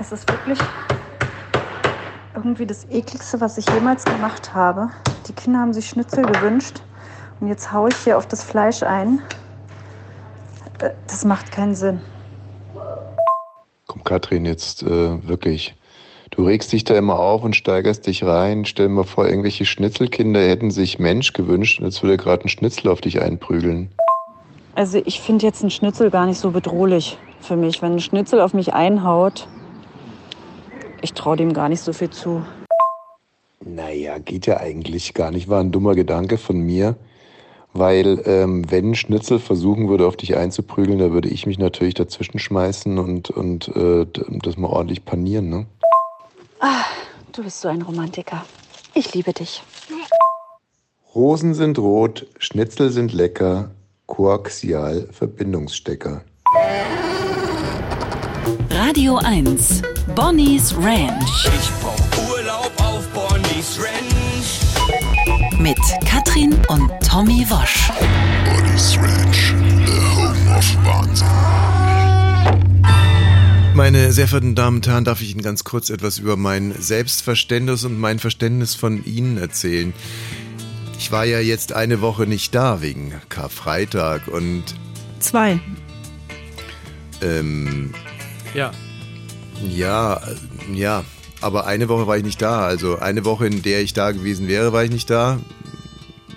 Es 0.00 0.12
ist 0.12 0.26
wirklich 0.30 0.58
irgendwie 2.34 2.64
das 2.64 2.86
ekligste, 2.90 3.38
was 3.42 3.58
ich 3.58 3.68
jemals 3.68 4.02
gemacht 4.06 4.54
habe. 4.54 4.88
Die 5.28 5.34
Kinder 5.34 5.58
haben 5.58 5.74
sich 5.74 5.90
Schnitzel 5.90 6.24
gewünscht 6.24 6.80
und 7.38 7.48
jetzt 7.48 7.70
haue 7.70 7.90
ich 7.90 7.96
hier 7.96 8.16
auf 8.16 8.26
das 8.26 8.42
Fleisch 8.42 8.82
ein. 8.82 9.20
Äh, 10.80 10.92
Das 11.06 11.26
macht 11.26 11.52
keinen 11.52 11.74
Sinn. 11.74 12.00
Komm, 13.88 14.02
Katrin, 14.02 14.46
jetzt 14.46 14.82
äh, 14.82 15.28
wirklich. 15.28 15.76
Du 16.30 16.46
regst 16.46 16.72
dich 16.72 16.84
da 16.84 16.94
immer 16.94 17.18
auf 17.18 17.42
und 17.42 17.54
steigerst 17.54 18.06
dich 18.06 18.24
rein. 18.24 18.64
Stell 18.64 18.88
dir 18.88 18.94
mal 18.94 19.04
vor, 19.04 19.26
irgendwelche 19.26 19.66
Schnitzelkinder 19.66 20.40
hätten 20.40 20.70
sich 20.70 20.98
Mensch 20.98 21.34
gewünscht 21.34 21.78
und 21.78 21.84
jetzt 21.84 22.02
würde 22.02 22.16
gerade 22.16 22.46
ein 22.46 22.48
Schnitzel 22.48 22.88
auf 22.88 23.02
dich 23.02 23.20
einprügeln. 23.20 23.90
Also 24.76 25.02
ich 25.04 25.20
finde 25.20 25.44
jetzt 25.44 25.62
ein 25.62 25.70
Schnitzel 25.70 26.10
gar 26.10 26.24
nicht 26.24 26.38
so 26.38 26.52
bedrohlich 26.52 27.18
für 27.40 27.56
mich. 27.56 27.82
Wenn 27.82 27.92
ein 27.92 28.00
Schnitzel 28.00 28.40
auf 28.40 28.54
mich 28.54 28.72
einhaut, 28.72 29.46
ich 31.02 31.12
traue 31.12 31.36
dem 31.36 31.52
gar 31.52 31.68
nicht 31.68 31.80
so 31.80 31.92
viel 31.92 32.10
zu. 32.10 32.44
Naja, 33.64 34.18
geht 34.18 34.46
ja 34.46 34.58
eigentlich 34.58 35.14
gar 35.14 35.30
nicht. 35.30 35.48
War 35.48 35.60
ein 35.60 35.72
dummer 35.72 35.94
Gedanke 35.94 36.38
von 36.38 36.60
mir. 36.60 36.96
Weil, 37.72 38.22
ähm, 38.26 38.68
wenn 38.70 38.96
Schnitzel 38.96 39.38
versuchen 39.38 39.88
würde, 39.88 40.06
auf 40.06 40.16
dich 40.16 40.36
einzuprügeln, 40.36 40.98
da 40.98 41.12
würde 41.12 41.28
ich 41.28 41.46
mich 41.46 41.56
natürlich 41.56 41.94
dazwischen 41.94 42.40
schmeißen 42.40 42.98
und, 42.98 43.30
und 43.30 43.68
äh, 43.76 44.06
das 44.42 44.56
mal 44.56 44.68
ordentlich 44.68 45.04
panieren, 45.04 45.50
ne? 45.50 45.66
Ah, 46.58 46.84
du 47.30 47.44
bist 47.44 47.60
so 47.60 47.68
ein 47.68 47.82
Romantiker. 47.82 48.44
Ich 48.94 49.14
liebe 49.14 49.32
dich. 49.32 49.62
Rosen 51.14 51.54
sind 51.54 51.78
rot, 51.78 52.26
Schnitzel 52.38 52.90
sind 52.90 53.12
lecker, 53.12 53.70
Koaxial 54.06 55.08
Verbindungsstecker. 55.12 56.24
Radio 58.90 59.18
1. 59.18 59.82
Bonnie's 60.16 60.74
Ranch. 60.76 61.46
Ich 61.46 61.70
brauch 61.80 62.28
Urlaub 62.28 62.72
auf 62.78 63.06
Bonnie's 63.10 63.78
Ranch. 63.78 65.60
Mit 65.60 65.78
Katrin 66.04 66.58
und 66.66 66.90
Tommy 67.08 67.46
Wosch. 67.48 67.88
Bonnie's 68.44 68.98
Ranch, 68.98 69.54
the 69.86 69.92
home 69.92 70.58
of 70.58 70.76
Wahnsinn. 70.84 71.28
Meine 73.76 74.10
sehr 74.12 74.26
verehrten 74.26 74.56
Damen 74.56 74.78
und 74.78 74.88
Herren, 74.88 75.04
darf 75.04 75.22
ich 75.22 75.30
Ihnen 75.30 75.42
ganz 75.42 75.62
kurz 75.62 75.88
etwas 75.88 76.18
über 76.18 76.36
mein 76.36 76.74
Selbstverständnis 76.76 77.84
und 77.84 77.96
mein 77.96 78.18
Verständnis 78.18 78.74
von 78.74 79.04
Ihnen 79.04 79.38
erzählen. 79.38 79.92
Ich 80.98 81.12
war 81.12 81.24
ja 81.24 81.38
jetzt 81.38 81.72
eine 81.72 82.00
Woche 82.00 82.26
nicht 82.26 82.56
da 82.56 82.82
wegen 82.82 83.12
Karfreitag 83.28 84.26
und 84.26 84.64
Zwei. 85.20 85.60
ähm, 87.22 87.94
Ja. 88.54 88.70
ja, 89.68 90.20
ja, 90.72 91.04
aber 91.40 91.66
eine 91.66 91.88
Woche 91.88 92.06
war 92.06 92.16
ich 92.16 92.24
nicht 92.24 92.40
da. 92.42 92.60
Also 92.62 92.98
eine 92.98 93.24
Woche, 93.24 93.46
in 93.46 93.62
der 93.62 93.80
ich 93.82 93.92
da 93.92 94.10
gewesen 94.12 94.48
wäre, 94.48 94.72
war 94.72 94.84
ich 94.84 94.90
nicht 94.90 95.08
da. 95.10 95.38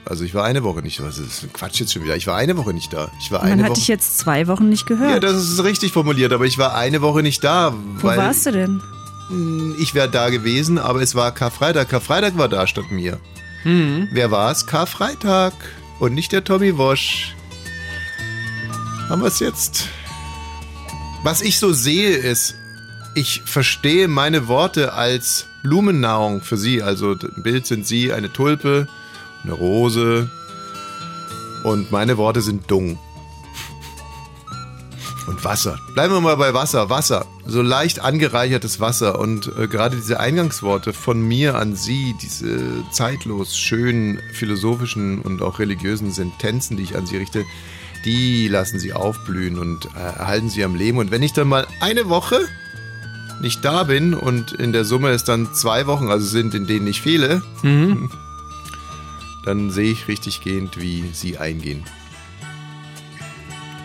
Also 0.05 0.25
ich 0.25 0.33
war 0.33 0.43
eine 0.43 0.63
Woche 0.63 0.81
nicht 0.81 0.99
da. 0.99 1.03
Das 1.05 1.17
ist 1.17 1.51
Quatsch 1.53 1.79
jetzt 1.79 1.93
schon 1.93 2.03
wieder. 2.03 2.15
Ich 2.15 2.27
war 2.27 2.35
eine 2.35 2.57
Woche 2.57 2.73
nicht 2.73 2.91
da. 2.91 3.09
Ich 3.21 3.31
war 3.31 3.41
eine 3.41 3.63
hat 3.63 3.69
Woche. 3.71 3.79
dich 3.79 3.87
jetzt 3.87 4.17
zwei 4.17 4.47
Wochen 4.47 4.67
nicht 4.69 4.85
gehört. 4.85 5.11
ja, 5.11 5.19
das 5.19 5.35
ist 5.37 5.63
richtig 5.63 5.93
formuliert, 5.93 6.33
aber 6.33 6.45
ich 6.45 6.57
war 6.57 6.75
eine 6.75 7.01
Woche 7.01 7.23
nicht 7.23 7.43
da. 7.43 7.73
Wo 7.97 8.07
weil 8.07 8.17
warst 8.17 8.45
du 8.45 8.51
denn? 8.51 8.81
Ich 9.79 9.95
wäre 9.95 10.09
da 10.09 10.29
gewesen, 10.29 10.77
aber 10.77 11.01
es 11.01 11.15
war 11.15 11.31
Karfreitag. 11.31 11.89
Karfreitag 11.89 12.37
war 12.37 12.49
da 12.49 12.67
statt 12.67 12.91
mir. 12.91 13.19
Mhm. 13.63 14.09
Wer 14.11 14.29
war 14.31 14.51
es? 14.51 14.65
Karfreitag. 14.65 15.53
Und 15.99 16.13
nicht 16.13 16.33
der 16.33 16.43
Tommy 16.43 16.77
Wosch. 16.77 17.33
Haben 19.07 19.21
wir 19.21 19.29
es 19.29 19.39
jetzt? 19.39 19.87
Was 21.23 21.41
ich 21.41 21.57
so 21.57 21.71
sehe 21.71 22.17
ist, 22.17 22.55
ich 23.15 23.43
verstehe 23.45 24.09
meine 24.09 24.49
Worte 24.49 24.91
als 24.91 25.47
Blumennahrung 25.63 26.41
für 26.41 26.57
Sie. 26.57 26.83
Also 26.83 27.13
im 27.13 27.43
Bild 27.43 27.65
sind 27.65 27.87
Sie 27.87 28.11
eine 28.11 28.31
Tulpe, 28.31 28.89
eine 29.43 29.53
Rose 29.53 30.29
und 31.63 31.93
meine 31.93 32.17
Worte 32.17 32.41
sind 32.41 32.69
Dung. 32.69 32.99
Und 35.25 35.45
Wasser. 35.45 35.79
Bleiben 35.93 36.13
wir 36.13 36.19
mal 36.19 36.35
bei 36.35 36.53
Wasser. 36.53 36.89
Wasser. 36.89 37.25
So 37.45 37.61
leicht 37.61 38.01
angereichertes 38.01 38.81
Wasser. 38.81 39.17
Und 39.17 39.49
äh, 39.57 39.69
gerade 39.69 39.95
diese 39.95 40.19
Eingangsworte 40.19 40.91
von 40.91 41.21
mir 41.21 41.55
an 41.55 41.77
Sie, 41.77 42.13
diese 42.21 42.59
zeitlos 42.91 43.57
schönen 43.57 44.19
philosophischen 44.33 45.21
und 45.21 45.41
auch 45.41 45.59
religiösen 45.59 46.11
Sentenzen, 46.11 46.75
die 46.75 46.83
ich 46.83 46.97
an 46.97 47.05
Sie 47.05 47.15
richte, 47.15 47.45
die 48.05 48.47
lassen 48.47 48.79
Sie 48.79 48.93
aufblühen 48.93 49.57
und 49.57 49.85
äh, 49.95 49.99
erhalten 49.99 50.49
Sie 50.49 50.63
am 50.63 50.75
Leben. 50.75 50.97
Und 50.97 51.11
wenn 51.11 51.23
ich 51.23 51.33
dann 51.33 51.47
mal 51.47 51.67
eine 51.79 52.09
Woche 52.09 52.39
nicht 53.41 53.63
da 53.65 53.83
bin 53.83 54.13
und 54.13 54.51
in 54.53 54.71
der 54.73 54.85
Summe 54.85 55.09
es 55.09 55.23
dann 55.23 55.53
zwei 55.53 55.85
Wochen 55.87 56.07
also 56.09 56.25
sind, 56.25 56.53
in 56.53 56.67
denen 56.67 56.87
ich 56.87 57.01
fehle, 57.01 57.41
Mhm. 57.61 58.09
dann 59.45 59.69
sehe 59.71 59.91
ich 59.91 60.07
richtig 60.07 60.41
gehend, 60.41 60.79
wie 60.79 61.03
Sie 61.13 61.37
eingehen. 61.37 61.83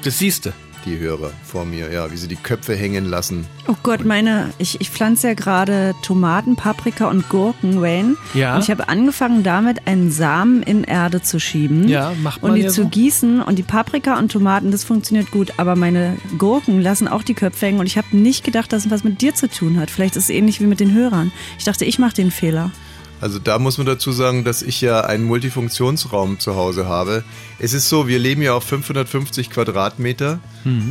Das 0.05 0.19
siehste. 0.19 0.53
Die 0.53 0.68
Hörer 0.97 1.33
vor 1.45 1.65
mir, 1.65 1.93
ja, 1.93 2.11
wie 2.13 2.17
sie 2.17 2.29
die 2.29 2.37
Köpfe 2.37 2.75
hängen 2.75 3.05
lassen. 3.05 3.47
Oh 3.67 3.75
Gott, 3.83 4.05
meine, 4.05 4.51
ich, 4.59 4.81
ich 4.81 4.91
pflanze 4.91 5.29
ja 5.29 5.35
gerade 5.35 5.95
Tomaten, 6.03 6.57
Paprika 6.57 7.09
und 7.09 7.29
Gurken, 7.29 7.83
Wayne. 7.83 8.17
Ja. 8.33 8.55
Und 8.55 8.63
ich 8.63 8.71
habe 8.71 8.89
angefangen 8.89 9.43
damit, 9.43 9.87
einen 9.87 10.11
Samen 10.11 10.63
in 10.63 10.85
Erde 10.85 11.21
zu 11.21 11.39
schieben. 11.39 11.89
Ja, 11.89 12.13
macht 12.23 12.41
man 12.43 12.53
Und 12.53 12.57
die 12.57 12.63
ja 12.63 12.69
zu 12.71 12.83
so. 12.85 12.89
gießen. 12.89 13.43
Und 13.43 13.59
die 13.59 13.63
Paprika 13.63 14.19
und 14.19 14.33
Tomaten, 14.33 14.71
das 14.71 14.85
funktioniert 14.85 15.31
gut. 15.31 15.53
Aber 15.59 15.77
meine 15.77 16.17
Gurken 16.39 16.81
lassen 16.81 17.09
auch 17.09 17.23
die 17.23 17.35
Köpfe 17.35 17.67
hängen. 17.67 17.81
Und 17.81 17.87
ich 17.87 17.99
habe 17.99 18.17
nicht 18.17 18.45
gedacht, 18.45 18.73
dass 18.73 18.87
es 18.87 18.91
was 18.91 19.05
mit 19.05 19.21
dir 19.21 19.35
zu 19.35 19.49
tun 19.51 19.79
hat. 19.79 19.91
Vielleicht 19.91 20.17
ist 20.17 20.25
es 20.25 20.31
ähnlich 20.31 20.61
wie 20.61 20.67
mit 20.67 20.81
den 20.81 20.95
Hörern. 20.95 21.33
Ich 21.59 21.65
dachte, 21.65 21.85
ich 21.85 21.99
mache 21.99 22.15
den 22.15 22.31
Fehler. 22.31 22.71
Also 23.21 23.39
da 23.39 23.59
muss 23.59 23.79
man 23.79 23.87
dazu 23.87 24.13
sagen, 24.13 24.45
dass 24.45 24.63
ich 24.63 24.81
ja 24.81 25.01
einen 25.01 25.25
Multifunktionsraum 25.25 26.39
zu 26.39 26.55
Hause 26.55 26.87
habe. 26.87 27.25
Es 27.59 27.73
ist 27.73 27.89
so, 27.89 28.07
wir 28.07 28.19
leben 28.19 28.43
ja 28.43 28.55
auf 28.55 28.65
550 28.65 29.51
Quadratmeter. 29.51 30.41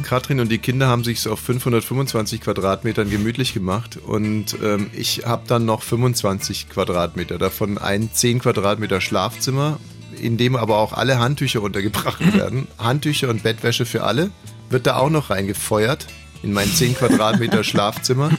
Katrin 0.03 0.39
und 0.39 0.51
die 0.51 0.57
Kinder 0.57 0.87
haben 0.87 1.03
sich 1.03 1.27
auf 1.27 1.39
525 1.39 2.41
Quadratmetern 2.41 3.09
gemütlich 3.09 3.53
gemacht 3.53 3.97
und 3.97 4.57
ähm, 4.63 4.89
ich 4.93 5.23
habe 5.25 5.43
dann 5.47 5.65
noch 5.65 5.83
25 5.83 6.69
Quadratmeter, 6.69 7.37
davon 7.37 7.77
ein 7.77 8.09
10 8.11 8.39
Quadratmeter 8.39 9.01
Schlafzimmer, 9.01 9.79
in 10.19 10.37
dem 10.37 10.55
aber 10.55 10.77
auch 10.77 10.93
alle 10.93 11.19
Handtücher 11.19 11.61
untergebracht 11.61 12.33
werden. 12.33 12.67
Handtücher 12.79 13.29
und 13.29 13.43
Bettwäsche 13.43 13.85
für 13.85 14.03
alle 14.03 14.31
wird 14.69 14.87
da 14.87 14.97
auch 14.97 15.09
noch 15.09 15.29
reingefeuert 15.29 16.07
in 16.43 16.53
mein 16.53 16.69
10 16.71 16.95
Quadratmeter 16.95 17.63
Schlafzimmer. 17.63 18.31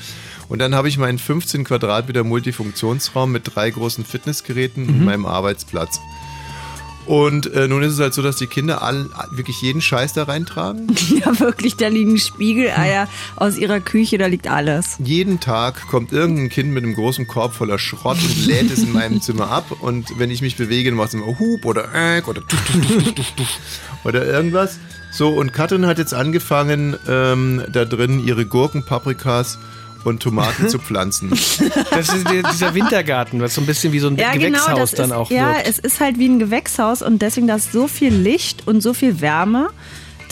Und 0.49 0.61
dann 0.61 0.75
habe 0.75 0.89
ich 0.89 0.97
meinen 0.99 1.19
15 1.19 1.65
Quadratmeter 1.65 2.25
Multifunktionsraum 2.25 3.31
mit 3.33 3.55
drei 3.55 3.71
großen 3.71 4.05
Fitnessgeräten 4.05 4.85
Mhm. 4.85 4.89
und 4.91 5.05
meinem 5.05 5.27
Arbeitsplatz. 5.27 6.01
Und 7.07 7.51
äh, 7.55 7.69
nun 7.69 7.83
ist 7.83 7.95
es 7.95 8.01
halt 8.01 8.13
so, 8.13 8.21
dass 8.21 8.37
die 8.37 8.47
Kinder 8.49 8.83
all, 8.83 9.07
wirklich 9.31 9.63
jeden 9.63 9.81
Scheiß 9.81 10.13
da 10.13 10.25
reintragen. 10.25 10.89
Ja, 11.25 11.41
wirklich, 11.41 11.75
da 11.77 11.89
liegen 11.89 12.19
Spiegeleier 12.19 13.09
aus 13.37 13.57
ihrer 13.57 13.81
Küche, 13.81 14.19
da 14.19 14.27
liegt 14.27 14.47
alles. 14.47 14.97
Jeden 15.03 15.41
Tag 15.41 15.89
kommt 15.89 16.13
irgendein 16.13 16.51
Kind 16.51 16.71
mit 16.73 16.85
einem 16.85 16.95
großen 16.95 17.27
Korb 17.27 17.55
voller 17.55 17.79
Schrott 17.79 18.19
und 18.23 18.47
lädt 18.47 18.71
es 18.71 18.81
in 18.83 18.93
meinem 18.93 19.23
Zimmer 19.23 19.51
ab. 19.51 19.65
Und 19.81 20.19
wenn 20.19 20.31
ich 20.31 20.43
mich 20.43 20.57
bewege, 20.57 20.91
dann 20.91 20.99
macht 20.99 21.09
es 21.09 21.15
immer 21.15 21.27
Hup 21.39 21.65
oder 21.65 21.89
Äck 21.95 22.29
oder 22.29 22.47
tuff, 22.47 22.63
tuff, 22.67 22.83
tuff, 22.87 23.15
tuff, 23.15 23.33
tuff, 23.37 23.59
oder 24.05 24.27
irgendwas. 24.27 24.79
So, 25.11 25.31
und 25.31 25.55
Katrin 25.55 25.87
hat 25.87 25.97
jetzt 25.97 26.13
angefangen, 26.13 26.95
ähm, 27.09 27.63
da 27.73 27.87
drin 27.87 28.23
ihre 28.23 28.45
Gurken, 28.45 28.85
Paprikas 28.85 29.59
und 30.05 30.23
Tomaten 30.23 30.69
zu 30.69 30.79
pflanzen. 30.79 31.31
Das 31.31 32.09
ist 32.15 32.29
der- 32.31 32.43
dieser 32.51 32.75
Wintergarten, 32.75 33.41
was 33.41 33.55
so 33.55 33.61
ein 33.61 33.67
bisschen 33.67 33.93
wie 33.93 33.99
so 33.99 34.09
ein 34.09 34.17
Gewächshaus 34.17 34.79
das 34.79 34.91
dann 34.93 35.11
ist, 35.11 35.17
auch 35.17 35.31
Ja, 35.31 35.55
wirkt. 35.55 35.69
es 35.69 35.79
ist 35.79 36.01
halt 36.01 36.19
wie 36.19 36.29
ein 36.29 36.39
Gewächshaus 36.39 37.03
und 37.03 37.21
deswegen 37.23 37.47
da 37.47 37.57
ist 37.57 37.73
so 37.73 37.89
viel 37.89 38.13
Licht 38.15 38.67
und 38.67 38.81
so 38.83 38.95
viel 38.95 39.21
Wärme, 39.21 39.69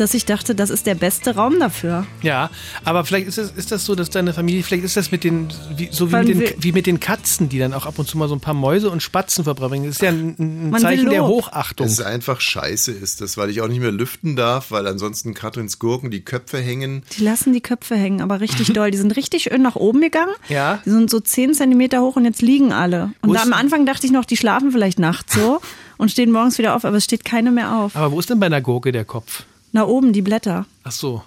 dass 0.01 0.15
ich 0.15 0.25
dachte, 0.25 0.55
das 0.55 0.71
ist 0.71 0.87
der 0.87 0.95
beste 0.95 1.35
Raum 1.35 1.59
dafür. 1.59 2.07
Ja, 2.23 2.51
aber 2.85 3.05
vielleicht 3.05 3.27
ist, 3.27 3.39
es, 3.39 3.51
ist 3.53 3.73
das 3.73 3.85
so, 3.85 3.95
dass 3.95 4.11
deine 4.11 4.33
Familie, 4.33 4.63
vielleicht 4.63 4.85
ist 4.85 4.97
das 4.97 5.11
mit 5.11 5.25
den, 5.25 5.49
wie, 5.77 5.89
so 5.91 6.11
wie 6.13 6.17
mit, 6.17 6.29
den, 6.29 6.63
wie 6.63 6.73
mit 6.73 6.87
den 6.87 7.01
Katzen, 7.01 7.49
die 7.49 7.59
dann 7.59 7.75
auch 7.75 7.87
ab 7.87 7.99
und 7.99 8.07
zu 8.09 8.19
mal 8.19 8.29
so 8.29 8.35
ein 8.35 8.41
paar 8.41 8.55
Mäuse 8.55 8.91
und 8.91 9.03
Spatzen 9.03 9.45
verbringen. 9.45 9.87
Das 9.87 9.97
ist 9.97 10.03
ja 10.03 10.11
ein, 10.11 10.71
ein 10.71 10.79
Zeichen 10.79 11.11
der. 11.11 11.27
Hochachtung. 11.27 11.87
Dass 11.87 11.99
es 11.99 12.05
einfach 12.05 12.41
scheiße 12.41 12.93
ist, 12.93 13.21
das, 13.21 13.37
weil 13.37 13.51
ich 13.51 13.61
auch 13.61 13.69
nicht 13.69 13.81
mehr 13.81 13.93
lüften 13.93 14.37
darf, 14.37 14.71
weil 14.71 14.87
ansonsten 14.87 15.35
Katrins 15.35 15.79
Gurken 15.79 16.11
die 16.11 16.23
Köpfe 16.23 16.59
hängen. 16.59 17.03
Die 17.17 17.25
lassen 17.25 17.53
die 17.53 17.61
Köpfe 17.61 17.97
hängen, 17.97 18.21
aber 18.21 18.41
richtig 18.41 18.73
doll. 18.73 18.91
Die 18.91 18.99
sind 18.99 19.17
richtig 19.17 19.45
schön 19.45 19.63
nach 19.63 19.77
oben 19.77 20.01
gegangen. 20.01 20.35
Ja. 20.49 20.81
Die 20.85 20.91
sind 20.91 21.11
so 21.11 21.21
10 21.21 21.55
Zentimeter 21.55 22.01
hoch 22.01 22.17
und 22.17 22.25
jetzt 22.25 22.43
liegen 22.43 22.73
alle. 22.73 23.13
Und 23.23 23.35
da 23.35 23.43
am 23.43 23.53
Anfang 23.53 23.87
dachte 23.87 24.07
ich 24.07 24.13
noch, 24.13 24.25
die 24.25 24.37
schlafen 24.37 24.71
vielleicht 24.73 24.99
nachts 24.99 25.35
so 25.35 25.61
und 25.97 26.11
stehen 26.11 26.31
morgens 26.31 26.59
wieder 26.59 26.75
auf, 26.75 26.85
aber 26.85 26.97
es 26.97 27.05
steht 27.05 27.25
keine 27.25 27.51
mehr 27.51 27.77
auf. 27.77 27.97
Aber 27.97 28.13
wo 28.13 28.21
ist 28.21 28.31
denn 28.31 28.41
bei 28.41 28.47
einer 28.47 28.61
Gurke 28.61 28.93
der 28.93 29.05
Kopf? 29.05 29.45
Na 29.77 29.85
oben, 29.87 30.15
die 30.15 30.23
Blätter. 30.23 30.65
Ach 30.85 30.91
so. 30.91 31.23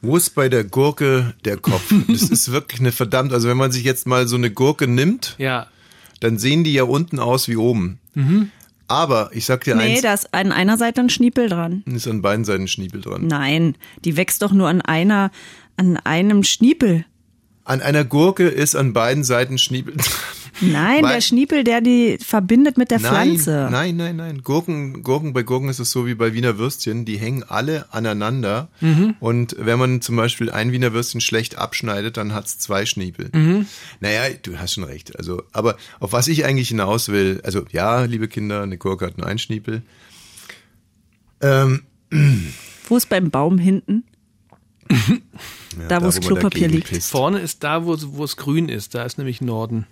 Wo 0.00 0.16
ist 0.16 0.30
bei 0.34 0.48
der 0.48 0.64
Gurke 0.64 1.34
der 1.44 1.58
Kopf? 1.58 1.92
Das 2.08 2.22
ist 2.30 2.50
wirklich 2.52 2.80
eine 2.80 2.90
verdammt, 2.90 3.34
also 3.34 3.48
wenn 3.50 3.58
man 3.58 3.70
sich 3.70 3.84
jetzt 3.84 4.06
mal 4.06 4.26
so 4.26 4.36
eine 4.36 4.50
Gurke 4.50 4.86
nimmt, 4.86 5.34
Ja. 5.36 5.66
dann 6.20 6.38
sehen 6.38 6.64
die 6.64 6.72
ja 6.72 6.84
unten 6.84 7.18
aus 7.18 7.48
wie 7.48 7.56
oben. 7.56 7.98
Aber 8.88 9.28
ich 9.34 9.44
sag 9.44 9.62
dir 9.64 9.74
Nee, 9.74 9.92
eins, 9.92 10.00
da 10.00 10.14
ist 10.14 10.32
an 10.32 10.52
einer 10.52 10.78
Seite 10.78 11.02
ein 11.02 11.10
Schniepel 11.10 11.50
dran. 11.50 11.82
ist 11.84 12.08
an 12.08 12.22
beiden 12.22 12.46
Seiten 12.46 12.66
Schniepel 12.66 13.02
dran. 13.02 13.26
Nein, 13.26 13.76
die 14.06 14.16
wächst 14.16 14.40
doch 14.40 14.52
nur 14.52 14.68
an 14.68 14.80
einer, 14.80 15.30
an 15.76 15.98
einem 15.98 16.42
Schniepel. 16.44 17.04
An 17.64 17.82
einer 17.82 18.04
Gurke 18.04 18.48
ist 18.48 18.74
an 18.74 18.94
beiden 18.94 19.22
Seiten 19.22 19.58
Schniepel. 19.58 19.96
Nein, 20.60 21.02
Weil- 21.04 21.14
der 21.14 21.20
Schniepel, 21.20 21.64
der 21.64 21.80
die 21.80 22.18
verbindet 22.18 22.76
mit 22.78 22.90
der 22.90 23.00
Nein, 23.00 23.10
Pflanze. 23.38 23.68
nein, 23.70 23.96
nein, 23.96 24.16
nein. 24.16 24.42
Gurken, 24.42 25.02
Gurken, 25.02 25.32
bei 25.32 25.42
Gurken 25.42 25.68
ist 25.68 25.78
es 25.78 25.90
so 25.90 26.06
wie 26.06 26.14
bei 26.14 26.34
Wiener 26.34 26.58
Würstchen, 26.58 27.04
die 27.04 27.16
hängen 27.18 27.42
alle 27.48 27.86
aneinander. 27.92 28.68
Mhm. 28.80 29.14
Und 29.20 29.56
wenn 29.58 29.78
man 29.78 30.00
zum 30.02 30.16
Beispiel 30.16 30.50
ein 30.50 30.72
Wiener 30.72 30.92
Würstchen 30.92 31.20
schlecht 31.20 31.56
abschneidet, 31.58 32.16
dann 32.16 32.34
hat's 32.34 32.58
zwei 32.58 32.84
Schniepel. 32.86 33.30
Mhm. 33.32 33.66
Naja, 34.00 34.34
du 34.42 34.58
hast 34.58 34.74
schon 34.74 34.84
recht. 34.84 35.16
Also, 35.16 35.42
aber 35.52 35.76
auf 35.98 36.12
was 36.12 36.28
ich 36.28 36.44
eigentlich 36.44 36.68
hinaus 36.68 37.08
will, 37.08 37.40
also 37.44 37.64
ja, 37.70 38.02
liebe 38.04 38.28
Kinder, 38.28 38.62
eine 38.62 38.76
Gurke 38.78 39.06
hat 39.06 39.16
nur 39.18 39.26
einen 39.26 39.38
Schniepel. 39.38 39.82
Ähm, 41.40 41.82
Wo 42.88 42.96
ist 42.96 43.08
beim 43.08 43.30
Baum 43.30 43.56
hinten? 43.58 44.04
ja, 44.90 45.86
Da, 45.88 46.00
wo 46.00 46.06
das 46.06 46.20
Klopapier 46.20 46.68
liegt. 46.68 46.88
pisst. 46.88 47.10
Vorne 47.10 47.38
ist 47.38 47.62
da, 47.62 47.86
wo, 47.86 47.96
wo 48.00 48.24
es 48.24 48.36
grün 48.36 48.68
ist. 48.68 48.94
Da 48.94 49.04
ist 49.04 49.18
nämlich 49.18 49.40
Norden. 49.40 49.86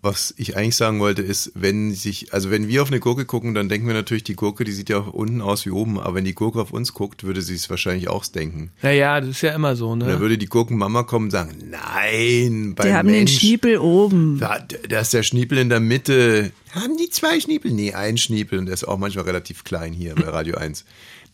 Was 0.00 0.32
ich 0.36 0.56
eigentlich 0.56 0.76
sagen 0.76 1.00
wollte, 1.00 1.22
ist, 1.22 1.50
wenn 1.56 1.92
sich, 1.92 2.32
also 2.32 2.52
wenn 2.52 2.68
wir 2.68 2.82
auf 2.82 2.88
eine 2.88 3.00
Gurke 3.00 3.24
gucken, 3.24 3.52
dann 3.54 3.68
denken 3.68 3.88
wir 3.88 3.94
natürlich, 3.94 4.22
die 4.22 4.36
Gurke, 4.36 4.62
die 4.62 4.70
sieht 4.70 4.88
ja 4.88 4.98
auch 5.00 5.12
unten 5.12 5.40
aus 5.40 5.66
wie 5.66 5.70
oben, 5.70 5.98
aber 5.98 6.14
wenn 6.14 6.24
die 6.24 6.34
Gurke 6.36 6.60
auf 6.60 6.70
uns 6.72 6.94
guckt, 6.94 7.24
würde 7.24 7.42
sie 7.42 7.54
es 7.56 7.68
wahrscheinlich 7.68 8.08
auch 8.08 8.24
denken. 8.26 8.70
Ja, 8.80 8.90
ja, 8.90 9.20
das 9.20 9.30
ist 9.30 9.42
ja 9.42 9.52
immer 9.56 9.74
so, 9.74 9.88
Und 9.90 10.00
da 10.00 10.06
ne? 10.06 10.20
würde 10.20 10.38
die 10.38 10.46
Gurkenmama 10.46 11.02
kommen 11.02 11.26
und 11.26 11.30
sagen, 11.32 11.56
nein, 11.68 12.74
beim 12.76 12.86
Die 12.86 12.92
haben 12.92 13.08
den 13.08 13.16
Mensch, 13.16 13.38
Schniepel 13.38 13.78
oben. 13.78 14.38
da, 14.38 14.58
da 14.88 15.00
ist 15.00 15.12
der 15.14 15.24
Schniepel 15.24 15.58
in 15.58 15.68
der 15.68 15.80
Mitte. 15.80 16.52
Haben 16.70 16.96
die 16.96 17.10
zwei 17.10 17.40
Schniepel? 17.40 17.72
Nee, 17.72 17.92
ein 17.94 18.18
Schniepel 18.18 18.60
und 18.60 18.66
der 18.66 18.74
ist 18.74 18.86
auch 18.86 18.98
manchmal 18.98 19.24
relativ 19.24 19.64
klein 19.64 19.92
hier 19.92 20.14
bei 20.14 20.28
Radio 20.28 20.56
1. 20.58 20.84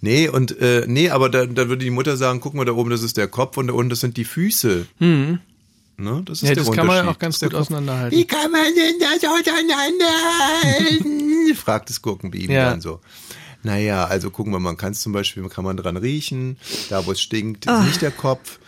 Nee, 0.00 0.28
und 0.28 0.58
äh, 0.60 0.84
nee, 0.86 1.10
aber 1.10 1.28
da, 1.28 1.46
da 1.46 1.68
würde 1.68 1.84
die 1.84 1.90
Mutter 1.90 2.16
sagen, 2.16 2.40
guck 2.40 2.54
mal, 2.54 2.64
da 2.64 2.72
oben, 2.72 2.90
das 2.90 3.02
ist 3.02 3.16
der 3.16 3.28
Kopf 3.28 3.56
und 3.58 3.68
da 3.68 3.74
unten, 3.74 3.90
das 3.90 4.00
sind 4.00 4.16
die 4.16 4.24
Füße. 4.24 4.86
Ne? 5.96 6.22
Das 6.24 6.42
ist. 6.42 6.48
Ja, 6.48 6.54
der 6.54 6.64
das 6.64 6.72
kann 6.74 6.86
man 6.86 7.06
auch 7.08 7.18
ganz 7.18 7.40
gut 7.40 7.54
auseinanderhalten. 7.54 8.18
Wie 8.18 8.26
kann 8.26 8.50
man 8.50 8.64
denn 8.74 8.98
das 8.98 9.30
auseinanderhalten? 9.30 11.54
fragt 11.56 11.90
das 11.90 12.02
Gurkenbaby 12.02 12.52
Ja. 12.52 12.70
dann 12.70 12.80
so. 12.80 13.00
Naja, 13.62 14.04
also 14.04 14.30
gucken 14.30 14.52
wir 14.52 14.58
mal, 14.58 14.70
man 14.70 14.76
kann 14.76 14.92
es 14.92 15.00
zum 15.00 15.12
Beispiel, 15.12 15.48
kann 15.48 15.64
man 15.64 15.76
dran 15.76 15.96
riechen, 15.96 16.58
da 16.90 17.06
wo 17.06 17.12
es 17.12 17.20
stinkt, 17.20 17.66
Ah. 17.68 17.80
ist 17.80 17.86
nicht 17.86 18.02
der 18.02 18.10
Kopf. 18.10 18.58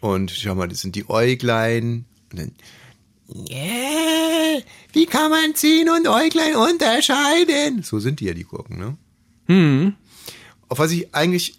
Und 0.00 0.30
schau 0.30 0.54
mal, 0.54 0.68
das 0.68 0.80
sind 0.80 0.94
die 0.94 1.08
Äuglein. 1.08 2.04
Und 2.30 2.38
dann, 2.38 2.52
yeah, 3.50 4.60
wie 4.92 5.06
kann 5.06 5.30
man 5.30 5.54
Zehen 5.54 5.88
und 5.88 6.06
Äuglein 6.06 6.54
unterscheiden? 6.54 7.82
So 7.82 7.98
sind 7.98 8.20
die 8.20 8.26
ja, 8.26 8.34
die 8.34 8.44
Gurken, 8.44 8.78
ne? 8.78 8.96
Hm. 9.46 9.94
Auf 10.68 10.78
was 10.78 10.90
ich 10.92 11.12
eigentlich, 11.14 11.58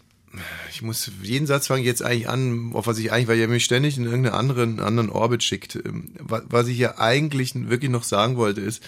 ich 0.71 0.81
muss, 0.81 1.11
jeden 1.21 1.47
Satz 1.47 1.67
fange 1.67 1.83
jetzt 1.83 2.01
eigentlich 2.03 2.29
an, 2.29 2.71
auf 2.73 2.87
was 2.87 2.97
ich 2.97 3.11
eigentlich, 3.11 3.27
weil 3.27 3.37
ihr 3.39 3.47
mich 3.47 3.65
ständig 3.65 3.97
in 3.97 4.05
irgendeinen 4.05 4.35
anderen, 4.35 4.79
anderen 4.79 5.09
Orbit 5.09 5.43
schickt. 5.43 5.75
Ähm, 5.75 6.11
wa- 6.19 6.43
Was 6.49 6.67
ich 6.67 6.77
ja 6.77 6.97
eigentlich 6.97 7.53
wirklich 7.55 7.91
noch 7.91 8.03
sagen 8.03 8.35
wollte, 8.37 8.61
ist, 8.61 8.81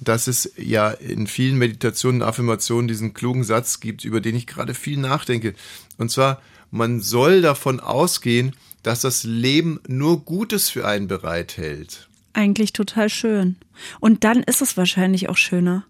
dass 0.00 0.26
es 0.28 0.52
ja 0.56 0.90
in 0.90 1.26
vielen 1.26 1.58
Meditationen, 1.58 2.22
Affirmationen 2.22 2.86
diesen 2.88 3.14
klugen 3.14 3.42
Satz 3.44 3.80
gibt, 3.80 4.04
über 4.04 4.20
den 4.20 4.36
ich 4.36 4.46
gerade 4.46 4.74
viel 4.74 4.98
nachdenke. 4.98 5.54
Und 5.96 6.10
zwar, 6.10 6.40
man 6.70 7.00
soll 7.00 7.42
davon 7.42 7.80
ausgehen, 7.80 8.54
dass 8.84 9.00
das 9.00 9.24
Leben 9.24 9.80
nur 9.88 10.24
Gutes 10.24 10.70
für 10.70 10.86
einen 10.86 11.08
bereithält. 11.08 12.08
Eigentlich 12.32 12.72
total 12.72 13.08
schön. 13.08 13.56
Und 13.98 14.22
dann 14.22 14.44
ist 14.44 14.62
es 14.62 14.76
wahrscheinlich 14.76 15.28
auch 15.28 15.36
schöner. 15.36 15.84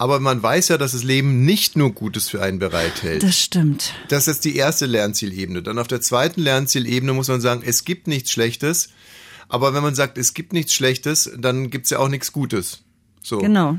Aber 0.00 0.18
man 0.18 0.42
weiß 0.42 0.68
ja, 0.68 0.78
dass 0.78 0.92
das 0.92 1.02
Leben 1.02 1.44
nicht 1.44 1.76
nur 1.76 1.92
Gutes 1.92 2.30
für 2.30 2.40
einen 2.40 2.58
bereithält. 2.58 3.22
Das 3.22 3.38
stimmt. 3.38 3.92
Das 4.08 4.28
ist 4.28 4.46
die 4.46 4.56
erste 4.56 4.86
Lernzielebene. 4.86 5.62
Dann 5.62 5.78
auf 5.78 5.88
der 5.88 6.00
zweiten 6.00 6.40
Lernzielebene 6.40 7.12
muss 7.12 7.28
man 7.28 7.42
sagen, 7.42 7.60
es 7.62 7.84
gibt 7.84 8.06
nichts 8.06 8.32
Schlechtes. 8.32 8.88
Aber 9.50 9.74
wenn 9.74 9.82
man 9.82 9.94
sagt, 9.94 10.16
es 10.16 10.32
gibt 10.32 10.54
nichts 10.54 10.72
Schlechtes, 10.72 11.30
dann 11.36 11.68
gibt's 11.68 11.90
ja 11.90 11.98
auch 11.98 12.08
nichts 12.08 12.32
Gutes. 12.32 12.82
So. 13.22 13.40
Genau. 13.40 13.76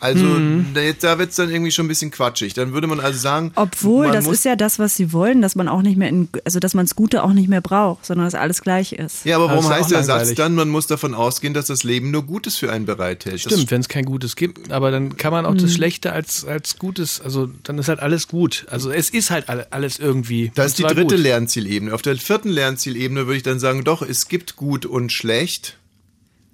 Also 0.00 0.26
da, 0.74 0.80
da 1.00 1.18
wird's 1.18 1.36
dann 1.36 1.50
irgendwie 1.50 1.70
schon 1.72 1.86
ein 1.86 1.88
bisschen 1.88 2.10
quatschig. 2.10 2.52
Dann 2.52 2.74
würde 2.74 2.86
man 2.86 3.00
also 3.00 3.18
sagen, 3.18 3.52
Obwohl, 3.54 4.10
das 4.10 4.26
ist 4.26 4.44
ja 4.44 4.54
das, 4.54 4.78
was 4.78 4.96
sie 4.96 5.14
wollen, 5.14 5.40
dass 5.40 5.54
man 5.54 5.66
auch 5.66 5.80
nicht 5.80 5.96
mehr 5.96 6.10
in, 6.10 6.28
also 6.44 6.60
dass 6.60 6.74
man 6.74 6.84
das 6.84 6.94
Gute 6.94 7.22
auch 7.24 7.32
nicht 7.32 7.48
mehr 7.48 7.62
braucht, 7.62 8.04
sondern 8.04 8.26
dass 8.26 8.34
alles 8.34 8.60
gleich 8.60 8.92
ist. 8.92 9.24
Ja, 9.24 9.36
aber 9.36 9.48
warum 9.48 9.66
heißt 9.66 9.90
der 9.92 10.00
Satz 10.02 10.08
langweilig. 10.08 10.36
dann, 10.36 10.54
man 10.56 10.68
muss 10.68 10.86
davon 10.86 11.14
ausgehen, 11.14 11.54
dass 11.54 11.66
das 11.68 11.84
Leben 11.84 12.10
nur 12.10 12.22
Gutes 12.24 12.58
für 12.58 12.70
einen 12.70 12.84
bereithält? 12.84 13.40
Stimmt, 13.40 13.70
wenn 13.70 13.80
es 13.80 13.88
kein 13.88 14.04
Gutes 14.04 14.36
gibt, 14.36 14.70
aber 14.70 14.90
dann 14.90 15.16
kann 15.16 15.32
man 15.32 15.46
auch 15.46 15.54
Mhm. 15.54 15.58
das 15.58 15.72
Schlechte 15.72 16.12
als, 16.12 16.44
als 16.44 16.78
Gutes, 16.78 17.22
also 17.22 17.48
dann 17.62 17.78
ist 17.78 17.88
halt 17.88 18.00
alles 18.00 18.28
gut. 18.28 18.66
Also 18.68 18.90
es 18.90 19.08
ist 19.08 19.30
halt 19.30 19.48
alle- 19.48 19.72
alles 19.72 19.98
irgendwie. 19.98 20.52
Das 20.54 20.66
ist 20.72 20.78
die 20.80 20.82
dritte 20.82 21.14
gut. 21.14 21.18
Lernzielebene. 21.18 21.94
Auf 21.94 22.02
der 22.02 22.16
vierten 22.16 22.50
Lernzielebene 22.50 23.26
würde 23.26 23.38
ich 23.38 23.42
dann 23.42 23.58
sagen, 23.58 23.84
doch, 23.84 24.02
es 24.02 24.28
gibt 24.28 24.56
gut 24.56 24.84
und 24.84 25.12
schlecht, 25.12 25.78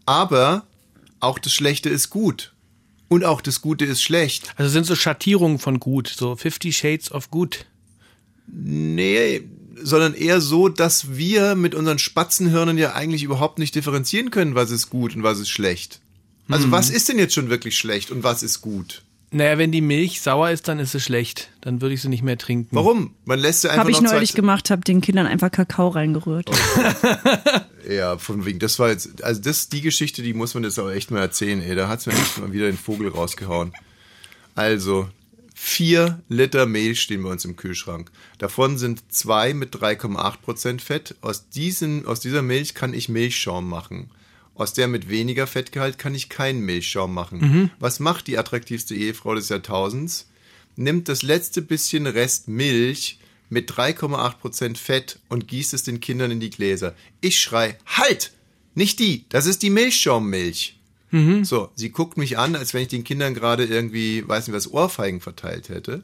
aber 0.07 0.63
auch 1.19 1.41
das 1.41 1.53
Schlechte 1.53 1.89
ist 1.89 2.11
gut. 2.11 2.53
Und 3.11 3.25
auch 3.25 3.41
das 3.41 3.61
Gute 3.61 3.85
ist 3.85 4.03
schlecht. 4.03 4.55
Also 4.55 4.71
sind 4.71 4.87
so 4.87 4.95
Schattierungen 4.95 5.59
von 5.59 5.81
gut, 5.81 6.07
so 6.07 6.37
50 6.37 6.77
Shades 6.77 7.11
of 7.11 7.29
Good. 7.33 7.67
Nee, 8.47 9.43
sondern 9.83 10.15
eher 10.15 10.41
so, 10.41 10.69
dass 10.69 11.17
wir 11.17 11.57
mit 11.57 11.75
unseren 11.75 11.99
Spatzenhirnen 11.99 12.79
ja 12.79 12.95
eigentlich 12.95 13.25
überhaupt 13.25 13.59
nicht 13.59 13.75
differenzieren 13.75 14.31
können, 14.31 14.55
was 14.55 14.71
ist 14.71 14.91
gut 14.91 15.17
und 15.17 15.25
was 15.25 15.41
ist 15.41 15.49
schlecht. 15.49 16.01
Also 16.49 16.71
was 16.71 16.89
ist 16.89 17.09
denn 17.09 17.19
jetzt 17.19 17.35
schon 17.35 17.51
wirklich 17.51 17.77
schlecht 17.77 18.13
und 18.13 18.23
was 18.23 18.45
ist 18.45 18.61
gut? 18.61 19.03
Naja, 19.33 19.59
wenn 19.59 19.71
die 19.71 19.81
Milch 19.81 20.21
sauer 20.21 20.51
ist, 20.51 20.67
dann 20.67 20.81
ist 20.81 20.91
sie 20.91 21.01
schlecht. 21.01 21.51
Dann 21.61 21.81
würde 21.81 21.95
ich 21.95 22.03
sie 22.03 22.09
nicht 22.09 22.25
mehr 22.25 22.37
trinken. 22.37 22.75
Warum? 22.75 23.15
Man 23.25 23.39
lässt 23.39 23.61
sie 23.63 23.69
einfach 23.69 23.83
Habe 23.83 23.93
ich 23.93 24.01
neulich 24.01 24.35
gemacht, 24.35 24.71
habe 24.71 24.83
den 24.83 25.01
Kindern 25.01 25.27
einfach 25.27 25.51
Kakao 25.51 25.89
reingerührt. 25.89 26.51
Ja, 27.89 28.19
von 28.19 28.45
wegen, 28.45 28.59
das 28.59 28.79
war 28.79 28.91
jetzt, 28.91 29.25
also 29.25 29.41
das, 29.41 29.69
die 29.69 29.81
Geschichte, 29.81 30.23
die 30.23 30.35
muss 30.35 30.55
man 30.55 30.65
jetzt 30.65 30.79
aber 30.79 30.95
echt 30.95 31.11
mal 31.11 31.21
erzählen, 31.21 31.63
ey. 31.63 31.75
Da 31.75 31.89
hat's 31.89 32.07
mir 32.07 32.13
echt 32.13 32.39
mal 32.39 32.53
wieder 32.53 32.67
den 32.67 32.77
Vogel 32.77 33.09
rausgehauen. 33.09 33.73
Also, 34.55 35.09
vier 35.55 36.21
Liter 36.29 36.67
Milch 36.67 37.01
stehen 37.01 37.23
bei 37.23 37.31
uns 37.31 37.45
im 37.45 37.57
Kühlschrank. 37.57 38.11
Davon 38.39 38.79
sind 38.79 39.13
zwei 39.13 39.55
mit 39.55 39.75
3,8% 39.75 40.81
Fett. 40.81 41.17
Aus, 41.21 41.49
diesen, 41.49 42.07
aus 42.07 42.21
dieser 42.21 42.43
Milch 42.43 42.75
kann 42.75 42.95
ich 42.95 43.09
Milchschaum 43.09 43.69
machen. 43.69 44.11
Aus 44.61 44.75
der 44.75 44.89
mit 44.89 45.09
weniger 45.09 45.47
Fettgehalt 45.47 45.97
kann 45.97 46.15
ich 46.15 46.29
keinen 46.29 46.61
Milchschaum 46.61 47.15
machen. 47.15 47.71
Was 47.79 47.99
macht 47.99 48.27
die 48.27 48.37
attraktivste 48.37 48.95
Ehefrau 48.95 49.35
des 49.35 49.49
Jahrtausends? 49.49 50.29
Nimmt 50.77 51.09
das 51.09 51.23
letzte 51.23 51.63
bisschen 51.63 52.07
Rest 52.07 52.47
Milch 52.47 53.19
mit 53.49 53.71
3,8% 53.73 54.77
Fett 54.77 55.19
und 55.31 55.49
gießt 55.49 55.73
es 55.73 55.85
den 55.85 56.01
Kindern 56.01 56.31
in 56.31 56.41
die 56.41 56.51
Gläser. 56.51 56.95
Ich 57.23 57.41
schrei, 57.41 57.79
halt! 57.87 58.33
Nicht 58.75 58.99
die, 58.99 59.25
das 59.31 59.47
ist 59.47 59.63
die 59.63 59.71
Milchschaummilch. 59.71 60.79
So, 61.43 61.71
sie 61.75 61.89
guckt 61.89 62.19
mich 62.19 62.37
an, 62.37 62.55
als 62.55 62.75
wenn 62.75 62.83
ich 62.83 62.89
den 62.89 63.03
Kindern 63.03 63.33
gerade 63.33 63.65
irgendwie, 63.65 64.29
weiß 64.29 64.47
nicht 64.47 64.55
was, 64.55 64.71
Ohrfeigen 64.71 65.23
verteilt 65.23 65.71
hätte. 65.71 66.03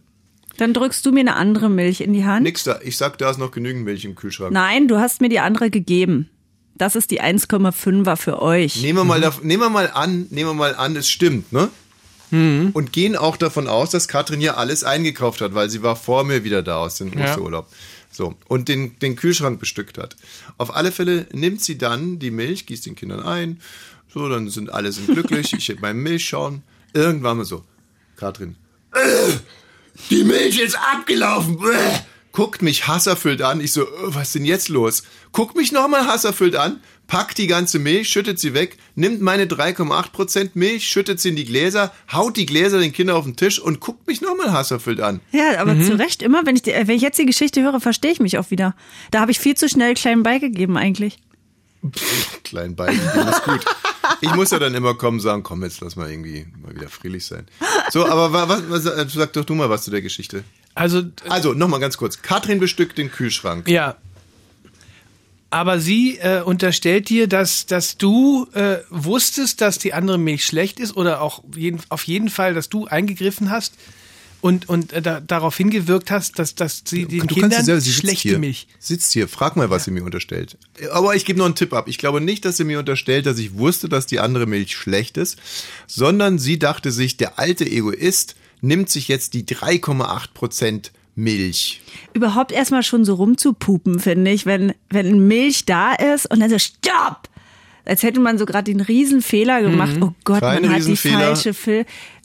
Dann 0.57 0.73
drückst 0.73 1.05
du 1.05 1.13
mir 1.13 1.21
eine 1.21 1.37
andere 1.37 1.69
Milch 1.69 2.01
in 2.01 2.15
die 2.15 2.25
Hand. 2.25 2.45
Nix 2.45 2.65
da, 2.65 2.81
ich 2.83 2.97
sag, 2.97 3.19
da 3.19 3.31
ist 3.31 3.37
noch 3.37 3.51
genügend 3.51 3.85
Milch 3.85 4.07
im 4.07 4.15
Kühlschrank. 4.15 4.55
Nein, 4.55 4.89
du 4.89 4.97
hast 4.99 5.21
mir 5.21 5.29
die 5.29 5.41
andere 5.41 5.69
gegeben. 5.69 6.31
Das 6.79 6.95
ist 6.97 7.11
die 7.11 7.23
1,5er 7.23 8.17
für 8.17 8.43
euch. 8.43 8.77
Nehmen 8.83 8.99
wir 8.99 9.05
mal, 9.05 9.21
dav- 9.21 9.43
nehmen 9.43 9.63
wir 9.63 9.71
mal 9.71 9.91
an, 9.93 10.27
nehmen 10.31 10.51
wir 10.51 10.55
mal 10.55 10.75
an, 10.75 10.95
es 10.97 11.09
stimmt, 11.09 11.53
ne? 11.53 11.69
Und 12.33 12.93
gehen 12.93 13.17
auch 13.17 13.37
davon 13.37 13.69
aus, 13.69 13.91
dass 13.91 14.09
Katrin 14.09 14.41
hier 14.41 14.59
alles 14.59 14.83
eingekauft 14.85 15.41
hat, 15.41 15.55
weil 15.55 15.71
sie 15.71 15.83
war 15.85 15.95
vor 15.97 16.25
mir 16.25 16.43
wieder 16.45 16.61
da 16.63 16.79
aus 16.79 16.97
dem 16.97 17.17
Ja. 17.17 17.25
Osterurlaub. 17.31 17.69
So. 18.11 18.35
Und 18.49 18.69
den, 18.69 18.99
den 18.99 19.15
Kühlschrank 19.15 19.61
bestückt 19.61 19.97
hat. 19.97 20.17
Auf 20.59 20.75
alle 20.75 20.91
Fälle 20.91 21.27
nimmt 21.33 21.63
sie 21.63 21.79
dann 21.79 22.19
die 22.19 22.33
Milch, 22.33 22.67
gießt 22.67 22.85
den 22.85 22.97
Kindern 22.97 23.21
ein. 23.23 23.61
So, 24.13 24.29
dann 24.29 24.51
sind 24.51 24.73
alle 24.73 24.91
sind 24.93 25.07
glücklich. 25.07 25.53
ich 25.57 25.69
heb 25.69 25.81
meinen 25.81 26.03
Milchschaum. 26.03 26.63
Irgendwann 26.93 27.37
mal 27.39 27.45
so. 27.45 27.63
Katrin. 28.17 28.57
"Äh, 28.93 29.33
Die 30.11 30.25
Milch 30.25 30.59
ist 30.59 30.77
abgelaufen. 30.77 31.59
Bäh." 31.59 31.71
Guckt 32.37 32.61
mich 32.61 32.87
hasserfüllt 32.87 33.41
an. 33.41 33.63
Ich 33.63 33.73
so, 33.73 33.85
"Äh, 33.85 33.89
was 34.09 34.25
ist 34.29 34.35
denn 34.35 34.45
jetzt 34.45 34.69
los? 34.69 35.05
Guckt 35.33 35.57
mich 35.57 35.73
nochmal 35.73 36.07
hasserfüllt 36.07 36.55
an, 36.55 36.81
packt 37.07 37.39
die 37.39 37.47
ganze 37.47 37.79
Milch, 37.79 38.11
schüttet 38.11 38.39
sie 38.39 38.53
weg, 38.53 38.77
nimmt 38.95 39.23
meine 39.23 39.47
3,8% 39.47 40.51
Milch, 40.55 40.87
schüttet 40.87 41.19
sie 41.19 41.31
in 41.31 41.37
die 41.37 41.47
Gläser, 41.47 41.95
haut 42.13 42.37
die 42.37 42.45
Gläser 42.45 42.79
den 42.79 42.93
Kindern 42.93 43.17
auf 43.17 43.25
den 43.25 43.37
Tisch 43.37 43.59
und 43.59 43.81
guckt 43.81 44.07
mich 44.07 44.21
nochmal 44.21 44.53
hasserfüllt 44.53 45.01
an. 45.01 45.21
Ja, 45.33 45.59
aber 45.61 45.81
zu 45.81 45.99
Recht 45.99 46.21
immer, 46.21 46.45
wenn 46.45 46.57
ich, 46.57 46.63
die, 46.63 46.73
wenn 46.73 46.91
ich 46.91 47.01
jetzt 47.01 47.19
die 47.19 47.25
Geschichte 47.25 47.63
höre, 47.63 47.81
verstehe 47.81 48.13
ich 48.13 48.21
mich 48.21 48.37
auch 48.37 48.51
wieder. 48.51 48.75
Da 49.13 49.21
habe 49.21 49.31
ich 49.31 49.39
viel 49.39 49.55
zu 49.57 49.67
schnell 49.71 49.95
klein 49.95 50.23
beigegeben 50.23 50.77
eigentlich. 50.77 51.17
Klein 52.45 52.77
beigegeben 52.77 53.29
ist 53.29 53.45
gut. 53.45 53.65
Ich 54.21 54.35
muss 54.35 54.51
ja 54.51 54.59
dann 54.59 54.75
immer 54.75 54.95
kommen 54.95 55.19
und 55.19 55.23
sagen, 55.23 55.43
komm, 55.43 55.63
jetzt 55.63 55.81
lass 55.81 55.97
mal 55.97 56.11
irgendwie 56.11 56.47
mal 56.63 56.75
wieder 56.75 56.89
friedlich 56.89 57.25
sein. 57.25 57.47
So, 57.91 58.07
aber 58.07 58.33
wa- 58.33 58.47
was, 58.49 58.63
was, 58.69 58.85
äh, 58.87 59.07
sag 59.09 59.33
doch 59.33 59.45
du 59.45 59.55
mal 59.55 59.71
was 59.71 59.85
zu 59.85 59.91
der 59.91 60.03
Geschichte. 60.03 60.45
Also, 60.77 61.03
Also, 61.29 61.55
nochmal 61.55 61.81
ganz 61.81 61.97
kurz. 61.97 62.23
Katrin 62.23 62.61
bestückt 62.61 62.99
den 62.99 63.11
Kühlschrank. 63.11 63.69
ja. 63.69 63.97
Aber 65.49 65.79
sie 65.79 66.19
äh, 66.19 66.43
unterstellt 66.43 67.09
dir, 67.09 67.29
dass, 67.29 67.67
dass 67.67 67.97
du 67.97 68.49
äh, 68.53 68.79
wusstest, 68.91 69.61
dass 69.61 69.79
die 69.79 69.95
andere 69.95 70.19
Milch 70.19 70.45
schlecht 70.45 70.81
ist 70.81 70.97
oder 70.97 71.23
auch 71.23 71.43
jeden, 71.55 71.81
auf 71.89 72.03
jeden 72.03 72.31
Fall, 72.31 72.53
dass 72.53 72.69
du 72.69 72.87
eingegriffen 72.87 73.49
hast 73.49 73.73
und, 74.41 74.69
und 74.69 74.93
äh, 74.93 75.01
da, 75.01 75.21
darauf 75.21 75.57
hingewirkt 75.57 76.11
hast, 76.11 76.39
dass, 76.39 76.57
dass 76.57 76.83
sie 76.85 77.07
den 77.07 77.27
du 77.27 77.35
Kindern 77.35 77.65
selber, 77.65 77.81
sie 77.81 77.93
schlechte 77.93 78.29
hier, 78.29 78.39
Milch. 78.39 78.67
Sitzt 78.79 79.13
hier, 79.13 79.29
frag 79.29 79.57
mal, 79.57 79.71
was 79.71 79.85
sie 79.85 79.93
mir 79.93 80.05
unterstellt. 80.05 80.59
Aber 80.93 81.15
ich 81.15 81.25
gebe 81.25 81.39
noch 81.39 81.47
einen 81.47 81.55
Tipp 81.55 81.73
ab. 81.73 81.89
Ich 81.89 81.99
glaube 81.99 82.21
nicht, 82.21 82.45
dass 82.45 82.57
sie 82.57 82.65
mir 82.65 82.79
unterstellt, 82.81 83.27
dass 83.27 83.39
ich 83.39 83.55
wusste, 83.55 83.89
dass 83.89 84.07
die 84.07 84.21
andere 84.21 84.47
Milch 84.47 84.77
schlecht 84.77 85.17
ist, 85.17 85.39
sondern 85.87 86.39
sie 86.39 86.59
dachte 86.59 86.91
sich, 86.91 87.17
der 87.17 87.39
alte 87.39 87.65
Egoist 87.65 88.35
nimmt 88.61 88.89
sich 88.89 89.09
jetzt 89.09 89.35
die 89.35 89.45
3,8 89.45 90.33
Prozent 90.35 90.93
Milch. 91.15 91.81
Überhaupt 92.13 92.53
erstmal 92.53 92.83
schon 92.83 93.05
so 93.05 93.15
rumzupupen, 93.15 94.01
finde 94.01 94.31
ich, 94.31 94.45
wenn, 94.45 94.75
wenn 94.91 95.27
Milch 95.27 95.65
da 95.65 95.95
ist 95.95 96.31
und 96.31 96.41
dann 96.41 96.51
so, 96.51 96.59
stopp! 96.59 97.29
Als 97.87 98.03
hätte 98.03 98.19
man 98.19 98.37
so 98.37 98.47
gerade 98.47 98.65
den 98.65 98.81
Riesenfehler 98.81 99.63
gemacht. 99.63 99.97
Oh 100.01 100.13
Gott, 100.25 100.41
Kein 100.41 100.63
man 100.63 100.75
hat 100.75 100.85
die 100.85 100.97
falsche 100.97 101.55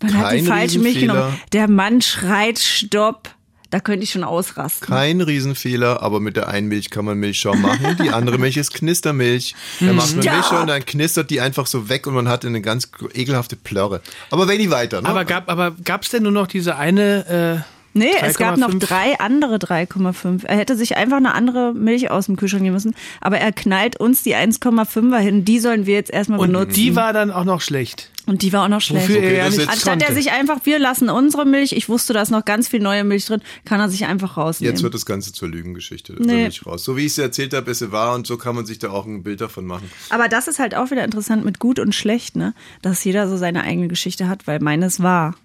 man 0.01 0.17
hat 0.17 0.33
die 0.33 0.41
falsche 0.41 0.79
Milch 0.79 0.99
genommen. 0.99 1.39
Der 1.53 1.67
Mann 1.67 2.01
schreit 2.01 2.57
Stopp. 2.57 3.29
Da 3.71 3.79
könnte 3.79 4.03
ich 4.03 4.11
schon 4.11 4.25
ausrasten. 4.25 4.85
Kein 4.85 5.21
Riesenfehler, 5.21 6.03
aber 6.03 6.19
mit 6.19 6.35
der 6.35 6.49
einen 6.49 6.67
Milch 6.67 6.89
kann 6.89 7.05
man 7.05 7.17
Milchschaum 7.17 7.61
machen. 7.61 7.97
Die 8.03 8.09
andere 8.09 8.37
Milch 8.37 8.57
ist 8.57 8.73
Knistermilch. 8.73 9.55
Da 9.79 9.93
macht 9.93 10.13
man. 10.15 10.25
Milchschaum 10.25 10.61
und 10.61 10.67
dann 10.67 10.85
knistert 10.85 11.29
die 11.29 11.39
einfach 11.39 11.65
so 11.65 11.87
weg 11.87 12.05
und 12.05 12.13
man 12.13 12.27
hat 12.27 12.45
eine 12.45 12.61
ganz 12.61 12.91
ekelhafte 13.13 13.55
Plörre. 13.55 14.01
Aber 14.29 14.49
wenn 14.49 14.59
die 14.59 14.69
weiter, 14.69 15.01
ne? 15.01 15.07
Aber 15.07 15.23
gab 15.23 15.49
aber 15.49 15.71
gab's 15.85 16.09
denn 16.09 16.23
nur 16.23 16.33
noch 16.33 16.47
diese 16.47 16.75
eine? 16.75 17.63
Äh, 17.65 17.80
Nee, 17.93 18.11
es 18.21 18.37
gab 18.37 18.57
noch 18.57 18.69
3,5. 18.71 18.79
drei 18.79 19.19
andere 19.19 19.57
3,5. 19.57 20.45
Er 20.45 20.55
hätte 20.57 20.77
sich 20.77 20.95
einfach 20.95 21.17
eine 21.17 21.33
andere 21.33 21.73
Milch 21.73 22.09
aus 22.09 22.27
dem 22.27 22.37
Kühlschrank 22.37 22.63
nehmen 22.63 22.73
müssen. 22.75 22.95
Aber 23.19 23.37
er 23.39 23.51
knallt 23.51 23.99
uns 23.99 24.23
die 24.23 24.35
1,5er 24.35 25.17
hin. 25.17 25.43
Die 25.43 25.59
sollen 25.59 25.85
wir 25.85 25.95
jetzt 25.95 26.09
erstmal 26.11 26.39
und 26.39 26.47
benutzen. 26.53 26.73
die 26.73 26.95
war 26.95 27.11
dann 27.11 27.31
auch 27.31 27.43
noch 27.43 27.59
schlecht. 27.61 28.09
Und 28.27 28.43
die 28.43 28.53
war 28.53 28.63
auch 28.63 28.69
noch 28.69 28.79
schlecht. 28.81 29.09
Wofür 29.09 29.21
er 29.23 29.29
Okay, 29.31 29.37
das 29.49 29.57
nicht 29.57 29.69
Anstatt 29.69 29.99
er 30.01 30.07
konnte. 30.07 30.21
sich 30.21 30.31
einfach, 30.31 30.59
wir 30.63 30.79
lassen 30.79 31.09
unsere 31.09 31.45
Milch, 31.45 31.73
ich 31.73 31.89
wusste, 31.89 32.13
da 32.13 32.21
ist 32.21 32.29
noch 32.29 32.45
ganz 32.45 32.69
viel 32.69 32.79
neue 32.79 33.03
Milch 33.03 33.25
drin, 33.25 33.41
kann 33.65 33.79
er 33.81 33.89
sich 33.89 34.05
einfach 34.05 34.37
rausnehmen. 34.37 34.73
Jetzt 34.73 34.83
wird 34.83 34.93
das 34.93 35.05
Ganze 35.05 35.33
zur 35.33 35.49
Lügengeschichte. 35.49 36.13
Nee. 36.19 36.31
will 36.43 36.47
ich 36.47 36.65
raus. 36.65 36.83
So 36.85 36.95
wie 36.95 37.01
ich 37.01 37.07
es 37.13 37.17
erzählt 37.17 37.53
habe, 37.53 37.69
es 37.71 37.91
war 37.91 38.13
und 38.15 38.25
so 38.27 38.37
kann 38.37 38.55
man 38.55 38.65
sich 38.65 38.79
da 38.79 38.91
auch 38.91 39.05
ein 39.05 39.23
Bild 39.23 39.41
davon 39.41 39.65
machen. 39.65 39.89
Aber 40.11 40.29
das 40.29 40.47
ist 40.47 40.59
halt 40.59 40.75
auch 40.75 40.91
wieder 40.91 41.03
interessant 41.03 41.43
mit 41.43 41.59
gut 41.59 41.79
und 41.79 41.93
schlecht, 41.95 42.35
ne? 42.37 42.53
Dass 42.81 43.03
jeder 43.03 43.27
so 43.27 43.35
seine 43.37 43.63
eigene 43.63 43.87
Geschichte 43.89 44.29
hat, 44.29 44.47
weil 44.47 44.59
meines 44.59 45.01
war. 45.03 45.35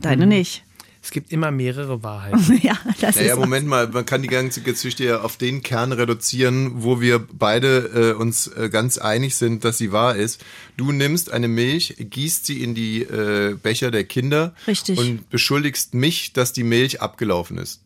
Deine 0.00 0.24
Mhm. 0.26 0.30
nicht. 0.30 0.64
Es 1.02 1.10
gibt 1.10 1.32
immer 1.32 1.50
mehrere 1.50 2.02
Wahrheiten. 2.02 2.58
ja, 2.62 2.76
das 3.00 3.16
Naja, 3.16 3.34
ist. 3.34 3.38
Moment 3.38 3.66
mal, 3.66 3.88
man 3.88 4.04
kann 4.04 4.22
die 4.22 4.28
ganze 4.28 4.60
Geschichte 4.62 5.04
ja 5.04 5.20
auf 5.20 5.36
den 5.36 5.62
Kern 5.62 5.92
reduzieren, 5.92 6.82
wo 6.82 7.00
wir 7.00 7.18
beide 7.18 8.12
äh, 8.16 8.20
uns 8.20 8.48
äh, 8.48 8.68
ganz 8.68 8.98
einig 8.98 9.36
sind, 9.36 9.64
dass 9.64 9.78
sie 9.78 9.92
wahr 9.92 10.16
ist. 10.16 10.44
Du 10.76 10.92
nimmst 10.92 11.32
eine 11.32 11.48
Milch, 11.48 11.96
gießt 11.98 12.46
sie 12.46 12.62
in 12.62 12.74
die 12.74 13.02
äh, 13.02 13.54
Becher 13.54 13.90
der 13.90 14.04
Kinder 14.04 14.54
Richtig. 14.66 14.98
und 14.98 15.30
beschuldigst 15.30 15.94
mich, 15.94 16.32
dass 16.32 16.52
die 16.52 16.64
Milch 16.64 17.00
abgelaufen 17.00 17.58
ist. 17.58 17.80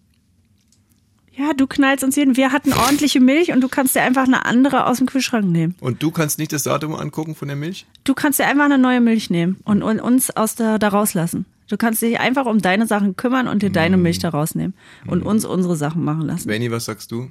Ja, 1.34 1.54
du 1.54 1.66
knallst 1.66 2.04
uns 2.04 2.16
jeden. 2.16 2.36
Wir 2.36 2.52
hatten 2.52 2.72
ordentliche 2.74 3.20
Milch 3.20 3.52
und 3.52 3.60
du 3.60 3.68
kannst 3.68 3.94
dir 3.94 4.02
einfach 4.02 4.24
eine 4.24 4.44
andere 4.44 4.86
aus 4.86 4.98
dem 4.98 5.06
Kühlschrank 5.06 5.46
nehmen. 5.46 5.74
Und 5.80 6.02
du 6.02 6.10
kannst 6.10 6.38
nicht 6.38 6.52
das 6.52 6.64
Datum 6.64 6.94
angucken 6.94 7.34
von 7.34 7.48
der 7.48 7.56
Milch? 7.56 7.86
Du 8.04 8.14
kannst 8.14 8.38
dir 8.38 8.46
einfach 8.46 8.64
eine 8.64 8.78
neue 8.78 9.00
Milch 9.00 9.30
nehmen 9.30 9.58
und, 9.64 9.82
und 9.82 10.00
uns 10.00 10.30
aus 10.30 10.54
der, 10.54 10.78
da 10.78 10.88
rauslassen. 10.88 11.46
Du 11.68 11.76
kannst 11.76 12.02
dich 12.02 12.20
einfach 12.20 12.46
um 12.46 12.58
deine 12.60 12.86
Sachen 12.86 13.16
kümmern 13.16 13.48
und 13.48 13.62
dir 13.62 13.70
deine 13.70 13.96
Mm. 13.96 14.02
Milch 14.02 14.18
da 14.18 14.28
rausnehmen 14.28 14.74
und 15.06 15.22
uns 15.22 15.44
unsere 15.44 15.76
Sachen 15.76 16.04
machen 16.04 16.22
lassen. 16.22 16.48
Benny, 16.48 16.70
was 16.70 16.84
sagst 16.84 17.10
du? 17.12 17.30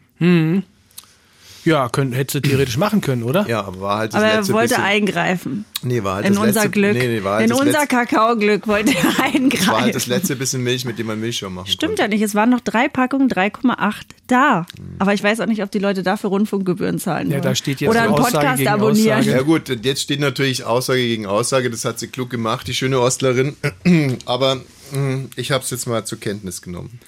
Ja, 1.64 1.90
könnt, 1.90 2.16
hättest 2.16 2.36
du 2.44 2.50
theoretisch 2.50 2.78
machen 2.78 3.02
können, 3.02 3.24
oder? 3.24 3.48
Ja, 3.48 3.64
aber 3.64 3.82
war 3.82 3.98
halt 4.00 4.14
das 4.14 4.20
Aber 4.22 4.30
er 4.32 4.38
letzte 4.38 4.54
wollte 4.54 4.70
bisschen, 4.70 4.84
eingreifen. 4.84 5.66
Nee, 5.84 6.04
war 6.04 6.16
halt 6.16 6.26
In 6.26 6.34
das 6.34 6.42
unser 6.42 6.54
letzte, 6.62 6.70
Glück. 6.72 6.94
Nee, 6.94 7.08
nee, 7.08 7.24
war 7.24 7.34
halt 7.36 7.44
In 7.44 7.50
das 7.52 7.60
unser 7.60 7.72
letzte, 7.80 7.88
Kakaoglück 7.96 8.68
wollte 8.68 8.96
er 8.98 9.04
war 9.04 9.18
halt 9.18 9.36
das 9.36 10.04
eingreifen. 10.04 10.10
letzte 10.10 10.36
bisschen 10.36 10.64
Milch, 10.64 10.86
mit 10.86 10.98
dem 10.98 11.08
man 11.08 11.20
Milchschaum 11.20 11.54
machen 11.54 11.68
Stimmt 11.68 11.92
konnte. 11.92 12.02
ja 12.04 12.08
nicht. 12.08 12.22
Es 12.22 12.34
waren 12.36 12.50
noch 12.50 12.62
drei 12.62 12.88
Packungen, 12.88 13.30
3,8 13.30 13.94
da. 14.28 14.66
Aber 15.00 15.14
ich 15.14 15.24
weiß 15.24 15.40
auch 15.42 15.46
nicht, 15.46 15.62
ob 15.62 15.70
die 15.72 15.80
Leute 15.80 16.02
dafür 16.04 16.30
Rundfunkgebühren 16.32 16.98
zahlen. 17.00 17.28
Ja, 17.28 17.34
wollen. 17.34 17.44
da 17.44 17.56
steht 17.56 17.82
jetzt 17.82 17.90
Oder 17.90 18.02
einen 18.04 18.14
Aussage 18.14 18.32
Podcast 18.38 18.58
gegen 18.58 18.70
abonnieren. 18.70 19.20
Aussage. 19.20 19.38
Ja 19.38 19.42
gut, 19.44 19.86
jetzt 19.86 20.02
steht 20.02 20.20
natürlich 20.20 20.64
Aussage 20.64 21.02
gegen 21.02 21.26
Aussage, 21.26 21.70
das 21.70 21.86
hat 21.86 22.00
sie 22.00 22.08
klug 22.08 22.30
gemacht, 22.30 22.68
die 22.68 22.74
schöne 22.74 23.00
Ostlerin. 23.00 23.56
Aber 24.26 24.56
mh, 24.92 25.26
ich 25.36 25.52
habe 25.52 25.64
es 25.64 25.70
jetzt 25.70 25.86
mal 25.88 26.06
zur 26.06 26.20
Kenntnis 26.20 26.62
genommen. 26.62 27.00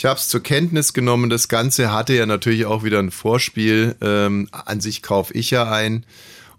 Ich 0.00 0.06
habe 0.06 0.18
es 0.18 0.28
zur 0.28 0.42
Kenntnis 0.42 0.94
genommen, 0.94 1.28
das 1.28 1.48
Ganze 1.48 1.92
hatte 1.92 2.14
ja 2.14 2.24
natürlich 2.24 2.64
auch 2.64 2.84
wieder 2.84 3.00
ein 3.00 3.10
Vorspiel. 3.10 3.96
Ähm, 4.00 4.48
an 4.50 4.80
sich 4.80 5.02
kaufe 5.02 5.34
ich 5.34 5.50
ja 5.50 5.70
ein. 5.70 6.06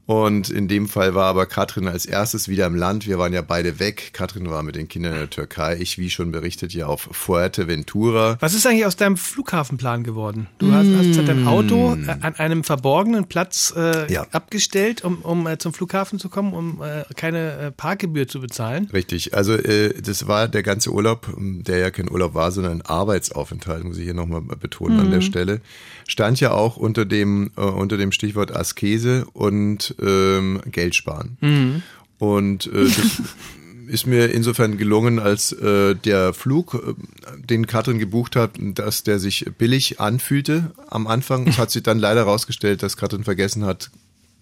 Und 0.08 0.50
in 0.50 0.68
dem 0.68 0.88
Fall 0.88 1.16
war 1.16 1.26
aber 1.26 1.46
Katrin 1.46 1.88
als 1.88 2.06
erstes 2.06 2.48
wieder 2.50 2.66
im 2.66 2.76
Land. 2.76 3.08
Wir 3.08 3.18
waren 3.18 3.32
ja 3.34 3.42
beide 3.42 3.80
weg. 3.80 4.10
Katrin 4.14 4.50
war 4.50 4.64
mit 4.64 4.76
den 4.76 4.88
Kindern 4.88 5.14
in 5.14 5.20
der 5.20 5.30
Türkei. 5.30 5.78
Ich, 5.80 5.98
wie 5.98 6.10
schon 6.10 6.32
berichtet, 6.32 6.74
ja 6.74 6.88
auf 6.88 7.08
Fuerteventura. 7.12 8.38
Was 8.40 8.54
ist 8.54 8.66
eigentlich 8.66 8.86
aus 8.86 8.96
deinem 8.96 9.16
Flughafenplan 9.18 10.04
geworden? 10.04 10.48
Du 10.58 10.72
hast, 10.74 10.88
hast 10.88 11.28
dein 11.28 11.48
Auto 11.48 11.96
äh, 11.96 12.16
an 12.22 12.36
einem 12.36 12.64
verborgenen 12.64 13.26
Platz 13.28 13.74
äh, 13.76 13.92
Mm. 13.92 14.12
Ja. 14.12 14.28
abgestellt, 14.32 15.04
um, 15.04 15.20
um 15.20 15.48
äh, 15.48 15.58
zum 15.58 15.74
Flughafen 15.74 16.20
zu 16.20 16.30
kommen, 16.30 16.54
um 16.54 16.82
äh, 16.82 17.04
keine 17.16 17.58
äh, 17.58 17.72
Parkgebühr 17.72 18.28
zu 18.28 18.40
bezahlen. 18.40 18.90
Richtig, 18.94 19.34
also 19.34 19.54
äh, 19.54 19.94
das 20.02 20.28
war 20.28 20.48
der 20.48 20.64
ganze 20.64 20.92
Urlaub, 20.92 21.28
ähm, 21.38 21.64
der 21.64 21.78
ja 21.78 21.92
kein 21.92 22.10
Urlaub 22.10 22.34
war, 22.34 22.52
sondern 22.52 22.80
ein 22.80 22.82
Arbeitsaufenthalt, 22.82 23.84
muss 23.84 23.98
ich 23.98 24.04
hier 24.04 24.14
nochmal 24.14 24.42
betonen 24.42 25.00
an 25.00 25.12
der 25.12 25.22
Stelle. 25.22 25.62
Stand 26.12 26.42
ja 26.42 26.52
auch 26.52 26.76
unter 26.76 27.06
dem, 27.06 27.52
äh, 27.56 27.62
unter 27.62 27.96
dem 27.96 28.12
Stichwort 28.12 28.54
Askese 28.54 29.26
und 29.32 29.96
ähm, 30.02 30.62
Geld 30.66 30.94
sparen. 30.94 31.84
Und 32.20 32.68
äh, 32.68 32.84
das 32.84 33.22
ist 33.88 34.08
mir 34.08 34.30
insofern 34.30 34.78
gelungen, 34.78 35.20
als 35.20 35.54
äh, 35.54 35.96
der 35.96 36.34
Flug, 36.34 36.74
äh, 36.74 36.94
den 37.38 37.66
Katrin 37.66 37.98
gebucht 37.98 38.36
hat, 38.36 38.52
dass 38.60 39.04
der 39.04 39.20
sich 39.20 39.46
billig 39.58 40.02
anfühlte 40.02 40.72
am 40.90 41.08
Anfang. 41.08 41.48
Es 41.48 41.58
hat 41.58 41.72
sich 41.72 41.84
dann 41.84 41.98
leider 41.98 42.24
rausgestellt, 42.24 42.84
dass 42.84 42.98
Katrin 42.98 43.24
vergessen 43.24 43.64
hat, 43.64 43.90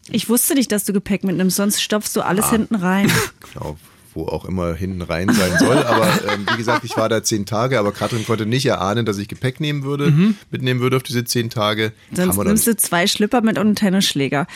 Ich 0.10 0.28
wusste 0.28 0.56
nicht, 0.56 0.72
dass 0.72 0.86
du 0.86 0.94
Gepäck 0.94 1.24
mitnimmst, 1.24 1.58
sonst 1.58 1.84
stopfst 1.84 2.16
du 2.16 2.22
alles 2.22 2.50
hinten 2.50 2.74
rein. 2.74 3.12
genau, 3.54 3.78
wo 4.20 4.28
auch 4.28 4.46
immer 4.46 4.74
hinten 4.74 5.02
rein 5.02 5.34
sein 5.34 5.58
soll. 5.60 5.78
Aber 5.78 6.08
ähm, 6.32 6.46
wie 6.52 6.58
gesagt, 6.58 6.84
ich 6.84 6.96
war 6.98 7.10
da 7.10 7.24
zehn 7.24 7.46
Tage, 7.46 7.80
aber 7.80 7.92
Katrin 7.92 8.26
konnte 8.26 8.46
nicht 8.46 8.66
erahnen, 8.66 9.06
dass 9.06 9.18
ich 9.18 9.28
Gepäck 9.28 9.60
nehmen 9.60 9.84
würde, 9.84 10.14
mitnehmen 10.52 10.82
würde 10.82 10.98
auf 10.98 11.04
diese 11.04 11.24
zehn 11.24 11.50
Tage. 11.50 11.94
Sonst 12.12 12.38
nimmst 12.38 12.68
du 12.68 12.76
zwei 12.76 13.08
Schlipper 13.08 13.42
mit 13.42 13.58
und 13.58 13.66
einen 13.66 13.76
Tennisschläger. 13.76 14.48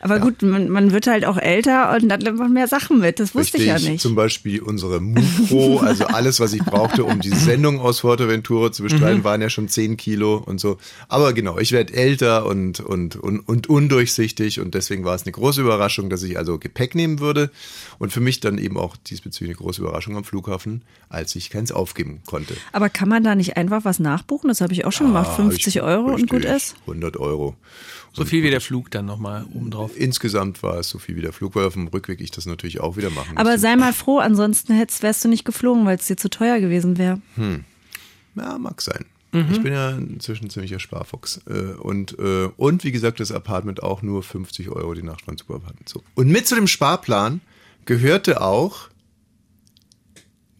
Aber 0.00 0.20
gut, 0.20 0.42
man, 0.42 0.68
man 0.68 0.92
wird 0.92 1.06
halt 1.08 1.24
auch 1.24 1.36
älter 1.38 1.94
und 1.96 2.08
dann 2.08 2.20
nimmt 2.20 2.38
man 2.38 2.52
mehr 2.52 2.68
Sachen 2.68 3.00
mit. 3.00 3.18
Das 3.18 3.34
wusste 3.34 3.58
ich 3.58 3.66
ja 3.66 3.78
nicht. 3.78 4.00
Zum 4.00 4.14
Beispiel 4.14 4.60
unsere 4.62 5.00
Mupro, 5.00 5.78
also 5.80 6.06
alles, 6.06 6.38
was 6.40 6.52
ich 6.52 6.62
brauchte, 6.64 7.04
um 7.04 7.20
die 7.20 7.30
Sendung 7.30 7.80
aus 7.80 8.00
Fuerteventura 8.00 8.70
zu 8.72 8.82
Mhm. 8.82 8.88
bestreiten, 8.88 9.24
waren 9.24 9.40
ja 9.40 9.50
schon 9.50 9.68
10 9.68 9.96
Kilo 9.96 10.36
und 10.36 10.60
so. 10.60 10.78
Aber 11.08 11.32
genau, 11.32 11.58
ich 11.58 11.72
werde 11.72 11.92
älter 11.94 12.46
und, 12.46 12.80
und, 12.80 13.16
und, 13.16 13.40
und 13.48 13.68
undurchsichtig 13.68 14.60
und 14.60 14.74
deswegen 14.74 15.04
war 15.04 15.14
es 15.14 15.22
eine 15.24 15.32
große 15.32 15.60
Überraschung, 15.62 16.10
dass 16.10 16.22
ich 16.22 16.38
also 16.38 16.58
Gepäck 16.58 16.94
nehmen 16.94 17.18
würde 17.20 17.50
und 17.98 18.12
für 18.12 18.20
mich 18.20 18.40
dann 18.40 18.58
eben 18.58 18.76
auch 18.76 18.96
diesbezüglich 18.96 19.56
eine 19.56 19.64
große 19.64 19.80
Überraschung 19.80 20.16
am 20.16 20.24
Flughafen, 20.24 20.82
als 21.08 21.34
ich 21.36 21.50
keins 21.50 21.72
aufgeben 21.72 22.20
konnte. 22.26 22.54
Aber 22.72 22.88
kann 22.88 23.08
man 23.08 23.24
da 23.24 23.34
nicht 23.34 23.56
einfach 23.56 23.84
was 23.84 23.98
nachbuchen? 23.98 24.48
Das 24.48 24.60
habe 24.60 24.72
ich 24.72 24.84
auch 24.84 24.92
schon 24.92 25.08
gemacht. 25.08 25.30
Ah, 25.32 25.34
50 25.36 25.66
ich- 25.76 25.82
Euro 25.82 26.12
und 26.14 26.28
gut 26.28 26.40
richtig, 26.44 26.56
ist. 26.56 26.76
100 26.86 27.16
Euro. 27.16 27.56
So 28.12 28.24
viel 28.24 28.42
wie 28.42 28.50
der 28.50 28.60
Flug 28.60 28.90
dann 28.90 29.06
nochmal 29.06 29.44
obendrauf. 29.88 30.00
Insgesamt 30.04 30.62
war 30.62 30.78
es 30.78 30.88
so 30.88 30.98
viel 30.98 31.16
wie 31.16 31.20
der 31.22 31.32
Flug, 31.32 31.54
weil 31.54 31.64
auf 31.66 31.74
dem 31.74 31.88
Rückweg 31.88 32.20
ich 32.20 32.30
das 32.30 32.46
natürlich 32.46 32.80
auch 32.80 32.96
wieder 32.96 33.10
machen 33.10 33.36
Aber 33.36 33.50
musste. 33.50 33.60
sei 33.60 33.76
mal 33.76 33.92
froh, 33.92 34.18
ansonsten 34.18 34.74
hättest, 34.74 35.02
wärst 35.02 35.24
du 35.24 35.28
nicht 35.28 35.44
geflogen, 35.44 35.84
weil 35.86 35.96
es 35.96 36.06
dir 36.06 36.16
zu 36.16 36.28
teuer 36.30 36.60
gewesen 36.60 36.98
wäre. 36.98 37.20
Ja, 38.34 38.58
mag 38.58 38.80
sein. 38.82 39.04
Ich 39.50 39.62
bin 39.62 39.74
ja 39.74 39.90
inzwischen 39.90 40.48
ziemlicher 40.48 40.78
Sparfuchs. 40.80 41.42
Äh, 41.46 41.74
Und, 41.78 42.18
äh, 42.18 42.48
und 42.56 42.82
wie 42.84 42.92
gesagt, 42.92 43.20
das 43.20 43.30
Apartment 43.30 43.82
auch 43.82 44.00
nur 44.00 44.22
50 44.22 44.70
Euro 44.70 44.94
die 44.94 45.02
Nacht 45.02 45.26
waren 45.26 45.36
super 45.36 45.56
Apartment. 45.56 45.86
So. 45.88 46.02
Und 46.14 46.28
mit 46.28 46.46
zu 46.46 46.54
dem 46.54 46.66
Sparplan 46.66 47.42
gehörte 47.84 48.40
auch 48.40 48.88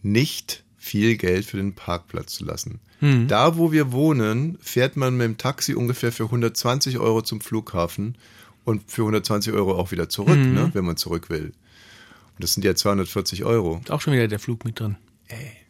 nicht 0.01 0.63
viel 0.77 1.17
Geld 1.17 1.45
für 1.45 1.57
den 1.57 1.73
Parkplatz 1.73 2.33
zu 2.35 2.45
lassen. 2.45 2.79
Da, 3.27 3.55
wo 3.57 3.71
wir 3.71 3.93
wohnen, 3.93 4.57
fährt 4.61 4.97
man 4.97 5.15
mit 5.15 5.25
dem 5.25 5.37
Taxi 5.37 5.73
ungefähr 5.73 6.11
für 6.11 6.25
120 6.25 6.99
Euro 6.99 7.21
zum 7.21 7.39
Flughafen 7.39 8.15
und 8.69 8.89
für 8.91 9.01
120 9.01 9.53
Euro 9.53 9.73
auch 9.75 9.91
wieder 9.91 10.09
zurück, 10.09 10.37
ne, 10.37 10.69
wenn 10.73 10.85
man 10.85 10.95
zurück 10.97 11.29
will. 11.29 11.45
Und 12.35 12.43
das 12.43 12.53
sind 12.53 12.63
ja 12.63 12.73
240 12.75 13.43
Euro. 13.43 13.79
Ist 13.83 13.91
auch 13.91 14.01
schon 14.01 14.13
wieder 14.13 14.27
der 14.27 14.39
Flug 14.39 14.63
mit 14.65 14.79
drin. 14.79 14.95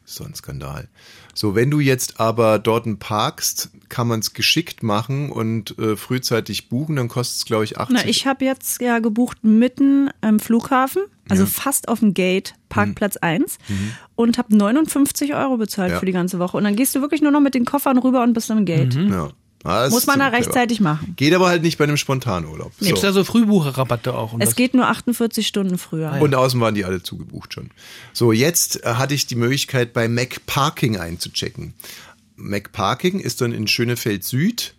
So 0.05 0.23
ein 0.23 0.33
Skandal. 0.33 0.87
So, 1.35 1.53
wenn 1.53 1.69
du 1.69 1.79
jetzt 1.79 2.19
aber 2.19 2.57
dort 2.57 2.87
parkst, 2.97 3.69
kann 3.89 4.07
man 4.07 4.21
es 4.21 4.33
geschickt 4.33 4.81
machen 4.81 5.31
und 5.31 5.77
äh, 5.77 5.95
frühzeitig 5.95 6.67
buchen, 6.67 6.95
dann 6.95 7.09
kostet 7.09 7.37
es, 7.37 7.45
glaube 7.45 7.63
ich, 7.65 7.77
80 7.77 7.95
Na, 7.95 8.09
ich 8.09 8.25
habe 8.25 8.43
jetzt 8.43 8.81
ja 8.81 8.97
gebucht 8.99 9.43
mitten 9.43 10.09
am 10.21 10.39
Flughafen, 10.39 11.03
also 11.29 11.45
fast 11.45 11.89
auf 11.89 11.99
dem 11.99 12.15
Gate, 12.15 12.55
Parkplatz 12.69 13.17
1 13.17 13.59
und 14.15 14.39
habe 14.39 14.55
59 14.57 15.35
Euro 15.35 15.57
bezahlt 15.57 15.89
Mhm. 15.89 15.93
Ja. 15.93 15.99
für 15.99 16.05
die 16.07 16.11
ganze 16.11 16.39
Woche. 16.39 16.57
Und 16.57 16.63
dann 16.63 16.75
gehst 16.75 16.95
du 16.95 17.01
wirklich 17.01 17.21
nur 17.21 17.31
noch 17.31 17.41
mit 17.41 17.53
den 17.53 17.65
Koffern 17.65 17.99
rüber 17.99 18.23
und 18.23 18.33
bist 18.33 18.49
am 18.49 18.65
Gate. 18.65 18.95
Ja. 18.95 19.29
Ah, 19.63 19.83
das 19.83 19.91
Muss 19.91 20.07
man 20.07 20.19
da 20.19 20.29
clever. 20.29 20.45
rechtzeitig 20.45 20.79
machen. 20.79 21.13
Geht 21.17 21.33
aber 21.33 21.47
halt 21.47 21.63
nicht 21.63 21.77
bei 21.77 21.83
einem 21.83 21.97
Spontanurlaub. 21.97 22.71
Gibt 22.79 22.95
es 22.95 23.01
da 23.01 23.11
so 23.11 23.23
Frühbucherrabatte 23.23 24.13
auch? 24.13 24.33
um 24.33 24.41
Es 24.41 24.55
geht 24.55 24.73
nur 24.73 24.87
48 24.87 25.45
Stunden 25.45 25.77
früher. 25.77 26.17
Und 26.21 26.33
außen 26.33 26.59
waren 26.61 26.75
die 26.75 26.85
alle 26.85 27.03
zugebucht 27.03 27.53
schon. 27.53 27.71
So, 28.13 28.31
jetzt 28.31 28.83
äh, 28.85 28.93
hatte 28.93 29.13
ich 29.13 29.27
die 29.27 29.35
Möglichkeit, 29.35 29.91
bei 29.93 30.07
Mac 30.07 30.45
Parking 30.45 30.97
einzuchecken. 30.97 31.73
Mac 32.37 32.71
Parking 32.71 33.19
ist 33.19 33.41
dann 33.41 33.51
in 33.51 33.67
Schönefeld 33.67 34.23
Süd. 34.23 34.75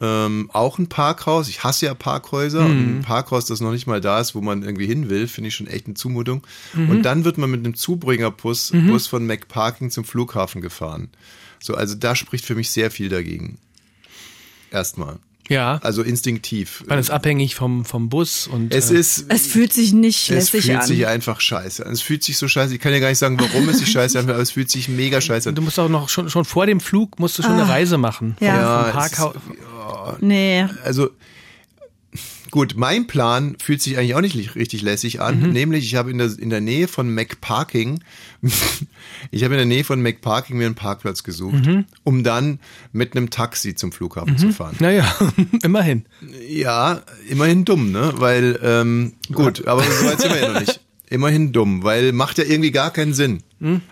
Ähm, 0.00 0.50
auch 0.52 0.78
ein 0.78 0.88
Parkhaus. 0.88 1.48
Ich 1.48 1.62
hasse 1.62 1.86
ja 1.86 1.94
Parkhäuser. 1.94 2.64
Und 2.64 2.98
ein 2.98 3.02
Parkhaus, 3.02 3.44
das 3.44 3.60
noch 3.60 3.70
nicht 3.70 3.86
mal 3.86 4.00
da 4.00 4.18
ist, 4.18 4.34
wo 4.34 4.40
man 4.40 4.62
irgendwie 4.62 4.86
hin 4.86 5.08
will, 5.08 5.28
finde 5.28 5.48
ich 5.48 5.54
schon 5.54 5.68
echt 5.68 5.86
eine 5.86 5.94
Zumutung. 5.94 6.44
Und 6.74 7.02
dann 7.02 7.24
wird 7.24 7.38
man 7.38 7.50
mit 7.50 7.64
einem 7.64 7.74
Zubringerbus 7.76 8.72
Bus 8.88 9.06
von 9.06 9.24
Mac 9.24 9.46
Parking 9.46 9.90
zum 9.90 10.04
Flughafen 10.04 10.62
gefahren. 10.62 11.10
So, 11.60 11.74
also 11.74 11.94
da 11.94 12.16
spricht 12.16 12.44
für 12.44 12.56
mich 12.56 12.70
sehr 12.70 12.90
viel 12.90 13.08
dagegen. 13.08 13.58
Erstmal. 14.72 15.18
ja, 15.48 15.78
Also 15.82 16.02
instinktiv. 16.02 16.82
man 16.88 16.98
ist 16.98 17.10
abhängig 17.10 17.54
vom, 17.54 17.84
vom 17.84 18.08
Bus 18.08 18.46
und 18.46 18.72
Es 18.74 18.90
äh, 18.90 18.94
ist, 18.98 19.26
Es 19.28 19.46
fühlt 19.46 19.72
sich 19.72 19.92
nicht 19.92 20.30
es 20.30 20.52
lässig 20.52 20.64
fühlt 20.66 20.78
an. 20.80 20.86
sich 20.86 21.06
einfach 21.06 21.40
scheiße 21.40 21.84
an. 21.84 21.92
Es 21.92 22.00
fühlt 22.00 22.22
sich 22.24 22.38
so 22.38 22.48
scheiße. 22.48 22.74
Ich 22.74 22.80
kann 22.80 22.92
ja 22.92 23.00
gar 23.00 23.08
nicht 23.10 23.18
sagen, 23.18 23.38
warum 23.38 23.68
es 23.68 23.78
sich 23.78 23.90
scheiße 23.92 24.18
anfühlt, 24.18 24.34
aber 24.34 24.42
es 24.42 24.50
fühlt 24.52 24.70
sich 24.70 24.88
mega 24.88 25.20
scheiße 25.20 25.48
an. 25.50 25.54
du 25.54 25.62
musst 25.62 25.78
auch 25.78 25.88
noch 25.88 26.08
schon, 26.08 26.30
schon 26.30 26.44
vor 26.44 26.66
dem 26.66 26.80
Flug 26.80 27.18
musst 27.18 27.38
du 27.38 27.42
schon 27.42 27.52
eine 27.52 27.68
Reise 27.68 27.98
machen. 27.98 28.36
Ja. 28.40 28.54
Vom, 28.54 28.60
Ja, 28.62 28.84
vom 28.84 28.92
Parkhaus. 28.92 30.16
nee. 30.20 30.64
Also 30.84 31.10
gut, 32.50 32.74
mein 32.76 33.06
Plan 33.06 33.56
fühlt 33.58 33.80
sich 33.82 33.96
eigentlich 33.98 34.14
auch 34.14 34.20
nicht 34.20 34.54
richtig 34.54 34.82
lässig 34.82 35.20
an. 35.22 35.52
Nämlich, 35.52 35.84
ich 35.86 35.94
habe 35.96 36.10
in 36.10 36.18
der, 36.18 36.30
in 36.38 36.50
der 36.50 36.60
Nähe 36.60 36.86
von 36.86 37.12
McParking, 37.12 38.00
ich 39.30 39.44
habe 39.44 39.54
in 39.54 39.58
der 39.58 39.66
Nähe 39.66 39.84
von 39.84 40.00
McParking 40.02 40.56
mir 40.56 40.66
einen 40.66 40.74
Parkplatz 40.74 41.22
gesucht, 41.22 41.64
um 42.04 42.24
dann 42.24 42.58
mit 42.92 43.16
einem 43.16 43.30
Taxi 43.30 43.74
zum 43.74 43.92
Flughafen 43.92 44.36
zu 44.38 44.52
fahren. 44.52 44.76
Naja, 44.80 45.14
immerhin. 45.62 46.04
Ja, 46.48 47.02
immerhin 47.28 47.64
dumm, 47.64 47.92
ne? 47.92 48.12
Weil, 48.16 48.58
ähm, 48.62 49.14
gut, 49.32 49.66
aber 49.66 49.82
so 49.82 50.06
weit 50.06 50.20
sind 50.20 50.32
wir 50.34 50.40
ja 50.40 50.52
noch 50.52 50.60
nicht. 50.60 50.80
Immerhin 51.12 51.52
dumm, 51.52 51.82
weil 51.84 52.12
macht 52.12 52.38
ja 52.38 52.44
irgendwie 52.44 52.70
gar 52.72 52.90
keinen 52.92 53.14
Sinn. 53.14 53.42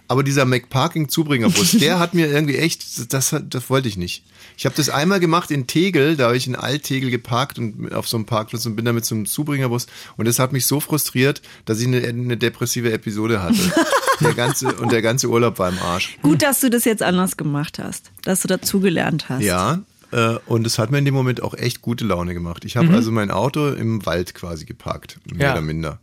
Aber 0.09 0.25
dieser 0.25 0.45
McParking-Zubringerbus, 0.47 1.73
der 1.73 1.99
hat 2.01 2.15
mir 2.15 2.27
irgendwie 2.27 2.57
echt, 2.57 3.13
das, 3.13 3.33
hat- 3.33 3.55
das 3.55 3.71
wollte 3.71 3.89
ich 3.89 3.97
nicht. 3.97 4.25
Ich 4.57 4.67
habe 4.67 4.75
das 4.77 4.89
einmal 4.91 5.21
gemacht 5.21 5.51
in 5.51 5.67
Tegel, 5.67 6.17
da 6.17 6.27
habe 6.27 6.37
ich 6.37 6.47
in 6.47 6.57
Alttegel 6.57 7.11
geparkt 7.11 7.59
und 7.59 7.93
auf 7.95 8.09
so 8.09 8.17
einem 8.17 8.27
Parkplatz 8.27 8.67
und 8.67 8.75
bin 8.77 8.85
da 8.85 8.93
mit 8.93 9.05
so 9.05 9.15
einem 9.15 9.27
Zubringerbus 9.27 9.87
und 10.17 10.27
das 10.27 10.39
hat 10.39 10.53
mich 10.53 10.67
so 10.67 10.81
frustriert, 10.81 11.41
dass 11.65 11.81
ich 11.81 11.87
eine, 11.87 12.03
eine 12.07 12.37
depressive 12.37 12.93
Episode 12.93 13.43
hatte. 13.43 13.59
der 14.21 14.35
ganze, 14.35 14.75
und 14.75 14.93
der 14.93 15.03
ganze 15.03 15.29
Urlaub 15.31 15.59
war 15.59 15.71
im 15.71 15.79
Arsch. 15.79 16.19
Gut, 16.23 16.43
dass 16.43 16.61
du 16.61 16.69
das 16.69 16.85
jetzt 16.85 17.03
anders 17.03 17.37
gemacht 17.37 17.79
hast, 17.79 18.11
dass 18.23 18.41
du 18.43 18.49
dazugelernt 18.49 19.29
hast. 19.29 19.43
Ja, 19.45 19.81
äh, 20.13 20.35
und 20.47 20.67
es 20.67 20.79
hat 20.79 20.91
mir 20.91 20.99
in 20.99 21.05
dem 21.07 21.15
Moment 21.15 21.43
auch 21.43 21.55
echt 21.55 21.81
gute 21.81 22.05
Laune 22.05 22.35
gemacht. 22.35 22.65
Ich 22.65 22.77
habe 22.77 22.91
also 22.93 23.13
mein 23.13 23.31
Auto 23.31 23.69
im 23.69 24.05
Wald 24.05 24.35
quasi 24.35 24.65
geparkt, 24.67 25.19
mehr 25.33 25.47
Ja. 25.47 25.53
oder 25.53 25.63
minder. 25.63 26.01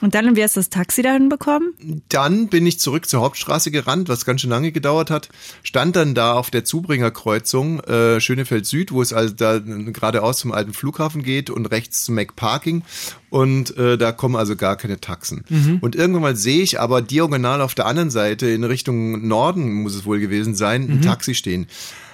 Und 0.00 0.14
dann, 0.14 0.36
wie 0.36 0.42
hast 0.42 0.56
du 0.56 0.60
das 0.60 0.70
Taxi 0.70 1.02
dahin 1.02 1.28
bekommen? 1.28 1.74
Dann 2.08 2.48
bin 2.48 2.66
ich 2.66 2.78
zurück 2.78 3.08
zur 3.08 3.20
Hauptstraße 3.20 3.70
gerannt, 3.70 4.08
was 4.08 4.24
ganz 4.24 4.40
schön 4.40 4.50
lange 4.50 4.72
gedauert 4.72 5.10
hat. 5.10 5.28
Stand 5.62 5.96
dann 5.96 6.14
da 6.14 6.34
auf 6.34 6.50
der 6.50 6.64
Zubringerkreuzung 6.64 7.80
äh, 7.80 8.20
Schönefeld 8.20 8.66
Süd, 8.66 8.92
wo 8.92 9.02
es 9.02 9.12
also 9.12 9.34
da 9.34 9.58
geradeaus 9.58 10.38
zum 10.38 10.52
alten 10.52 10.72
Flughafen 10.72 11.22
geht 11.22 11.50
und 11.50 11.66
rechts 11.66 12.04
zum 12.04 12.14
McParking. 12.14 12.82
Und 13.30 13.76
äh, 13.76 13.98
da 13.98 14.12
kommen 14.12 14.36
also 14.36 14.56
gar 14.56 14.76
keine 14.76 15.00
Taxen. 15.00 15.44
Und 15.80 15.96
irgendwann 15.96 16.22
mal 16.22 16.36
sehe 16.36 16.62
ich 16.62 16.80
aber 16.80 17.02
diagonal 17.02 17.60
auf 17.60 17.74
der 17.74 17.86
anderen 17.86 18.10
Seite 18.10 18.46
in 18.46 18.64
Richtung 18.64 19.26
Norden, 19.26 19.82
muss 19.82 19.94
es 19.94 20.06
wohl 20.06 20.18
gewesen 20.18 20.54
sein, 20.54 20.88
ein 20.88 21.02
Taxi 21.02 21.34
stehen. 21.34 21.66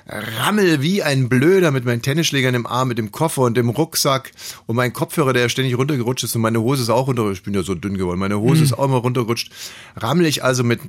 Rammel 0.07 0.83
wie 0.83 1.03
ein 1.03 1.29
Blöder 1.31 1.71
mit 1.71 1.85
meinen 1.87 2.03
Tennisschlägern 2.03 2.55
im 2.55 2.67
Arm, 2.67 2.89
mit 2.89 2.99
dem 2.99 3.11
Koffer 3.11 3.43
und 3.43 3.57
dem 3.57 3.71
Rucksack 3.71 4.33
und 4.67 4.77
mein 4.77 4.93
Kopfhörer, 4.93 5.33
der 5.33 5.49
ständig 5.49 5.79
runtergerutscht 5.79 6.25
ist 6.25 6.37
und 6.37 6.43
meine 6.43 6.61
Hose 6.61 6.83
ist 6.83 6.91
auch 6.91 7.07
runter, 7.07 7.31
ich 7.31 7.43
bin 7.43 7.55
ja 7.55 7.63
so 7.63 7.75
dünn 7.75 7.97
geworden, 7.97 8.19
meine 8.19 8.39
Hose 8.39 8.65
ist 8.65 8.75
auch 8.75 8.85
immer 8.85 8.99
runtergerutscht. 8.99 9.51
Rammel 9.97 10.27
ich 10.27 10.45
also 10.45 10.63
mit 10.63 10.81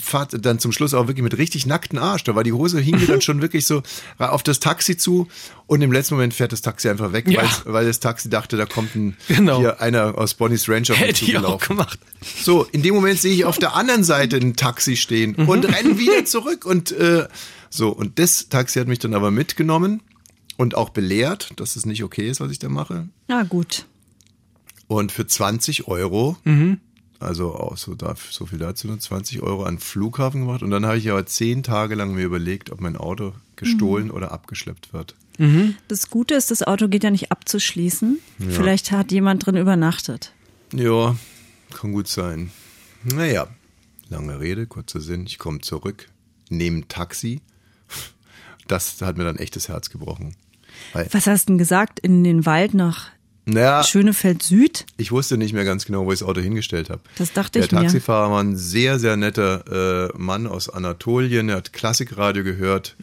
dann 0.41 0.59
zum 0.59 0.71
Schluss 0.73 0.93
auch 0.93 1.07
wirklich 1.07 1.23
mit 1.23 1.37
richtig 1.37 1.65
nackten 1.65 1.97
Arsch, 1.97 2.25
da 2.25 2.35
war 2.35 2.43
die 2.43 2.51
Hose, 2.53 2.79
hing 2.79 3.01
dann 3.07 3.21
schon 3.21 3.41
wirklich 3.41 3.65
so 3.65 3.83
auf 4.17 4.43
das 4.43 4.59
Taxi 4.59 4.97
zu 4.97 5.27
und 5.67 5.81
im 5.81 5.91
letzten 5.93 6.15
Moment 6.15 6.33
fährt 6.33 6.51
das 6.51 6.61
Taxi 6.61 6.89
einfach 6.89 7.13
weg, 7.13 7.25
Ja. 7.29 7.43
weil, 7.65 7.85
das 7.85 8.01
Taxi 8.01 8.29
dachte, 8.29 8.57
da 8.57 8.65
kommt 8.65 8.95
ein, 8.95 9.15
Genau. 9.29 9.59
hier 9.59 9.81
einer 9.81 10.17
aus 10.17 10.33
Bonnie's 10.33 10.67
Ranch 10.67 10.91
auf 10.91 10.99
Hätte 10.99 11.23
ich 11.23 11.37
auch 11.37 11.59
gemacht. 11.65 11.99
So, 12.43 12.63
in 12.71 12.81
dem 12.81 12.95
Moment 12.95 13.19
sehe 13.21 13.33
ich 13.33 13.45
auf 13.45 13.59
der 13.59 13.75
anderen 13.75 14.03
Seite 14.03 14.35
ein 14.37 14.55
Taxi 14.57 14.97
stehen 14.97 15.35
Mhm. 15.37 15.47
und 15.49 15.65
renne 15.65 15.97
wieder 15.97 16.25
zurück 16.25 16.65
und 16.65 16.91
äh, 16.91 17.27
so, 17.75 17.89
und 17.89 18.19
das 18.19 18.49
Taxi 18.49 18.79
hat 18.79 18.87
mich 18.87 18.99
dann 18.99 19.13
aber 19.13 19.31
mitgenommen 19.31 20.01
und 20.57 20.75
auch 20.75 20.89
belehrt, 20.89 21.51
dass 21.57 21.75
es 21.75 21.85
nicht 21.85 22.03
okay 22.03 22.29
ist, 22.29 22.39
was 22.39 22.51
ich 22.51 22.59
da 22.59 22.69
mache. 22.69 23.09
Na 23.27 23.43
gut. 23.43 23.85
Und 24.87 25.11
für 25.11 25.25
20 25.27 25.87
Euro, 25.87 26.37
Mhm. 26.43 26.79
also 27.19 27.53
auch 27.55 27.75
so, 27.77 27.95
da, 27.95 28.15
so 28.29 28.45
viel 28.45 28.59
dazu, 28.59 28.87
nur 28.87 28.99
20 28.99 29.41
Euro 29.41 29.63
an 29.63 29.75
den 29.75 29.79
Flughafen 29.81 30.41
gemacht. 30.41 30.61
Und 30.63 30.69
dann 30.71 30.85
habe 30.85 30.97
ich 30.97 31.09
aber 31.09 31.25
zehn 31.25 31.63
Tage 31.63 31.95
lang 31.95 32.13
mir 32.13 32.23
überlegt, 32.25 32.69
ob 32.71 32.81
mein 32.81 32.95
Auto 32.97 33.33
gestohlen 33.55 34.11
oder 34.11 34.31
abgeschleppt 34.31 34.93
wird. 34.93 35.15
Das 35.89 36.09
Gute 36.09 36.35
ist, 36.35 36.49
das 36.51 36.63
Auto 36.63 36.87
geht 36.87 37.03
ja 37.03 37.11
nicht 37.11 37.29
abzuschließen. 37.31 38.19
Vielleicht 38.49 38.91
hat 38.91 39.11
jemand 39.11 39.45
drin 39.45 39.57
übernachtet. 39.57 40.31
Ja, 40.73 41.15
kann 41.73 41.91
gut 41.91 42.07
sein. 42.07 42.51
Naja, 43.03 43.47
lange 44.09 44.39
Rede, 44.39 44.65
kurzer 44.65 45.01
Sinn. 45.01 45.25
Ich 45.27 45.37
komme 45.37 45.59
zurück, 45.59 46.07
nehme 46.49 46.77
ein 46.79 46.87
Taxi. 46.87 47.41
Das 48.67 49.01
hat 49.01 49.17
mir 49.17 49.23
dann 49.23 49.37
echt 49.37 49.55
das 49.55 49.69
Herz 49.69 49.89
gebrochen. 49.89 50.35
Weil, 50.93 51.07
Was 51.11 51.27
hast 51.27 51.47
du 51.47 51.53
denn 51.53 51.57
gesagt? 51.57 51.99
In 51.99 52.23
den 52.23 52.45
Wald 52.45 52.73
nach 52.73 53.09
naja, 53.47 53.83
Schönefeld 53.83 54.41
Süd? 54.41 54.87
ich 54.97 55.11
wusste 55.11 55.37
nicht 55.37 55.53
mehr 55.53 55.65
ganz 55.65 55.85
genau, 55.85 56.05
wo 56.07 56.11
ich 56.11 56.19
das 56.19 56.27
Auto 56.27 56.41
hingestellt 56.41 56.89
habe. 56.89 57.01
Das 57.19 57.31
dachte 57.31 57.59
Der 57.59 57.65
ich 57.65 57.71
mir. 57.71 57.81
Taxifahrer 57.81 58.31
war 58.31 58.41
ein 58.41 58.55
sehr, 58.57 58.97
sehr 58.97 59.17
netter 59.17 60.09
äh, 60.09 60.17
Mann 60.17 60.47
aus 60.47 60.67
Anatolien. 60.67 61.49
Er 61.49 61.57
hat 61.57 61.71
Klassikradio 61.71 62.43
gehört. 62.43 62.95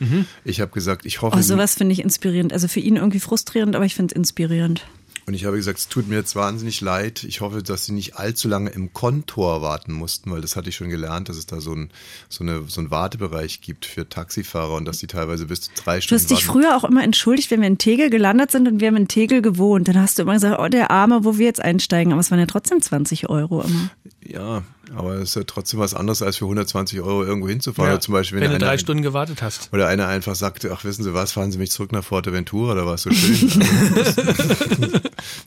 Ich 0.44 0.61
habe 0.61 0.72
gesagt, 0.72 1.07
ich 1.07 1.22
hoffe, 1.22 1.37
Oh, 1.38 1.42
sowas 1.42 1.77
finde 1.77 1.92
ich 1.92 2.01
inspirierend. 2.03 2.53
Also 2.53 2.66
für 2.66 2.81
ihn 2.81 2.96
irgendwie 2.96 3.20
frustrierend, 3.20 3.77
aber 3.77 3.85
ich 3.85 3.94
finde 3.94 4.12
es 4.12 4.16
inspirierend. 4.16 4.85
Und 5.27 5.35
ich 5.35 5.45
habe 5.45 5.57
gesagt, 5.57 5.79
es 5.79 5.89
tut 5.89 6.09
mir 6.09 6.17
jetzt 6.17 6.35
wahnsinnig 6.35 6.81
leid. 6.81 7.23
Ich 7.25 7.41
hoffe, 7.41 7.63
dass 7.63 7.85
Sie 7.87 7.93
nicht 7.93 8.17
allzu 8.17 8.49
lange 8.49 8.71
im 8.71 8.93
Kontor 8.93 9.63
warten 9.63 9.93
mussten, 9.93 10.31
weil 10.33 10.41
das 10.41 10.57
hatte 10.57 10.69
ich 10.71 10.77
schon 10.77 10.89
gelernt, 10.89 11.29
dass 11.29 11.37
es 11.37 11.47
da 11.47 11.61
so, 11.61 11.73
ein, 11.75 11.91
so, 12.29 12.43
eine, 12.43 12.65
so 12.67 12.81
einen 12.81 12.91
Wartebereich 12.91 13.61
gibt 13.61 13.87
für 13.87 14.09
Taxifahrer 14.09 14.75
und 14.75 14.85
dass 14.85 14.99
die 14.99 15.07
teilweise 15.07 15.47
bis 15.47 15.63
zu 15.63 15.71
drei 15.77 15.97
Du 15.97 16.03
Stunden 16.03 16.23
hast 16.23 16.31
dich 16.31 16.49
warten. 16.49 16.61
früher 16.61 16.77
auch 16.77 16.85
immer 16.85 17.05
entschuldigt, 17.05 17.51
wenn 17.51 17.61
wir 17.61 17.69
in 17.69 17.79
Tegel 17.79 18.11
gelandet 18.11 18.51
sind 18.51 18.67
und 18.67 18.81
wir 18.81 18.89
haben 18.89 18.97
in 18.97 19.09
Tegel 19.09 19.43
gewohnt. 19.43 19.87
Dann 19.89 19.99
hast 20.01 20.19
du 20.19 20.23
immer 20.23 20.35
gesagt, 20.35 20.59
oh, 20.59 20.69
der 20.69 20.91
Arme, 20.91 21.25
wo 21.25 21.39
wir 21.39 21.47
jetzt 21.47 21.61
einsteigen. 21.63 22.13
Aber 22.13 22.21
es 22.21 22.31
waren 22.31 22.41
ja 22.41 22.47
trotzdem 22.47 22.81
20 22.81 23.29
Euro 23.31 23.63
immer. 23.63 23.91
Ja, 24.27 24.63
aber 24.95 25.15
es 25.15 25.31
ist 25.31 25.37
ja 25.37 25.43
trotzdem 25.45 25.81
was 25.81 25.95
anderes, 25.95 26.23
als 26.23 26.37
für 26.37 26.45
120 26.45 27.01
Euro 27.01 27.25
irgendwo 27.25 27.49
hinzufahren. 27.49 27.93
Ja, 27.93 28.01
zum 28.01 28.13
Beispiel, 28.13 28.41
wenn 28.41 28.51
du 28.51 28.57
einer, 28.57 28.65
drei 28.65 28.79
Stunden 28.79 29.03
gewartet 29.03 29.43
hast. 29.43 29.71
Oder 29.73 29.89
einer 29.89 30.09
einfach 30.09 30.35
sagte, 30.35 30.73
ach, 30.73 30.85
wissen 30.85 31.03
Sie 31.03 31.15
was, 31.15 31.33
fahren 31.33 31.53
Sie 31.53 31.59
mich 31.59 31.71
zurück 31.71 31.93
nach 31.93 32.05
Forteventura, 32.05 32.75
da 32.75 32.87
war 32.87 32.95
es 32.95 33.03
so 33.03 33.11
schön. 33.11 33.65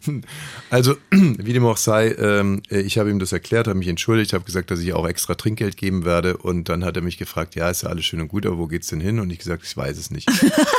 also, 0.70 0.96
wie 1.12 1.54
dem 1.54 1.66
auch 1.66 1.78
sei, 1.78 2.12
ähm, 2.14 2.62
ich 2.70 2.98
habe 2.98 3.10
ihm 3.10 3.20
das 3.20 3.32
erklärt, 3.32 3.68
habe 3.68 3.78
mich 3.78 3.88
entschuldigt, 3.88 4.34
habe 4.34 4.46
gesagt, 4.46 4.72
dass 4.72 4.80
ich 4.80 4.94
auch 4.94 5.08
extra 5.08 5.36
Trinkgeld 5.36 5.78
geben 5.78 6.06
werde 6.06 6.38
und 6.38 6.70
dann 6.70 6.84
hat 6.84 6.96
er 6.96 7.04
mich 7.04 7.18
gefragt, 7.18 7.56
ja, 7.56 7.70
ist 7.70 7.84
ja 7.84 7.90
alles 7.90 8.06
schön 8.06 8.22
und 8.22 8.30
gut, 8.30 8.46
aber 8.46 8.58
wo 8.58 8.68
geht's 8.68 8.88
denn 8.88 9.02
hin? 9.02 9.20
Und 9.20 9.30
ich 9.30 9.40
gesagt, 9.40 9.64
ich 9.66 9.76
weiß 9.76 9.98
es 9.98 10.12
nicht. 10.12 10.30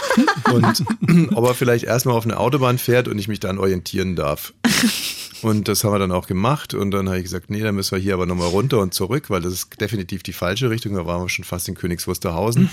und 0.53 0.85
ob 1.35 1.47
er 1.47 1.55
vielleicht 1.55 1.85
erstmal 1.85 2.17
auf 2.17 2.25
eine 2.25 2.39
Autobahn 2.39 2.79
fährt 2.79 3.09
und 3.09 3.19
ich 3.19 3.29
mich 3.29 3.41
dann 3.41 3.59
orientieren 3.59 4.17
darf. 4.17 4.53
Und 5.47 5.69
das 5.69 5.85
haben 5.85 5.93
wir 5.93 6.01
dann 6.01 6.11
auch 6.11 6.27
gemacht. 6.27 6.75
Und 6.75 6.91
dann 6.91 7.07
habe 7.07 7.19
ich 7.19 7.23
gesagt, 7.23 7.51
nee, 7.51 7.61
dann 7.61 7.77
müssen 7.77 7.93
wir 7.93 8.03
hier 8.03 8.15
aber 8.15 8.27
nochmal 8.27 8.49
runter 8.49 8.81
und 8.81 8.93
zurück, 8.93 9.31
weil 9.31 9.41
das 9.41 9.53
ist 9.53 9.81
definitiv 9.81 10.25
die 10.25 10.33
falsche 10.33 10.71
Richtung. 10.71 10.95
Da 10.95 11.07
waren 11.07 11.23
wir 11.23 11.29
schon 11.29 11.45
fast 11.45 11.69
in 11.69 11.77
Königs 11.77 12.09
Wusterhausen. 12.09 12.69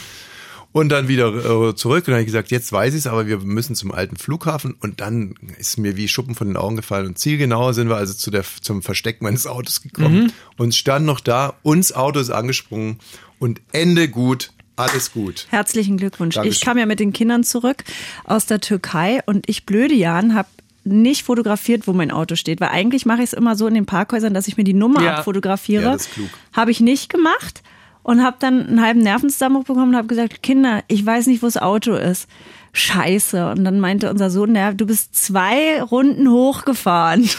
Und 0.72 0.90
dann 0.90 1.08
wieder 1.08 1.28
äh, 1.28 1.76
zurück. 1.76 2.00
Und 2.00 2.08
dann 2.08 2.14
habe 2.16 2.22
ich 2.22 2.26
gesagt, 2.26 2.50
jetzt 2.50 2.74
weiß 2.74 2.96
ich 2.96 3.02
es, 3.02 3.08
aber 3.08 3.28
wir 3.28 3.38
müssen 3.38 3.76
zum 3.76 3.92
alten 3.92 4.16
Flughafen. 4.16 4.74
Und 4.82 5.02
dann 5.02 5.36
ist 5.60 5.78
mir 5.78 5.98
wie 5.98 6.08
Schuppen 6.08 6.34
von 6.34 6.48
den 6.48 6.58
Augen 6.58 6.76
gefallen. 6.76 7.06
Und 7.06 7.20
zielgenauer 7.20 7.76
sind 7.76 7.90
wir 7.90 7.96
also 7.98 8.16
zu 8.16 8.32
der, 8.32 8.44
zum 8.62 8.82
Versteck 8.82 9.22
meines 9.22 9.46
Autos 9.46 9.84
gekommen. 9.84 10.34
Und 10.58 10.74
stand 10.74 11.06
noch 11.06 11.20
da, 11.20 11.54
uns 11.62 11.94
Auto 11.94 12.20
ist 12.20 12.32
angesprungen. 12.32 12.98
Und 13.38 13.62
Ende 13.72 14.10
gut, 14.10 14.50
alles 14.76 15.12
gut. 15.12 15.46
Herzlichen 15.52 15.98
Glückwunsch. 15.98 16.34
Dankeschön. 16.34 16.58
Ich 16.58 16.66
kam 16.66 16.80
ja 16.80 16.88
mit 16.88 17.00
den 17.00 17.14
Kindern 17.14 17.44
zurück 17.44 17.84
aus 18.24 18.48
der 18.48 18.60
Türkei 18.60 19.22
und 19.28 19.48
ich 19.48 19.68
blöde 19.68 19.94
Jan 19.94 20.34
habe 20.34 20.48
nicht 20.86 21.24
fotografiert, 21.24 21.88
wo 21.88 21.94
mein 21.94 22.12
Auto 22.12 22.36
steht, 22.36 22.60
weil 22.62 22.70
eigentlich 22.70 23.06
mache 23.06 23.20
ich 23.20 23.26
es 23.30 23.34
immer 23.34 23.56
so 23.56 23.68
in 23.68 23.74
den 23.74 23.86
Parkhäusern, 23.86 24.34
dass 24.34 24.48
ich 24.48 24.58
mir 24.58 24.64
die 24.64 24.74
Nummer 24.74 25.02
Ja. 25.02 25.16
abfotografiere. 25.18 25.84
Ja, 25.84 25.92
das 25.94 26.04
ist 26.08 26.14
klug. 26.14 26.30
Habe 26.54 26.72
ich 26.72 26.80
nicht 26.82 27.10
gemacht 27.10 27.62
und 28.04 28.22
habe 28.24 28.36
dann 28.40 28.68
einen 28.68 28.82
halben 28.82 29.00
Nervenzusammenbruch 29.02 29.66
bekommen 29.66 29.92
und 29.92 29.96
habe 29.98 30.08
gesagt, 30.08 30.44
Kinder, 30.44 30.84
ich 30.88 31.06
weiß 31.06 31.28
nicht, 31.28 31.42
wo 31.42 31.48
das 31.48 31.58
Auto 31.58 31.94
ist. 31.94 32.28
Scheiße. 32.74 33.52
Und 33.52 33.64
dann 33.64 33.80
meinte 33.80 34.10
unser 34.10 34.30
Sohn, 34.30 34.52
naja, 34.54 34.74
du 34.74 34.86
bist 34.88 35.16
zwei 35.16 35.82
Runden 35.82 36.30
hochgefahren. 36.30 37.30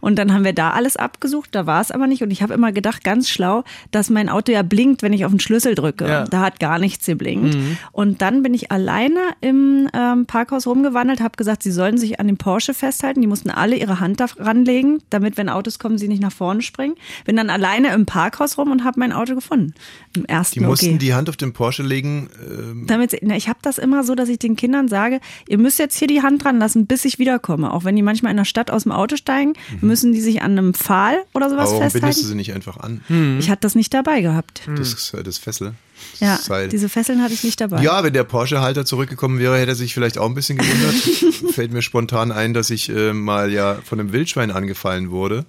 Und 0.00 0.18
dann 0.18 0.32
haben 0.32 0.44
wir 0.44 0.54
da 0.54 0.70
alles 0.70 0.96
abgesucht, 0.96 1.50
da 1.52 1.66
war 1.66 1.80
es 1.80 1.90
aber 1.90 2.06
nicht. 2.06 2.22
Und 2.22 2.30
ich 2.30 2.42
habe 2.42 2.54
immer 2.54 2.72
gedacht, 2.72 3.04
ganz 3.04 3.28
schlau, 3.28 3.64
dass 3.90 4.08
mein 4.10 4.28
Auto 4.28 4.50
ja 4.52 4.62
blinkt, 4.62 5.02
wenn 5.02 5.12
ich 5.12 5.24
auf 5.24 5.30
den 5.32 5.40
Schlüssel 5.40 5.74
drücke. 5.74 6.08
Ja. 6.08 6.24
Da 6.24 6.40
hat 6.40 6.58
gar 6.58 6.78
nichts 6.78 7.06
geblinkt. 7.06 7.56
Und 7.92 8.22
dann 8.22 8.42
bin 8.42 8.54
ich 8.54 8.72
alleine 8.72 9.20
im 9.42 9.88
ähm, 9.92 10.26
Parkhaus 10.26 10.66
rumgewandelt, 10.66 11.20
habe 11.20 11.36
gesagt, 11.36 11.62
sie 11.62 11.70
sollen 11.70 11.98
sich 11.98 12.18
an 12.18 12.26
dem 12.26 12.38
Porsche 12.38 12.72
festhalten. 12.74 13.20
Die 13.20 13.26
mussten 13.26 13.50
alle 13.50 13.76
ihre 13.76 14.00
Hand 14.00 14.20
da 14.20 14.26
ranlegen, 14.38 15.02
damit, 15.10 15.36
wenn 15.36 15.48
Autos 15.50 15.78
kommen, 15.78 15.98
sie 15.98 16.08
nicht 16.08 16.22
nach 16.22 16.32
vorne 16.32 16.62
springen. 16.62 16.94
Bin 17.26 17.36
dann 17.36 17.50
alleine 17.50 17.92
im 17.92 18.06
Parkhaus 18.06 18.56
rum 18.56 18.70
und 18.70 18.84
habe 18.84 18.98
mein 19.00 19.12
Auto 19.12 19.34
gefunden. 19.34 19.74
Im 20.16 20.24
ersten 20.24 20.58
Die 20.60 20.64
mussten 20.64 20.86
okay. 20.86 20.98
die 20.98 21.12
Hand 21.14 21.28
auf 21.28 21.36
den 21.36 21.52
Porsche 21.52 21.82
legen. 21.82 22.30
ähm, 22.48 22.84
Damit, 22.86 23.10
sie- 23.10 23.20
na, 23.22 23.36
ich 23.36 23.48
habe 23.48 23.58
das 23.60 23.76
immer 23.76 24.02
so, 24.02 24.14
dass 24.14 24.30
ich 24.30 24.38
den 24.46 24.56
Kindern 24.56 24.88
sage, 24.88 25.20
ihr 25.48 25.58
müsst 25.58 25.78
jetzt 25.78 25.98
hier 25.98 26.08
die 26.08 26.22
Hand 26.22 26.44
dran 26.44 26.58
lassen, 26.58 26.86
bis 26.86 27.04
ich 27.04 27.18
wiederkomme. 27.18 27.72
Auch 27.72 27.84
wenn 27.84 27.96
die 27.96 28.02
manchmal 28.02 28.30
in 28.30 28.36
der 28.36 28.44
Stadt 28.44 28.70
aus 28.70 28.84
dem 28.84 28.92
Auto 28.92 29.16
steigen, 29.16 29.54
müssen 29.80 30.12
die 30.12 30.20
sich 30.20 30.42
an 30.42 30.52
einem 30.52 30.74
Pfahl 30.74 31.18
oder 31.34 31.50
sowas 31.50 31.70
aber 31.70 31.80
warum 31.80 31.92
bindest 31.92 31.94
du 31.96 32.00
festhalten. 32.06 32.28
sie 32.28 32.34
nicht 32.34 32.54
einfach 32.54 32.78
an? 32.78 33.00
Ich 33.38 33.50
hatte 33.50 33.60
das 33.60 33.74
nicht 33.74 33.92
dabei 33.92 34.20
gehabt. 34.20 34.62
Das, 34.76 35.12
das 35.24 35.38
Fessel. 35.38 35.74
Ja, 36.20 36.36
Seil. 36.36 36.68
diese 36.68 36.88
Fesseln 36.88 37.22
hatte 37.22 37.34
ich 37.34 37.44
nicht 37.44 37.60
dabei. 37.60 37.82
Ja, 37.82 38.02
wenn 38.04 38.12
der 38.12 38.24
Porsche-Halter 38.24 38.84
zurückgekommen 38.84 39.38
wäre, 39.38 39.58
hätte 39.58 39.72
er 39.72 39.74
sich 39.74 39.94
vielleicht 39.94 40.18
auch 40.18 40.26
ein 40.26 40.34
bisschen 40.34 40.58
gewundert. 40.58 40.94
Fällt 41.54 41.72
mir 41.72 41.82
spontan 41.82 42.32
ein, 42.32 42.54
dass 42.54 42.70
ich 42.70 42.88
äh, 42.88 43.12
mal 43.12 43.50
ja 43.50 43.78
von 43.84 44.00
einem 44.00 44.12
Wildschwein 44.12 44.50
angefallen 44.50 45.10
wurde. 45.10 45.46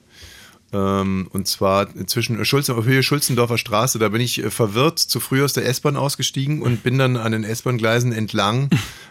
Ähm, 0.74 1.28
und 1.32 1.48
zwar 1.48 1.88
zwischen 2.08 2.44
Schulzen, 2.44 2.76
auf 2.76 2.86
Höhe 2.86 3.02
Schulzendorfer 3.02 3.58
Straße. 3.58 4.00
Da 4.00 4.10
bin 4.10 4.20
ich 4.20 4.44
äh, 4.44 4.52
verwirrt 4.52 5.00
zu 5.00 5.20
früh 5.20 5.44
aus 5.44 5.54
der 5.54 5.66
S-Bahn 5.66 5.96
ausgestiegen 5.96 6.62
und 6.62 6.84
bin 6.84 6.98
dann 6.98 7.16
an 7.16 7.32
den 7.32 7.46
S-Bahn-Gleisen 7.46 8.12
entlang 8.12 8.70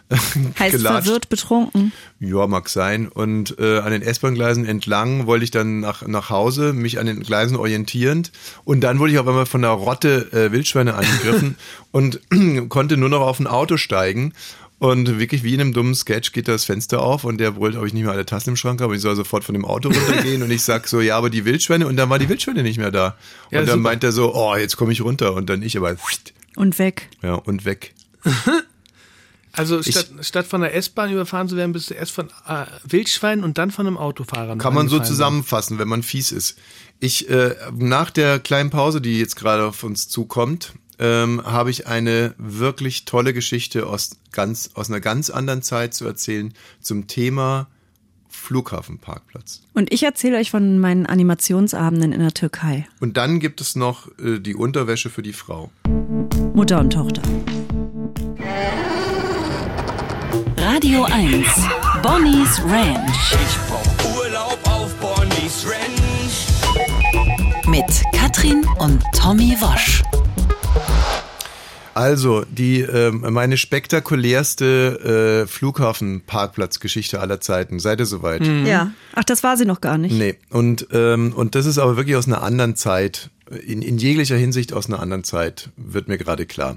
heißt 0.58 0.76
gelatscht. 0.76 1.04
verwirrt 1.04 1.28
betrunken. 1.28 1.92
Ja, 2.20 2.46
mag 2.46 2.68
sein. 2.68 3.08
Und 3.08 3.58
äh, 3.58 3.78
an 3.78 3.90
den 3.90 4.02
S-Bahn-Gleisen 4.02 4.66
entlang 4.66 5.26
wollte 5.26 5.44
ich 5.44 5.50
dann 5.50 5.80
nach, 5.80 6.06
nach 6.06 6.30
Hause, 6.30 6.72
mich 6.72 6.98
an 6.98 7.06
den 7.06 7.20
Gleisen 7.20 7.56
orientierend. 7.56 8.32
Und 8.64 8.82
dann 8.82 8.98
wurde 8.98 9.12
ich 9.12 9.18
auf 9.18 9.26
einmal 9.26 9.46
von 9.46 9.64
einer 9.64 9.72
Rotte 9.72 10.32
äh, 10.32 10.52
Wildschweine 10.52 10.94
angegriffen 10.94 11.56
und 11.90 12.20
konnte 12.68 12.96
nur 12.96 13.08
noch 13.08 13.22
auf 13.22 13.40
ein 13.40 13.46
Auto 13.46 13.78
steigen. 13.78 14.34
Und 14.78 15.18
wirklich 15.18 15.42
wie 15.42 15.54
in 15.54 15.60
einem 15.60 15.72
dummen 15.72 15.94
Sketch 15.94 16.32
geht 16.32 16.48
das 16.48 16.64
Fenster 16.64 17.00
auf 17.00 17.24
und 17.24 17.38
der 17.38 17.52
brüllt, 17.52 17.76
ob 17.76 17.86
ich 17.86 17.94
nicht 17.94 18.02
mehr 18.02 18.12
alle 18.12 18.26
Tassen 18.26 18.50
im 18.50 18.56
Schrank 18.56 18.82
habe. 18.82 18.94
Ich 18.94 19.00
soll 19.00 19.16
sofort 19.16 19.42
von 19.42 19.54
dem 19.54 19.64
Auto 19.64 19.88
runtergehen 19.88 20.42
und 20.42 20.50
ich 20.50 20.62
sag 20.62 20.86
so, 20.86 21.00
ja, 21.00 21.16
aber 21.16 21.30
die 21.30 21.46
Wildschweine 21.46 21.86
und 21.86 21.96
dann 21.96 22.10
war 22.10 22.18
die 22.18 22.28
Wildschweine 22.28 22.62
nicht 22.62 22.78
mehr 22.78 22.90
da. 22.90 23.16
Ja, 23.50 23.60
und 23.60 23.68
dann 23.68 23.78
super. 23.78 23.90
meint 23.90 24.04
er 24.04 24.12
so, 24.12 24.34
oh, 24.34 24.54
jetzt 24.54 24.76
komme 24.76 24.92
ich 24.92 25.00
runter 25.00 25.32
und 25.32 25.48
dann 25.48 25.62
ich 25.62 25.78
aber 25.78 25.96
Und 26.56 26.78
weg. 26.78 27.08
ja 27.22 27.34
und 27.34 27.64
weg. 27.64 27.94
Also 29.56 29.82
statt, 29.82 30.10
statt 30.20 30.46
von 30.46 30.60
der 30.60 30.74
S-Bahn 30.74 31.10
überfahren 31.10 31.48
zu 31.48 31.56
werden, 31.56 31.72
bist 31.72 31.88
du 31.88 31.94
erst 31.94 32.12
von 32.12 32.28
äh, 32.46 32.66
Wildschweinen 32.84 33.42
und 33.42 33.56
dann 33.56 33.70
von 33.70 33.86
einem 33.86 33.96
Autofahrer. 33.96 34.58
Kann 34.58 34.74
man 34.74 34.88
so 34.88 35.00
zusammenfassen, 35.00 35.78
wenn 35.78 35.88
man 35.88 36.02
fies 36.02 36.30
ist. 36.30 36.58
Ich 37.00 37.30
äh, 37.30 37.54
nach 37.74 38.10
der 38.10 38.38
kleinen 38.38 38.68
Pause, 38.68 39.00
die 39.00 39.18
jetzt 39.18 39.34
gerade 39.34 39.64
auf 39.64 39.82
uns 39.82 40.08
zukommt, 40.08 40.74
ähm, 40.98 41.42
habe 41.44 41.70
ich 41.70 41.86
eine 41.86 42.34
wirklich 42.38 43.04
tolle 43.04 43.32
Geschichte 43.32 43.86
aus 43.86 44.16
ganz 44.32 44.70
aus 44.74 44.88
einer 44.88 45.00
ganz 45.00 45.30
anderen 45.30 45.62
Zeit 45.62 45.94
zu 45.94 46.06
erzählen 46.06 46.52
zum 46.80 47.06
Thema 47.06 47.68
Flughafenparkplatz. 48.28 49.62
Und 49.74 49.92
ich 49.92 50.02
erzähle 50.02 50.38
euch 50.38 50.50
von 50.50 50.78
meinen 50.78 51.06
Animationsabenden 51.06 52.12
in 52.12 52.20
der 52.20 52.32
Türkei. 52.32 52.86
Und 53.00 53.16
dann 53.16 53.40
gibt 53.40 53.60
es 53.60 53.76
noch 53.76 54.08
äh, 54.18 54.38
die 54.38 54.54
Unterwäsche 54.54 55.10
für 55.10 55.22
die 55.22 55.32
Frau. 55.32 55.70
Mutter 56.54 56.80
und 56.80 56.92
Tochter. 56.92 57.22
Radio 60.58 61.04
1. 61.04 61.46
Bonnie's 62.02 62.60
Ranch. 62.64 63.32
Ich 63.32 63.56
brauch 63.68 64.16
Urlaub 64.16 64.58
auf 64.64 64.94
Bonnie's 64.96 65.66
Ranch. 65.66 66.46
Mit 67.66 68.02
Katrin 68.12 68.64
und 68.78 69.02
Tommy 69.12 69.56
Wosch. 69.60 70.02
Also 71.96 72.44
die 72.50 72.80
ähm, 72.82 73.24
meine 73.32 73.56
spektakulärste 73.56 75.44
äh, 75.44 75.46
Flughafenparkplatzgeschichte 75.46 77.20
aller 77.20 77.40
Zeiten. 77.40 77.78
Seid 77.78 78.00
ihr 78.00 78.06
soweit? 78.06 78.46
Ja. 78.66 78.92
Ach, 79.14 79.24
das 79.24 79.42
war 79.42 79.56
sie 79.56 79.64
noch 79.64 79.80
gar 79.80 79.96
nicht. 79.96 80.12
Nee, 80.12 80.34
und, 80.50 80.88
ähm, 80.92 81.32
und 81.34 81.54
das 81.54 81.64
ist 81.64 81.78
aber 81.78 81.96
wirklich 81.96 82.16
aus 82.16 82.26
einer 82.26 82.42
anderen 82.42 82.76
Zeit, 82.76 83.30
in, 83.66 83.80
in 83.80 83.96
jeglicher 83.96 84.36
Hinsicht 84.36 84.74
aus 84.74 84.88
einer 84.88 85.00
anderen 85.00 85.24
Zeit, 85.24 85.70
wird 85.78 86.06
mir 86.06 86.18
gerade 86.18 86.44
klar. 86.44 86.76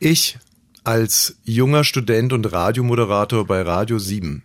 Ich 0.00 0.38
als 0.82 1.36
junger 1.44 1.84
Student 1.84 2.32
und 2.32 2.50
Radiomoderator 2.50 3.46
bei 3.46 3.62
Radio 3.62 4.00
7, 4.00 4.42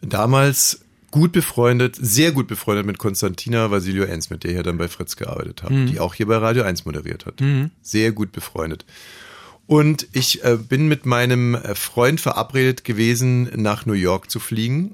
damals 0.00 0.80
gut 1.10 1.32
befreundet, 1.32 1.96
sehr 2.00 2.32
gut 2.32 2.46
befreundet 2.46 2.86
mit 2.86 2.98
Konstantina 2.98 3.70
Vasilio 3.70 4.04
Enz, 4.04 4.30
mit 4.30 4.44
der 4.44 4.50
ich 4.50 4.56
ja 4.58 4.62
dann 4.62 4.78
bei 4.78 4.88
Fritz 4.88 5.16
gearbeitet 5.16 5.62
habe, 5.62 5.86
die 5.86 6.00
auch 6.00 6.14
hier 6.14 6.26
bei 6.26 6.36
Radio 6.36 6.62
1 6.64 6.84
moderiert 6.84 7.26
hat. 7.26 7.40
Sehr 7.82 8.12
gut 8.12 8.32
befreundet. 8.32 8.84
Und 9.66 10.08
ich 10.12 10.42
äh, 10.44 10.56
bin 10.56 10.88
mit 10.88 11.04
meinem 11.04 11.54
äh, 11.54 11.74
Freund 11.74 12.22
verabredet 12.22 12.84
gewesen, 12.84 13.50
nach 13.54 13.84
New 13.84 13.92
York 13.92 14.30
zu 14.30 14.40
fliegen. 14.40 14.92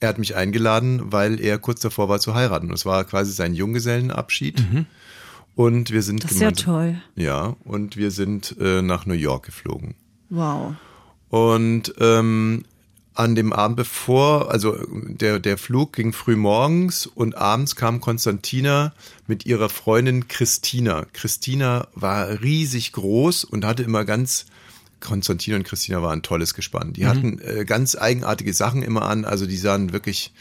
Er 0.00 0.08
hat 0.08 0.18
mich 0.18 0.34
eingeladen, 0.34 1.12
weil 1.12 1.38
er 1.38 1.58
kurz 1.58 1.80
davor 1.80 2.08
war 2.08 2.18
zu 2.18 2.34
heiraten. 2.34 2.68
Und 2.68 2.74
es 2.74 2.86
war 2.86 3.04
quasi 3.04 3.32
sein 3.32 3.52
Junggesellenabschied. 3.52 4.64
Und 5.54 5.90
wir 5.90 6.00
sind 6.00 6.24
Das 6.24 6.32
ist 6.32 6.40
ja 6.40 6.52
toll. 6.52 7.02
Ja, 7.14 7.56
und 7.64 7.98
wir 7.98 8.10
sind 8.10 8.56
äh, 8.58 8.80
nach 8.80 9.04
New 9.04 9.12
York 9.12 9.44
geflogen. 9.44 9.94
Wow. 10.30 10.76
Und 11.28 11.92
ähm, 12.00 12.64
an 13.20 13.34
dem 13.34 13.52
Abend 13.52 13.76
bevor, 13.76 14.50
also 14.50 14.78
der, 14.90 15.40
der 15.40 15.58
Flug 15.58 15.92
ging 15.92 16.14
früh 16.14 16.36
morgens 16.36 17.04
und 17.06 17.36
abends 17.36 17.76
kam 17.76 18.00
Konstantina 18.00 18.94
mit 19.26 19.44
ihrer 19.44 19.68
Freundin 19.68 20.26
Christina. 20.26 21.04
Christina 21.12 21.88
war 21.94 22.40
riesig 22.40 22.92
groß 22.92 23.44
und 23.44 23.66
hatte 23.66 23.82
immer 23.82 24.06
ganz, 24.06 24.46
Konstantina 25.00 25.58
und 25.58 25.64
Christina 25.64 26.02
waren 26.02 26.20
ein 26.20 26.22
tolles 26.22 26.54
Gespann. 26.54 26.94
Die 26.94 27.06
hatten 27.06 27.38
äh, 27.40 27.66
ganz 27.66 27.94
eigenartige 27.94 28.54
Sachen 28.54 28.82
immer 28.82 29.02
an, 29.02 29.26
also 29.26 29.44
die 29.44 29.58
sahen 29.58 29.92
wirklich, 29.92 30.32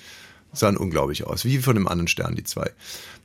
sahen 0.54 0.78
unglaublich 0.78 1.28
aus, 1.28 1.44
wie 1.44 1.58
von 1.58 1.76
einem 1.76 1.88
anderen 1.90 2.08
Stern, 2.08 2.36
die 2.36 2.46
zwei. 2.46 2.72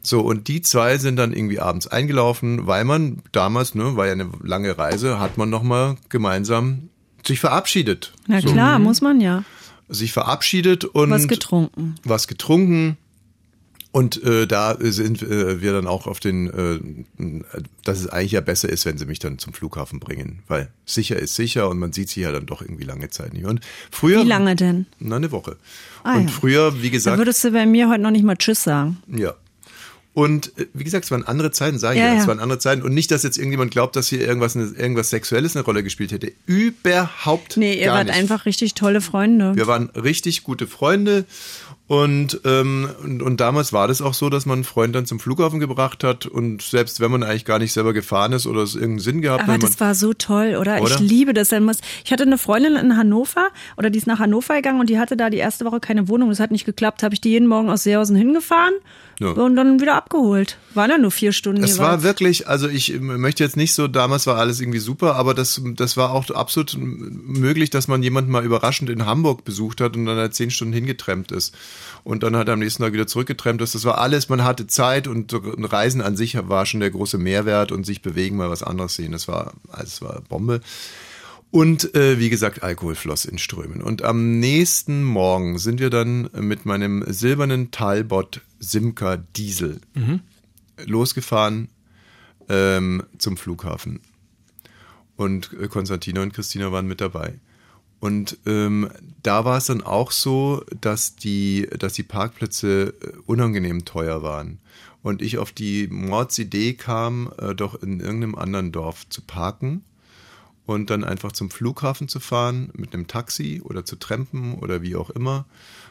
So, 0.02 0.20
und 0.20 0.48
die 0.48 0.62
zwei 0.62 0.98
sind 0.98 1.14
dann 1.14 1.32
irgendwie 1.32 1.60
abends 1.60 1.86
eingelaufen, 1.86 2.66
weil 2.66 2.84
man 2.84 3.22
damals, 3.30 3.76
ne, 3.76 3.96
war 3.96 4.06
ja 4.06 4.12
eine 4.12 4.30
lange 4.42 4.76
Reise, 4.76 5.20
hat 5.20 5.38
man 5.38 5.48
nochmal 5.48 5.96
gemeinsam 6.08 6.88
sich 7.26 7.40
verabschiedet. 7.40 8.12
Na 8.26 8.40
so, 8.40 8.48
klar, 8.50 8.78
muss 8.78 9.00
man 9.00 9.20
ja. 9.20 9.44
Sich 9.88 10.12
verabschiedet 10.12 10.84
und 10.84 11.10
Was 11.10 11.28
getrunken. 11.28 11.94
was 12.04 12.26
getrunken. 12.28 12.96
Und 13.92 14.20
äh, 14.24 14.48
da 14.48 14.76
sind 14.80 15.22
äh, 15.22 15.62
wir 15.62 15.72
dann 15.72 15.86
auch 15.86 16.08
auf 16.08 16.18
den, 16.18 16.50
äh, 16.50 17.42
dass 17.84 18.00
es 18.00 18.08
eigentlich 18.08 18.32
ja 18.32 18.40
besser 18.40 18.68
ist, 18.68 18.86
wenn 18.86 18.98
sie 18.98 19.06
mich 19.06 19.20
dann 19.20 19.38
zum 19.38 19.52
Flughafen 19.52 20.00
bringen, 20.00 20.42
weil 20.48 20.68
sicher 20.84 21.16
ist 21.16 21.36
sicher 21.36 21.68
und 21.68 21.78
man 21.78 21.92
sieht 21.92 22.08
sie 22.08 22.22
ja 22.22 22.32
dann 22.32 22.44
doch 22.46 22.60
irgendwie 22.60 22.82
lange 22.82 23.08
Zeit 23.10 23.32
nicht. 23.34 23.44
Und 23.44 23.60
früher, 23.92 24.24
Wie 24.24 24.28
lange 24.28 24.56
denn? 24.56 24.86
Na, 24.98 25.14
eine 25.14 25.30
Woche. 25.30 25.58
Ah, 26.02 26.16
und 26.16 26.24
ja. 26.24 26.28
früher, 26.32 26.82
wie 26.82 26.88
Da 26.88 26.92
gesagt, 26.92 27.18
würdest 27.18 27.44
du 27.44 27.52
bei 27.52 27.66
mir 27.66 27.88
heute 27.88 28.02
noch 28.02 28.10
nicht 28.10 28.24
mal 28.24 28.36
Tschüss 28.36 28.64
sagen. 28.64 28.96
ja. 29.06 29.34
Und 30.14 30.56
äh, 30.58 30.66
wie 30.72 30.84
gesagt, 30.84 31.04
es 31.04 31.10
waren 31.10 31.24
andere 31.24 31.50
Zeiten, 31.50 31.78
sage 31.78 31.96
ich 31.98 32.04
Ja, 32.04 32.14
ja, 32.14 32.20
es 32.20 32.26
waren 32.26 32.38
andere 32.38 32.58
Zeiten. 32.58 32.82
Und 32.82 32.94
nicht, 32.94 33.10
dass 33.10 33.24
jetzt 33.24 33.36
irgendjemand 33.36 33.72
glaubt, 33.72 33.96
dass 33.96 34.08
hier 34.08 34.20
irgendwas, 34.20 34.54
irgendwas 34.54 35.10
Sexuelles 35.10 35.56
eine 35.56 35.64
Rolle 35.64 35.82
gespielt 35.82 36.12
hätte. 36.12 36.32
Überhaupt 36.46 37.56
Nee, 37.56 37.82
ihr 37.82 37.90
wart 37.90 38.06
nicht. 38.06 38.16
einfach 38.16 38.46
richtig 38.46 38.74
tolle 38.74 39.00
Freunde. 39.00 39.56
Wir 39.56 39.66
waren 39.66 39.90
richtig 39.90 40.44
gute 40.44 40.66
Freunde 40.66 41.24
und, 41.86 42.40
ähm, 42.46 42.88
und, 43.02 43.22
und 43.22 43.40
damals 43.40 43.74
war 43.74 43.88
das 43.88 44.00
auch 44.00 44.14
so, 44.14 44.30
dass 44.30 44.46
man 44.46 44.58
einen 44.58 44.64
Freund 44.64 44.94
dann 44.94 45.04
zum 45.04 45.20
Flughafen 45.20 45.60
gebracht 45.60 46.02
hat 46.02 46.24
und 46.24 46.62
selbst 46.62 47.00
wenn 47.00 47.10
man 47.10 47.22
eigentlich 47.22 47.44
gar 47.44 47.58
nicht 47.58 47.74
selber 47.74 47.92
gefahren 47.92 48.32
ist 48.32 48.46
oder 48.46 48.62
es 48.62 48.74
irgendeinen 48.74 49.00
Sinn 49.00 49.20
gehabt 49.20 49.42
Aber 49.42 49.52
wenn 49.52 49.60
man, 49.60 49.70
das 49.70 49.80
war 49.80 49.94
so 49.94 50.14
toll, 50.14 50.56
oder? 50.58 50.80
Oder? 50.80 50.94
Ich 50.94 51.00
liebe 51.00 51.34
das. 51.34 51.48
Dann 51.48 51.64
muss, 51.64 51.78
ich 52.02 52.10
hatte 52.10 52.22
eine 52.22 52.38
Freundin 52.38 52.76
in 52.76 52.96
Hannover 52.96 53.48
oder 53.76 53.90
die 53.90 53.98
ist 53.98 54.06
nach 54.06 54.18
Hannover 54.18 54.54
gegangen 54.54 54.80
und 54.80 54.88
die 54.88 54.98
hatte 54.98 55.16
da 55.16 55.28
die 55.28 55.36
erste 55.36 55.66
Woche 55.66 55.80
keine 55.80 56.08
Wohnung. 56.08 56.30
Das 56.30 56.40
hat 56.40 56.52
nicht 56.52 56.64
geklappt. 56.64 57.02
Habe 57.02 57.14
ich 57.14 57.20
die 57.20 57.30
jeden 57.30 57.48
Morgen 57.48 57.68
aus 57.68 57.82
Seehausen 57.82 58.16
hingefahren 58.16 58.74
Ja. 59.20 59.28
und 59.30 59.56
dann 59.56 59.80
wieder 59.80 59.94
abgeholt. 59.94 60.58
Waren 60.74 60.90
ja 60.90 60.98
nur 60.98 61.10
vier 61.10 61.32
Stunden 61.32 61.62
es 61.62 61.78
war 61.78 61.92
jeweils. 61.92 62.02
wirklich, 62.02 62.48
also 62.48 62.68
ich 62.68 62.98
möchte 63.00 63.44
jetzt 63.44 63.56
nicht 63.56 63.74
so, 63.74 63.88
damals 63.88 64.26
war 64.26 64.36
alles 64.36 64.60
irgendwie 64.60 64.78
super, 64.78 65.16
aber 65.16 65.34
das, 65.34 65.60
das 65.76 65.96
war 65.96 66.10
auch 66.12 66.28
absolut 66.30 66.76
möglich, 66.78 67.70
dass 67.70 67.88
man 67.88 68.02
jemanden 68.02 68.30
mal 68.30 68.44
überraschend 68.44 68.90
in 68.90 69.06
Hamburg 69.06 69.44
besucht 69.44 69.80
hat 69.80 69.96
und 69.96 70.06
dann 70.06 70.16
halt 70.16 70.34
zehn 70.34 70.50
Stunden 70.50 70.74
hingetrennt 70.74 71.32
ist 71.32 71.54
und 72.02 72.22
dann 72.22 72.36
halt 72.36 72.48
am 72.48 72.58
nächsten 72.58 72.82
Tag 72.82 72.92
wieder 72.92 73.06
zurückgetrennt 73.06 73.62
ist. 73.62 73.74
Das 73.74 73.84
war 73.84 73.98
alles, 73.98 74.28
man 74.28 74.44
hatte 74.44 74.66
Zeit 74.66 75.06
und 75.06 75.32
Reisen 75.32 76.00
an 76.00 76.16
sich 76.16 76.36
war 76.48 76.66
schon 76.66 76.80
der 76.80 76.90
große 76.90 77.18
Mehrwert 77.18 77.72
und 77.72 77.84
sich 77.86 78.02
bewegen, 78.02 78.36
mal 78.36 78.50
was 78.50 78.62
anderes 78.62 78.94
sehen. 78.94 79.12
Das 79.12 79.28
war, 79.28 79.52
alles 79.70 80.02
war 80.02 80.22
Bombe. 80.28 80.60
Und 81.54 81.94
äh, 81.94 82.18
wie 82.18 82.30
gesagt, 82.30 82.64
Alkohol 82.64 82.96
floss 82.96 83.24
in 83.24 83.38
Strömen. 83.38 83.80
Und 83.80 84.02
am 84.02 84.40
nächsten 84.40 85.04
Morgen 85.04 85.56
sind 85.60 85.78
wir 85.78 85.88
dann 85.88 86.28
mit 86.36 86.66
meinem 86.66 87.04
silbernen 87.06 87.70
Talbot 87.70 88.40
Simca 88.58 89.18
Diesel 89.18 89.80
losgefahren 90.84 91.68
ähm, 92.48 93.04
zum 93.18 93.36
Flughafen. 93.36 94.00
Und 95.14 95.52
äh, 95.52 95.68
Konstantina 95.68 96.22
und 96.22 96.34
Christina 96.34 96.72
waren 96.72 96.88
mit 96.88 97.00
dabei. 97.00 97.38
Und 98.00 98.36
ähm, 98.46 98.90
da 99.22 99.44
war 99.44 99.58
es 99.58 99.66
dann 99.66 99.80
auch 99.80 100.10
so, 100.10 100.64
dass 100.80 101.14
die, 101.14 101.68
dass 101.78 101.92
die 101.92 102.02
Parkplätze 102.02 102.94
äh, 103.00 103.12
unangenehm 103.26 103.84
teuer 103.84 104.24
waren. 104.24 104.58
Und 105.02 105.22
ich 105.22 105.38
auf 105.38 105.52
die 105.52 105.86
Mordsidee 105.86 106.74
kam, 106.74 107.32
äh, 107.38 107.54
doch 107.54 107.80
in 107.80 108.00
irgendeinem 108.00 108.34
anderen 108.34 108.72
Dorf 108.72 109.08
zu 109.08 109.22
parken 109.22 109.84
und 110.66 110.90
dann 110.90 111.04
einfach 111.04 111.32
zum 111.32 111.50
Flughafen 111.50 112.08
zu 112.08 112.20
fahren 112.20 112.70
mit 112.74 112.94
einem 112.94 113.06
Taxi 113.06 113.60
oder 113.62 113.84
zu 113.84 113.96
trampen 113.96 114.54
oder 114.54 114.82
wie 114.82 114.96
auch 114.96 115.10
immer. 115.10 115.46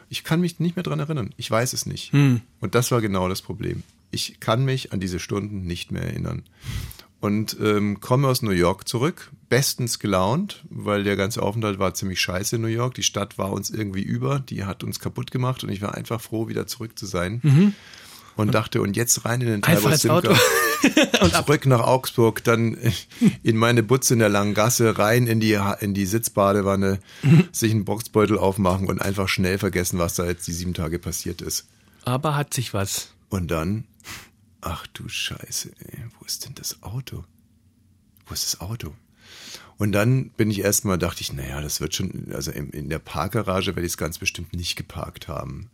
Ich 0.08 0.24
kann 0.24 0.40
mich 0.40 0.60
nicht 0.60 0.76
mehr 0.76 0.82
dran 0.82 1.00
erinnern. 1.00 1.32
Ich 1.36 1.50
weiß 1.50 1.72
es 1.72 1.86
nicht. 1.86 2.12
Hm. 2.12 2.40
Und 2.60 2.74
das 2.74 2.90
war 2.90 3.00
genau 3.00 3.28
das 3.28 3.42
Problem. 3.42 3.82
Ich 4.10 4.40
kann 4.40 4.64
mich 4.64 4.92
an 4.92 5.00
diese 5.00 5.18
Stunden 5.18 5.62
nicht 5.62 5.90
mehr 5.90 6.04
erinnern. 6.04 6.44
Und 7.20 7.56
ähm, 7.58 8.00
komme 8.00 8.28
aus 8.28 8.42
New 8.42 8.50
York 8.50 8.86
zurück, 8.86 9.32
bestens 9.48 9.98
gelaunt, 9.98 10.62
weil 10.68 11.04
der 11.04 11.16
ganze 11.16 11.42
Aufenthalt 11.42 11.78
war 11.78 11.94
ziemlich 11.94 12.20
scheiße 12.20 12.56
in 12.56 12.62
New 12.62 12.68
York. 12.68 12.94
Die 12.94 13.02
Stadt 13.02 13.38
war 13.38 13.50
uns 13.50 13.70
irgendwie 13.70 14.02
über, 14.02 14.40
die 14.40 14.64
hat 14.64 14.84
uns 14.84 15.00
kaputt 15.00 15.30
gemacht 15.30 15.64
und 15.64 15.70
ich 15.70 15.80
war 15.80 15.94
einfach 15.94 16.20
froh, 16.20 16.48
wieder 16.48 16.66
zurück 16.66 16.98
zu 16.98 17.06
sein. 17.06 17.40
Und 18.36 18.52
dachte, 18.52 18.80
und 18.80 18.96
jetzt 18.96 19.24
rein 19.24 19.40
in 19.40 19.46
den 19.46 19.62
Einfach 19.62 19.92
ins 19.92 20.06
Auto. 20.06 20.30
und 21.20 21.32
zurück 21.32 21.66
nach 21.66 21.80
Augsburg, 21.80 22.42
dann 22.42 22.76
in 23.42 23.56
meine 23.56 23.82
Butze 23.82 24.14
in 24.14 24.18
der 24.18 24.28
langen 24.28 24.54
Gasse, 24.54 24.98
rein 24.98 25.26
in 25.26 25.40
die, 25.40 25.58
in 25.80 25.94
die 25.94 26.06
Sitzbadewanne, 26.06 26.98
sich 27.52 27.70
einen 27.70 27.84
Boxbeutel 27.84 28.38
aufmachen 28.38 28.88
und 28.88 29.00
einfach 29.00 29.28
schnell 29.28 29.58
vergessen, 29.58 29.98
was 29.98 30.14
da 30.14 30.26
jetzt 30.26 30.46
die 30.48 30.52
sieben 30.52 30.74
Tage 30.74 30.98
passiert 30.98 31.42
ist. 31.42 31.66
Aber 32.04 32.36
hat 32.36 32.52
sich 32.54 32.74
was. 32.74 33.08
Und 33.28 33.50
dann, 33.50 33.84
ach 34.60 34.86
du 34.88 35.08
Scheiße, 35.08 35.70
ey, 35.78 36.04
wo 36.18 36.24
ist 36.24 36.44
denn 36.44 36.54
das 36.54 36.82
Auto? 36.82 37.24
Wo 38.26 38.34
ist 38.34 38.44
das 38.44 38.60
Auto? 38.60 38.92
Und 39.76 39.92
dann 39.92 40.30
bin 40.30 40.50
ich 40.50 40.60
erstmal, 40.60 40.98
dachte 40.98 41.22
ich, 41.22 41.32
naja, 41.32 41.60
das 41.60 41.80
wird 41.80 41.94
schon, 41.94 42.32
also 42.32 42.50
in, 42.50 42.70
in 42.70 42.88
der 42.88 43.00
Parkgarage 43.00 43.74
werde 43.74 43.86
ich 43.86 43.92
es 43.92 43.96
ganz 43.96 44.18
bestimmt 44.18 44.54
nicht 44.54 44.76
geparkt 44.76 45.28
haben, 45.28 45.70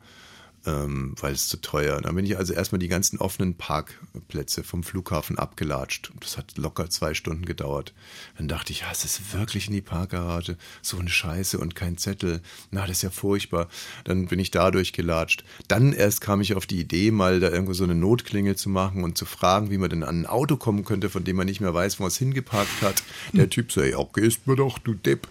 ähm, 0.66 1.14
weil 1.20 1.33
es 1.33 1.49
zu 1.49 1.57
teuer. 1.57 1.96
Und 1.96 2.05
dann 2.05 2.14
bin 2.14 2.27
ich 2.27 2.37
also 2.37 2.53
erstmal 2.53 2.79
die 2.79 2.88
ganzen 2.88 3.18
offenen 3.18 3.55
Parkplätze 3.55 4.62
vom 4.62 4.83
Flughafen 4.83 5.38
abgelatscht. 5.38 6.12
Das 6.20 6.37
hat 6.37 6.59
locker 6.59 6.90
zwei 6.90 7.14
Stunden 7.14 7.46
gedauert. 7.46 7.94
Dann 8.37 8.49
dachte 8.49 8.73
ich, 8.73 8.81
ja, 8.81 8.88
es 8.92 9.05
ist 9.05 9.33
wirklich 9.33 9.68
in 9.68 9.73
die 9.73 9.81
Parkgarage. 9.81 10.57
So 10.83 10.99
eine 10.99 11.09
Scheiße 11.09 11.59
und 11.59 11.75
kein 11.75 11.96
Zettel. 11.96 12.40
Na, 12.70 12.83
das 12.83 12.99
ist 12.99 13.03
ja 13.03 13.11
furchtbar. 13.11 13.68
Dann 14.05 14.27
bin 14.27 14.38
ich 14.38 14.51
da 14.51 14.70
durchgelatscht. 14.70 15.44
Dann 15.68 15.92
erst 15.92 16.20
kam 16.20 16.40
ich 16.40 16.55
auf 16.55 16.66
die 16.66 16.81
Idee, 16.81 17.11
mal 17.11 17.40
da 17.40 17.49
irgendwo 17.51 17.73
so 17.73 17.85
eine 17.85 17.94
Notklingel 17.94 18.57
zu 18.57 18.68
machen 18.68 19.03
und 19.03 19.16
zu 19.16 19.25
fragen, 19.25 19.70
wie 19.70 19.79
man 19.79 19.90
denn 19.90 20.05
an 20.05 20.20
ein 20.20 20.27
Auto 20.27 20.57
kommen 20.57 20.85
könnte, 20.85 21.09
von 21.09 21.25
dem 21.25 21.37
man 21.37 21.46
nicht 21.46 21.61
mehr 21.61 21.75
weiß, 21.75 22.01
wo 22.01 22.07
es 22.07 22.18
hingeparkt 22.18 22.83
hat. 22.83 23.03
Der 23.33 23.49
Typ 23.49 23.73
so, 23.73 23.83
ja, 23.83 23.99
ist 24.16 24.46
mir 24.46 24.57
doch, 24.57 24.79
du 24.79 24.94
Depp. 24.94 25.27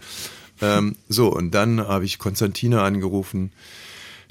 Ähm, 0.61 0.95
so, 1.07 1.33
und 1.33 1.51
dann 1.51 1.79
habe 1.79 2.05
ich 2.05 2.19
Konstantina 2.19 2.83
angerufen. 2.83 3.51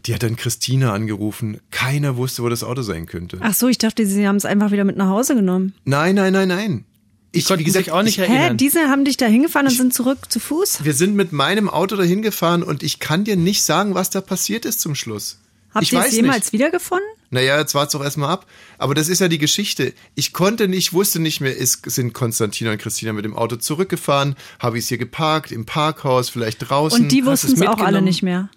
Die 0.06 0.14
hat 0.14 0.22
dann 0.22 0.36
Christina 0.36 0.92
angerufen. 0.92 1.60
Keiner 1.70 2.16
wusste, 2.16 2.42
wo 2.42 2.48
das 2.48 2.62
Auto 2.62 2.82
sein 2.82 3.06
könnte. 3.06 3.38
Ach 3.40 3.54
so, 3.54 3.68
ich 3.68 3.78
dachte, 3.78 4.06
sie 4.06 4.26
haben 4.26 4.36
es 4.36 4.44
einfach 4.44 4.70
wieder 4.70 4.84
mit 4.84 4.96
nach 4.96 5.08
Hause 5.08 5.34
genommen. 5.34 5.74
Nein, 5.84 6.14
nein, 6.14 6.32
nein, 6.32 6.48
nein. 6.48 6.84
Ich 7.30 7.44
konnte 7.44 7.64
gesagt, 7.64 7.86
sich 7.86 7.92
auch 7.92 8.02
nicht 8.02 8.18
Hä, 8.18 8.22
erinnern. 8.22 8.56
diese 8.56 8.88
haben 8.88 9.04
dich 9.04 9.16
da 9.18 9.26
hingefahren 9.26 9.66
und 9.66 9.74
sind 9.74 9.92
zurück 9.92 10.18
zu 10.30 10.40
Fuß? 10.40 10.84
Wir 10.84 10.94
sind 10.94 11.14
mit 11.14 11.32
meinem 11.32 11.68
Auto 11.68 11.96
dahin 11.96 12.22
gefahren 12.22 12.62
und 12.62 12.82
ich 12.82 13.00
kann 13.00 13.24
dir 13.24 13.36
nicht 13.36 13.64
sagen, 13.64 13.94
was 13.94 14.08
da 14.08 14.20
passiert 14.20 14.64
ist 14.64 14.80
zum 14.80 14.94
Schluss. 14.94 15.38
Habt 15.74 15.84
ich 15.84 15.92
ihr 15.92 16.00
es 16.00 16.12
jemals 16.12 16.46
nicht. 16.46 16.52
wiedergefunden? 16.54 17.06
Naja, 17.30 17.58
jetzt 17.58 17.74
wart's 17.74 17.92
doch 17.92 18.02
erstmal 18.02 18.30
ab. 18.30 18.46
Aber 18.78 18.94
das 18.94 19.10
ist 19.10 19.20
ja 19.20 19.28
die 19.28 19.36
Geschichte. 19.36 19.92
Ich 20.14 20.32
konnte 20.32 20.66
nicht, 20.66 20.94
wusste 20.94 21.20
nicht 21.20 21.42
mehr, 21.42 21.54
ist, 21.54 21.88
sind 21.90 22.14
Konstantina 22.14 22.72
und 22.72 22.78
Christina 22.78 23.12
mit 23.12 23.26
dem 23.26 23.36
Auto 23.36 23.56
zurückgefahren? 23.56 24.34
Habe 24.58 24.78
ich 24.78 24.84
es 24.84 24.88
hier 24.88 24.96
geparkt, 24.96 25.52
im 25.52 25.66
Parkhaus, 25.66 26.30
vielleicht 26.30 26.70
draußen? 26.70 27.02
Und 27.02 27.12
die 27.12 27.26
wussten 27.26 27.52
es 27.52 27.60
es 27.60 27.66
auch 27.66 27.80
alle 27.80 28.00
nicht 28.00 28.22
mehr. 28.22 28.48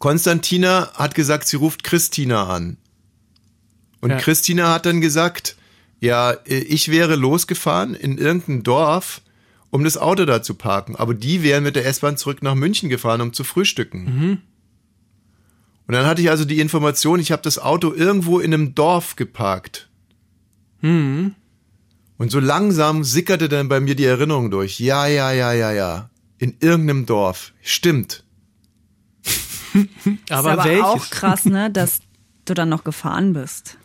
Konstantina 0.00 0.90
hat 0.94 1.14
gesagt, 1.14 1.46
sie 1.46 1.56
ruft 1.56 1.84
Christina 1.84 2.48
an. 2.48 2.78
Und 4.00 4.10
Ja. 4.10 4.16
Christina 4.16 4.72
hat 4.72 4.86
dann 4.86 5.02
gesagt, 5.02 5.56
ja, 6.00 6.32
äh, 6.32 6.56
ich 6.56 6.90
wäre 6.90 7.16
losgefahren 7.16 7.94
in 7.94 8.16
irgendein 8.16 8.62
Dorf, 8.62 9.20
um 9.68 9.84
das 9.84 9.98
Auto 9.98 10.24
da 10.24 10.42
zu 10.42 10.54
parken. 10.54 10.96
Aber 10.96 11.12
die 11.14 11.42
wären 11.42 11.62
mit 11.62 11.76
der 11.76 11.86
S-Bahn 11.86 12.16
zurück 12.16 12.42
nach 12.42 12.54
München 12.54 12.88
gefahren, 12.88 13.20
um 13.20 13.34
zu 13.34 13.44
frühstücken. 13.44 14.06
Und 15.86 15.92
dann 15.94 16.06
hatte 16.06 16.22
ich 16.22 16.30
also 16.30 16.46
die 16.46 16.60
Information, 16.60 17.20
ich 17.20 17.30
habe 17.30 17.42
das 17.42 17.58
Auto 17.58 17.92
irgendwo 17.92 18.40
in 18.40 18.54
einem 18.54 18.74
Dorf 18.74 19.16
geparkt. 19.16 19.90
Und 22.16 22.30
so 22.30 22.40
langsam 22.40 23.04
sickerte 23.04 23.50
dann 23.50 23.68
bei 23.68 23.80
mir 23.80 23.94
die 23.94 24.06
Erinnerung 24.06 24.50
durch. 24.50 24.80
Ja, 24.80 25.06
ja, 25.06 25.30
ja, 25.32 25.52
ja, 25.52 25.72
ja. 25.72 26.08
In 26.38 26.56
irgendeinem 26.60 27.04
Dorf. 27.04 27.52
Stimmt. 27.60 28.24
Aber 29.74 29.82
ist 30.14 30.30
aber 30.30 30.64
welches? 30.64 30.84
auch 30.84 31.10
krass, 31.10 31.44
ne, 31.44 31.70
dass 31.70 32.00
du 32.44 32.54
dann 32.54 32.68
noch 32.68 32.84
gefahren 32.84 33.32
bist. 33.32 33.76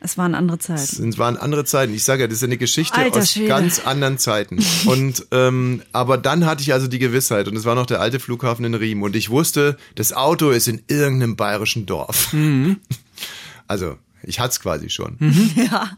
Es 0.00 0.18
waren 0.18 0.34
andere 0.34 0.58
Zeiten. 0.58 1.08
Es 1.08 1.16
waren 1.18 1.38
andere 1.38 1.64
Zeiten. 1.64 1.94
Ich 1.94 2.04
sage 2.04 2.22
ja, 2.22 2.26
das 2.26 2.36
ist 2.36 2.44
eine 2.44 2.58
Geschichte 2.58 2.94
Alter 2.98 3.20
aus 3.20 3.32
Schwede. 3.32 3.48
ganz 3.48 3.78
anderen 3.86 4.18
Zeiten. 4.18 4.62
Und 4.84 5.26
ähm, 5.30 5.82
aber 5.92 6.18
dann 6.18 6.44
hatte 6.44 6.60
ich 6.60 6.74
also 6.74 6.88
die 6.88 6.98
Gewissheit 6.98 7.48
und 7.48 7.56
es 7.56 7.64
war 7.64 7.74
noch 7.74 7.86
der 7.86 8.02
alte 8.02 8.20
Flughafen 8.20 8.66
in 8.66 8.74
Riem 8.74 9.02
und 9.02 9.16
ich 9.16 9.30
wusste, 9.30 9.78
das 9.94 10.12
Auto 10.12 10.50
ist 10.50 10.68
in 10.68 10.82
irgendeinem 10.88 11.36
bayerischen 11.36 11.86
Dorf. 11.86 12.32
Mhm. 12.32 12.80
Also 13.66 13.96
ich 14.22 14.40
hatte 14.40 14.50
es 14.50 14.60
quasi 14.60 14.90
schon 14.90 15.16
Ja. 15.56 15.90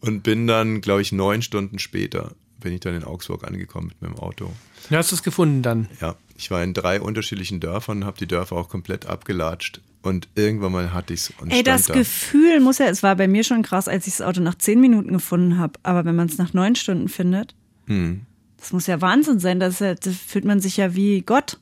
und 0.00 0.22
bin 0.22 0.46
dann, 0.46 0.80
glaube 0.80 1.02
ich, 1.02 1.10
neun 1.10 1.42
Stunden 1.42 1.80
später 1.80 2.32
bin 2.60 2.72
ich 2.72 2.80
dann 2.80 2.94
in 2.94 3.02
Augsburg 3.04 3.44
angekommen 3.44 3.88
mit 3.88 4.02
meinem 4.02 4.18
Auto. 4.18 4.52
Du 4.88 4.96
hast 4.96 5.10
es 5.12 5.22
gefunden 5.24 5.62
dann. 5.62 5.88
Ja, 6.00 6.14
ich 6.36 6.50
war 6.50 6.62
in 6.62 6.74
drei 6.74 7.00
unterschiedlichen 7.00 7.60
Dörfern, 7.60 8.04
habe 8.04 8.18
die 8.18 8.26
Dörfer 8.26 8.56
auch 8.56 8.68
komplett 8.68 9.06
abgelatscht 9.06 9.80
und 10.02 10.28
irgendwann 10.34 10.72
mal 10.72 10.92
hatte 10.92 11.14
ich's 11.14 11.32
und 11.40 11.50
Ey, 11.52 11.62
das 11.62 11.86
da. 11.86 11.94
Gefühl 11.94 12.60
muss 12.60 12.78
ja, 12.78 12.86
es 12.86 13.02
war 13.02 13.16
bei 13.16 13.28
mir 13.28 13.44
schon 13.44 13.62
krass, 13.62 13.88
als 13.88 14.06
ich 14.06 14.16
das 14.16 14.26
Auto 14.26 14.40
nach 14.40 14.56
zehn 14.56 14.80
Minuten 14.80 15.12
gefunden 15.12 15.58
habe. 15.58 15.78
Aber 15.82 16.04
wenn 16.04 16.16
man 16.16 16.26
es 16.28 16.36
nach 16.38 16.52
neun 16.52 16.74
Stunden 16.76 17.08
findet, 17.08 17.54
Hm. 17.86 18.22
das 18.58 18.72
muss 18.72 18.86
ja 18.86 19.00
Wahnsinn 19.00 19.38
sein. 19.40 19.60
Das, 19.60 19.78
das 19.78 20.16
fühlt 20.26 20.44
man 20.44 20.60
sich 20.60 20.76
ja 20.76 20.94
wie 20.94 21.20
Gott, 21.22 21.58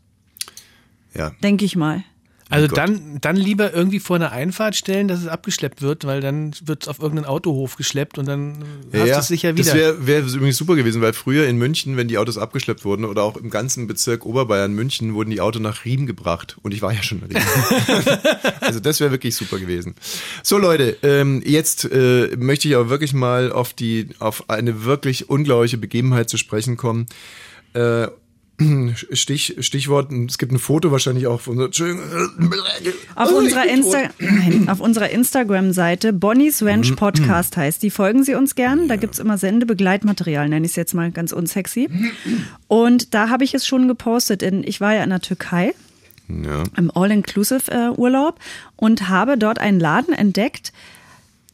Ja, 1.15 1.31
denke 1.43 1.65
ich 1.65 1.77
mal. 1.77 2.05
Also 2.53 2.69
Gott. 2.69 2.79
dann, 2.79 3.19
dann 3.21 3.37
lieber 3.37 3.73
irgendwie 3.73 3.99
vor 3.99 4.17
einer 4.17 4.31
Einfahrt 4.31 4.77
stellen, 4.77 5.09
dass 5.09 5.21
es 5.21 5.27
abgeschleppt 5.27 5.81
wird, 5.81 6.05
weil 6.05 6.21
dann 6.21 6.53
wird 6.65 6.83
es 6.83 6.89
auf 6.89 7.01
irgendeinen 7.01 7.27
Autohof 7.27 7.77
geschleppt 7.77 8.19
und 8.19 8.27
dann 8.27 8.65
hast 8.93 9.09
du 9.09 9.19
es 9.19 9.29
sicher 9.29 9.57
wieder. 9.57 9.65
Das 9.65 9.75
wäre 9.75 10.07
wär 10.07 10.21
übrigens 10.21 10.59
super 10.59 10.75
gewesen, 10.75 11.01
weil 11.01 11.15
früher 11.15 11.47
in 11.49 11.57
München, 11.57 11.97
wenn 11.97 12.09
die 12.09 12.19
Autos 12.19 12.37
abgeschleppt 12.37 12.85
wurden 12.85 13.07
oder 13.07 13.23
auch 13.23 13.37
im 13.37 13.49
ganzen 13.49 13.87
Bezirk 13.87 14.27
Oberbayern 14.27 14.75
München, 14.75 15.15
wurden 15.15 15.31
die 15.31 15.41
Autos 15.41 15.63
nach 15.63 15.85
Riem 15.85 16.07
gebracht. 16.07 16.59
Und 16.63 16.75
ich 16.75 16.83
war 16.83 16.93
ja 16.93 17.03
schon 17.03 17.23
in 17.23 17.37
Riem. 17.37 17.43
also 18.61 18.81
das 18.81 19.01
wäre 19.01 19.11
wirklich 19.11 19.35
super 19.35 19.59
gewesen. 19.59 19.95
So 20.43 20.59
Leute, 20.59 20.99
ähm, 21.03 21.43
jetzt 21.45 21.85
äh, 21.91 22.37
möchte 22.37 22.69
ich 22.69 22.75
aber 22.75 22.91
wirklich 22.91 23.15
mal 23.15 23.51
auf 23.51 23.73
die 23.73 24.11
auf 24.19 24.51
eine 24.51 24.85
wirklich 24.85 25.31
unglaubliche 25.31 25.79
Begebenheit 25.79 26.29
zu 26.29 26.37
sprechen 26.37 26.77
kommen. 26.77 27.07
Äh, 27.75 28.09
Stich, 29.13 29.57
Stichwort, 29.61 30.13
es 30.13 30.39
gibt 30.39 30.53
ein 30.53 30.59
Foto 30.59 30.93
wahrscheinlich 30.93 31.27
auch 31.27 31.41
von 31.41 31.59
Entschuldigung. 31.61 32.03
Auf 33.15 33.31
Oh, 33.33 33.39
unserer. 33.39 33.67
Insta 33.67 33.99
Nein, 34.19 34.69
auf 34.69 34.81
unserer 34.81 35.11
Instagram-Seite 35.11 36.13
Bonnie's 36.13 36.61
Mhm. 36.61 36.69
Ranch 36.69 36.97
Podcast 36.97 37.57
heißt 37.57 37.83
die. 37.83 37.91
Folgen 37.91 38.25
Sie 38.25 38.35
uns 38.35 38.55
gern. 38.55 38.89
Da 38.89 38.97
gibt's 38.97 39.19
immer 39.19 39.39
Sendebegleitmaterial, 39.39 40.49
nenne 40.49 40.67
ich 40.67 40.73
es 40.73 40.77
jetzt 40.77 40.95
mal 40.95 41.11
ganz 41.11 41.33
unsexy. 41.33 41.89
Und 42.69 43.15
da 43.15 43.29
habe 43.31 43.45
ich 43.45 43.55
es 43.55 43.67
schon 43.67 43.89
gepostet. 43.89 44.43
In, 44.43 44.63
ich 44.65 44.81
war 44.81 44.95
ja 44.95 45.03
in 45.03 45.11
der 45.11 45.21
Türkei 45.21 45.75
Ja. 46.29 46.63
im 46.77 46.91
All-Inclusive-Urlaub 46.95 48.39
und 48.77 49.09
habe 49.09 49.39
dort 49.39 49.59
einen 49.59 49.81
Laden 49.81 50.15
entdeckt. 50.15 50.73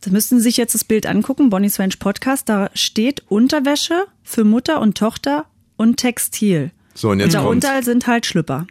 Da 0.03 0.11
müssten 0.11 0.37
Sie 0.39 0.45
sich 0.45 0.57
jetzt 0.57 0.75
das 0.75 0.85
Bild 0.85 1.07
angucken, 1.07 1.51
Bonnie's 1.51 1.79
Ranch 1.79 1.99
Podcast. 1.99 2.49
Da 2.49 2.71
steht 2.75 3.23
Unterwäsche 3.29 4.05
für 4.23 4.45
Mutter 4.45 4.81
und 4.81 4.97
Tochter 4.99 5.47
und 5.77 5.97
Textil. 5.97 6.71
So, 6.99 7.11
und 7.11 7.21
jetzt 7.21 7.37
kommt's. 7.37 7.65
darunter 7.65 7.83
sind 7.85 8.07
halt 8.09 8.27
Schlüpper. 8.27 8.67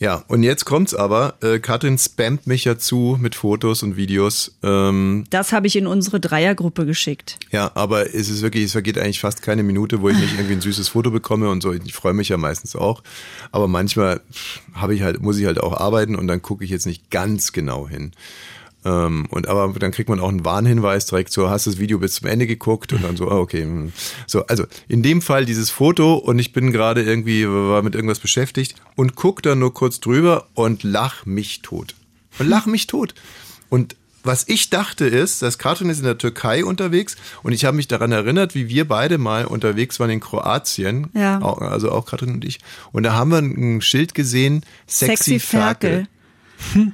Ja, 0.00 0.24
und 0.28 0.42
jetzt 0.42 0.64
kommt's 0.64 0.94
aber. 0.94 1.34
Äh, 1.40 1.60
Katrin 1.60 1.98
spammt 1.98 2.46
mich 2.46 2.64
ja 2.64 2.76
zu 2.78 3.16
mit 3.20 3.34
Fotos 3.36 3.82
und 3.82 3.96
Videos. 3.96 4.56
Ähm, 4.62 5.24
Das 5.30 5.52
habe 5.52 5.66
ich 5.66 5.76
in 5.76 5.86
unsere 5.86 6.20
Dreiergruppe 6.20 6.84
geschickt. 6.84 7.38
ja, 7.52 7.70
aber 7.74 8.12
es 8.14 8.28
ist 8.28 8.42
wirklich, 8.42 8.64
es 8.64 8.72
vergeht 8.72 8.98
eigentlich 8.98 9.20
fast 9.20 9.40
keine 9.42 9.62
Minute, 9.62 10.02
wo 10.02 10.08
ich 10.08 10.18
nicht 10.18 10.34
irgendwie 10.34 10.54
ein 10.54 10.60
süßes 10.62 10.88
Foto 10.88 11.10
bekomme 11.10 11.48
und 11.48 11.62
so. 11.62 11.72
Ich 11.72 11.94
freue 11.94 12.12
mich 12.12 12.28
ja 12.28 12.36
meistens 12.36 12.76
auch. 12.76 13.02
Aber 13.52 13.66
manchmal 13.68 14.20
habe 14.74 14.94
ich 14.94 15.02
halt, 15.02 15.20
muss 15.22 15.38
ich 15.38 15.46
halt 15.46 15.60
auch 15.60 15.72
arbeiten 15.80 16.16
und 16.16 16.26
dann 16.26 16.42
gucke 16.42 16.64
ich 16.64 16.70
jetzt 16.70 16.86
nicht 16.86 17.10
ganz 17.10 17.52
genau 17.52 17.88
hin. 17.88 18.12
Ähm, 18.84 19.26
und 19.30 19.48
aber 19.48 19.72
dann 19.78 19.92
kriegt 19.92 20.08
man 20.08 20.20
auch 20.20 20.28
einen 20.28 20.44
Warnhinweis 20.44 21.06
direkt 21.06 21.32
so, 21.32 21.48
hast 21.48 21.66
das 21.66 21.78
Video 21.78 21.98
bis 21.98 22.16
zum 22.16 22.28
Ende 22.28 22.46
geguckt 22.46 22.92
und 22.92 23.02
dann 23.02 23.16
so, 23.16 23.30
ah, 23.30 23.38
okay. 23.38 23.62
hm. 23.62 23.92
So, 24.26 24.46
also 24.46 24.64
in 24.88 25.02
dem 25.02 25.22
Fall 25.22 25.46
dieses 25.46 25.70
Foto 25.70 26.14
und 26.14 26.38
ich 26.38 26.52
bin 26.52 26.72
gerade 26.72 27.02
irgendwie, 27.02 27.48
war 27.48 27.82
mit 27.82 27.94
irgendwas 27.94 28.18
beschäftigt 28.18 28.74
und 28.94 29.16
guck 29.16 29.42
dann 29.42 29.58
nur 29.58 29.72
kurz 29.72 30.00
drüber 30.00 30.48
und 30.54 30.82
lach 30.82 31.24
mich 31.26 31.62
tot. 31.62 31.94
Und 32.38 32.48
lach 32.48 32.66
mich 32.66 32.86
tot. 32.86 33.14
Und 33.70 33.96
was 34.24 34.48
ich 34.48 34.70
dachte 34.70 35.06
ist, 35.06 35.42
dass 35.42 35.58
Katrin 35.58 35.90
ist 35.90 35.98
in 35.98 36.04
der 36.04 36.16
Türkei 36.16 36.64
unterwegs 36.64 37.16
und 37.42 37.52
ich 37.52 37.66
habe 37.66 37.76
mich 37.76 37.88
daran 37.88 38.10
erinnert, 38.10 38.54
wie 38.54 38.68
wir 38.68 38.88
beide 38.88 39.18
mal 39.18 39.44
unterwegs 39.44 40.00
waren 40.00 40.10
in 40.10 40.20
Kroatien, 40.20 41.08
Ja. 41.14 41.40
Also 41.40 41.92
auch 41.92 42.06
Katrin 42.06 42.32
und 42.32 42.44
ich. 42.44 42.58
Und 42.90 43.02
da 43.02 43.12
haben 43.12 43.30
wir 43.30 43.38
ein 43.38 43.82
Schild 43.82 44.14
gesehen, 44.14 44.64
Sexy, 44.88 45.16
Sexy 45.16 45.40
Ferkel. 45.40 45.90
Ferkel. 45.90 46.08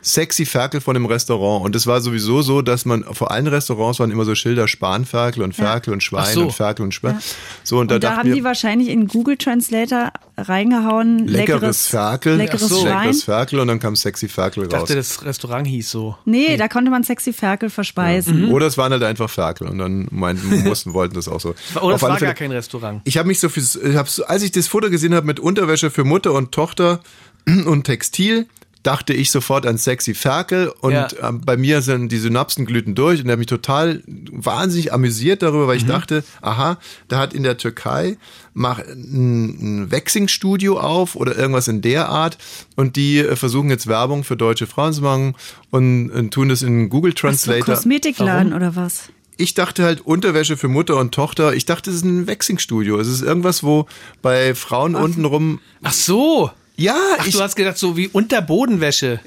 Sexy 0.02 0.46
Ferkel 0.46 0.80
von 0.80 0.94
dem 0.94 1.06
Restaurant. 1.06 1.64
Und 1.64 1.74
es 1.76 1.86
war 1.86 2.00
sowieso 2.00 2.42
so, 2.42 2.62
dass 2.62 2.84
man 2.84 3.04
vor 3.12 3.30
allen 3.30 3.46
Restaurants 3.46 3.98
waren 4.00 4.10
immer 4.10 4.24
so 4.24 4.34
Schilder 4.34 4.68
Spanferkel 4.68 5.42
und 5.42 5.54
Ferkel 5.54 5.92
und 5.92 6.02
Schwein 6.02 6.34
so. 6.34 6.42
und 6.42 6.52
Ferkel 6.52 6.82
und 6.84 6.92
Schwein. 6.94 7.18
So, 7.64 7.78
und 7.78 7.90
da, 7.90 7.94
Und 7.96 8.04
da 8.04 8.08
dachten 8.08 8.18
haben 8.20 8.28
wir, 8.28 8.34
die 8.36 8.44
wahrscheinlich 8.44 8.88
in 8.88 9.06
Google 9.08 9.36
Translator 9.36 10.12
reingehauen, 10.36 11.26
leckeres 11.28 11.86
Ferkel, 11.86 12.36
leckeres 12.36 12.68
so. 12.68 12.80
Schwein. 12.80 12.98
leckeres 12.98 13.22
Ferkel 13.24 13.60
und 13.60 13.68
dann 13.68 13.78
kam 13.78 13.96
Sexy 13.96 14.28
Ferkel 14.28 14.64
Ich 14.66 14.72
raus. 14.72 14.80
dachte, 14.80 14.94
das 14.96 15.24
Restaurant 15.24 15.66
hieß 15.66 15.90
so. 15.90 16.16
Nee, 16.24 16.56
da 16.56 16.68
konnte 16.68 16.90
man 16.90 17.04
sexy 17.04 17.32
Ferkel 17.32 17.70
verspeisen. 17.70 18.50
Oder 18.50 18.66
es 18.66 18.76
waren 18.78 18.92
halt 18.92 19.02
einfach 19.02 19.30
Ferkel 19.30 19.68
und 19.68 19.78
dann 19.78 20.08
meinten, 20.10 20.62
mussten, 20.64 20.92
wollten 20.94 21.14
das 21.14 21.28
auch 21.28 21.40
so. 21.40 21.54
Oder 21.76 21.82
Auf 21.82 21.94
es 21.96 22.02
war 22.02 22.16
Fälle- 22.18 22.26
gar 22.26 22.34
kein 22.34 22.52
Restaurant. 22.52 23.02
Ich 23.04 23.18
habe 23.18 23.28
mich 23.28 23.40
so 23.40 23.48
viel, 23.48 23.62
ich 23.62 23.96
hab 23.96 24.08
als 24.28 24.42
ich 24.42 24.50
das 24.52 24.66
Foto 24.66 24.90
gesehen 24.90 25.14
habe 25.14 25.26
mit 25.26 25.40
Unterwäsche 25.40 25.90
für 25.90 26.04
Mutter 26.04 26.32
und 26.32 26.52
Tochter 26.52 27.00
und 27.66 27.84
Textil, 27.84 28.46
dachte 28.82 29.12
ich 29.12 29.30
sofort 29.30 29.66
an 29.66 29.76
sexy 29.76 30.14
Ferkel 30.14 30.72
und 30.80 30.92
Ja. 30.92 31.08
ähm, 31.22 31.42
bei 31.44 31.56
mir 31.56 31.82
sind 31.82 32.10
die 32.10 32.18
Synapsen 32.18 32.64
glühten 32.64 32.94
durch 32.94 33.20
und 33.20 33.26
er 33.26 33.32
hat 33.32 33.38
mich 33.38 33.46
total 33.46 34.02
wahnsinnig 34.32 34.92
amüsiert 34.92 35.42
darüber, 35.42 35.66
weil 35.68 35.76
ich 35.76 35.84
dachte, 35.86 36.24
aha, 36.40 36.78
da 37.08 37.18
hat 37.18 37.34
in 37.34 37.42
der 37.42 37.58
Türkei 37.58 38.16
mach 38.54 38.78
ein, 38.78 39.82
ein 39.84 39.92
Waxing-Studio 39.92 40.78
auf 40.80 41.14
oder 41.14 41.36
irgendwas 41.36 41.68
in 41.68 41.82
der 41.82 42.08
Art 42.08 42.38
und 42.76 42.96
die 42.96 43.18
äh, 43.18 43.36
versuchen 43.36 43.68
jetzt 43.70 43.86
Werbung 43.86 44.24
für 44.24 44.36
deutsche 44.36 44.66
Frauen 44.66 44.92
zu 44.94 45.02
machen 45.02 45.34
und, 45.70 46.10
und 46.10 46.30
tun 46.32 46.48
das 46.48 46.62
in 46.62 46.88
Google 46.88 47.12
Ach 47.14 47.18
so, 47.18 47.20
Translator. 47.28 47.74
Kosmetikladen 47.74 48.52
oder 48.54 48.76
was? 48.76 49.10
Ich 49.36 49.54
dachte 49.54 49.84
halt 49.84 50.02
Unterwäsche 50.02 50.56
für 50.58 50.68
Mutter 50.68 50.96
und 50.98 51.14
Tochter. 51.14 51.54
Ich 51.54 51.64
dachte, 51.64 51.88
es 51.90 51.96
ist 51.96 52.04
ein 52.04 52.26
Waxing-Studio. 52.26 52.98
Es 52.98 53.08
ist 53.08 53.22
irgendwas, 53.22 53.62
wo 53.62 53.86
bei 54.20 54.54
Frauen 54.54 54.94
untenrum. 54.94 55.60
Ach 55.82 55.92
so. 55.94 56.50
Ja, 56.80 56.96
Ach, 57.18 57.26
ich, 57.26 57.34
du 57.34 57.42
hast 57.42 57.56
gedacht, 57.56 57.76
so 57.76 57.96
wie 57.98 58.08
Unterbodenwäsche. 58.08 59.20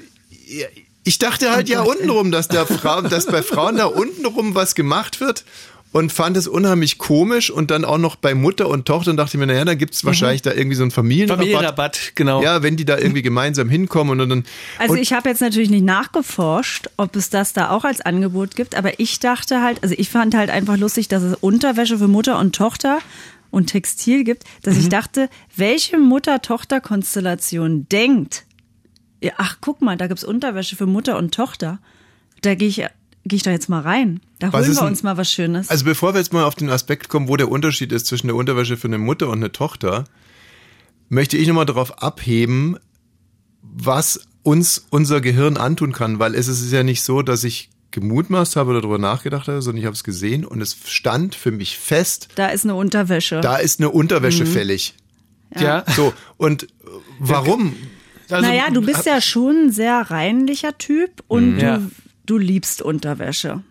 ich 1.04 1.18
dachte 1.18 1.52
halt 1.52 1.68
ja 1.68 1.82
untenrum, 1.82 2.32
dass 2.32 2.48
da 2.48 2.66
Frauen, 2.66 3.08
dass 3.10 3.26
bei 3.26 3.42
Frauen 3.42 3.76
da 3.76 3.86
untenrum 3.86 4.56
was 4.56 4.74
gemacht 4.74 5.20
wird. 5.20 5.44
Und 5.92 6.12
fand 6.12 6.36
es 6.36 6.48
unheimlich 6.48 6.98
komisch 6.98 7.52
und 7.52 7.70
dann 7.70 7.84
auch 7.84 7.98
noch 7.98 8.16
bei 8.16 8.34
Mutter 8.34 8.66
und 8.66 8.84
Tochter 8.84 9.12
und 9.12 9.16
dachte 9.16 9.38
mir, 9.38 9.46
naja, 9.46 9.64
da 9.64 9.74
gibt's 9.74 10.04
wahrscheinlich 10.04 10.42
da 10.42 10.52
irgendwie 10.52 10.74
so 10.74 10.82
einen 10.82 10.90
Familienrabatt. 10.90 11.44
Familienrabatt, 11.44 12.12
genau. 12.16 12.42
Ja, 12.42 12.64
wenn 12.64 12.74
die 12.74 12.84
da 12.84 12.98
irgendwie 12.98 13.22
gemeinsam 13.22 13.68
hinkommen 13.68 14.20
und 14.20 14.28
dann. 14.28 14.44
Also 14.80 14.94
und, 14.94 14.98
ich 14.98 15.12
habe 15.12 15.28
jetzt 15.28 15.40
natürlich 15.40 15.70
nicht 15.70 15.84
nachgeforscht, 15.84 16.88
ob 16.96 17.14
es 17.14 17.30
das 17.30 17.52
da 17.52 17.70
auch 17.70 17.84
als 17.84 18.00
Angebot 18.00 18.56
gibt, 18.56 18.74
aber 18.74 18.98
ich 18.98 19.20
dachte 19.20 19.62
halt, 19.62 19.84
also 19.84 19.94
ich 19.96 20.10
fand 20.10 20.34
halt 20.34 20.50
einfach 20.50 20.76
lustig, 20.76 21.06
dass 21.06 21.22
es 21.22 21.36
Unterwäsche 21.36 21.96
für 21.98 22.08
Mutter 22.08 22.40
und 22.40 22.56
Tochter 22.56 22.98
und 23.54 23.66
Textil 23.68 24.24
gibt, 24.24 24.44
dass 24.62 24.74
Mhm. 24.74 24.80
ich 24.80 24.88
dachte, 24.90 25.28
welche 25.56 25.98
Mutter-Tochter-Konstellation 25.98 27.88
denkt, 27.88 28.44
ach 29.36 29.58
guck 29.60 29.80
mal, 29.80 29.96
da 29.96 30.06
gibt's 30.06 30.24
Unterwäsche 30.24 30.76
für 30.76 30.86
Mutter 30.86 31.16
und 31.16 31.32
Tochter. 31.34 31.78
Da 32.42 32.54
gehe 32.54 32.68
ich, 32.68 32.84
geh 33.24 33.36
ich 33.36 33.42
da 33.42 33.50
jetzt 33.50 33.68
mal 33.70 33.80
rein. 33.80 34.20
Da 34.38 34.52
Was 34.52 34.66
holen 34.66 34.76
wir 34.76 34.82
uns 34.84 35.02
mal 35.02 35.16
was 35.16 35.32
Schönes. 35.32 35.70
Also 35.70 35.84
bevor 35.86 36.12
wir 36.14 36.18
jetzt 36.18 36.32
mal 36.32 36.44
auf 36.44 36.54
den 36.56 36.68
Aspekt 36.68 37.08
kommen, 37.08 37.28
wo 37.28 37.36
der 37.36 37.50
Unterschied 37.50 37.90
ist 37.92 38.06
zwischen 38.06 38.26
der 38.26 38.36
Unterwäsche 38.36 38.76
für 38.76 38.88
eine 38.88 38.98
Mutter 38.98 39.28
und 39.28 39.38
eine 39.38 39.52
Tochter, 39.52 40.04
möchte 41.08 41.36
ich 41.38 41.48
nochmal 41.48 41.64
darauf 41.64 42.02
abheben, 42.02 42.76
was 43.62 44.20
uns 44.42 44.86
unser 44.90 45.22
Gehirn 45.22 45.56
antun 45.56 45.92
kann, 45.92 46.18
weil 46.18 46.34
es 46.34 46.48
ist 46.48 46.70
ja 46.70 46.82
nicht 46.82 47.02
so, 47.02 47.22
dass 47.22 47.44
ich 47.44 47.70
gemutmaßt 47.94 48.56
habe 48.56 48.70
oder 48.70 48.80
darüber 48.82 48.98
nachgedacht 48.98 49.48
habe, 49.48 49.62
sondern 49.62 49.80
ich 49.80 49.86
habe 49.86 49.94
es 49.94 50.04
gesehen 50.04 50.44
und 50.44 50.60
es 50.60 50.76
stand 50.86 51.34
für 51.34 51.50
mich 51.50 51.78
fest, 51.78 52.28
da 52.34 52.48
ist 52.48 52.64
eine 52.64 52.74
Unterwäsche. 52.74 53.40
da 53.40 53.56
ist 53.56 53.80
eine 53.80 53.88
Unterwäsche 53.90 54.44
fällig. 54.44 54.94
Ja. 55.58 55.84
So, 55.96 56.12
und 56.36 56.66
warum? 57.18 57.74
Also, 58.28 58.46
naja, 58.48 58.70
du 58.70 58.80
bist 58.82 59.06
ja 59.06 59.20
schon 59.20 59.66
ein 59.66 59.70
sehr 59.72 60.10
reinlicher 60.10 60.76
Typ 60.78 61.22
und 61.28 61.56
du, 61.58 61.64
Ja. 61.64 61.80
du 62.26 62.38
liebst 62.38 62.82
Unterwäsche. 62.82 63.62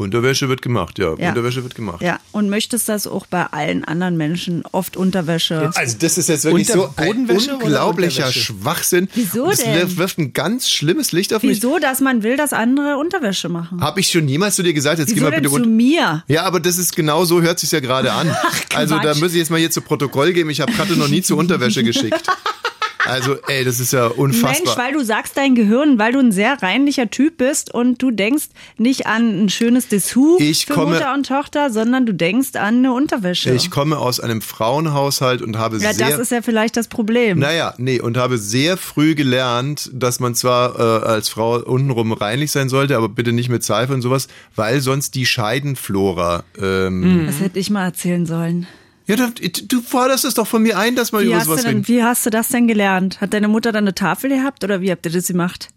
Unterwäsche 0.00 0.48
wird 0.48 0.62
gemacht, 0.62 0.98
ja. 0.98 1.14
Ja. 1.16 1.28
Unterwäsche 1.30 1.62
wird 1.62 1.74
gemacht. 1.74 2.02
Ja, 2.02 2.18
und 2.32 2.50
möchtest 2.50 2.88
das 2.88 3.06
auch 3.06 3.26
bei 3.26 3.44
allen 3.46 3.84
anderen 3.84 4.16
Menschen, 4.16 4.62
oft 4.72 4.96
Unterwäsche. 4.96 5.70
Also 5.74 5.96
das 5.98 6.18
ist 6.18 6.28
jetzt 6.28 6.44
wirklich 6.44 6.70
Unter 6.70 6.88
so 6.88 6.94
ein 6.96 7.28
unglaublicher? 7.28 8.32
Schwachsinn. 8.32 9.08
Wieso 9.14 9.48
das 9.50 9.60
denn? 9.60 9.96
wirft 9.96 10.18
ein 10.18 10.32
ganz 10.32 10.70
schlimmes 10.70 11.12
Licht 11.12 11.32
auf 11.34 11.42
mich. 11.42 11.56
Wieso, 11.56 11.78
dass 11.78 12.00
man 12.00 12.22
will, 12.22 12.36
dass 12.36 12.52
andere 12.52 12.96
Unterwäsche 12.96 13.48
machen? 13.48 13.80
Habe 13.80 14.00
ich 14.00 14.08
schon 14.10 14.28
jemals 14.28 14.56
zu 14.56 14.62
dir 14.62 14.72
gesagt, 14.72 14.98
jetzt 14.98 15.08
geh 15.08 15.16
Wieso 15.16 15.24
mal 15.24 15.30
denn 15.30 15.42
bitte 15.42 15.54
zu 15.54 15.56
unter. 15.56 15.68
mir? 15.68 16.24
Ja, 16.28 16.44
aber 16.44 16.60
das 16.60 16.78
ist 16.78 16.96
genau 16.96 17.24
so, 17.24 17.42
hört 17.42 17.58
sich 17.58 17.70
ja 17.70 17.80
gerade 17.80 18.12
an. 18.12 18.34
also 18.74 18.98
da 18.98 19.14
muss 19.14 19.32
ich 19.32 19.38
jetzt 19.38 19.50
mal 19.50 19.58
hier 19.58 19.70
zu 19.70 19.80
Protokoll 19.80 20.32
geben, 20.32 20.50
ich 20.50 20.60
habe 20.60 20.72
Katze 20.72 20.94
noch 20.94 21.08
nie 21.08 21.22
zur 21.22 21.38
Unterwäsche 21.38 21.82
geschickt. 21.84 22.22
Also, 23.06 23.36
ey, 23.48 23.64
das 23.64 23.80
ist 23.80 23.92
ja 23.92 24.06
unfassbar. 24.06 24.52
Mensch, 24.52 24.76
weil 24.76 24.92
du 24.92 25.04
sagst 25.04 25.36
dein 25.36 25.54
Gehirn, 25.54 25.98
weil 25.98 26.12
du 26.12 26.18
ein 26.18 26.32
sehr 26.32 26.62
reinlicher 26.62 27.10
Typ 27.10 27.38
bist 27.38 27.72
und 27.72 28.00
du 28.02 28.10
denkst 28.10 28.46
nicht 28.78 29.06
an 29.06 29.44
ein 29.44 29.48
schönes 29.48 29.88
Dessous 29.88 30.40
Ich 30.40 30.66
für 30.66 30.74
komme- 30.74 30.94
Mutter 30.94 31.14
und 31.14 31.26
Tochter, 31.26 31.70
sondern 31.70 32.06
du 32.06 32.12
denkst 32.14 32.54
an 32.56 32.76
eine 32.78 32.92
Unterwäsche. 32.92 33.50
ich 33.52 33.70
komme 33.70 33.98
aus 33.98 34.20
einem 34.20 34.42
Frauenhaushalt 34.42 35.42
und 35.42 35.58
habe 35.58 35.78
ja, 35.78 35.92
sehr 35.92 36.10
das 36.10 36.18
ist 36.18 36.30
ja 36.32 36.42
vielleicht 36.42 36.76
das 36.76 36.88
Problem. 36.88 37.38
Naja, 37.38 37.74
nee, 37.78 38.00
und 38.00 38.16
habe 38.16 38.38
sehr 38.38 38.76
früh 38.76 39.14
gelernt, 39.14 39.90
dass 39.92 40.20
man 40.20 40.34
zwar 40.34 40.78
äh, 40.78 41.04
als 41.06 41.28
Frau 41.28 41.56
untenrum 41.58 42.12
reinlich 42.12 42.50
sein 42.52 42.68
sollte, 42.68 42.96
aber 42.96 43.08
bitte 43.08 43.32
nicht 43.32 43.48
mit 43.48 43.64
Seife 43.64 43.92
und 43.94 44.02
sowas, 44.02 44.28
weil 44.56 44.80
sonst 44.80 45.14
die 45.14 45.26
Scheidenflora. 45.26 46.44
Ähm, 46.60 47.24
Das 47.26 47.40
hätte 47.40 47.58
ich 47.58 47.70
mal 47.70 47.84
erzählen 47.84 48.26
sollen. 48.26 48.66
Ja, 49.10 49.16
du, 49.16 49.30
du 49.66 49.80
forderst 49.82 50.24
es 50.24 50.34
doch 50.34 50.46
von 50.46 50.62
mir 50.62 50.78
ein, 50.78 50.96
dass 50.96 51.12
man 51.12 51.22
Wie 51.22 51.26
über 51.26 51.36
hast, 51.36 51.46
du 51.46 51.50
sowas 51.50 51.62
denn, 51.62 51.76
reden. 51.76 51.88
wie 51.88 52.02
hast 52.02 52.24
du 52.26 52.30
das 52.30 52.48
denn 52.48 52.66
gelernt? 52.68 53.20
Hat 53.20 53.32
deine 53.34 53.48
Mutter 53.48 53.72
dann 53.72 53.84
eine 53.84 53.94
Tafel 53.94 54.30
gehabt 54.30 54.64
oder 54.64 54.80
wie 54.80 54.90
habt 54.90 55.04
ihr 55.06 55.12
das 55.12 55.26
gemacht? 55.26 55.68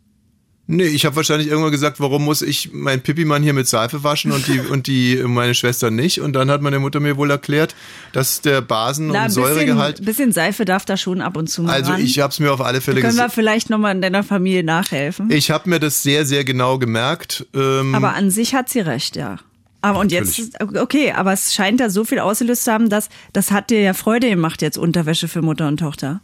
Nee, 0.66 0.86
ich 0.86 1.06
habe 1.06 1.18
wahrscheinlich 1.18 1.50
irgendwann 1.50 1.74
gesagt, 1.74 2.00
warum 2.00 2.24
muss 2.24 2.42
ich 2.42 2.70
mein 2.72 3.02
Pipi-Mann 3.02 3.44
hier 3.44 3.52
mit 3.52 3.68
Seife 3.68 4.06
waschen 4.06 4.32
und 4.32 4.48
die 4.48 4.60
und 4.72 4.88
die 4.88 5.18
meine 5.26 5.54
Schwester 5.56 5.92
nicht? 5.92 6.22
Und 6.22 6.32
dann 6.34 6.50
hat 6.50 6.62
meine 6.62 6.80
Mutter 6.80 7.02
mir 7.02 7.18
wohl 7.18 7.30
erklärt, 7.32 7.76
dass 8.14 8.40
der 8.40 8.62
Basen- 8.62 9.08
und 9.08 9.14
Na, 9.14 9.24
ein 9.24 9.26
bisschen, 9.28 9.44
Säuregehalt. 9.44 10.06
bisschen 10.06 10.32
Seife 10.32 10.64
darf 10.64 10.86
da 10.86 10.96
schon 10.96 11.20
ab 11.20 11.36
und 11.36 11.48
zu 11.50 11.64
mal 11.64 11.74
Also 11.74 11.92
ran. 11.92 12.02
ich 12.02 12.18
habe 12.20 12.32
es 12.32 12.40
mir 12.40 12.54
auf 12.54 12.62
alle 12.62 12.80
Fälle 12.80 13.02
Können 13.02 13.12
wir 13.16 13.24
gesagt. 13.24 13.34
vielleicht 13.36 13.70
nochmal 13.70 13.94
in 13.94 14.02
deiner 14.02 14.24
Familie 14.24 14.64
nachhelfen? 14.64 15.30
Ich 15.32 15.52
habe 15.52 15.70
mir 15.70 15.82
das 15.82 16.02
sehr, 16.02 16.26
sehr 16.26 16.46
genau 16.46 16.78
gemerkt. 16.78 17.46
Ähm, 17.54 17.94
Aber 17.94 18.14
an 18.14 18.32
sich 18.32 18.56
hat 18.56 18.70
sie 18.70 18.80
recht, 18.80 19.18
ja. 19.18 19.40
Aber 19.84 20.00
und 20.00 20.12
jetzt, 20.14 20.40
ist- 20.40 20.62
okay, 20.78 21.12
aber 21.12 21.34
es 21.34 21.54
scheint 21.54 21.80
da 21.82 21.90
so 21.90 22.06
viel 22.06 22.20
ausgelöst 22.20 22.64
zu 22.64 22.72
haben, 22.72 22.90
dass 22.90 23.10
das 23.34 23.52
hat 23.52 23.70
dir 23.70 23.82
ja 23.82 23.94
Freude 23.94 24.30
gemacht, 24.30 24.62
jetzt 24.62 24.78
Unterwäsche 24.78 25.28
für 25.28 25.42
Mutter 25.42 25.68
und 25.68 25.78
Tochter. 25.78 26.22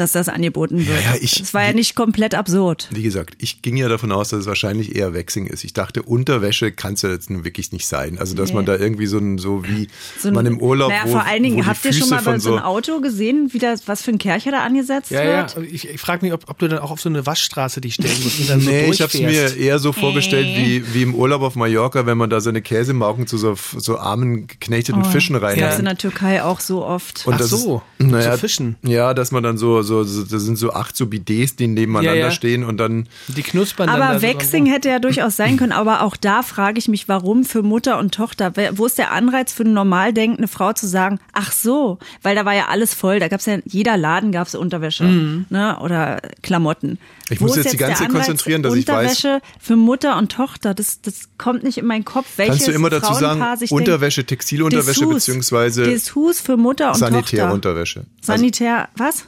Dass 0.00 0.12
das 0.12 0.30
angeboten 0.30 0.78
wird. 0.78 0.88
Ja, 0.88 1.14
ja, 1.14 1.20
ich- 1.20 1.38
das 1.40 1.52
war 1.52 1.62
ja 1.62 1.74
nicht 1.74 1.94
komplett 1.94 2.34
absurd. 2.34 2.88
Wie 2.90 3.02
gesagt, 3.02 3.34
ich 3.38 3.60
ging 3.60 3.76
ja 3.76 3.86
davon 3.88 4.10
aus, 4.12 4.30
dass 4.30 4.40
es 4.40 4.46
wahrscheinlich 4.46 4.96
eher 4.96 5.12
Waxing 5.14 5.46
ist. 5.46 5.62
Ich 5.62 5.74
dachte, 5.74 6.02
Unterwäsche 6.02 6.72
kann 6.72 6.94
es 6.94 7.02
ja 7.02 7.10
jetzt 7.10 7.28
nun 7.28 7.44
wirklich 7.44 7.70
nicht 7.72 7.86
sein. 7.86 8.18
Also, 8.18 8.34
dass 8.34 8.48
Nee. 8.48 8.54
man 8.56 8.64
da 8.64 8.76
irgendwie 8.76 9.04
so 9.06 9.18
ein, 9.18 9.36
so 9.36 9.62
wie 9.66 9.88
So 10.18 10.28
ein- 10.28 10.34
man 10.34 10.46
im 10.46 10.58
Urlaub, 10.58 10.88
naja, 10.88 11.02
wo, 11.04 11.10
vor 11.10 11.24
allen 11.26 11.42
Dingen, 11.42 11.56
die 11.58 11.64
habt 11.66 11.84
ihr 11.84 11.92
Füße 11.92 11.98
schon 12.00 12.08
mal 12.10 12.16
bei 12.16 12.22
von 12.32 12.40
so 12.40 12.54
einem 12.56 12.64
Auto 12.64 13.00
gesehen, 13.02 13.50
wie 13.52 13.58
das, 13.58 13.86
was 13.88 14.00
für 14.00 14.10
ein 14.10 14.16
Kercher 14.16 14.52
da 14.52 14.62
angesetzt 14.64 15.10
Ja, 15.10 15.22
ja. 15.22 15.54
wird? 15.54 15.70
Ich, 15.70 15.86
ich 15.88 16.00
frage 16.00 16.24
mich, 16.24 16.32
ob, 16.32 16.48
ob 16.48 16.58
du 16.58 16.66
dann 16.68 16.78
auch 16.78 16.90
auf 16.92 17.00
so 17.02 17.10
eine 17.10 17.26
Waschstraße 17.26 17.82
dich 17.82 17.92
stellen 17.94 18.16
musst 18.24 18.40
und 18.40 18.48
dann 18.48 18.60
so 18.62 18.70
Nee, 18.70 18.90
ich 18.90 19.02
habe 19.02 19.12
es 19.12 19.20
mir 19.20 19.54
eher 19.56 19.78
so 19.78 19.92
vorgestellt 19.92 20.46
wie, 20.56 20.94
wie 20.94 21.02
im 21.02 21.14
Urlaub 21.14 21.42
auf 21.42 21.56
Mallorca, 21.56 22.06
wenn 22.06 22.16
man 22.16 22.30
da 22.30 22.40
seine 22.40 22.62
Käsemauken 22.62 23.26
zu 23.26 23.36
so, 23.36 23.54
so 23.76 23.98
armen, 23.98 24.46
geknechteten 24.46 25.04
Fischen 25.04 25.36
rein 25.36 25.58
Das 25.58 25.78
in 25.78 25.84
der 25.84 25.98
Türkei 25.98 26.42
auch 26.42 26.60
so 26.60 26.82
oft. 26.86 27.26
Und 27.26 27.34
Ach 27.34 27.38
das 27.38 27.50
so, 27.50 27.82
ist, 27.98 28.06
naja, 28.06 28.32
zu 28.32 28.38
Fischen. 28.38 28.76
Ja, 28.82 29.12
dass 29.12 29.30
man 29.32 29.42
dann 29.42 29.58
so, 29.58 29.82
so, 29.82 29.89
so, 30.04 30.24
das 30.24 30.42
sind 30.42 30.56
so 30.56 30.72
acht 30.72 30.96
so 30.96 31.06
Bidets, 31.06 31.56
die 31.56 31.66
nebeneinander 31.66 32.14
Ja, 32.18 32.26
ja. 32.26 32.30
stehen 32.30 32.64
und 32.64 32.76
dann, 32.78 33.06
Die 33.28 33.42
knuspern 33.42 33.88
dann 33.88 34.00
Aber 34.00 34.14
da 34.14 34.20
so 34.20 34.26
Waxing 34.26 34.50
dran 34.50 34.62
rum. 34.62 34.72
hätte 34.72 34.88
ja 34.88 34.98
durchaus 34.98 35.36
sein 35.36 35.56
können. 35.56 35.72
Aber 35.72 36.02
auch 36.02 36.16
da 36.16 36.42
frage 36.42 36.78
ich 36.78 36.88
mich, 36.88 37.08
warum 37.08 37.44
für 37.44 37.62
Mutter 37.62 37.98
und 37.98 38.14
Tochter? 38.14 38.52
Wo 38.72 38.86
ist 38.86 38.98
der 38.98 39.10
Anreiz 39.12 39.52
für 39.52 39.64
eine 39.64 39.72
normal 39.72 40.12
denkende 40.12 40.48
Frau 40.48 40.72
zu 40.72 40.86
sagen, 40.86 41.18
ach 41.32 41.52
so, 41.52 41.98
weil 42.22 42.34
da 42.34 42.44
war 42.44 42.54
ja 42.54 42.66
alles 42.68 42.94
voll. 42.94 43.20
Da 43.20 43.28
gab's 43.28 43.46
ja, 43.46 43.58
jeder 43.64 43.96
Laden 43.96 44.32
gab's 44.32 44.54
Unterwäsche 44.54 45.04
ne? 45.04 45.78
oder 45.80 46.20
Klamotten. 46.42 46.88
Mhm. 46.90 46.98
Ich 47.32 47.40
Wo 47.40 47.44
muss 47.44 47.56
jetzt 47.56 47.72
die 47.72 47.76
ganze 47.76 48.04
Anreiz, 48.06 48.26
konzentrieren, 48.26 48.62
dass 48.64 48.74
ich 48.74 48.86
weiß- 48.86 48.90
Unterwäsche 48.90 49.40
für 49.60 49.76
Mutter 49.76 50.18
und 50.18 50.32
Tochter, 50.32 50.74
das, 50.74 51.00
das 51.00 51.28
kommt 51.38 51.62
nicht 51.62 51.78
in 51.78 51.86
meinen 51.86 52.04
Kopf. 52.04 52.26
Welches 52.36 52.56
kannst 52.56 52.68
du 52.68 52.72
immer 52.72 52.90
dazu 52.90 53.12
Frauenpaar 53.14 53.56
sagen, 53.56 53.72
Unterwäsche, 53.72 54.24
Textilunterwäsche 54.24 55.00
Dessous. 55.00 55.14
beziehungsweise 55.26 55.84
Dessous 55.84 56.40
für 56.40 56.56
Mutter 56.56 56.88
und 56.88 56.98
Tochter. 56.98 57.12
Sanitärunterwäsche. 57.12 58.00
Also, 58.00 58.06
Sanitär, 58.20 58.88
was? 58.96 59.26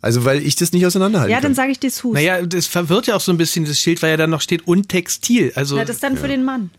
Also, 0.00 0.24
weil 0.24 0.42
ich 0.46 0.56
das 0.56 0.72
nicht 0.72 0.86
auseinanderhalten 0.86 1.32
Ja, 1.32 1.38
dann 1.40 1.50
kann. 1.50 1.54
sage 1.54 1.72
ich 1.72 1.80
Dessous. 1.80 2.14
Naja, 2.14 2.42
das 2.42 2.66
verwirrt 2.66 3.06
ja 3.06 3.16
auch 3.16 3.20
so 3.20 3.32
ein 3.32 3.38
bisschen 3.38 3.64
das 3.64 3.78
Schild, 3.80 4.02
weil 4.02 4.10
ja 4.10 4.16
dann 4.16 4.30
noch 4.30 4.40
steht 4.40 4.66
und 4.66 4.88
Textil. 4.88 5.52
Also, 5.56 5.76
Na, 5.76 5.84
das 5.84 5.96
ist 5.96 6.02
dann 6.02 6.16
für 6.16 6.28
den 6.28 6.44
Mann. 6.44 6.70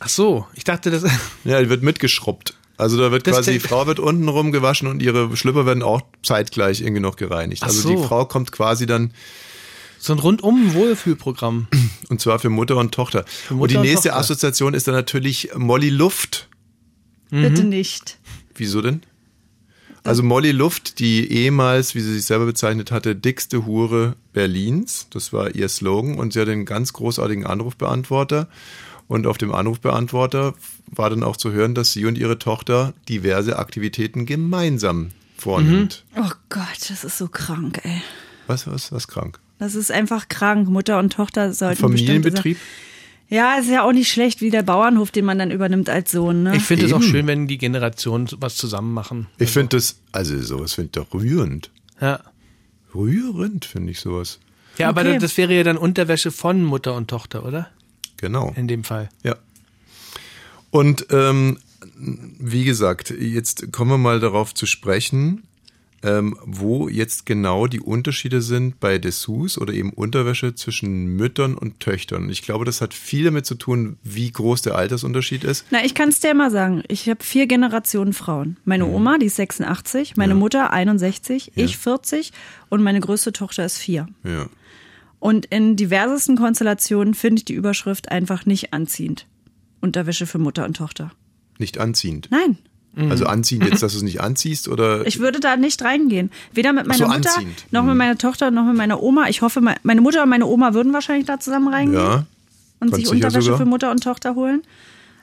ach 0.00 0.08
so, 0.08 0.46
ich 0.54 0.64
dachte, 0.64 0.90
das. 0.90 1.04
Ja, 1.44 1.60
die 1.62 1.68
wird 1.68 1.82
mitgeschrubbt. 1.82 2.54
Also 2.78 2.98
da 2.98 3.10
wird 3.10 3.26
Das 3.26 3.36
quasi, 3.36 3.52
die 3.52 3.60
Frau 3.60 3.86
wird 3.86 3.98
unten 3.98 4.28
rum 4.28 4.52
gewaschen 4.52 4.86
und 4.88 5.00
ihre 5.00 5.34
Schlüpper 5.34 5.64
werden 5.64 5.82
auch 5.82 6.02
zeitgleich 6.22 6.82
irgendwie 6.82 7.00
noch 7.00 7.16
gereinigt. 7.16 7.62
Ach 7.64 7.68
Also 7.68 7.80
so. 7.80 7.88
die 7.88 7.96
Frau 8.06 8.26
kommt 8.26 8.52
quasi 8.52 8.84
dann 8.84 9.12
So 9.98 10.12
ein 10.12 10.18
rundum 10.18 10.74
Wohlfühlprogramm. 10.74 11.68
Und 12.10 12.20
zwar 12.20 12.38
für 12.38 12.50
Mutter 12.50 12.76
und 12.76 12.92
Tochter. 12.92 13.24
Mutter 13.48 13.62
und 13.62 13.70
die 13.70 13.76
und 13.78 13.82
nächste 13.84 14.08
Tochter. 14.10 14.20
Assoziation 14.20 14.74
ist 14.74 14.86
dann 14.86 14.94
natürlich 14.94 15.48
Molly 15.56 15.88
Luft. 15.88 16.48
Bitte 17.30 17.64
nicht. 17.64 18.18
Wieso 18.54 18.82
denn? 18.82 19.00
Also 20.06 20.22
Molly 20.22 20.52
Luft, 20.52 20.98
die 20.98 21.30
ehemals, 21.32 21.94
wie 21.94 22.00
sie 22.00 22.14
sich 22.14 22.24
selber 22.24 22.46
bezeichnet 22.46 22.90
hatte, 22.90 23.14
dickste 23.16 23.66
Hure 23.66 24.14
Berlins. 24.32 25.06
Das 25.10 25.32
war 25.32 25.54
ihr 25.54 25.68
Slogan. 25.68 26.14
Und 26.16 26.32
sie 26.32 26.40
hatte 26.40 26.52
einen 26.52 26.64
ganz 26.64 26.92
großartigen 26.92 27.44
Anrufbeantworter. 27.46 28.48
Und 29.08 29.26
auf 29.26 29.38
dem 29.38 29.54
Anrufbeantworter 29.54 30.54
war 30.90 31.10
dann 31.10 31.22
auch 31.22 31.36
zu 31.36 31.52
hören, 31.52 31.74
dass 31.74 31.92
sie 31.92 32.04
und 32.06 32.18
ihre 32.18 32.38
Tochter 32.38 32.92
diverse 33.08 33.58
Aktivitäten 33.58 34.26
gemeinsam 34.26 35.10
vornimmt. 35.36 36.04
Oh 36.16 36.30
Gott, 36.48 36.64
das 36.88 37.04
ist 37.04 37.18
so 37.18 37.28
krank, 37.28 37.80
ey. 37.84 38.02
Was, 38.46 38.66
was, 38.66 38.90
was 38.92 39.06
krank? 39.08 39.38
Das 39.58 39.74
ist 39.74 39.90
einfach 39.92 40.28
krank. 40.28 40.68
Mutter 40.68 40.98
und 40.98 41.12
Tochter 41.12 41.52
sollten 41.52 41.80
bestimmte 41.90 42.08
Familienbetrieb? 42.30 42.56
Sachen- 42.58 42.95
Ja, 43.28 43.56
ist 43.56 43.68
ja 43.68 43.82
auch 43.82 43.92
nicht 43.92 44.08
schlecht, 44.10 44.40
wie 44.40 44.50
der 44.50 44.62
Bauernhof, 44.62 45.10
den 45.10 45.24
man 45.24 45.38
dann 45.38 45.50
übernimmt 45.50 45.88
als 45.88 46.12
Sohn. 46.12 46.44
Ne? 46.44 46.56
Ich 46.56 46.62
finde 46.62 46.86
es 46.86 46.92
auch 46.92 47.02
schön, 47.02 47.26
wenn 47.26 47.48
die 47.48 47.58
Generationen 47.58 48.28
was 48.38 48.54
zusammen 48.56 48.94
machen. 48.94 49.26
Ich 49.38 49.50
finde 49.50 49.76
das, 49.76 49.96
also 50.12 50.40
sowas 50.42 50.74
finde 50.74 50.86
ich 50.88 50.92
doch 50.92 51.12
rührend. 51.12 51.70
Ja. 52.00 52.20
Rührend 52.94 53.64
finde 53.64 53.90
ich 53.92 54.00
sowas. 54.00 54.38
Ja, 54.78 54.88
aber 54.90 55.00
Okay. 55.00 55.18
das 55.18 55.36
wäre 55.36 55.54
ja 55.54 55.64
dann 55.64 55.76
Unterwäsche 55.76 56.30
von 56.30 56.62
Mutter 56.62 56.94
und 56.94 57.08
Tochter, 57.08 57.44
oder? 57.44 57.68
Genau. 58.16 58.52
In 58.56 58.68
dem 58.68 58.84
Fall. 58.84 59.08
Ja. 59.24 59.36
Und 60.70 61.06
ähm, 61.10 61.58
wie 61.98 62.64
gesagt, 62.64 63.10
jetzt 63.10 63.72
kommen 63.72 63.90
wir 63.90 63.98
mal 63.98 64.20
darauf 64.20 64.54
zu 64.54 64.66
sprechen, 64.66 65.42
ähm, 66.06 66.36
wo 66.44 66.88
jetzt 66.88 67.26
genau 67.26 67.66
die 67.66 67.80
Unterschiede 67.80 68.40
sind 68.40 68.78
bei 68.78 68.96
Dessous 68.98 69.58
oder 69.58 69.72
eben 69.74 69.90
Unterwäsche 69.90 70.54
zwischen 70.54 71.16
Müttern 71.16 71.56
und 71.56 71.80
Töchtern. 71.80 72.30
Ich 72.30 72.42
glaube, 72.42 72.64
das 72.64 72.80
hat 72.80 72.94
viel 72.94 73.24
damit 73.24 73.44
zu 73.44 73.56
tun, 73.56 73.96
wie 74.04 74.30
groß 74.30 74.62
der 74.62 74.76
Altersunterschied 74.76 75.42
ist. 75.42 75.66
Na, 75.70 75.84
ich 75.84 75.96
kann 75.96 76.10
es 76.10 76.20
dir 76.20 76.32
mal 76.32 76.52
sagen. 76.52 76.84
Ich 76.86 77.08
habe 77.08 77.24
vier 77.24 77.48
Generationen 77.48 78.12
Frauen. 78.12 78.56
Meine 78.64 78.86
Oma, 78.86 79.18
die 79.18 79.26
ist 79.26 79.36
86, 79.36 80.16
meine 80.16 80.36
Mutter 80.36 80.72
61, 80.72 81.52
ich 81.56 81.76
40 81.76 82.32
und 82.68 82.84
meine 82.84 83.00
größte 83.00 83.32
Tochter 83.32 83.64
ist 83.64 83.78
vier. 83.78 84.06
Ja. 84.22 84.48
Und 85.18 85.46
in 85.46 85.74
diversesten 85.74 86.36
Konstellationen 86.36 87.14
finde 87.14 87.40
ich 87.40 87.44
die 87.46 87.54
Überschrift 87.54 88.12
einfach 88.12 88.46
nicht 88.46 88.72
anziehend. 88.72 89.26
Unterwäsche 89.80 90.26
für 90.26 90.38
Mutter 90.38 90.64
und 90.66 90.76
Tochter. 90.76 91.10
Nicht 91.58 91.78
anziehend. 91.78 92.28
Nein, 92.30 92.58
Also 92.96 93.26
anziehend 93.26 93.64
jetzt, 93.68 93.82
dass 93.82 93.92
du 93.92 93.98
es 93.98 94.02
nicht 94.04 94.20
anziehst 94.22 94.68
oder 94.68 95.06
ich 95.06 95.18
würde 95.20 95.38
da 95.38 95.56
nicht 95.56 95.82
reingehen. 95.82 96.30
Weder 96.54 96.72
mit 96.72 96.86
meiner 96.86 96.98
so, 96.98 97.06
Mutter, 97.06 97.30
anziehend. 97.36 97.66
noch 97.70 97.84
mit 97.84 97.94
meiner 97.94 98.16
Tochter, 98.16 98.50
noch 98.50 98.64
mit 98.64 98.76
meiner 98.76 99.02
Oma. 99.02 99.28
Ich 99.28 99.42
hoffe, 99.42 99.60
me- 99.60 99.76
meine 99.82 100.00
Mutter 100.00 100.22
und 100.22 100.30
meine 100.30 100.46
Oma 100.46 100.72
würden 100.72 100.92
wahrscheinlich 100.94 101.26
da 101.26 101.38
zusammen 101.38 101.68
reingehen 101.68 102.00
ja. 102.02 102.26
und 102.80 102.94
sich 102.94 103.08
Unterwäsche 103.08 103.42
sogar. 103.42 103.58
für 103.58 103.64
Mutter 103.66 103.90
und 103.90 104.02
Tochter 104.02 104.34
holen. 104.34 104.62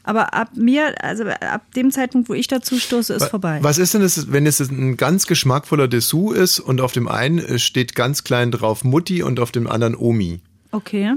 Aber 0.04 0.34
ab 0.34 0.50
mir, 0.56 1.02
also 1.02 1.24
ab 1.24 1.62
dem 1.76 1.90
Zeitpunkt, 1.90 2.28
wo 2.28 2.34
ich 2.34 2.48
dazu 2.48 2.78
stoße, 2.78 3.14
ist 3.14 3.26
vorbei. 3.28 3.60
Was 3.62 3.78
ist 3.78 3.94
denn 3.94 4.02
das, 4.02 4.32
wenn 4.32 4.46
es 4.46 4.60
ein 4.60 4.98
ganz 4.98 5.28
geschmackvoller 5.28 5.88
Dessous 5.88 6.36
ist 6.36 6.60
und 6.60 6.82
auf 6.82 6.92
dem 6.92 7.08
einen 7.08 7.58
steht 7.58 7.96
ganz 7.96 8.24
klein 8.26 8.52
drauf 8.52 8.84
Mutti 8.84 9.24
und 9.24 9.40
auf 9.40 9.52
dem 9.52 9.66
anderen 9.66 9.96
Omi? 9.96 10.42
Okay. 10.72 11.14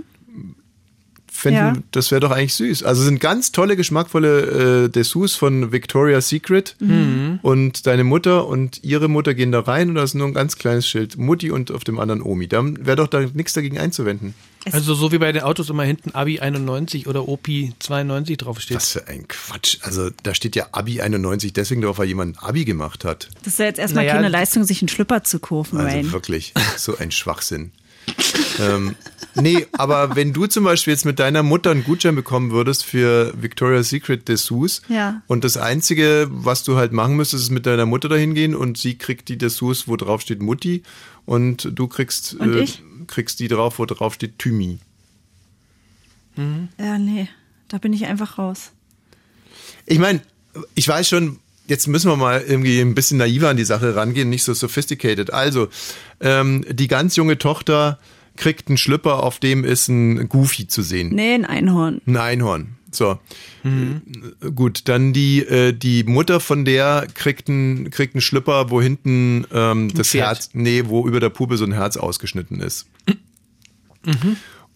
Fänden, 1.37 1.75
Ja. 1.77 1.83
Das 1.93 2.11
wäre 2.11 2.21
doch 2.21 2.31
eigentlich 2.31 2.55
süß. 2.55 2.83
Also 2.83 3.03
sind 3.03 3.21
ganz 3.21 3.53
tolle, 3.53 3.77
geschmackvolle 3.77 4.85
äh, 4.85 4.89
Dessous 4.89 5.35
von 5.35 5.73
Victoria's 5.73 6.29
Secret. 6.29 6.77
Mhm. 6.81 7.39
Und 7.43 7.87
deine 7.87 8.05
Mutter 8.05 8.47
und 8.47 8.83
ihre 8.83 9.09
Mutter 9.09 9.35
gehen 9.35 9.53
da 9.53 9.61
rein 9.61 9.91
und 9.91 9.95
da 9.97 10.03
ist 10.03 10.15
nur 10.15 10.27
ein 10.27 10.35
ganz 10.35 10.57
kleines 10.57 10.89
Schild. 10.89 11.17
Mutti 11.19 11.51
und 11.51 11.71
auf 11.71 11.85
dem 11.85 11.99
anderen 11.99 12.23
Omi. 12.23 12.49
Da 12.49 12.63
wäre 12.65 12.97
doch 12.97 13.09
da 13.09 13.21
nichts 13.35 13.53
dagegen 13.53 13.79
einzuwenden. 13.79 14.35
Also 14.73 14.95
so 14.95 15.13
wie 15.13 15.19
bei 15.19 15.31
den 15.31 15.43
Autos 15.43 15.71
immer 15.71 15.85
hinten 15.85 16.11
Abi 16.13 16.41
91 16.41 17.07
oder 17.07 17.29
Opi 17.29 17.73
92 17.79 18.37
draufsteht. 18.39 18.77
Was 18.79 18.91
für 18.91 19.07
ein 19.07 19.29
Quatsch. 19.29 19.77
Also 19.83 20.11
da 20.25 20.35
steht 20.35 20.57
ja 20.57 20.67
Abi 20.73 21.01
91 21.01 21.53
deswegen 21.53 21.83
drauf, 21.83 21.99
weil 21.99 22.09
jemand 22.09 22.37
ein 22.37 22.39
Abi 22.45 22.65
gemacht 22.65 23.05
hat. 23.05 23.29
Das 23.45 23.53
ist 23.53 23.59
ja 23.61 23.67
jetzt 23.67 23.79
erstmal 23.79 24.05
Naja, 24.05 24.17
keine 24.17 24.29
Leistung, 24.29 24.65
sich 24.65 24.83
einen 24.83 24.89
Schlüpper 24.89 25.23
zu 25.23 25.39
kaufen, 25.39 25.79
Also 25.79 25.97
Wayne. 25.97 26.11
wirklich, 26.13 26.53
so 26.77 26.97
ein 26.97 27.11
Schwachsinn. 27.13 27.71
Ähm, 28.61 28.95
nee, 29.35 29.67
aber 29.73 30.17
wenn 30.17 30.33
du 30.33 30.47
zum 30.47 30.65
Beispiel 30.65 30.93
jetzt 30.93 31.05
mit 31.05 31.19
deiner 31.19 31.43
Mutter 31.43 31.71
einen 31.71 31.85
Gutschein 31.85 32.15
bekommen 32.15 32.51
würdest 32.51 32.85
für 32.85 33.33
Victoria's 33.41 33.89
Secret 33.91 34.29
Dessous 34.29 34.83
Ja. 34.89 35.23
und 35.27 35.45
das 35.45 35.57
Einzige, 35.57 36.29
was 36.31 36.65
du 36.65 36.77
halt 36.77 36.93
machen 36.93 37.17
müsstest, 37.17 37.45
ist 37.45 37.51
mit 37.51 37.67
deiner 37.67 37.87
Mutter 37.87 38.09
dahin 38.09 38.35
gehen 38.35 38.55
und 38.55 38.79
sie 38.79 38.97
kriegt 38.97 39.29
die 39.29 39.39
Dessous, 39.39 39.89
wo 39.89 39.97
drauf 39.97 40.21
steht 40.23 40.41
Mutti 40.41 40.83
und 41.25 41.71
du 41.73 41.89
kriegst, 41.89 42.35
Und 42.35 42.55
äh, 42.57 42.67
kriegst 43.07 43.41
die 43.41 43.49
drauf, 43.49 43.79
wo 43.79 43.85
drauf 43.87 44.15
steht 44.15 44.39
Thymi. 44.39 44.79
Ja, 46.79 46.99
nee, 46.99 47.29
da 47.69 47.79
bin 47.79 47.93
ich 47.95 48.05
einfach 48.07 48.37
raus. 48.39 48.73
Ich 49.87 49.99
meine, 49.99 50.21
ich 50.75 50.87
weiß 50.87 51.09
schon, 51.09 51.39
jetzt 51.69 51.87
müssen 51.87 52.11
wir 52.11 52.17
mal 52.17 52.43
irgendwie 52.47 52.81
ein 52.81 52.95
bisschen 52.95 53.19
naiver 53.19 53.49
an 53.49 53.57
die 53.57 53.65
Sache 53.65 53.95
rangehen, 53.97 54.29
nicht 54.29 54.45
so 54.45 54.55
sophisticated. 54.55 55.33
Also, 55.33 55.69
ähm, 56.21 56.65
die 56.71 56.89
ganz 56.89 57.17
junge 57.17 57.39
Tochter 57.39 57.99
kriegt 58.37 58.69
einen 58.69 58.77
Schlüpper, 58.77 59.23
auf 59.23 59.39
dem 59.39 59.65
ist 59.65 59.89
ein 59.89 60.29
Goofy 60.29 60.67
zu 60.67 60.83
sehen. 60.83 61.15
Nee, 61.15 61.35
ein 61.35 61.45
Einhorn. 61.45 62.01
Ein 62.07 62.17
Einhorn. 62.17 62.77
So. 62.91 63.19
Äh, 63.65 64.51
Gut, 64.51 64.83
dann 64.89 65.13
die, 65.13 65.41
äh, 65.41 65.73
die 65.73 66.05
Mutter 66.05 66.41
von 66.41 66.65
der 66.65 67.07
kriegt 67.15 67.49
einen, 67.49 67.91
kriegt 67.91 68.15
einen 68.15 68.23
Schlüpper, 68.23 68.71
wo 68.71 68.81
hinten 68.81 69.47
ähm, 69.53 69.93
das 69.95 70.09
Pferd. 70.09 70.27
Herz, 70.27 70.51
nee, 70.53 70.85
wo 70.87 71.07
über 71.07 71.21
der 71.21 71.31
Puppe 71.31 71.57
so 71.57 71.65
ein 71.65 71.73
Herz 71.73 71.97
ausgeschnitten 71.97 72.61
ist. 72.61 72.87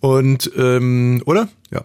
Und, 0.00 0.50
ähm, 0.56 1.22
oder? 1.24 1.48
Ja. 1.70 1.84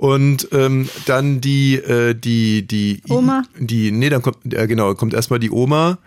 Und 0.00 0.48
ähm, 0.52 0.88
dann 1.04 1.42
die, 1.42 1.74
äh, 1.74 2.14
die, 2.14 2.66
die 2.66 3.02
Oma? 3.10 3.42
Die, 3.58 3.90
nee, 3.90 4.08
dann 4.08 4.22
kommt, 4.22 4.38
äh, 4.50 4.66
genau, 4.66 4.94
kommt 4.94 5.12
erstmal 5.12 5.40
die 5.40 5.50
Oma. 5.50 5.98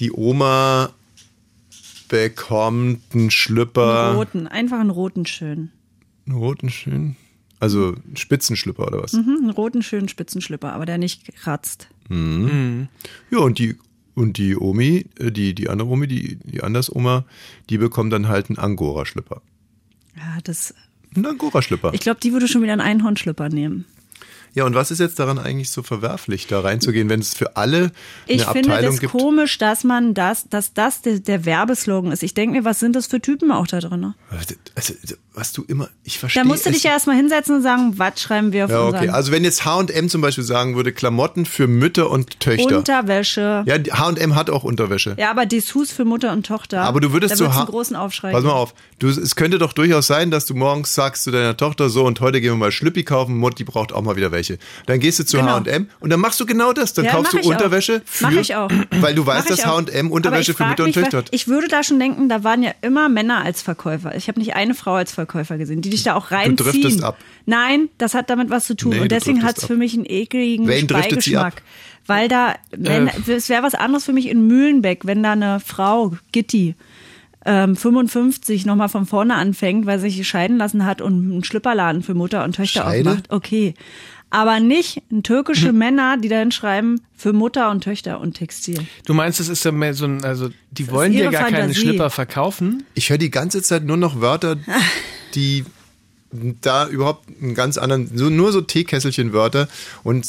Die 0.00 0.10
Oma 0.10 0.92
bekommt 2.08 3.02
einen 3.14 3.30
Schlüpper. 3.30 4.08
Einen 4.08 4.16
roten, 4.16 4.48
einfach 4.48 4.80
einen 4.80 4.90
roten 4.90 5.26
schön. 5.26 5.70
Einen 6.26 6.38
roten 6.38 6.70
schön. 6.70 7.14
Also 7.60 7.94
einen 7.94 8.16
Spitzenschlüpper 8.16 8.88
oder 8.88 9.04
was? 9.04 9.12
Mhm, 9.12 9.38
einen 9.42 9.50
roten 9.50 9.84
schönen 9.84 10.08
Spitzenschlüpper, 10.08 10.72
aber 10.72 10.84
der 10.84 10.98
nicht 10.98 11.36
kratzt. 11.36 11.86
Ja, 12.10 13.38
und 13.38 13.58
die 13.60 13.76
und 14.16 14.38
die 14.38 14.56
Omi, 14.56 15.06
äh, 15.20 15.30
die 15.30 15.54
die 15.54 15.68
andere 15.68 15.88
Omi, 15.88 16.08
die 16.08 16.34
die 16.42 16.64
Andersoma, 16.64 17.26
die 17.70 17.78
bekommt 17.78 18.12
dann 18.12 18.26
halt 18.26 18.50
einen 18.50 18.58
Angora-Schlüpper. 18.58 19.40
Ja, 20.16 20.38
das. 20.42 20.74
Einen 21.14 21.26
Angora-Schlüpper. 21.26 21.92
Ich 21.94 22.00
glaube, 22.00 22.20
die 22.20 22.32
würde 22.32 22.48
schon 22.48 22.62
wieder 22.62 22.72
einen 22.72 22.80
Einhornschlüpper 22.80 23.48
nehmen. 23.48 23.84
Ja, 24.54 24.64
und 24.64 24.74
was 24.74 24.90
ist 24.90 25.00
jetzt 25.00 25.18
daran 25.18 25.38
eigentlich 25.38 25.70
so 25.70 25.82
verwerflich, 25.82 26.46
da 26.46 26.60
reinzugehen, 26.60 27.08
wenn 27.08 27.20
es 27.20 27.34
für 27.34 27.56
alle 27.56 27.90
Ich 28.26 28.44
eine 28.44 28.52
finde 28.52 28.70
Abteilung 28.70 28.92
das 28.92 29.00
gibt? 29.00 29.12
komisch, 29.12 29.58
dass 29.58 29.82
man 29.82 30.14
das, 30.14 30.48
dass 30.48 30.72
das 30.72 31.02
der, 31.02 31.18
der 31.18 31.44
Werbeslogan 31.44 32.12
ist. 32.12 32.22
Ich 32.22 32.34
denke 32.34 32.56
mir, 32.56 32.64
was 32.64 32.78
sind 32.78 32.94
das 32.94 33.08
für 33.08 33.20
Typen 33.20 33.50
auch 33.50 33.66
da 33.66 33.80
drin? 33.80 34.14
Also, 34.76 34.94
was 35.34 35.52
du 35.52 35.64
immer, 35.66 35.88
ich 36.04 36.18
verstehe. 36.20 36.42
Da 36.42 36.46
musst 36.46 36.64
du 36.64 36.70
dich 36.70 36.84
ja 36.84 36.92
erstmal 36.92 37.16
hinsetzen 37.16 37.56
und 37.56 37.62
sagen, 37.62 37.94
was 37.96 38.20
schreiben 38.20 38.52
wir 38.52 38.66
auf 38.66 38.70
Ja, 38.70 38.86
okay. 38.86 39.08
Also 39.08 39.32
wenn 39.32 39.42
jetzt 39.42 39.64
H&M 39.64 40.08
zum 40.08 40.20
Beispiel 40.20 40.44
sagen 40.44 40.76
würde, 40.76 40.92
Klamotten 40.92 41.46
für 41.46 41.66
Mütter 41.66 42.08
und 42.08 42.38
Töchter. 42.38 42.78
Unterwäsche. 42.78 43.64
Ja. 43.66 43.76
ja, 43.76 43.98
H&M 43.98 44.36
hat 44.36 44.50
auch 44.50 44.62
Unterwäsche. 44.62 45.16
aber 45.30 45.46
Dessous 45.46 45.90
für 45.90 46.04
Mutter 46.04 46.32
und 46.32 46.46
Tochter. 46.46 46.82
Aber 46.82 47.00
du 47.00 47.12
würdest 47.12 47.36
so 47.36 47.48
einen 47.48 47.66
großen 47.66 47.96
Aufschrei. 47.96 48.30
Pass 48.30 48.44
mal 48.44 48.52
auf, 48.52 48.74
du, 49.00 49.08
es 49.08 49.34
könnte 49.34 49.58
doch 49.58 49.72
durchaus 49.72 50.06
sein, 50.06 50.30
dass 50.30 50.46
du 50.46 50.54
morgens 50.54 50.94
sagst 50.94 51.24
zu 51.24 51.32
deiner 51.32 51.56
Tochter 51.56 51.88
so 51.88 52.04
und 52.04 52.20
heute 52.20 52.40
gehen 52.40 52.52
wir 52.52 52.56
mal 52.56 52.70
Schlüppi 52.70 53.02
kaufen, 53.02 53.36
Mutti 53.36 53.64
braucht 53.64 53.92
auch 53.92 54.02
mal 54.02 54.14
wieder 54.14 54.30
welche. 54.30 54.43
Dann 54.86 55.00
gehst 55.00 55.18
du 55.18 55.24
zu 55.24 55.36
Genau. 55.38 55.60
H&M 55.60 55.88
und 56.00 56.10
dann 56.10 56.20
machst 56.20 56.38
du 56.40 56.46
genau 56.46 56.72
das, 56.72 56.92
dann 56.94 57.04
Ja, 57.06 57.12
kaufst 57.12 57.32
du 57.32 57.38
ich 57.38 57.46
auch. 57.46 57.50
Unterwäsche 57.50 58.02
für 58.04 58.24
Mach 58.24 58.32
ich 58.32 58.54
auch. 58.54 58.70
weil 59.00 59.14
du 59.14 59.26
weißt, 59.26 59.50
dass. 59.50 59.64
H&M 59.66 60.10
Unterwäsche 60.10 60.54
für 60.54 60.64
Mütter 60.66 60.84
und 60.84 60.92
Töchter 60.92 61.18
hat. 61.18 61.28
Ich 61.32 61.48
würde 61.48 61.68
da 61.68 61.82
schon 61.82 61.98
denken, 61.98 62.28
da 62.28 62.44
waren 62.44 62.62
ja 62.62 62.72
immer 62.82 63.08
Männer 63.08 63.42
als 63.44 63.62
Verkäufer. 63.62 64.14
Ich 64.14 64.28
habe 64.28 64.38
nicht 64.40 64.54
eine 64.54 64.74
Frau 64.74 64.94
als 64.94 65.12
Verkäufer 65.12 65.58
gesehen, 65.58 65.80
die 65.82 65.90
dich 65.90 66.02
da 66.02 66.14
auch 66.14 66.30
reinziehen. 66.30 66.56
driftest 66.56 67.02
ab. 67.02 67.16
Nein, 67.46 67.88
das 67.98 68.14
hat 68.14 68.30
damit 68.30 68.50
was 68.50 68.66
zu 68.66 68.74
tun. 68.76 68.90
Nee, 68.92 68.96
und 69.00 69.02
du 69.04 69.08
deswegen 69.08 69.42
hat 69.42 69.58
es 69.58 69.64
für 69.66 69.76
mich 69.76 69.94
einen 69.94 70.06
ekligen 70.06 70.66
Wen 70.68 70.86
Beigeschmack. 70.86 71.62
Weil 72.06 72.28
da, 72.28 72.54
wenn, 72.76 73.08
es 73.26 73.48
wäre 73.48 73.62
was 73.62 73.74
anderes 73.74 74.04
für 74.04 74.12
mich 74.12 74.28
in 74.28 74.46
Mühlenbeck, 74.46 75.06
wenn 75.06 75.22
da 75.22 75.32
eine 75.32 75.58
Frau, 75.60 76.12
Gitti, 76.32 76.74
ähm, 77.46 77.76
55 77.76 78.66
nochmal 78.66 78.88
von 78.88 79.06
vorne 79.06 79.34
anfängt, 79.34 79.86
weil 79.86 79.98
sie 79.98 80.10
sich 80.10 80.26
scheiden 80.28 80.56
lassen 80.58 80.84
hat 80.86 81.00
und 81.00 81.30
einen 81.30 81.44
Schlüpperladen 81.44 82.02
für 82.02 82.14
Mutter 82.14 82.44
und 82.44 82.56
Töchter 82.56 82.82
Scheide? 82.82 83.10
aufmacht. 83.10 83.30
Okay. 83.30 83.74
Aber 84.34 84.58
nicht 84.58 85.00
türkische 85.22 85.68
Hm. 85.68 85.78
Männer, 85.78 86.16
die 86.16 86.28
dann 86.28 86.50
schreiben 86.50 87.00
für 87.16 87.32
Mutter 87.32 87.70
und 87.70 87.84
Töchter 87.84 88.18
und 88.20 88.34
Textil. 88.34 88.84
Du 89.06 89.14
meinst, 89.14 89.38
das 89.38 89.48
ist 89.48 89.64
ja 89.64 89.70
mehr 89.70 89.94
so 89.94 90.06
ein, 90.06 90.24
also 90.24 90.50
die 90.72 90.90
wollen 90.90 91.12
dir 91.12 91.30
gar 91.30 91.44
keine 91.44 91.58
Fantasie. 91.58 91.80
Schlipper 91.82 92.10
verkaufen. 92.10 92.82
Ich 92.94 93.10
höre 93.10 93.18
die 93.18 93.30
ganze 93.30 93.62
Zeit 93.62 93.84
nur 93.84 93.96
noch 93.96 94.20
Wörter, 94.20 94.56
die 95.36 95.64
da 96.60 96.88
überhaupt 96.88 97.28
einen 97.40 97.54
ganz 97.54 97.78
anderen, 97.78 98.10
so, 98.18 98.28
nur 98.28 98.50
so 98.50 98.60
Teekesselchen-Wörter 98.60 99.68
und 100.02 100.26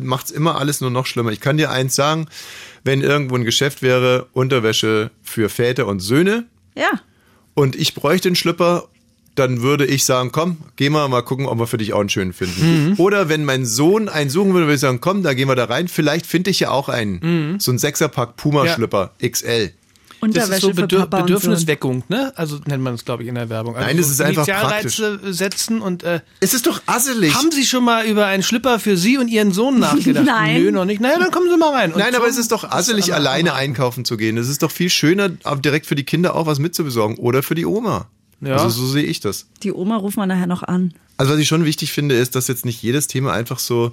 macht's 0.00 0.30
immer 0.30 0.56
alles 0.56 0.80
nur 0.80 0.90
noch 0.90 1.06
schlimmer. 1.06 1.32
Ich 1.32 1.40
kann 1.40 1.56
dir 1.56 1.72
eins 1.72 1.96
sagen, 1.96 2.28
wenn 2.84 3.00
irgendwo 3.00 3.34
ein 3.34 3.42
Geschäft 3.44 3.82
wäre, 3.82 4.28
Unterwäsche 4.32 5.10
für 5.22 5.48
Väter 5.48 5.88
und 5.88 5.98
Söhne 5.98 6.46
Ja. 6.76 7.00
und 7.54 7.74
ich 7.74 7.94
bräuchte 7.94 8.28
einen 8.28 8.36
Schlüpper, 8.36 8.86
dann 9.34 9.62
würde 9.62 9.86
ich 9.86 10.04
sagen, 10.04 10.32
komm, 10.32 10.58
geh 10.76 10.90
mal 10.90 11.08
mal 11.08 11.22
gucken, 11.22 11.46
ob 11.46 11.58
wir 11.58 11.66
für 11.66 11.78
dich 11.78 11.92
auch 11.92 12.00
einen 12.00 12.08
schönen 12.08 12.32
finden. 12.32 12.94
Oder 12.98 13.28
wenn 13.28 13.44
mein 13.44 13.64
Sohn 13.64 14.08
einen 14.08 14.28
suchen 14.30 14.52
würde, 14.52 14.66
würde 14.66 14.74
ich 14.74 14.80
sagen, 14.80 15.00
komm, 15.00 15.22
da 15.22 15.34
gehen 15.34 15.48
wir 15.48 15.56
da 15.56 15.64
rein. 15.64 15.88
Vielleicht 15.88 16.26
finde 16.26 16.50
ich 16.50 16.60
ja 16.60 16.70
auch 16.70 16.88
einen. 16.88 17.58
So 17.60 17.72
ein 17.72 17.78
Sechserpack 17.78 18.36
Puma-Schlüpper 18.36 19.12
XL. 19.26 19.72
Das 20.28 20.48
ist 20.50 20.60
so 20.60 20.70
Bedür. 20.70 21.06
Bedürfnisweckung, 21.06 22.04
ne? 22.08 22.32
Also 22.36 22.58
nennt 22.66 22.82
man 22.82 22.94
es, 22.94 23.04
glaube 23.04 23.22
ich, 23.22 23.28
in 23.28 23.36
der 23.36 23.48
Werbung. 23.48 23.74
Also 23.74 23.86
Nein, 23.86 23.96
das 23.96 24.06
so 24.06 24.12
ist 24.12 24.20
einfach 24.20 24.46
Initialreize 24.46 25.20
setzen 25.32 25.80
und 25.80 26.02
äh, 26.02 26.20
Es 26.40 26.52
ist 26.52 26.66
doch 26.66 26.82
asselig. 26.86 27.34
haben 27.34 27.50
Sie 27.50 27.64
schon 27.64 27.84
mal 27.84 28.04
über 28.04 28.26
einen 28.26 28.42
Schlipper 28.42 28.78
für 28.78 28.96
Sie 28.96 29.16
und 29.16 29.28
Ihren 29.28 29.52
Sohn 29.52 29.78
nachgedacht? 29.78 30.24
Nein. 30.26 30.62
Nö, 30.62 30.72
noch 30.72 30.84
nicht. 30.84 31.00
Naja, 31.00 31.18
dann 31.18 31.30
kommen 31.30 31.48
Sie 31.50 31.56
mal 31.56 31.72
rein. 31.72 31.92
Und 31.92 31.98
Nein, 31.98 32.14
aber 32.14 32.26
es 32.28 32.36
ist 32.36 32.52
doch 32.52 32.64
asselig, 32.64 33.14
alleine 33.14 33.54
einkaufen 33.54 34.04
zu 34.04 34.16
gehen. 34.16 34.36
Es 34.36 34.48
ist 34.48 34.62
doch 34.62 34.70
viel 34.70 34.90
schöner, 34.90 35.30
direkt 35.30 35.86
für 35.86 35.94
die 35.94 36.04
Kinder 36.04 36.34
auch 36.36 36.46
was 36.46 36.58
mitzubesorgen. 36.58 37.16
Oder 37.16 37.42
für 37.42 37.54
die 37.54 37.64
Oma. 37.64 38.08
Ja. 38.40 38.56
Also 38.56 38.68
so 38.80 38.86
sehe 38.86 39.04
ich 39.04 39.20
das. 39.20 39.46
Die 39.62 39.72
Oma 39.72 39.96
ruft 39.96 40.16
man 40.16 40.28
nachher 40.28 40.46
noch 40.46 40.62
an. 40.62 40.94
Also 41.16 41.32
was 41.32 41.38
ich 41.40 41.48
schon 41.48 41.64
wichtig 41.64 41.92
finde, 41.92 42.14
ist, 42.14 42.34
dass 42.34 42.48
jetzt 42.48 42.64
nicht 42.64 42.82
jedes 42.82 43.06
Thema 43.06 43.32
einfach 43.32 43.58
so 43.58 43.92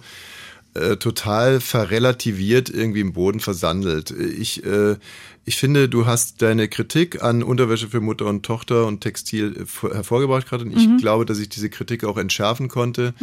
äh, 0.73 0.95
total 0.97 1.59
verrelativiert 1.59 2.69
irgendwie 2.69 3.01
im 3.01 3.13
Boden 3.13 3.39
versandelt. 3.39 4.11
Ich, 4.11 4.63
äh, 4.65 4.95
ich 5.43 5.57
finde, 5.57 5.89
du 5.89 6.05
hast 6.05 6.41
deine 6.41 6.67
Kritik 6.67 7.23
an 7.23 7.43
Unterwäsche 7.43 7.87
für 7.87 7.99
Mutter 8.01 8.25
und 8.27 8.43
Tochter 8.45 8.85
und 8.85 9.01
Textil 9.01 9.55
äh, 9.61 9.65
vor- 9.65 9.93
hervorgebracht 9.93 10.47
gerade 10.47 10.63
und 10.65 10.71
ich 10.77 10.97
glaube, 10.97 11.25
dass 11.25 11.39
ich 11.39 11.49
diese 11.49 11.69
Kritik 11.69 12.03
auch 12.03 12.17
entschärfen 12.17 12.67
konnte 12.69 13.13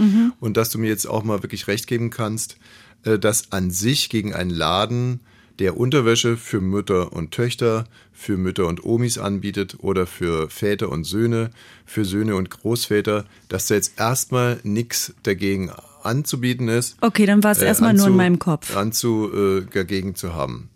und 0.41 0.57
dass 0.57 0.70
du 0.70 0.79
mir 0.79 0.89
jetzt 0.89 1.07
auch 1.07 1.22
mal 1.25 1.43
wirklich 1.43 1.66
recht 1.68 1.87
geben 1.87 2.11
kannst, 2.11 2.57
äh, 3.05 3.18
dass 3.18 3.53
an 3.53 3.70
sich 3.70 4.09
gegen 4.11 4.35
einen 4.35 4.51
Laden 4.51 5.20
der 5.59 5.76
Unterwäsche 5.76 6.36
für 6.36 6.61
Mütter 6.61 7.12
und 7.12 7.30
Töchter, 7.30 7.86
für 8.12 8.36
Mütter 8.36 8.66
und 8.66 8.84
Omis 8.84 9.18
anbietet 9.18 9.76
oder 9.78 10.07
für 10.07 10.50
Väter 10.50 10.90
und 10.90 11.05
Söhne, 11.05 11.50
für 11.84 12.05
Söhne 12.05 12.36
und 12.36 12.50
Großväter, 12.50 13.24
dass 13.48 13.68
da 13.68 13.74
jetzt 13.74 13.98
erstmal 13.98 14.61
nichts 14.62 15.14
dagegen 15.22 15.70
anzubieten 16.02 16.68
ist. 16.68 16.96
Okay, 17.00 17.26
dann 17.26 17.42
war 17.42 17.52
es 17.52 17.62
äh, 17.62 17.66
erstmal 17.66 17.94
nur 17.94 18.09
in 18.09 18.16
meinem 18.16 18.38
Kopf. 18.38 18.76
Anzu, 18.76 19.30
äh, 19.32 19.66
dagegen 19.72 20.14
zu 20.14 20.34
haben. 20.34 20.68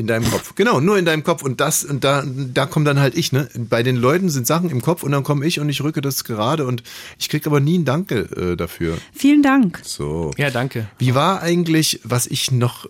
In 0.00 0.06
deinem 0.06 0.24
Kopf. 0.30 0.54
Genau, 0.54 0.80
nur 0.80 0.96
in 0.96 1.04
deinem 1.04 1.22
Kopf. 1.24 1.42
Und 1.42 1.60
das, 1.60 1.84
und 1.84 2.04
da, 2.04 2.24
da 2.26 2.64
kommt 2.64 2.86
dann 2.86 2.98
halt 2.98 3.14
ich, 3.14 3.32
ne? 3.32 3.48
Bei 3.54 3.82
den 3.82 3.96
Leuten 3.96 4.30
sind 4.30 4.46
Sachen 4.46 4.70
im 4.70 4.80
Kopf 4.80 5.02
und 5.02 5.12
dann 5.12 5.22
komme 5.24 5.44
ich 5.46 5.60
und 5.60 5.68
ich 5.68 5.82
rücke 5.82 6.00
das 6.00 6.24
gerade 6.24 6.66
und 6.66 6.82
ich 7.18 7.28
krieg 7.28 7.46
aber 7.46 7.60
nie 7.60 7.78
ein 7.78 7.84
Danke 7.84 8.20
äh, 8.34 8.56
dafür. 8.56 8.96
Vielen 9.12 9.42
Dank. 9.42 9.80
So. 9.84 10.30
Ja, 10.38 10.50
danke. 10.50 10.88
Wie 10.98 11.14
war 11.14 11.42
eigentlich, 11.42 12.00
was 12.02 12.26
ich 12.26 12.50
noch, 12.50 12.86
äh, 12.86 12.88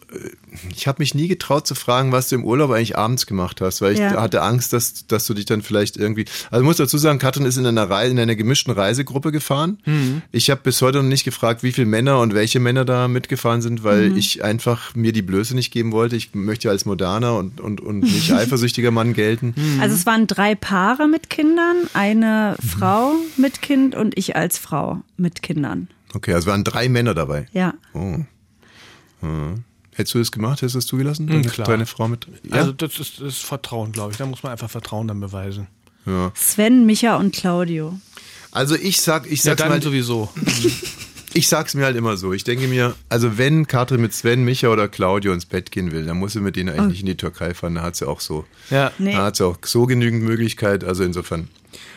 ich 0.74 0.86
habe 0.86 1.02
mich 1.02 1.14
nie 1.16 1.26
getraut 1.26 1.66
zu 1.66 1.74
fragen, 1.74 2.12
was 2.12 2.28
du 2.28 2.36
im 2.36 2.44
Urlaub 2.44 2.70
eigentlich 2.70 2.96
abends 2.96 3.26
gemacht 3.26 3.60
hast, 3.60 3.80
weil 3.82 3.94
ich 3.94 3.98
Ja. 3.98 4.20
hatte 4.20 4.42
Angst, 4.42 4.72
dass, 4.72 5.06
dass 5.08 5.26
du 5.26 5.34
dich 5.34 5.46
dann 5.46 5.62
vielleicht 5.62 5.96
irgendwie, 5.96 6.26
also 6.52 6.62
ich 6.62 6.66
muss 6.66 6.76
dazu 6.76 6.96
sagen, 6.96 7.18
Katrin 7.18 7.44
ist 7.44 7.56
in 7.56 7.66
einer 7.66 7.90
Reise, 7.90 8.12
in 8.12 8.20
einer 8.20 8.36
gemischten 8.36 8.72
Reisegruppe 8.72 9.32
gefahren. 9.32 9.78
Ich 10.30 10.48
habe 10.50 10.60
bis 10.62 10.80
heute 10.80 10.98
noch 10.98 11.08
nicht 11.08 11.24
gefragt, 11.24 11.64
wie 11.64 11.72
viele 11.72 11.88
Männer 11.88 12.20
und 12.20 12.34
welche 12.34 12.60
Männer 12.60 12.84
da 12.84 13.08
mitgefahren 13.08 13.62
sind, 13.62 13.82
weil 13.82 14.16
ich 14.16 14.44
einfach 14.44 14.94
mir 14.94 15.12
die 15.12 15.22
Blöße 15.22 15.54
nicht 15.56 15.72
geben 15.72 15.90
wollte. 15.92 16.14
Ich 16.14 16.34
möchte 16.34 16.68
ja 16.68 16.72
als 16.72 16.84
moderner 17.00 17.36
und, 17.36 17.60
und, 17.60 17.80
und 17.80 18.00
nicht 18.00 18.32
eifersüchtiger 18.32 18.90
Mann 18.90 19.14
gelten. 19.14 19.54
Also 19.80 19.94
es 19.94 20.06
waren 20.06 20.26
drei 20.26 20.54
Paare 20.54 21.08
mit 21.08 21.30
Kindern, 21.30 21.76
eine 21.94 22.56
Frau 22.60 23.14
mit 23.36 23.62
Kind 23.62 23.94
und 23.94 24.16
ich 24.18 24.36
als 24.36 24.58
Frau 24.58 25.00
mit 25.16 25.42
Kindern. 25.42 25.88
Okay, 26.14 26.34
also 26.34 26.48
waren 26.50 26.64
drei 26.64 26.88
Männer 26.88 27.14
dabei. 27.14 27.46
Ja. 27.52 27.74
Oh. 27.94 28.16
Hm. 29.20 29.64
Hättest 29.92 30.14
du 30.14 30.18
das 30.18 30.32
gemacht? 30.32 30.60
Hättest 30.60 30.74
du 30.74 30.78
das 30.78 30.86
zugelassen? 30.86 31.26
Deine, 31.26 31.42
klar. 31.42 31.66
deine 31.66 31.86
Frau 31.86 32.08
mit? 32.08 32.26
Ja? 32.44 32.56
Also 32.56 32.72
das 32.72 32.98
ist, 32.98 33.20
das 33.20 33.28
ist 33.28 33.44
Vertrauen, 33.44 33.92
glaube 33.92 34.12
ich. 34.12 34.18
Da 34.18 34.26
muss 34.26 34.42
man 34.42 34.52
einfach 34.52 34.70
Vertrauen 34.70 35.08
dann 35.08 35.20
beweisen. 35.20 35.66
Sven, 36.34 36.86
Micha 36.86 37.16
und 37.16 37.34
Claudio. 37.34 37.98
also 38.52 38.74
ich 38.74 39.00
sag, 39.00 39.26
ich 39.26 39.44
Ja, 39.44 39.50
sag's 39.52 39.62
dann 39.62 39.68
mal, 39.68 39.82
sowieso. 39.82 40.30
Ich 41.32 41.48
sag's 41.48 41.74
mir 41.74 41.84
halt 41.84 41.96
immer 41.96 42.16
so. 42.16 42.32
Ich 42.32 42.42
denke 42.44 42.66
mir, 42.66 42.94
also 43.08 43.38
wenn 43.38 43.66
Katrin 43.66 44.00
mit 44.00 44.12
Sven, 44.12 44.44
Micha 44.44 44.68
oder 44.68 44.88
Claudio 44.88 45.32
ins 45.32 45.46
Bett 45.46 45.70
gehen 45.70 45.92
will, 45.92 46.04
dann 46.04 46.18
muss 46.18 46.32
sie 46.32 46.40
mit 46.40 46.56
denen 46.56 46.70
eigentlich 46.70 46.88
nicht 46.88 47.00
in 47.00 47.06
die 47.06 47.16
Türkei 47.16 47.54
fahren. 47.54 47.76
Da 47.76 47.82
hat 47.82 47.94
sie 47.96 48.08
auch 48.08 48.20
so, 48.20 48.44
Ja. 48.70 48.90
Nee. 48.98 49.12
da 49.12 49.26
hat 49.26 49.36
sie 49.36 49.44
auch 49.46 49.56
so 49.64 49.86
genügend 49.86 50.22
Möglichkeit. 50.24 50.82
Also 50.82 51.04
insofern. 51.04 51.48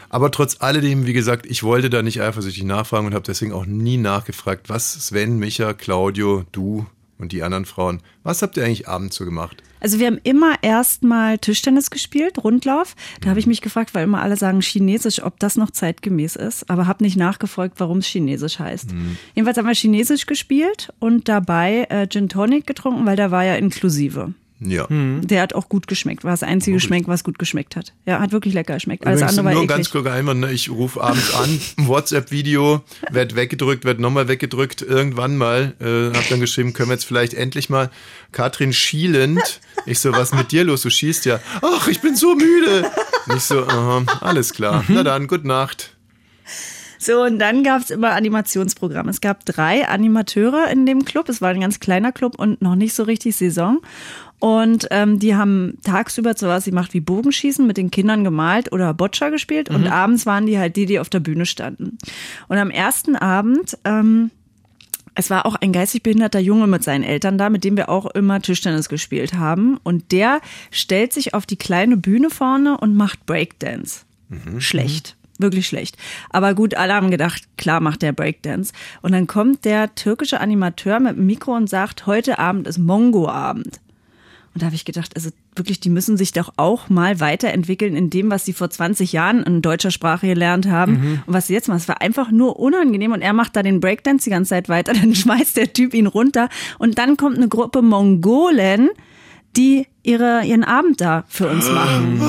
Aber 0.09 0.29
trotz 0.29 0.57
alledem, 0.59 1.07
wie 1.07 1.13
gesagt, 1.13 1.47
ich 1.47 1.63
wollte 1.63 1.89
da 1.89 2.03
nicht 2.03 2.21
eifersüchtig 2.21 2.63
nachfragen 2.63 3.07
und 3.07 3.15
habe 3.15 3.25
deswegen 3.25 3.51
auch 3.53 3.65
nie 3.65 3.97
nachgefragt, 3.97 4.69
was 4.69 4.93
Sven, 5.07 5.39
Micha, 5.39 5.73
Claudio, 5.73 6.43
du 6.51 6.85
und 7.23 7.31
die 7.31 7.41
anderen 7.41 7.65
Frauen, 7.65 8.01
was 8.21 8.41
habt 8.41 8.57
ihr 8.57 8.63
eigentlich 8.63 8.87
abends 8.87 9.15
so 9.15 9.25
gemacht? 9.25 9.63
Also 9.79 9.99
wir 9.99 10.07
haben 10.07 10.19
immer 10.23 10.55
erstmal 10.61 11.39
Tischtennis 11.39 11.89
gespielt, 11.89 12.41
Rundlauf. 12.43 12.95
Da 13.19 13.29
habe 13.29 13.39
ich 13.39 13.47
mich 13.47 13.61
gefragt, 13.61 13.93
weil 13.93 14.05
immer 14.05 14.21
alle 14.21 14.37
sagen 14.37 14.61
Chinesisch, 14.61 15.21
ob 15.21 15.39
das 15.39 15.57
noch 15.57 15.71
zeitgemäß 15.71 16.37
ist, 16.37 16.69
aber 16.69 16.87
habe 16.87 17.03
nicht 17.03 17.17
nachgefragt, 17.17 17.79
warum 17.79 17.97
es 17.97 18.05
Chinesisch 18.05 18.59
heißt. 18.59 18.93
Jedenfalls 19.35 19.57
haben 19.57 19.67
wir 19.67 19.73
Chinesisch 19.73 20.25
gespielt 20.25 20.93
und 20.99 21.27
dabei 21.27 21.87
äh, 21.89 22.07
Gin 22.07 22.29
Tonic 22.29 22.65
getrunken, 22.67 23.05
weil 23.05 23.17
der 23.17 23.31
war 23.31 23.43
ja 23.43 23.55
inklusive. 23.55 24.33
Ja. 24.65 24.87
Der 24.89 25.41
hat 25.41 25.53
auch 25.53 25.69
gut 25.69 25.87
geschmeckt, 25.87 26.23
war 26.23 26.31
das 26.31 26.43
einzige 26.43 26.75
Geschmack, 26.77 27.03
was 27.07 27.23
gut 27.23 27.39
geschmeckt 27.39 27.75
hat. 27.75 27.93
Ja, 28.05 28.19
hat 28.19 28.31
wirklich 28.31 28.53
lecker 28.53 28.75
geschmeckt. 28.75 29.05
Alles 29.05 29.21
andere 29.21 29.45
war 29.45 29.53
nur 29.53 29.63
eklig. 29.63 29.77
ganz 29.77 29.89
kluger 29.89 30.13
Einwand, 30.13 30.39
ne? 30.39 30.51
ich 30.51 30.69
rufe 30.69 31.01
abends 31.01 31.33
an, 31.33 31.59
WhatsApp-Video, 31.87 32.81
werd 33.11 33.35
weggedrückt, 33.35 33.85
werd 33.85 33.99
nochmal 33.99 34.27
weggedrückt, 34.27 34.81
irgendwann 34.81 35.37
mal, 35.37 35.73
äh, 35.79 36.15
hab 36.17 36.27
dann 36.29 36.39
geschrieben, 36.39 36.73
können 36.73 36.89
wir 36.89 36.95
jetzt 36.95 37.05
vielleicht 37.05 37.33
endlich 37.33 37.69
mal, 37.69 37.89
Katrin 38.31 38.73
schielend, 38.73 39.61
ich 39.85 39.99
so, 39.99 40.11
was 40.11 40.33
mit 40.33 40.51
dir 40.51 40.63
los, 40.63 40.81
du 40.81 40.89
schießt 40.89 41.25
ja, 41.25 41.39
ach, 41.61 41.87
ich 41.87 42.01
bin 42.01 42.15
so 42.15 42.35
müde. 42.35 42.89
Und 43.27 43.37
ich 43.37 43.43
so, 43.43 43.65
aha, 43.65 44.03
alles 44.21 44.53
klar, 44.53 44.83
na 44.87 45.03
dann, 45.03 45.27
gute 45.27 45.47
Nacht. 45.47 45.93
So, 47.03 47.21
und 47.23 47.37
dann 47.37 47.63
gab's 47.63 47.89
immer 47.89 48.11
Animationsprogramme. 48.11 49.11
Es 49.11 49.19
gab 49.19 49.43
drei 49.45 49.85
Animateure 49.89 50.69
in 50.71 50.85
dem 50.85 51.03
Club. 51.03 51.27
Es 51.27 51.41
war 51.41 51.49
ein 51.49 51.59
ganz 51.59 51.81
kleiner 51.81 52.13
Club 52.13 52.39
und 52.39 52.61
noch 52.61 52.75
nicht 52.75 52.93
so 52.93 53.03
richtig 53.03 53.35
Saison. 53.35 53.81
Und 54.43 54.89
ähm, 54.91 55.19
die 55.19 55.37
haben 55.37 55.77
tagsüber 55.83 56.33
so 56.35 56.47
was 56.47 56.65
gemacht 56.65 56.93
wie 56.93 56.99
Bogenschießen 56.99 57.65
mit 57.65 57.77
den 57.77 57.91
Kindern 57.91 58.25
gemalt 58.25 58.73
oder 58.73 58.93
Boccia 58.93 59.29
gespielt. 59.29 59.69
Und 59.69 59.87
abends 59.87 60.25
waren 60.25 60.45
die 60.45 60.59
halt 60.59 60.75
die, 60.75 60.85
die 60.85 60.99
auf 60.99 61.07
der 61.07 61.21
Bühne 61.21 61.45
standen. 61.45 61.97
Und 62.49 62.57
am 62.57 62.69
ersten 62.69 63.15
Abend 63.15 63.77
ähm, 63.85 64.31
es 65.15 65.29
war 65.29 65.45
auch 65.45 65.55
ein 65.55 65.71
geistig 65.71 66.03
behinderter 66.03 66.41
Junge 66.41 66.67
mit 66.67 66.83
seinen 66.83 67.05
Eltern 67.05 67.37
da, 67.37 67.49
mit 67.49 67.63
dem 67.63 67.77
wir 67.77 67.87
auch 67.87 68.05
immer 68.07 68.41
Tischtennis 68.41 68.89
gespielt 68.89 69.33
haben. 69.33 69.77
Und 69.81 70.11
der 70.11 70.41
stellt 70.71 71.13
sich 71.13 71.33
auf 71.33 71.45
die 71.45 71.55
kleine 71.55 71.95
Bühne 71.95 72.29
vorne 72.29 72.77
und 72.77 72.97
macht 72.97 73.25
Breakdance. 73.25 74.01
Schlecht. 74.57 75.15
Wirklich 75.39 75.67
schlecht. 75.67 75.95
Aber 76.31 76.53
gut, 76.53 76.75
alle 76.75 76.95
haben 76.95 77.11
gedacht, 77.11 77.43
klar 77.57 77.79
macht 77.79 78.01
der 78.01 78.11
Breakdance. 78.11 78.73
Und 79.01 79.13
dann 79.13 79.25
kommt 79.25 79.63
der 79.63 79.95
türkische 79.95 80.41
Animateur 80.41 80.99
mit 80.99 81.15
dem 81.15 81.27
Mikro 81.27 81.55
und 81.55 81.69
sagt, 81.69 82.07
heute 82.07 82.39
Abend 82.39 82.67
ist 82.67 82.77
Mongo-Abend. 82.77 83.79
Und 84.53 84.61
da 84.61 84.67
habe 84.67 84.75
ich 84.75 84.85
gedacht, 84.85 85.15
also 85.15 85.31
wirklich, 85.55 85.79
die 85.79 85.89
müssen 85.89 86.15
sich 86.15 86.31
doch 86.31 86.53
auch 86.57 86.89
mal 86.89 87.19
weiterentwickeln 87.19 87.95
in 87.95 88.11
dem, 88.11 88.29
was 88.29 88.45
sie 88.45 88.53
vor 88.53 88.69
20 88.69 89.11
Jahren 89.11 89.41
in 89.43 89.63
deutscher 89.63 89.89
Sprache 89.89 90.27
gelernt 90.27 90.67
haben. 90.67 91.21
Und 91.25 91.33
was 91.33 91.47
sie 91.47 91.53
jetzt 91.53 91.67
machen, 91.67 91.79
es 91.79 91.87
war 91.87 92.01
einfach 92.01 92.29
nur 92.29 92.59
unangenehm. 92.59 93.13
Und 93.13 93.21
er 93.21 93.33
macht 93.33 93.55
da 93.55 93.63
den 93.63 93.79
Breakdance 93.79 94.25
die 94.25 94.29
ganze 94.29 94.49
Zeit 94.49 94.69
weiter, 94.69 94.93
dann 95.01 95.15
schmeißt 95.15 95.57
der 95.57 95.73
Typ 95.73 95.93
ihn 95.93 96.07
runter. 96.07 96.49
Und 96.77 96.99
dann 96.99 97.17
kommt 97.17 97.37
eine 97.37 97.47
Gruppe 97.47 97.81
Mongolen, 97.81 98.89
die 99.55 99.87
ihre, 100.03 100.43
ihren 100.45 100.63
Abend 100.63 101.01
da 101.01 101.25
für 101.27 101.47
uns 101.47 101.69
machen. 101.69 102.21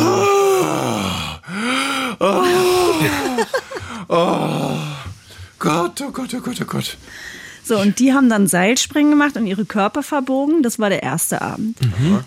Gott, 5.59 6.03
oh 6.03 6.11
Gott, 6.11 6.35
oh 6.35 6.41
Gott, 6.41 6.61
oh 6.61 6.65
Gott. 6.65 6.97
So, 7.65 7.79
und 7.79 7.99
die 7.99 8.13
haben 8.13 8.29
dann 8.29 8.47
Seilspringen 8.47 9.11
gemacht 9.11 9.37
und 9.37 9.47
ihre 9.47 9.65
Körper 9.65 10.03
verbogen. 10.03 10.63
Das 10.63 10.79
war 10.79 10.91
der 10.91 11.03
erste 11.03 11.41
Abend. 11.41 11.79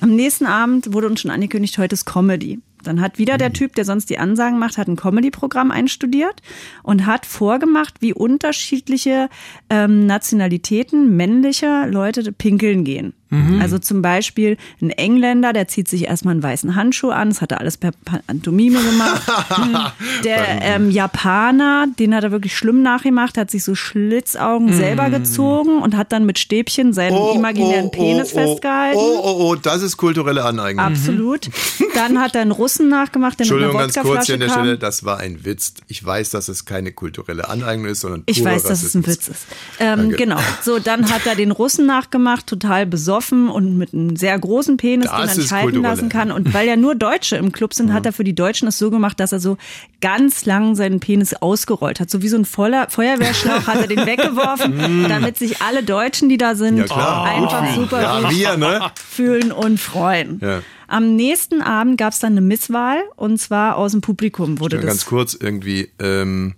Am 0.02 0.16
nächsten 0.16 0.48
Abend 0.48 0.94
wurde 0.94 1.08
uns 1.08 1.22
schon 1.22 1.32
angekündigt, 1.32 1.78
heute 1.78 1.94
ist 1.94 2.06
Comedy. 2.06 2.60
Dann 2.84 3.02
hat 3.02 3.18
wieder 3.18 3.38
der 3.38 3.54
Typ, 3.54 3.76
der 3.76 3.86
sonst 3.86 4.10
die 4.10 4.18
Ansagen 4.18 4.60
macht, 4.60 4.78
hat 4.78 4.88
ein 4.88 4.96
Comedy-Programm 4.96 5.72
einstudiert 5.72 6.42
und 6.84 7.06
hat 7.06 7.26
vorgemacht, 7.26 7.96
wie 8.00 8.14
unterschiedliche 8.14 9.30
ähm, 9.70 10.06
Nationalitäten 10.06 11.16
männliche 11.16 11.86
Leute 11.90 12.32
pinkeln 12.32 12.84
gehen. 12.84 13.14
Also 13.60 13.78
zum 13.78 14.02
Beispiel 14.02 14.58
ein 14.82 14.90
Engländer, 14.90 15.52
der 15.52 15.68
zieht 15.68 15.90
sich 15.90 16.06
erstmal 16.06 16.34
einen 16.34 16.44
weißen 16.44 16.76
Handschuh 16.76 17.10
an, 17.10 17.30
das 17.30 17.42
hat 17.42 17.52
er 17.52 17.60
alles 17.60 17.76
per 17.76 17.92
Pantomime 18.06 18.80
gemacht. 18.82 19.22
Der 20.24 20.62
ähm, 20.62 20.90
Japaner, 20.90 21.88
den 22.00 22.16
hat 22.16 22.24
er 22.24 22.32
wirklich 22.32 22.56
schlimm 22.56 22.82
nachgemacht, 22.82 23.38
hat 23.38 23.52
sich 23.52 23.64
so 23.64 23.76
Schlitzaugen 23.76 24.74
selber 24.74 25.10
gezogen 25.10 25.82
und 25.82 25.96
hat 25.96 26.12
dann 26.12 26.26
mit 26.26 26.40
Stäbchen 26.40 26.94
seinen 26.94 27.18
imaginären 27.36 27.92
Penis 27.92 28.34
oh, 28.34 28.38
festgehalten. 28.38 28.98
Oh, 28.98 29.20
oh, 29.24 29.36
oh, 29.40 29.56
das 29.56 29.82
ist 29.82 29.98
kulturelle 29.98 30.46
Aneignung. 30.46 30.86
Absolut. 30.86 31.50
Dann 31.96 32.20
hat 32.20 32.36
er 32.36 32.42
einen 32.42 32.52
Russen 32.52 32.88
nachgemacht, 32.88 33.40
der 33.40 33.46
mit 33.46 33.54
einer 33.54 33.66
Entschuldigung, 33.66 33.94
ganz 33.94 34.08
kurz 34.08 34.26
hier 34.26 34.36
an 34.36 34.40
der 34.40 34.50
kam. 34.50 34.60
Stelle, 34.60 34.78
das 34.78 35.04
war 35.04 35.18
ein 35.18 35.44
Witz. 35.44 35.74
Ich 35.88 36.04
weiß, 36.04 36.30
dass 36.30 36.48
es 36.48 36.66
keine 36.66 36.92
kulturelle 36.94 37.50
Aneignung 37.50 37.88
ist, 37.88 38.02
sondern 38.02 38.24
Ich 38.26 38.44
weiß, 38.44 38.64
dass 38.64 38.84
es 38.84 38.96
ein 38.96 39.04
Rassismus. 39.04 39.08
Witz 39.08 39.28
ist. 39.28 39.46
Ähm, 39.80 40.12
genau. 40.12 40.40
So, 40.62 40.80
dann 40.80 41.12
hat 41.12 41.26
er 41.26 41.36
den 41.36 41.52
Russen 41.52 41.86
nachgemacht, 41.86 42.48
total 42.48 42.86
besoffen 42.86 43.17
besoffen 43.18 43.50
und 43.50 43.78
mit 43.78 43.94
einem 43.94 44.16
sehr 44.16 44.38
großen 44.38 44.78
Penis 44.78 45.08
Das 45.10 45.16
den 45.18 45.30
ist 45.30 45.38
entscheiden 45.52 45.82
lassen 45.82 46.10
kann. 46.10 46.32
Und 46.32 46.54
weil 46.54 46.68
ja 46.68 46.76
nur 46.76 46.96
Deutsche 46.96 47.36
im 47.38 47.52
Club 47.52 47.74
sind, 47.74 47.94
hat 47.94 48.06
er 48.06 48.14
für 48.14 48.24
die 48.24 48.36
Deutschen 48.36 48.68
es 48.68 48.78
so 48.78 48.90
gemacht, 48.92 49.20
dass 49.20 49.32
er 49.32 49.40
so 49.40 49.58
ganz 50.02 50.46
lang 50.46 50.76
seinen 50.76 51.00
Penis 51.00 51.34
ausgerollt 51.34 52.00
hat. 52.00 52.10
So 52.10 52.22
wie 52.22 52.28
so 52.28 52.38
ein 52.38 52.46
voller 52.46 52.90
Feuerwehrschlauch 52.90 53.68
hat 53.68 53.82
er 53.82 53.88
den 53.88 54.06
weggeworfen, 54.06 55.08
damit 55.10 55.38
sich 55.38 55.62
alle 55.62 55.84
Deutschen, 55.84 56.30
die 56.30 56.38
da 56.38 56.56
sind, 56.56 56.78
Mm. 56.78 56.86
Ja, 56.90 57.24
einfach 57.24 57.62
Mitfühlen. 57.62 57.90
super 57.90 58.02
Ja, 58.02 58.30
wir, 58.30 58.58
ne? 58.58 58.92
fühlen 58.96 59.52
und 59.52 59.80
freuen. 59.80 60.40
Ja. 60.42 60.62
Am 60.88 61.16
nächsten 61.16 61.62
Abend 61.62 61.98
gab 61.98 62.14
es 62.14 62.20
dann 62.20 62.34
eine 62.34 62.42
Misswahl 62.42 62.98
und 63.16 63.40
zwar 63.40 63.78
aus 63.78 63.92
dem 63.92 64.02
Publikum 64.02 64.60
wurde 64.60 64.78
das. 64.78 64.86
ganz 64.86 65.06
kurz 65.06 65.34
irgendwie, 65.34 65.90
ähm, 66.00 66.56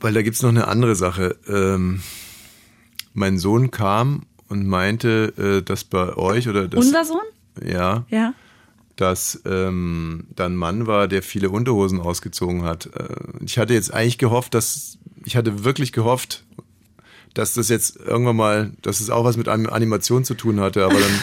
weil 0.00 0.14
da 0.14 0.22
gibt's 0.22 0.42
noch 0.42 0.50
eine 0.50 0.68
andere 0.68 0.94
Sache. 0.94 1.36
Ähm, 1.48 2.00
mein 3.12 3.38
Sohn 3.38 3.70
kam 3.70 4.22
und 4.48 4.66
meinte, 4.66 5.32
äh, 5.38 5.62
dass 5.62 5.84
bei 5.84 6.14
euch 6.16 6.48
oder 6.48 6.68
dass, 6.68 6.84
Unser 6.86 7.04
Sohn? 7.04 7.18
ja, 7.64 8.04
Ja. 8.10 8.32
dass 8.96 9.40
ähm, 9.44 10.24
da 10.34 10.46
ein 10.46 10.56
Mann 10.56 10.86
war, 10.86 11.08
der 11.08 11.22
viele 11.22 11.50
Unterhosen 11.50 12.00
ausgezogen 12.00 12.62
hat. 12.62 12.86
Äh, 12.94 13.08
ich 13.44 13.58
hatte 13.58 13.74
jetzt 13.74 13.92
eigentlich 13.92 14.18
gehofft, 14.18 14.54
dass 14.54 14.98
ich 15.24 15.36
hatte 15.36 15.64
wirklich 15.64 15.92
gehofft, 15.92 16.44
dass 17.34 17.54
das 17.54 17.68
jetzt 17.68 17.96
irgendwann 17.96 18.36
mal, 18.36 18.72
dass 18.82 19.00
es 19.00 19.10
auch 19.10 19.24
was 19.24 19.36
mit 19.36 19.48
Anim- 19.48 19.68
Animation 19.70 20.24
zu 20.24 20.34
tun 20.34 20.60
hatte, 20.60 20.84
aber 20.84 20.94
dann 20.94 21.10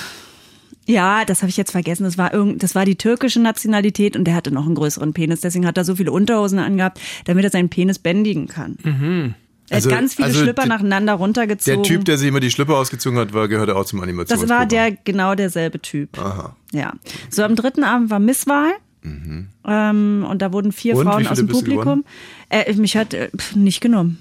Ja, 0.85 1.23
das 1.23 1.41
habe 1.41 1.49
ich 1.49 1.55
jetzt 1.55 1.71
vergessen. 1.71 2.03
Das 2.03 2.17
war 2.17 2.33
irgend, 2.33 2.61
das 2.61 2.75
war 2.75 2.83
die 2.83 2.97
türkische 2.97 3.39
Nationalität 3.39 4.17
und 4.17 4.25
der 4.25 4.35
hatte 4.35 4.51
noch 4.51 4.65
einen 4.65 4.75
größeren 4.75 5.13
Penis. 5.13 5.39
Deswegen 5.39 5.65
hat 5.65 5.77
er 5.77 5.85
so 5.85 5.95
viele 5.95 6.11
Unterhosen 6.11 6.59
angehabt, 6.59 6.99
damit 7.23 7.45
er 7.45 7.51
seinen 7.51 7.69
Penis 7.69 7.99
bändigen 7.99 8.47
kann. 8.49 9.35
Er 9.73 9.77
Also- 9.77 9.89
hat 9.91 9.97
ganz 9.99 10.13
viele 10.13 10.27
also 10.27 10.39
Schlipper 10.41 10.61
der- 10.63 10.69
nacheinander 10.69 11.13
runtergezogen. 11.13 11.81
der 11.83 11.89
Typ, 11.89 12.05
der 12.05 12.17
sich 12.17 12.27
immer 12.27 12.39
die 12.39 12.51
Schlipper 12.51 12.77
ausgezogen 12.77 13.17
hat, 13.19 13.33
war 13.33 13.47
gehörte 13.47 13.75
auch 13.75 13.85
zum 13.85 13.99
das 13.99 14.03
Animationsprogramm. 14.03 14.59
war 14.59 14.65
der 14.67 14.91
genau 14.91 15.35
derselbe 15.35 15.81
Typ. 15.81 16.17
Aha. 16.19 16.55
Ja. 16.71 16.93
So 17.29 17.43
am 17.43 17.55
dritten 17.55 17.83
Abend 17.83 18.09
war 18.09 18.19
Misswahl. 18.19 18.71
Ähm, 19.03 20.25
und 20.29 20.41
da 20.41 20.53
wurden 20.53 20.71
vier 20.71 20.93
Mhm. 20.93 20.99
Und, 21.01 21.07
Frauen 21.07 21.27
aus 21.27 21.37
dem 21.37 21.47
Publikum. 21.47 22.05
Äh, 22.49 22.71
mich 22.75 22.95
hat 22.95 23.13
äh, 23.13 23.29
nicht 23.55 23.81
genommen. 23.81 24.19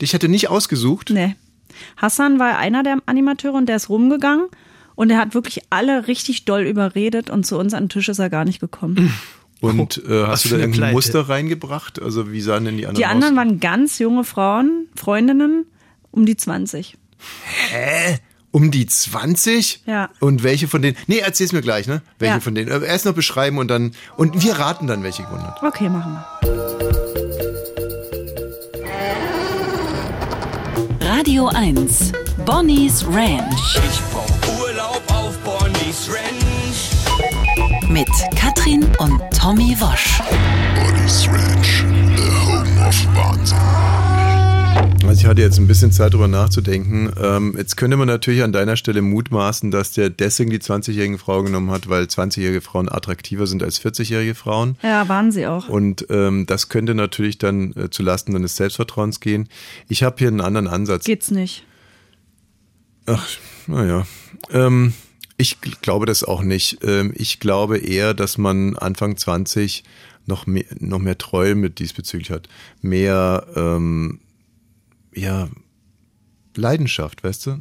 Dich 0.00 0.14
hatte 0.14 0.28
nicht 0.28 0.48
ausgesucht? 0.48 1.10
Nee. 1.10 1.34
Hassan 1.96 2.38
war 2.38 2.58
einer 2.58 2.82
der 2.82 2.98
Animateure 3.06 3.54
und 3.54 3.66
der 3.68 3.76
ist 3.76 3.88
rumgegangen 3.88 4.46
und 4.94 5.10
er 5.10 5.18
hat 5.18 5.34
wirklich 5.34 5.62
alle 5.70 6.06
richtig 6.08 6.44
doll 6.44 6.62
überredet 6.62 7.30
und 7.30 7.44
zu 7.46 7.58
uns 7.58 7.74
an 7.74 7.84
den 7.84 7.88
Tisch 7.88 8.08
ist 8.08 8.18
er 8.18 8.30
gar 8.30 8.44
nicht 8.44 8.60
gekommen. 8.60 9.12
Und 9.60 9.98
äh, 10.04 10.22
was 10.22 10.28
hast 10.28 10.44
du 10.46 10.48
da 10.50 10.56
irgendein 10.56 10.78
Pleite. 10.80 10.92
Muster 10.94 11.28
reingebracht? 11.28 12.00
Also 12.00 12.32
wie 12.32 12.40
sahen 12.40 12.64
denn 12.64 12.76
die 12.78 12.86
anderen 12.86 12.96
Die 13.00 13.04
anderen 13.06 13.34
aus? 13.34 13.44
waren 13.46 13.60
ganz 13.60 13.98
junge 13.98 14.24
Frauen, 14.24 14.86
Freundinnen, 14.96 15.66
um 16.10 16.24
die 16.26 16.36
20. 16.36 16.96
Um 18.52 18.70
die 18.70 18.86
20? 18.86 19.82
Ja. 19.86 20.08
Und 20.18 20.42
welche 20.42 20.66
von 20.66 20.80
denen? 20.82 20.96
Nee, 21.06 21.18
erzähl's 21.18 21.52
mir 21.52 21.60
gleich, 21.60 21.86
ne? 21.86 22.02
Welche 22.18 22.34
Ja. 22.36 22.40
von 22.40 22.54
denen? 22.54 22.70
Äh, 22.70 22.84
Erst 22.86 23.04
noch 23.04 23.12
beschreiben 23.14 23.58
und 23.58 23.68
dann. 23.68 23.92
Und 24.16 24.42
wir 24.42 24.54
raten 24.58 24.86
dann, 24.86 25.02
welche 25.02 25.22
gewonnen 25.24 25.44
hat. 25.46 25.62
Okay, 25.62 25.88
machen 25.88 26.12
wir. 26.14 26.26
Radio 31.02 31.48
1. 31.48 32.12
Bonnie's 32.46 33.04
Ranch 33.06 33.78
Ich 33.90 34.00
brauch 34.10 34.60
Urlaub 34.60 35.02
auf 35.08 35.36
Bonnie's 35.44 36.08
Ranch. 36.08 36.39
Mit 37.92 38.08
Katrin 38.36 38.84
und 38.98 39.20
Tommy 39.36 39.76
Wosch. 39.80 40.20
Ranch, 41.28 41.84
the 42.16 42.22
home 42.22 42.86
of 42.86 43.06
Wahnsinn. 43.16 43.58
Also 45.08 45.22
ich 45.22 45.26
hatte 45.26 45.40
jetzt 45.40 45.58
ein 45.58 45.66
bisschen 45.66 45.90
Zeit 45.90 46.14
drüber 46.14 46.28
nachzudenken. 46.28 47.12
Ähm, 47.20 47.54
jetzt 47.56 47.76
könnte 47.76 47.96
man 47.96 48.06
natürlich 48.06 48.44
an 48.44 48.52
deiner 48.52 48.76
Stelle 48.76 49.02
mutmaßen, 49.02 49.72
dass 49.72 49.90
der 49.90 50.08
deswegen 50.08 50.50
die 50.50 50.60
20-jährigen 50.60 51.18
Frau 51.18 51.42
genommen 51.42 51.72
hat, 51.72 51.88
weil 51.88 52.04
20-jährige 52.04 52.60
Frauen 52.60 52.88
attraktiver 52.88 53.48
sind 53.48 53.62
als 53.62 53.82
40-jährige 53.82 54.36
Frauen. 54.36 54.76
Ja, 54.82 55.08
waren 55.08 55.32
sie 55.32 55.48
auch. 55.48 55.68
Und 55.68 56.06
ähm, 56.10 56.46
das 56.46 56.68
könnte 56.68 56.94
natürlich 56.94 57.38
dann 57.38 57.72
äh, 57.72 57.90
zu 57.90 58.04
Lasten 58.04 58.34
deines 58.34 58.54
Selbstvertrauens 58.54 59.18
gehen. 59.18 59.48
Ich 59.88 60.04
habe 60.04 60.16
hier 60.18 60.28
einen 60.28 60.40
anderen 60.40 60.68
Ansatz. 60.68 61.04
Geht's 61.04 61.32
nicht. 61.32 61.64
Ach, 63.06 63.26
naja. 63.66 64.06
Ähm, 64.52 64.92
ich 65.40 65.56
gl- 65.62 65.80
glaube 65.82 66.06
das 66.06 66.22
auch 66.24 66.42
nicht. 66.42 66.78
Ähm, 66.84 67.12
ich 67.16 67.40
glaube 67.40 67.78
eher, 67.78 68.14
dass 68.14 68.38
man 68.38 68.76
Anfang 68.76 69.16
20 69.16 69.84
noch 70.26 70.46
mehr, 70.46 70.64
noch 70.78 70.98
mehr 70.98 71.18
Treue 71.18 71.54
mit 71.54 71.78
diesbezüglich 71.78 72.30
hat. 72.30 72.48
Mehr, 72.82 73.46
ähm, 73.56 74.20
ja, 75.14 75.48
Leidenschaft, 76.56 77.24
weißt 77.24 77.46
du? 77.46 77.58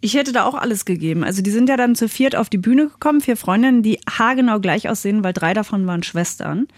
Ich 0.00 0.14
hätte 0.14 0.32
da 0.32 0.44
auch 0.44 0.54
alles 0.54 0.84
gegeben. 0.84 1.24
Also 1.24 1.40
die 1.40 1.50
sind 1.50 1.68
ja 1.70 1.78
dann 1.78 1.94
zu 1.94 2.08
viert 2.08 2.36
auf 2.36 2.50
die 2.50 2.58
Bühne 2.58 2.88
gekommen, 2.88 3.22
vier 3.22 3.36
Freundinnen, 3.38 3.82
die 3.82 3.98
haargenau 4.08 4.60
gleich 4.60 4.88
aussehen, 4.90 5.24
weil 5.24 5.32
drei 5.32 5.54
davon 5.54 5.86
waren 5.86 6.02
Schwestern. 6.02 6.68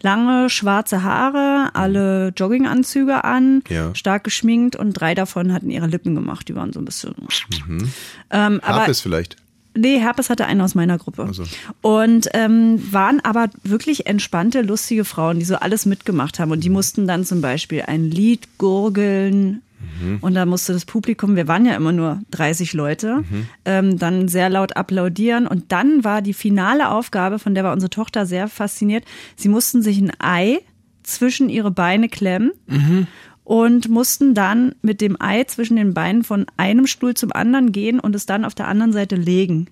Lange 0.00 0.48
schwarze 0.48 1.02
Haare, 1.02 1.70
alle 1.74 2.28
Jogginganzüge 2.36 3.24
an, 3.24 3.62
Ja. 3.68 3.92
stark 3.96 4.22
geschminkt 4.22 4.76
und 4.76 4.92
drei 4.92 5.14
davon 5.16 5.52
hatten 5.52 5.70
ihre 5.70 5.88
Lippen 5.88 6.14
gemacht. 6.14 6.48
Die 6.48 6.54
waren 6.54 6.72
so 6.72 6.78
ein 6.80 6.84
bisschen. 6.84 7.14
Ähm, 8.30 8.60
aber 8.62 8.78
Herpes 8.80 9.00
vielleicht. 9.00 9.36
Nee, 9.74 9.98
Herpes 9.98 10.28
hatte 10.30 10.46
einen 10.46 10.60
aus 10.60 10.74
meiner 10.74 10.98
Gruppe. 10.98 11.28
so. 11.32 11.44
Und 11.80 12.28
ähm, 12.34 12.80
waren 12.92 13.20
aber 13.20 13.48
wirklich 13.62 14.06
entspannte, 14.06 14.62
lustige 14.62 15.04
Frauen, 15.04 15.38
die 15.38 15.44
so 15.44 15.56
alles 15.56 15.86
mitgemacht 15.86 16.38
haben. 16.38 16.50
Und 16.50 16.62
die 16.62 16.70
mussten 16.70 17.06
dann 17.06 17.24
zum 17.24 17.40
Beispiel 17.40 17.82
ein 17.86 18.10
Lied 18.10 18.58
gurgeln. 18.58 19.62
Und 20.20 20.34
da 20.34 20.46
musste 20.46 20.72
das 20.72 20.84
Publikum, 20.84 21.34
wir 21.36 21.48
waren 21.48 21.66
ja 21.66 21.74
immer 21.74 21.92
nur 21.92 22.20
30 22.30 22.72
Leute, 22.72 23.24
ähm, 23.64 23.98
dann 23.98 24.28
sehr 24.28 24.48
laut 24.48 24.76
applaudieren. 24.76 25.46
Und 25.46 25.72
dann 25.72 26.04
war 26.04 26.22
die 26.22 26.34
finale 26.34 26.90
Aufgabe, 26.90 27.38
von 27.38 27.54
der 27.54 27.64
war 27.64 27.72
unsere 27.72 27.90
Tochter 27.90 28.24
sehr 28.24 28.48
fasziniert, 28.48 29.04
sie 29.36 29.48
mussten 29.48 29.82
sich 29.82 29.98
ein 30.00 30.12
Ei 30.18 30.60
zwischen 31.02 31.48
ihre 31.48 31.70
Beine 31.72 32.08
klemmen 32.08 32.52
und 33.44 33.88
mussten 33.88 34.34
dann 34.34 34.74
mit 34.82 35.00
dem 35.00 35.16
Ei 35.20 35.44
zwischen 35.44 35.76
den 35.76 35.94
Beinen 35.94 36.24
von 36.24 36.46
einem 36.56 36.86
Stuhl 36.86 37.14
zum 37.14 37.32
anderen 37.32 37.72
gehen 37.72 37.98
und 38.00 38.14
es 38.14 38.26
dann 38.26 38.44
auf 38.44 38.54
der 38.54 38.68
anderen 38.68 38.92
Seite 38.92 39.16
legen. 39.16 39.68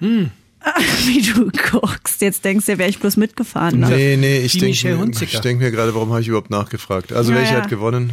Wie 0.00 1.22
du 1.22 1.50
guckst. 1.70 2.20
Jetzt 2.20 2.44
denkst 2.44 2.66
du, 2.66 2.78
wäre 2.78 2.88
ich 2.88 2.98
bloß 2.98 3.16
mitgefahren. 3.16 3.80
Ne? 3.80 3.88
Nee, 3.88 4.16
nee, 4.16 4.38
ich 4.40 4.58
denke 4.58 5.14
ich 5.22 5.40
denk 5.40 5.60
mir 5.60 5.70
gerade, 5.70 5.94
warum 5.94 6.10
habe 6.10 6.20
ich 6.20 6.28
überhaupt 6.28 6.50
nachgefragt? 6.50 7.12
Also 7.12 7.32
Ja, 7.32 7.38
welche 7.38 7.54
ja. 7.54 7.62
hat 7.62 7.68
gewonnen? 7.70 8.12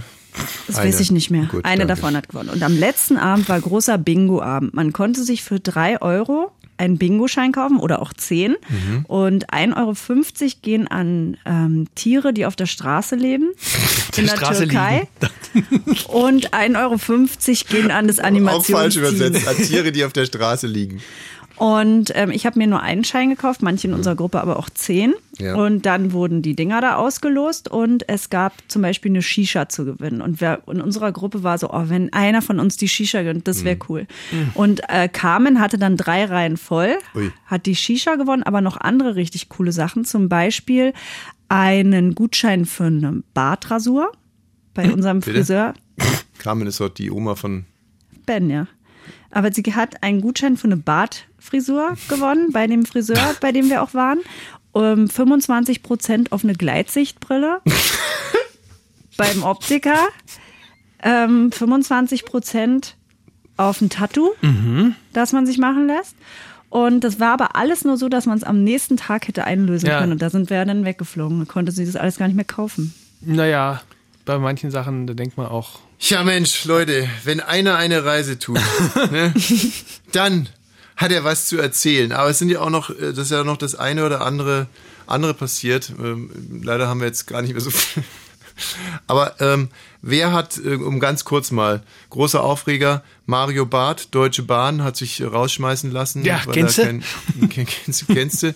Das 0.68 0.78
Eine. 0.78 0.90
weiß 0.90 1.00
ich 1.00 1.12
nicht 1.12 1.32
mehr. 1.32 1.46
Gut, 1.46 1.66
Eine 1.66 1.86
danke. 1.86 1.96
davon 2.02 2.16
hat 2.16 2.30
gewonnen. 2.30 2.50
Und 2.50 2.62
am 2.62 2.78
letzten 2.78 3.18
Abend 3.18 3.50
war 3.50 3.60
großer 3.60 3.98
Bingo-Abend. 3.98 4.74
Man 4.74 4.94
konnte 4.94 5.24
sich 5.24 5.44
für 5.44 5.60
drei 5.60 6.00
Euro 6.02 6.52
einen 6.78 6.98
Bingo-Schein 6.98 7.52
kaufen 7.52 7.80
oder 7.80 8.02
auch 8.02 8.14
zehn. 8.14 8.56
Mhm. 8.70 9.06
Und 9.08 9.50
1,50 9.50 9.76
Euro 9.78 10.52
gehen 10.62 10.88
an 10.88 11.38
ähm, 11.46 11.88
Tiere, 11.96 12.34
die 12.34 12.46
auf 12.46 12.56
der 12.56 12.66
Straße 12.66 13.16
leben. 13.16 13.52
in 14.18 14.26
der 14.26 14.36
Straße 14.36 14.68
Türkei. 14.68 15.08
Und 16.08 16.54
1,50 16.54 16.78
Euro 16.78 16.98
gehen 17.70 17.92
an 17.92 18.08
das 18.08 18.20
Auch 18.20 18.24
falsch 18.24 18.28
Animationsteam. 18.28 19.04
übersetzt. 19.04 19.48
An 19.48 19.58
Tiere, 19.58 19.92
die 19.92 20.06
auf 20.06 20.14
der 20.14 20.26
Straße 20.26 20.68
liegen. 20.68 21.02
Und 21.58 22.12
ähm, 22.16 22.30
ich 22.30 22.46
habe 22.46 22.60
mir 22.60 22.68
nur 22.68 22.82
einen 22.82 23.04
Schein 23.04 23.30
gekauft, 23.30 23.64
manche 23.64 23.88
in 23.88 23.94
unserer 23.96 24.16
Gruppe 24.16 24.40
aber 24.42 24.58
auch 24.60 24.70
zehn. 24.70 25.14
Ja. 25.40 25.56
Und 25.56 25.86
dann 25.88 26.12
wurden 26.14 26.42
die 26.44 26.56
Dinger 26.56 26.82
da 26.82 26.96
ausgelost 26.98 27.68
und 27.68 28.08
es 28.08 28.30
gab 28.30 28.54
zum 28.68 28.82
Beispiel 28.84 29.12
eine 29.12 29.22
Shisha 29.24 29.68
zu 29.68 29.84
gewinnen. 29.86 30.22
Und 30.22 30.40
wer 30.40 30.62
in 30.68 30.82
unserer 30.82 31.12
Gruppe 31.12 31.42
war 31.44 31.58
so, 31.58 31.72
oh, 31.72 31.84
wenn 31.88 32.14
einer 32.14 32.42
von 32.44 32.60
uns 32.60 32.78
die 32.78 32.88
Shisha 32.88 33.24
gönnt, 33.24 33.48
das 33.48 33.62
Mhm. 33.62 33.66
wäre 33.66 33.78
cool. 33.90 34.08
Und 34.54 34.82
äh, 34.90 35.08
Carmen 35.10 35.60
hatte 35.60 35.78
dann 35.80 35.98
drei 35.98 36.26
Reihen 36.26 36.58
voll, 36.58 36.98
Ui. 37.16 37.32
hat 37.48 37.66
die 37.66 37.76
Shisha 37.76 38.16
gewonnen, 38.16 38.44
aber 38.44 38.62
noch 38.62 38.78
andere 38.78 39.16
richtig 39.16 39.50
coole 39.50 39.72
Sachen. 39.72 40.06
Zum 40.06 40.30
Beispiel 40.30 40.94
einen 41.50 42.14
Gutschein 42.16 42.66
für 42.66 42.86
eine 42.86 43.24
Bartrasur 43.34 44.12
bei 44.74 44.92
unserem 44.94 45.22
Bitte? 45.22 45.38
Friseur. 45.38 45.74
Carmen 46.38 46.68
ist 46.68 46.80
dort 46.80 47.00
die 47.00 47.10
Oma 47.10 47.34
von. 47.36 47.66
Ben, 48.28 48.50
ja. 48.50 48.68
Aber 49.38 49.54
sie 49.54 49.62
hat 49.76 50.02
einen 50.02 50.22
Gutschein 50.22 50.58
für 50.58 50.66
eine 50.66 50.78
Bartfrisur 50.78 51.96
gewonnen 52.10 52.52
bei 52.52 52.66
dem 52.66 52.86
Friseur, 52.86 53.36
bei 53.40 53.52
dem 53.52 53.70
wir 53.70 53.84
auch 53.84 53.94
waren. 53.94 54.18
Um 54.72 55.08
25 55.08 55.84
Prozent 55.84 56.32
auf 56.32 56.44
eine 56.44 56.54
Gleitsichtbrille 56.56 57.62
beim 59.18 59.44
Optiker. 59.44 60.08
Ähm, 61.04 61.52
25 61.52 62.26
Prozent 62.26 62.96
auf 63.58 63.80
ein 63.80 63.92
Tattoo, 63.92 64.32
das 65.14 65.34
man 65.34 65.46
sich 65.46 65.60
machen 65.60 65.86
lässt. 65.86 66.16
Und 66.70 67.04
das 67.04 67.20
war 67.20 67.34
aber 67.34 67.56
alles 67.56 67.86
nur 67.86 67.98
so, 67.98 68.10
dass 68.10 68.26
man 68.26 68.40
es 68.40 68.44
am 68.44 68.64
nächsten 68.64 68.98
Tag 68.98 69.28
hätte 69.28 69.44
einlösen 69.44 69.88
Ja. 69.88 70.00
können. 70.00 70.14
Und 70.14 70.22
da 70.24 70.32
sind 70.32 70.50
wir 70.50 70.66
dann 70.66 70.84
weggeflogen. 70.84 71.38
Da 71.40 71.46
konnte 71.46 71.72
sie 71.72 71.86
das 71.86 71.96
alles 71.96 72.18
gar 72.18 72.26
nicht 72.26 72.36
mehr 72.36 72.44
kaufen. 72.46 72.96
Naja, 73.22 73.82
bei 74.26 74.40
manchen 74.40 74.72
Sachen, 74.72 75.06
da 75.06 75.14
denkt 75.14 75.38
man 75.38 75.46
auch, 75.46 75.80
Ja 76.00 76.24
Mensch, 76.24 76.66
Leute, 76.66 77.10
wenn 77.24 77.40
einer 77.40 77.76
eine 77.76 78.06
Reise 78.06 78.38
tut, 78.38 78.60
ne, 79.12 79.34
dann 80.12 80.50
hat 80.96 81.12
er 81.12 81.24
was 81.24 81.48
zu 81.48 81.58
erzählen. 81.58 82.12
Aber 82.12 82.30
es 82.30 82.40
sind 82.40 82.50
ja 82.50 82.60
auch 82.62 82.70
noch, 82.70 82.90
äh, 82.90 83.14
das 83.14 83.26
ist 83.26 83.32
ja 83.32 83.44
noch 83.44 83.58
das 83.58 83.76
eine 83.76 84.06
oder 84.06 84.22
andere 84.22 84.68
andere 85.08 85.34
passiert. 85.34 85.92
Ähm, 86.00 86.62
leider 86.64 86.88
haben 86.88 87.00
wir 87.00 87.08
jetzt 87.08 87.28
gar 87.28 87.42
nicht 87.42 87.54
mehr 87.54 87.62
so 87.62 87.72
viel, 87.72 88.04
Aber 89.08 89.40
ähm, 89.40 89.70
wer 90.10 90.32
hat, 90.34 90.58
äh, 90.64 90.76
um 90.76 91.00
ganz 91.00 91.26
kurz 91.26 91.52
mal, 91.52 91.82
großer 92.10 92.44
Aufreger, 92.44 93.04
Mario 93.26 93.66
Barth, 93.66 94.14
Deutsche 94.16 94.44
Bahn, 94.44 94.84
hat 94.84 94.98
sich 94.98 95.22
rausschmeißen 95.24 95.92
lassen. 95.92 96.24
Ja, 96.24 96.42
weil 96.46 96.54
kennst 96.54 96.78
du? 96.78 96.84
kein- 96.84 97.04
kennst, 97.50 98.02
du? 98.10 98.14
Kennst 98.14 98.44
du? 98.44 98.56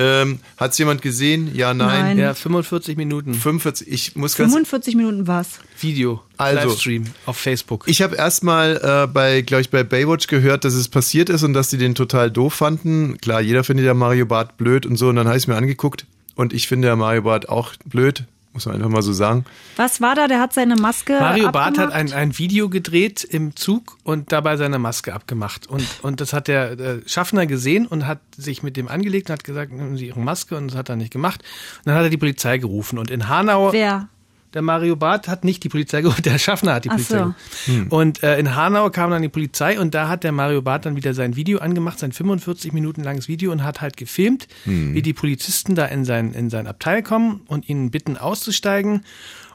Ähm, 0.00 0.38
Hat 0.56 0.70
es 0.70 0.78
jemand 0.78 1.02
gesehen? 1.02 1.50
Ja, 1.56 1.74
nein. 1.74 1.88
Nein. 2.02 2.18
Ja, 2.18 2.32
45 2.32 2.96
Minuten 2.96 3.34
45, 3.34 3.88
ich 3.90 4.14
muss 4.14 4.36
ganz 4.36 4.52
45 4.52 4.94
Minuten 4.94 5.26
was? 5.26 5.58
Video, 5.80 6.22
Also- 6.36 6.68
Livestream 6.68 7.04
auf 7.26 7.36
Facebook. 7.36 7.82
Ich 7.88 8.00
habe 8.00 8.14
erstmal 8.14 8.76
äh, 8.76 9.08
bei, 9.08 9.40
glaube 9.42 9.62
ich, 9.62 9.70
bei 9.70 9.82
Baywatch 9.82 10.28
gehört, 10.28 10.64
dass 10.64 10.74
es 10.74 10.86
passiert 10.88 11.30
ist 11.30 11.42
und 11.42 11.52
dass 11.52 11.70
die 11.70 11.78
den 11.78 11.96
total 11.96 12.30
doof 12.30 12.54
fanden. 12.54 13.18
Klar, 13.18 13.40
jeder 13.40 13.64
findet 13.64 13.86
ja 13.86 13.94
Mario 13.94 14.24
Barth 14.26 14.56
blöd 14.56 14.86
und 14.86 14.94
so. 14.96 15.08
Und 15.08 15.16
dann 15.16 15.26
habe 15.26 15.36
ich 15.36 15.42
es 15.42 15.46
mir 15.48 15.56
angeguckt 15.56 16.06
und 16.36 16.52
ich 16.52 16.68
finde 16.68 16.86
ja 16.86 16.94
Mario 16.94 17.22
Barth 17.22 17.48
auch 17.48 17.72
blöd, 17.84 18.22
muss 18.58 18.66
man 18.66 18.74
einfach 18.76 18.90
mal 18.90 19.02
so 19.02 19.12
sagen. 19.12 19.44
Was 19.76 20.00
war 20.00 20.16
da? 20.16 20.26
Der 20.26 20.40
hat 20.40 20.52
seine 20.52 20.74
Maske 20.74 21.12
Mario 21.12 21.52
Barth 21.52 21.78
hat 21.78 21.92
abgemacht? 21.92 22.12
ein, 22.12 22.12
ein 22.12 22.38
Video 22.38 22.68
gedreht 22.68 23.22
im 23.22 23.54
Zug 23.54 23.98
und 24.02 24.32
dabei 24.32 24.56
seine 24.56 24.80
Maske 24.80 25.14
abgemacht. 25.14 25.68
Und, 25.68 25.86
und 26.02 26.20
das 26.20 26.32
hat 26.32 26.48
der 26.48 26.72
äh, 26.72 27.00
Schaffner 27.06 27.46
gesehen 27.46 27.86
und 27.86 28.06
hat 28.06 28.18
sich 28.36 28.64
mit 28.64 28.76
dem 28.76 28.88
angelegt 28.88 29.30
und 29.30 29.34
hat 29.34 29.44
gesagt, 29.44 29.72
nehmen 29.72 29.96
Sie 29.96 30.08
Ihre 30.08 30.20
Maske 30.20 30.56
und 30.56 30.68
das 30.68 30.76
hat 30.76 30.88
er 30.88 30.96
nicht 30.96 31.12
gemacht. 31.12 31.42
Und 31.78 31.86
dann 31.86 31.94
hat 31.94 32.02
er 32.02 32.10
die 32.10 32.16
Polizei 32.16 32.58
gerufen. 32.58 32.98
Und 32.98 33.10
in 33.12 33.28
Hanau, 33.28 33.72
Wer? 33.72 34.08
Der 34.54 34.62
Mario 34.62 34.96
Barth 34.96 35.28
hat 35.28 35.44
nicht 35.44 35.64
die 35.64 35.68
Polizei 35.68 36.00
gerufen, 36.02 36.22
der 36.22 36.38
Schaffner 36.38 36.74
hat 36.74 36.84
die 36.84 36.90
Ach 36.90 36.94
Polizei 36.94 37.18
so. 37.18 37.34
gerufen. 37.66 37.88
Und 37.90 38.22
äh, 38.22 38.38
in 38.38 38.54
Hanau 38.54 38.90
kam 38.90 39.10
dann 39.10 39.22
die 39.22 39.28
Polizei 39.28 39.78
und 39.78 39.94
da 39.94 40.08
hat 40.08 40.24
der 40.24 40.32
Mario 40.32 40.62
Barth 40.62 40.86
dann 40.86 40.96
wieder 40.96 41.14
sein 41.14 41.36
Video 41.36 41.58
angemacht, 41.58 41.98
sein 41.98 42.12
45 42.12 42.72
Minuten 42.72 43.02
langes 43.02 43.28
Video 43.28 43.52
und 43.52 43.64
hat 43.64 43.80
halt 43.80 43.96
gefilmt, 43.96 44.48
wie 44.64 45.02
die 45.02 45.12
Polizisten 45.12 45.74
da 45.74 45.86
in 45.86 46.04
sein, 46.04 46.32
in 46.32 46.50
sein 46.50 46.66
Abteil 46.66 47.02
kommen 47.02 47.42
und 47.46 47.68
ihn 47.68 47.90
bitten 47.90 48.16
auszusteigen. 48.16 49.04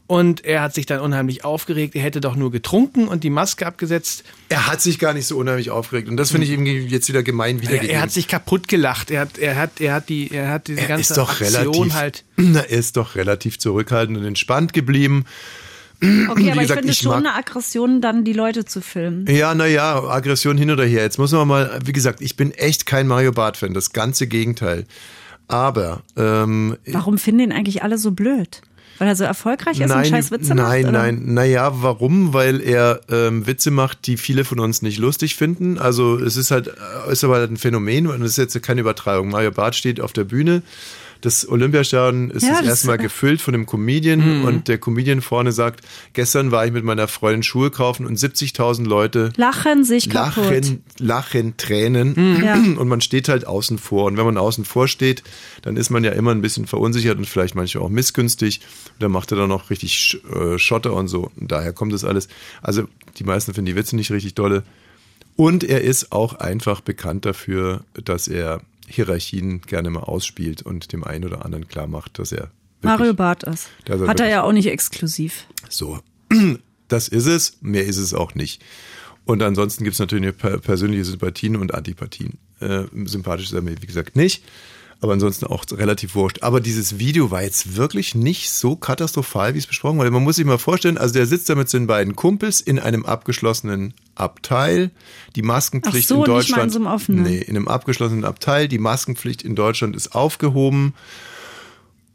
Und 0.06 0.44
er 0.44 0.62
hat 0.62 0.74
sich 0.76 0.86
dann 0.86 1.00
unheimlich 1.00 1.46
aufgeregt, 1.46 1.96
er 1.96 2.02
hätte 2.04 2.20
doch 2.20 2.36
nur 2.36 2.52
getrunken 2.52 3.08
und 3.08 3.24
die 3.24 3.30
Maske 3.30 3.66
abgesetzt. 3.66 4.24
Er 4.50 4.68
hat 4.68 4.82
sich 4.82 5.00
gar 5.00 5.14
nicht 5.14 5.26
so 5.26 5.38
unheimlich 5.38 5.72
aufgeregt. 5.72 6.10
Und 6.10 6.18
das 6.18 6.32
finde 6.32 6.46
ich 6.46 6.52
irgendwie 6.52 6.80
jetzt 6.86 7.08
wieder 7.08 7.24
gemein 7.24 7.56
Er, 7.58 7.62
wiedergegeben. 7.62 7.96
er 7.96 8.02
hat 8.02 8.12
sich 8.12 8.28
kaputt 8.28 8.68
gelacht. 8.68 9.10
Er 9.12 9.22
hat, 9.22 9.38
er 9.38 9.56
hat, 9.56 9.80
er 9.80 9.94
hat 9.94 10.10
die, 10.10 10.30
er 10.30 10.50
hat 10.50 10.68
diese 10.68 10.82
er 10.82 10.88
ganze 10.88 11.14
ist 11.14 11.18
doch 11.18 11.30
Aktion 11.30 11.56
relativ, 11.90 11.94
halt. 11.94 12.24
er 12.38 12.70
ist 12.70 12.98
doch 12.98 13.16
relativ 13.16 13.60
zurückhaltend 13.60 14.18
und 14.18 14.26
entspannt 14.26 14.74
geblieben. 14.74 15.26
Okay, 16.02 16.52
aber 16.52 16.62
gesagt, 16.62 16.62
ich 16.62 16.68
finde 16.68 16.90
es 16.90 16.98
ich 16.98 17.04
schon 17.04 17.12
mag- 17.12 17.20
eine 17.20 17.34
Aggression, 17.36 18.02
dann 18.02 18.26
die 18.26 18.34
Leute 18.34 18.66
zu 18.66 18.82
filmen. 18.82 19.26
Ja, 19.34 19.56
naja, 19.56 20.04
Aggression 20.04 20.58
hin 20.58 20.70
oder 20.70 20.84
her. 20.86 21.04
Jetzt 21.04 21.18
muss 21.18 21.32
man 21.32 21.48
mal, 21.48 21.80
wie 21.86 21.94
gesagt, 21.94 22.20
ich 22.20 22.36
bin 22.36 22.52
echt 22.52 22.86
kein 22.86 23.08
Mario 23.08 23.32
Barth-Fan, 23.32 23.74
das 23.74 23.94
ganze 23.94 24.28
Gegenteil. 24.28 24.86
Aber 25.48 26.04
ähm, 26.18 26.76
Warum 26.88 27.18
finden 27.18 27.40
ihn 27.40 27.52
eigentlich 27.54 27.84
alle 27.84 27.98
so 27.98 28.12
blöd? 28.12 28.62
Weil 29.00 29.08
er 29.08 29.16
so 29.16 29.24
erfolgreich 29.24 29.80
ist 29.80 29.92
und 29.92 30.08
scheiß 30.08 30.32
Witze 30.32 30.56
nein, 30.56 30.84
macht? 30.84 30.90
oder? 30.90 30.92
nein, 30.92 31.22
naja, 31.26 31.72
warum? 31.82 32.34
Weil 32.34 32.62
er 32.62 33.02
ähm, 33.10 33.48
Witze 33.48 33.72
macht, 33.72 34.06
die 34.08 34.18
viele 34.18 34.46
von 34.46 34.60
uns 34.60 34.82
nicht 34.82 35.00
lustig 35.00 35.36
finden. 35.36 35.78
Also 35.80 36.18
es 36.18 36.38
ist 36.38 36.52
halt, 36.52 36.68
äh, 36.68 37.12
ist 37.12 37.24
aber 37.24 37.36
halt 37.36 37.52
ein 37.52 37.58
Phänomen 37.58 38.08
und 38.08 38.22
es 38.22 38.32
ist 38.32 38.38
jetzt 38.38 38.62
keine 38.64 38.82
Übertreibung. 38.82 39.30
Mario 39.30 39.52
Barth 39.52 39.76
steht 39.76 40.00
auf 40.00 40.14
der 40.14 40.26
Bühne. 40.26 40.62
Das 41.24 41.48
Olympiastadion 41.48 42.32
ist 42.32 42.44
Ja, 42.44 42.50
das 42.50 42.60
das- 42.60 42.68
erste 42.68 42.88
Mal 42.88 42.98
gefüllt 42.98 43.42
von 43.42 43.54
einem 43.54 43.66
Comedian 43.66 44.44
und 44.44 44.68
der 44.68 44.78
Comedian 44.78 45.22
vorne 45.22 45.54
sagt, 45.54 45.80
gestern 46.12 46.52
war 46.52 46.66
ich 46.66 46.74
mit 46.74 46.84
meiner 46.84 47.08
Freundin 47.08 47.44
Schuhe 47.44 47.72
kaufen 47.72 48.06
und 48.06 48.20
70.000 48.20 48.86
Leute 48.86 49.32
Lachen 49.38 49.86
sich 49.86 50.10
kaputt. 50.10 50.44
lachen, 50.44 50.84
lachen, 51.00 51.56
Tränen 51.56 52.42
Ja. 52.44 52.56
und 52.56 52.90
man 52.90 53.00
steht 53.00 53.30
halt 53.30 53.48
außen 53.48 53.78
vor. 53.78 54.04
Und 54.06 54.18
wenn 54.18 54.26
man 54.26 54.38
außen 54.38 54.66
vor 54.66 54.90
steht, 54.90 55.24
dann 55.62 55.78
ist 55.78 55.90
man 55.92 56.04
ja 56.04 56.12
immer 56.12 56.32
ein 56.32 56.42
bisschen 56.42 56.68
verunsichert 56.68 57.18
und 57.18 57.26
vielleicht 57.26 57.56
manchmal 57.56 57.86
auch 57.86 57.90
missgünstig. 57.90 58.60
Und 58.96 59.02
dann 59.04 59.12
macht 59.14 59.32
er 59.32 59.38
dann 59.38 59.48
noch 59.48 59.70
richtig 59.70 60.20
äh, 60.30 60.60
Schotter 60.60 60.92
und 60.94 61.08
so. 61.08 61.32
Und 61.40 61.50
daher 61.54 61.72
kommt 61.72 61.94
das 61.94 62.04
alles. 62.04 62.28
Also 62.62 62.84
die 63.18 63.24
meisten 63.24 63.54
finden 63.54 63.68
die 63.68 63.76
Witze 63.78 63.96
nicht 63.96 64.12
richtig 64.12 64.36
dolle. 64.36 64.64
Und 65.38 65.64
er 65.64 65.82
ist 65.82 66.12
auch 66.12 66.34
einfach 66.36 66.82
bekannt 66.82 67.26
dafür, 67.26 67.86
dass 68.04 68.28
er 68.28 68.60
Hierarchien 68.88 69.62
gerne 69.62 69.90
mal 69.90 70.02
ausspielt 70.02 70.62
und 70.62 70.92
dem 70.94 71.04
einen 71.04 71.26
oder 71.26 71.46
anderen 71.46 71.68
klar 71.68 71.88
macht, 71.88 72.20
dass 72.20 72.32
er 72.32 72.52
Mario 72.82 73.00
wirklich 73.06 73.18
Barth 73.18 73.44
ist. 73.44 73.70
Hat 73.84 73.90
er 73.90 74.00
wirklich- 74.00 74.30
ja 74.30 74.44
auch 74.44 74.52
nicht 74.52 74.68
exklusiv. 74.68 75.46
so, 75.70 76.00
das 76.88 77.08
ist 77.08 77.26
es, 77.28 77.58
mehr 77.62 77.86
ist 77.86 77.98
es 77.98 78.14
auch 78.14 78.36
nicht. 78.36 78.62
Und 79.26 79.42
ansonsten 79.42 79.86
gibt 79.86 79.94
es 79.94 80.00
natürlich 80.00 80.36
per 80.38 80.58
persönliche 80.58 81.06
Sympathien 81.06 81.56
und 81.56 81.74
Antipathien. 81.74 82.40
Äh, 82.60 82.84
sympathisch 83.06 83.46
ist 83.48 83.54
er 83.54 83.62
mir, 83.62 83.82
wie 83.82 83.86
gesagt, 83.88 84.18
nicht. 84.18 84.44
Aber 85.04 85.12
ansonsten 85.12 85.46
auch 85.46 85.66
relativ 85.74 86.16
wurscht. 86.16 86.44
Aber 86.44 86.62
dieses 86.62 86.98
Video 86.98 87.30
war 87.30 87.44
jetzt 87.44 87.76
wirklich 87.76 88.16
nicht 88.16 88.50
so 88.50 88.78
katastrophal, 88.78 89.54
wie 89.54 89.58
es 89.58 89.68
besprochen 89.68 89.98
wurde. 89.98 90.12
Man 90.12 90.24
muss 90.24 90.38
sich 90.38 90.46
mal 90.46 90.58
vorstellen, 90.58 90.98
also 90.98 91.14
der 91.14 91.26
sitzt 91.26 91.50
da 91.50 91.56
mit 91.56 91.70
seinen 91.70 91.88
beiden 91.88 92.16
Kumpels 92.16 92.62
in 92.62 92.80
einem 92.80 93.06
abgeschlossenen 93.06 93.94
Abteil. 94.16 94.92
Die 95.36 95.42
Maskenpflicht 95.42 96.06
Ach 96.06 96.16
so, 96.16 96.16
in 96.16 96.20
nicht 96.22 96.30
mal 96.30 96.36
in 96.36 96.40
Deutschland. 96.40 96.72
so 96.72 96.80
einem 96.80 96.88
offenen. 96.88 97.24
Nee, 97.24 97.40
in 97.40 97.58
einem 97.58 97.68
abgeschlossenen 97.68 98.24
Abteil. 98.24 98.70
Die 98.70 98.80
Maskenpflicht 98.80 99.42
in 99.42 99.56
Deutschland 99.56 99.94
ist 99.98 100.16
aufgehoben. 100.16 100.94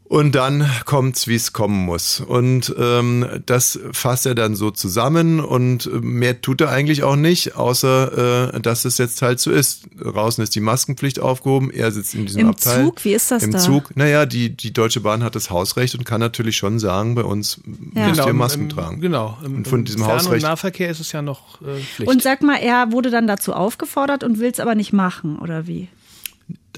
Und 0.09 0.33
dann 0.33 0.67
kommt's, 0.85 1.27
wie 1.27 1.35
es 1.35 1.53
kommen 1.53 1.85
muss. 1.85 2.19
Und 2.19 2.73
ähm, 2.79 3.27
das 3.45 3.79
fasst 3.91 4.25
er 4.25 4.33
dann 4.33 4.55
so 4.55 4.71
zusammen 4.71 5.39
und 5.39 5.85
äh, 5.85 5.89
mehr 6.01 6.41
tut 6.41 6.61
er 6.61 6.69
eigentlich 6.71 7.03
auch 7.03 7.15
nicht, 7.15 7.55
außer 7.55 8.55
äh, 8.55 8.59
dass 8.59 8.85
es 8.85 8.97
jetzt 8.97 9.21
halt 9.21 9.39
so 9.39 9.51
ist. 9.51 9.83
Draußen 9.99 10.43
ist 10.43 10.55
die 10.55 10.61
Maskenpflicht 10.61 11.19
aufgehoben, 11.19 11.69
er 11.69 11.91
sitzt 11.91 12.15
in 12.15 12.25
diesem 12.25 12.41
Im 12.41 12.49
Abteil. 12.49 12.85
Zug? 12.85 13.05
Wie 13.05 13.13
ist 13.13 13.29
das 13.29 13.43
Im 13.43 13.51
da? 13.51 13.59
Zug, 13.59 13.95
naja, 13.95 14.25
die, 14.25 14.49
die 14.49 14.73
Deutsche 14.73 15.01
Bahn 15.01 15.23
hat 15.23 15.35
das 15.35 15.51
Hausrecht 15.51 15.93
und 15.93 16.05
kann 16.05 16.19
natürlich 16.19 16.57
schon 16.57 16.79
sagen, 16.79 17.13
bei 17.13 17.23
uns 17.23 17.61
Ja. 17.93 18.07
müsst 18.07 18.19
ihr 18.21 18.29
im- 18.29 18.37
Masken 18.37 18.61
im, 18.63 18.69
tragen. 18.69 19.01
Genau. 19.01 19.37
Im, 19.45 19.57
Und 19.57 19.67
von 19.67 19.79
im 19.79 19.85
diesem 19.85 20.01
Fern- 20.01 20.13
Hausrecht- 20.17 20.43
und 20.43 20.49
Nahverkehr 20.49 20.89
ist 20.89 21.01
es 21.01 21.11
ja 21.11 21.21
noch 21.21 21.61
äh, 21.61 21.79
Pflicht. 21.81 22.09
Und 22.11 22.23
sag 22.23 22.41
mal, 22.41 22.55
er 22.57 22.91
wurde 22.91 23.11
dann 23.11 23.27
dazu 23.27 23.53
aufgefordert 23.53 24.23
und 24.23 24.39
will 24.39 24.49
es 24.49 24.59
aber 24.59 24.73
nicht 24.73 24.91
machen, 24.91 25.37
oder 25.37 25.67
wie? 25.67 25.87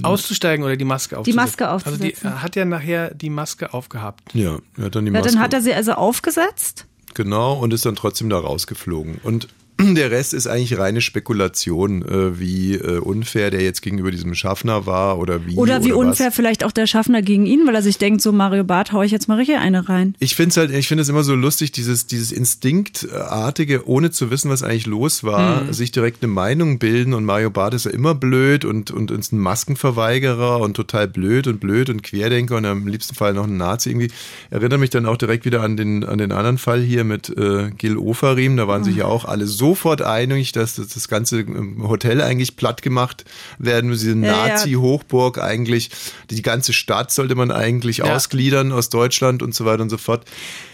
Auszusteigen 0.04 0.66
oder 0.66 0.78
die 0.78 0.86
Maske 0.86 1.18
aufzusetzen. 1.18 1.36
Maske 1.46 1.70
aufzusetzen. 1.70 2.04
Also 2.06 2.20
die, 2.22 2.26
er 2.26 2.42
hat 2.42 2.56
ja 2.56 2.66
nachher 2.66 3.14
die 3.14 3.30
Maske 3.30 3.74
aufgehabt. 3.74 4.34
Ja, 4.34 4.58
er 4.78 4.86
hat 4.86 4.96
dann 4.96 5.06
die 5.06 5.12
Ja, 5.12 5.20
Maske. 5.20 5.34
dann 5.34 5.42
hat 5.42 5.54
er 5.54 5.62
sie 5.62 5.74
also 5.74 5.94
aufgesetzt. 5.94 6.88
Genau, 7.14 7.54
und 7.60 7.74
ist 7.74 7.86
dann 7.86 7.96
trotzdem 7.96 8.30
da 8.30 8.40
rausgeflogen. 8.40 9.20
Und 9.24 9.48
der 9.96 10.12
Rest 10.12 10.34
ist 10.34 10.48
eigentlich 10.48 10.78
reine 10.78 11.02
Spekulation, 11.02 12.02
äh, 12.04 12.40
wie 12.40 12.76
äh, 12.76 13.00
unfair 13.00 13.52
der 13.52 13.62
jetzt 13.62 13.82
gegenüber 13.82 14.12
diesem 14.12 14.36
Schaffner 14.36 14.86
war 14.86 15.18
oder 15.20 15.46
wie. 15.46 15.56
Oder 15.56 15.84
wie 15.84 15.92
was. 15.92 15.98
unfair 15.98 16.32
vielleicht 16.32 16.64
auch 16.64 16.72
der 16.72 16.88
Schaffner 16.88 17.22
gegen 17.22 17.46
ihn, 17.46 17.66
weil 17.68 17.76
er 17.76 17.82
sich 17.82 17.98
denkt, 17.98 18.22
so 18.22 18.32
Mario 18.32 18.64
Barth 18.64 18.92
hau 18.92 19.02
ich 19.02 19.12
jetzt 19.12 19.28
mal 19.28 19.36
richtig 19.38 19.58
eine 19.58 19.90
rein. 19.90 20.16
Ich 20.20 20.36
finde 20.36 20.50
es 20.52 20.58
halt, 20.58 20.72
ich 20.72 20.88
finde 20.88 21.02
es 21.04 21.10
immer 21.10 21.24
so 21.24 21.36
lustig, 21.36 21.72
dieses, 21.72 22.08
dieses 22.08 22.32
Instinktartige, 22.32 23.88
ohne 23.88 24.12
zu 24.12 24.32
wissen, 24.32 24.50
was 24.50 24.64
eigentlich 24.64 24.86
los 24.88 25.24
war, 25.24 25.62
Mhm. 25.64 25.74
sich 25.74 25.92
direkt 25.92 26.24
eine 26.24 26.32
Meinung 26.32 26.80
bilden 26.80 27.14
und 27.14 27.26
Mario 27.26 27.50
Barth 27.50 27.74
ist 27.74 27.86
ja 27.86 27.92
immer 27.92 28.16
blöd 28.16 28.66
und, 28.66 28.92
und 28.92 29.12
ist 29.12 29.32
ein 29.32 29.40
Maskenverweigerer 29.40 30.60
und 30.60 30.76
total 30.76 31.08
blöd 31.08 31.48
und 31.48 31.60
blöd 31.60 31.90
und 31.90 32.04
Querdenker 32.04 32.58
und 32.58 32.66
am 32.66 32.88
liebsten 32.88 33.16
Fall 33.16 33.34
noch 33.34 33.46
ein 33.46 33.58
Nazi 33.58 33.90
irgendwie. 33.90 34.12
Erinnere 34.50 34.80
mich 34.80 34.90
dann 34.90 35.06
auch 35.06 35.18
direkt 35.18 35.46
wieder 35.46 35.62
an 35.62 35.78
den, 35.78 36.04
an 36.04 36.18
den 36.18 36.32
anderen 36.32 36.58
Fall 36.58 36.82
hier 36.82 37.04
mit 37.04 37.30
äh, 37.30 37.72
Gil 37.78 37.98
Ofarim, 37.98 38.58
da 38.58 38.68
waren 38.68 38.84
sich 38.84 38.96
ja 38.96 39.06
auch 39.06 39.26
alle 39.26 39.48
sofort 39.72 40.02
einig, 40.02 40.52
dass 40.52 40.76
das, 40.76 40.90
das 40.90 41.08
ganze 41.08 41.46
Hotel 41.82 42.22
eigentlich 42.22 42.58
platt 42.58 42.82
gemacht 42.82 43.24
werden 43.58 43.90
muss, 43.90 44.02
diese 44.02 44.18
Ja, 44.18 44.26
ja. 44.26 44.48
Nazi-Hochburg 44.50 45.38
eigentlich, 45.38 45.90
die 46.30 46.42
ganze 46.42 46.74
Stadt 46.74 47.12
sollte 47.12 47.36
man 47.36 47.52
eigentlich 47.52 48.04
ausgliedern 48.04 48.74
aus 48.74 48.90
Deutschland 48.90 49.42
und 49.42 49.56
so 49.56 49.64
weiter 49.64 49.84
und 49.84 49.90
so 49.90 49.98
fort. 49.98 50.26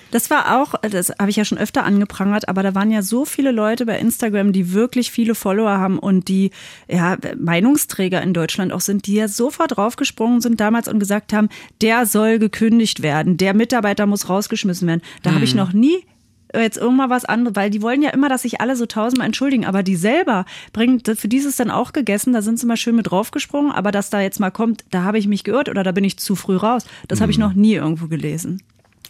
Das 0.10 0.30
war 0.32 0.62
auch, 0.62 0.74
das 0.90 1.12
habe 1.20 1.30
ich 1.30 1.36
ja 1.36 1.46
schon 1.46 1.58
öfter 1.58 1.84
angeprangert, 1.84 2.48
aber 2.50 2.64
da 2.64 2.74
waren 2.74 2.90
ja 2.90 3.02
so 3.02 3.26
viele 3.26 3.52
Leute 3.52 3.86
bei 3.86 4.00
Instagram, 4.00 4.52
die 4.54 4.74
wirklich 4.74 5.12
viele 5.12 5.36
Follower 5.36 5.78
haben 5.78 6.00
und 6.00 6.28
die 6.28 6.52
ja 6.88 7.18
Meinungsträger 7.38 8.22
in 8.22 8.34
Deutschland 8.34 8.72
auch 8.72 8.82
sind, 8.82 9.06
die 9.06 9.16
ja 9.16 9.28
sofort 9.28 9.78
draufgesprungen 9.78 10.42
sind 10.42 10.60
damals 10.60 10.88
und 10.88 11.00
gesagt 11.00 11.34
haben, 11.34 11.50
der 11.82 12.06
soll 12.06 12.40
gekündigt 12.40 13.04
werden, 13.04 13.38
der 13.38 13.54
Mitarbeiter 13.54 14.06
muss 14.06 14.30
rausgeschmissen 14.30 14.88
werden. 14.88 15.02
Da 15.24 15.34
habe 15.34 15.44
ich 15.44 15.54
noch 15.54 15.74
nie 15.74 16.06
jetzt 16.54 16.78
irgendwann 16.78 17.10
was 17.10 17.26
anderes, 17.26 17.56
weil 17.56 17.70
die 17.70 17.82
wollen 17.82 18.02
ja 18.02 18.12
immer, 18.12 18.30
dass 18.30 18.44
sich 18.44 18.62
alle 18.62 18.76
so 18.76 18.86
tausendmal 18.86 19.28
entschuldigen, 19.28 19.66
aber 19.66 19.84
die 19.84 19.96
selber 19.96 20.46
bringen, 20.74 21.02
für 21.04 21.28
die 21.28 21.38
ist 21.38 21.46
es 21.46 21.58
dann 21.58 21.72
auch 21.72 21.94
gegessen, 21.94 22.34
da 22.34 22.42
sind 22.42 22.60
sie 22.60 22.66
mal 22.66 22.78
schön 22.78 22.96
mit 22.96 23.12
draufgesprungen, 23.12 23.72
aber 23.72 23.92
dass 23.92 24.10
da 24.10 24.22
jetzt 24.22 24.40
mal 24.40 24.52
kommt, 24.52 24.86
da 24.92 25.04
habe 25.04 25.18
ich 25.18 25.28
mich 25.28 25.44
geirrt 25.44 25.70
oder 25.70 25.84
da 25.84 25.92
bin 25.92 26.04
ich 26.04 26.18
zu 26.18 26.36
früh 26.36 26.56
raus, 26.56 26.86
das 27.08 27.22
habe 27.22 27.32
ich 27.32 27.38
noch 27.38 27.54
nie 27.54 27.76
irgendwo 27.76 28.08
gelesen. 28.08 28.62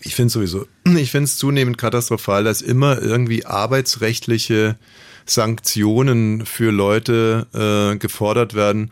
Ich 0.01 0.15
finde 0.15 0.31
sowieso, 0.31 0.65
ich 0.85 1.11
finde 1.11 1.25
es 1.25 1.37
zunehmend 1.37 1.77
katastrophal, 1.77 2.43
dass 2.43 2.61
immer 2.61 3.01
irgendwie 3.01 3.45
arbeitsrechtliche 3.45 4.77
Sanktionen 5.25 6.45
für 6.45 6.71
Leute 6.71 7.47
äh, 7.53 7.97
gefordert 7.97 8.53
werden, 8.53 8.91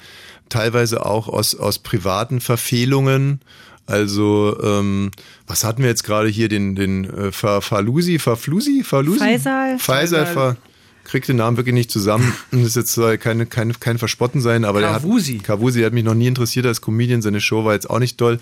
teilweise 0.50 1.06
auch 1.06 1.28
aus, 1.28 1.56
aus 1.56 1.80
privaten 1.80 2.42
Verfehlungen. 2.42 3.40
Also, 3.88 4.58
ähm, 4.64 5.12
was 5.48 5.64
hatten 5.64 5.82
wir 5.84 5.90
jetzt 5.90 6.04
gerade 6.04 6.28
hier, 6.30 6.50
den, 6.50 6.76
den 6.76 7.06
äh, 7.06 7.32
Fa- 7.32 7.62
Falusi, 7.62 8.18
Faflusi, 8.20 8.84
Falusi? 8.84 9.20
Faisal. 9.20 9.78
Faisal, 9.80 10.26
Fa 10.26 10.56
krieg 11.04 11.24
den 11.28 11.36
Namen 11.36 11.56
wirklich 11.56 11.76
nicht 11.76 11.92
zusammen. 11.92 12.34
Das 12.52 12.74
jetzt 12.74 12.94
soll 12.94 13.20
keine, 13.20 13.46
keine, 13.46 13.74
kein 13.76 14.00
Verspotten 14.00 14.42
sein, 14.42 14.66
aber 14.66 14.82
Kavusi. 14.82 15.34
der 15.34 15.40
hat, 15.42 15.46
Kavusi 15.46 15.84
hat 15.84 15.94
mich 15.94 16.04
noch 16.04 16.16
nie 16.16 16.26
interessiert 16.26 16.66
als 16.66 16.82
Comedian. 16.82 17.22
Seine 17.22 17.42
Show 17.42 17.64
war 17.64 17.74
jetzt 17.74 17.88
auch 17.90 18.00
nicht 18.00 18.18
toll. 18.18 18.40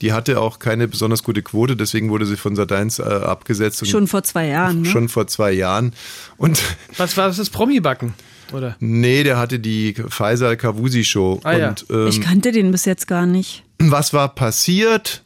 Die 0.00 0.14
hatte 0.14 0.40
auch 0.40 0.58
keine 0.58 0.88
besonders 0.88 1.22
gute 1.22 1.42
Quote, 1.42 1.76
deswegen 1.76 2.08
wurde 2.08 2.24
sie 2.24 2.36
von 2.36 2.56
Sat1 2.56 3.02
äh, 3.02 3.22
abgesetzt. 3.24 3.82
Und 3.82 3.88
Schon 3.88 4.06
vor 4.06 4.22
zwei 4.22 4.46
Jahren, 4.48 4.80
ne? 4.80 4.88
Schon 4.88 5.10
vor 5.10 5.26
zwei 5.26 5.52
Jahren. 5.52 5.92
Und 6.38 6.62
Was 6.96 7.18
war 7.18 7.26
das? 7.28 7.36
das 7.36 7.50
Promi-Backen? 7.50 8.14
Oder? 8.52 8.76
nee, 8.80 9.22
der 9.24 9.38
hatte 9.38 9.58
die 9.58 9.94
Faisal 10.08 10.56
Kavusi 10.56 11.04
Show. 11.04 11.40
Ah, 11.44 11.52
ja. 11.56 11.68
und 11.70 11.86
ähm, 11.90 12.06
Ich 12.06 12.20
kannte 12.20 12.52
den 12.52 12.70
bis 12.70 12.84
jetzt 12.84 13.06
gar 13.06 13.26
nicht. 13.26 13.64
was 13.78 14.12
war 14.12 14.34
passiert? 14.34 15.22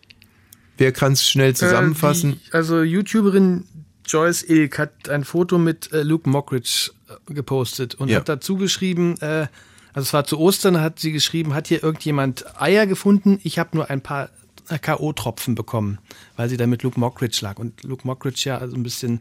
Wer 0.79 0.93
kann 0.93 1.12
es 1.12 1.29
schnell 1.29 1.55
zusammenfassen? 1.55 2.33
Äh, 2.33 2.37
die, 2.49 2.53
also 2.55 2.83
YouTuberin 2.83 3.64
Joyce 4.07 4.43
Ilk 4.49 4.79
hat 4.79 5.09
ein 5.11 5.25
Foto 5.25 5.59
mit 5.59 5.93
äh, 5.93 6.03
Luke 6.03 6.29
Mockridge 6.29 6.91
äh, 7.29 7.35
gepostet 7.35 7.95
und 7.95 8.09
Ja. 8.09 8.16
hat 8.21 8.29
dazu 8.29 8.57
geschrieben, 8.57 9.16
äh, 9.21 9.47
also 9.93 10.07
es 10.07 10.12
war 10.12 10.25
zu 10.25 10.39
Ostern, 10.39 10.81
hat 10.81 10.99
sie 10.99 11.12
geschrieben, 11.12 11.53
hat 11.55 11.66
hier 11.68 11.83
irgendjemand 11.83 12.45
Eier 12.61 12.87
gefunden? 12.87 13.39
Ich 13.43 13.59
habe 13.59 13.71
nur 13.77 13.91
ein 13.91 14.01
paar 14.01 14.31
äh, 14.68 14.79
K.O.-Tropfen 14.79 15.55
bekommen, 15.55 15.99
weil 16.37 16.49
sie 16.49 16.57
da 16.57 16.66
mit 16.66 16.83
Luke 16.83 16.99
Mockridge 16.99 17.41
lag. 17.43 17.59
Und 17.59 17.83
Luke 17.85 18.07
Mockridge 18.07 18.43
ja 18.47 18.57
also 18.59 18.75
ein 18.77 18.83
bisschen... 18.83 19.21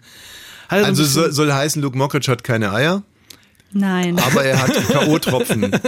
Hat 0.69 0.79
also 0.79 0.87
ein 0.87 0.95
bisschen, 0.95 1.07
soll, 1.23 1.31
soll 1.33 1.51
heißen, 1.53 1.81
Luke 1.81 1.97
Mockridge 1.97 2.31
hat 2.31 2.43
keine 2.43 2.71
Eier, 2.71 3.03
Nein. 3.71 4.19
aber 4.19 4.43
er 4.43 4.61
hat 4.61 4.73
K.O.-Tropfen. 4.87 5.79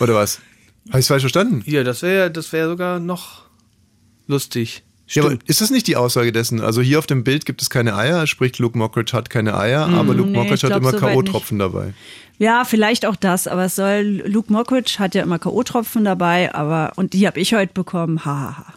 Oder 0.00 0.14
was? 0.14 0.40
Habe 0.88 1.00
ich 1.00 1.06
falsch 1.06 1.22
verstanden? 1.22 1.62
ja, 1.66 1.84
das 1.84 2.02
wäre 2.02 2.30
das 2.30 2.52
wäre 2.52 2.68
sogar 2.68 2.98
noch 3.00 3.42
lustig. 4.26 4.82
Ja, 5.08 5.24
aber 5.24 5.38
ist 5.46 5.60
das 5.62 5.70
nicht 5.70 5.86
die 5.86 5.96
Aussage 5.96 6.32
dessen? 6.32 6.60
Also 6.60 6.82
hier 6.82 6.98
auf 6.98 7.06
dem 7.06 7.24
Bild 7.24 7.46
gibt 7.46 7.62
es 7.62 7.70
keine 7.70 7.96
Eier, 7.96 8.26
sprich 8.26 8.58
Luke 8.58 8.76
Mockridge 8.76 9.12
hat 9.16 9.30
keine 9.30 9.56
Eier, 9.56 9.86
aber 9.88 10.12
Luke 10.12 10.28
nee, 10.28 10.36
Mockridge 10.36 10.66
hat 10.68 10.76
immer 10.76 10.90
so 10.90 10.98
K.O.-Tropfen 10.98 11.58
dabei. 11.58 11.94
Ja, 12.38 12.64
vielleicht 12.64 13.06
auch 13.06 13.16
das, 13.16 13.48
aber 13.48 13.64
es 13.64 13.76
soll, 13.76 14.22
Luke 14.26 14.52
Mockridge 14.52 14.96
hat 14.98 15.14
ja 15.14 15.22
immer 15.22 15.38
K.O.-Tropfen 15.38 16.04
dabei, 16.04 16.54
aber, 16.54 16.92
und 16.96 17.14
die 17.14 17.26
habe 17.26 17.40
ich 17.40 17.54
heute 17.54 17.72
bekommen, 17.72 18.24
hahaha. 18.24 18.74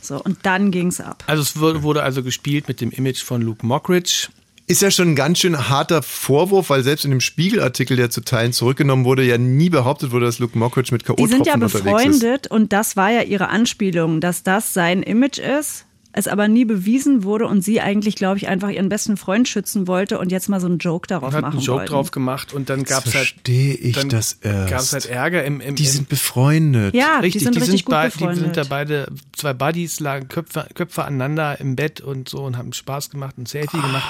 So, 0.00 0.22
und 0.22 0.38
dann 0.42 0.70
ging's 0.70 1.00
ab. 1.00 1.22
Also 1.26 1.42
es 1.42 1.58
wurde, 1.58 1.82
wurde 1.82 2.02
also 2.02 2.22
gespielt 2.22 2.66
mit 2.66 2.80
dem 2.80 2.90
Image 2.90 3.22
von 3.22 3.42
Luke 3.42 3.64
Mockridge. 3.64 4.28
Ist 4.66 4.80
ja 4.80 4.90
schon 4.90 5.08
ein 5.10 5.16
ganz 5.16 5.40
schön 5.40 5.68
harter 5.68 6.02
Vorwurf, 6.02 6.70
weil 6.70 6.82
selbst 6.82 7.04
in 7.04 7.10
dem 7.10 7.20
Spiegelartikel, 7.20 7.98
der 7.98 8.08
zu 8.08 8.22
Teilen 8.22 8.54
zurückgenommen 8.54 9.04
wurde, 9.04 9.22
ja 9.22 9.36
nie 9.36 9.68
behauptet 9.68 10.10
wurde, 10.10 10.24
dass 10.24 10.38
Luke 10.38 10.56
Mockridge 10.58 10.88
mit 10.92 11.02
Die 11.02 11.06
K.O.-Tropfen 11.06 11.28
sind 11.28 11.46
ja 11.46 11.54
unterwegs 11.54 11.74
ist. 11.74 11.82
befreundet 11.84 12.46
und 12.50 12.72
das 12.72 12.96
war 12.96 13.10
ja 13.10 13.20
ihre 13.22 13.48
Anspielung, 13.50 14.22
dass 14.22 14.42
das 14.42 14.72
sein 14.72 15.02
Image 15.02 15.38
ist, 15.38 15.84
es 16.12 16.28
aber 16.28 16.48
nie 16.48 16.64
bewiesen 16.64 17.24
wurde 17.24 17.46
und 17.46 17.60
sie 17.60 17.82
eigentlich, 17.82 18.14
glaube 18.14 18.38
ich, 18.38 18.48
einfach 18.48 18.70
ihren 18.70 18.88
besten 18.88 19.18
Freund 19.18 19.48
schützen 19.48 19.86
wollte 19.86 20.18
und 20.18 20.32
jetzt 20.32 20.48
mal 20.48 20.60
so 20.60 20.66
einen 20.68 20.78
Joke 20.78 21.08
darauf 21.08 21.34
hat 21.34 21.42
machen 21.42 21.58
einen 21.58 21.62
Joke 21.62 21.80
wollten. 21.80 21.92
drauf 21.92 22.10
gemacht 22.10 22.54
und 22.54 22.70
dann 22.70 22.84
gab's 22.84 23.04
halt 23.06 23.12
verstehe 23.16 23.74
ich 23.74 23.96
dann 23.96 24.08
das 24.08 24.38
erst. 24.40 24.70
gab's 24.70 24.92
halt 24.94 25.04
Ärger 25.06 25.44
im, 25.44 25.60
im 25.60 25.74
Die 25.74 25.82
im, 25.84 25.90
sind 25.90 26.08
befreundet. 26.08 26.94
Ja, 26.94 27.18
richtig, 27.18 27.40
die 27.40 27.44
sind 27.44 27.60
richtig 27.60 27.84
gut 27.84 27.90
bei- 27.92 28.06
die 28.08 28.12
befreundet. 28.12 28.38
sind 28.44 28.56
da 28.56 28.64
beide 28.64 29.08
zwei 29.36 29.52
Buddies 29.52 30.00
lagen 30.00 30.28
Köpfe, 30.28 30.66
Köpfe 30.74 31.04
aneinander 31.04 31.60
im 31.60 31.76
Bett 31.76 32.00
und 32.00 32.30
so 32.30 32.44
und 32.44 32.56
haben 32.56 32.72
Spaß 32.72 33.10
gemacht, 33.10 33.36
ein 33.36 33.44
Selfie 33.44 33.76
gemacht. 33.80 34.08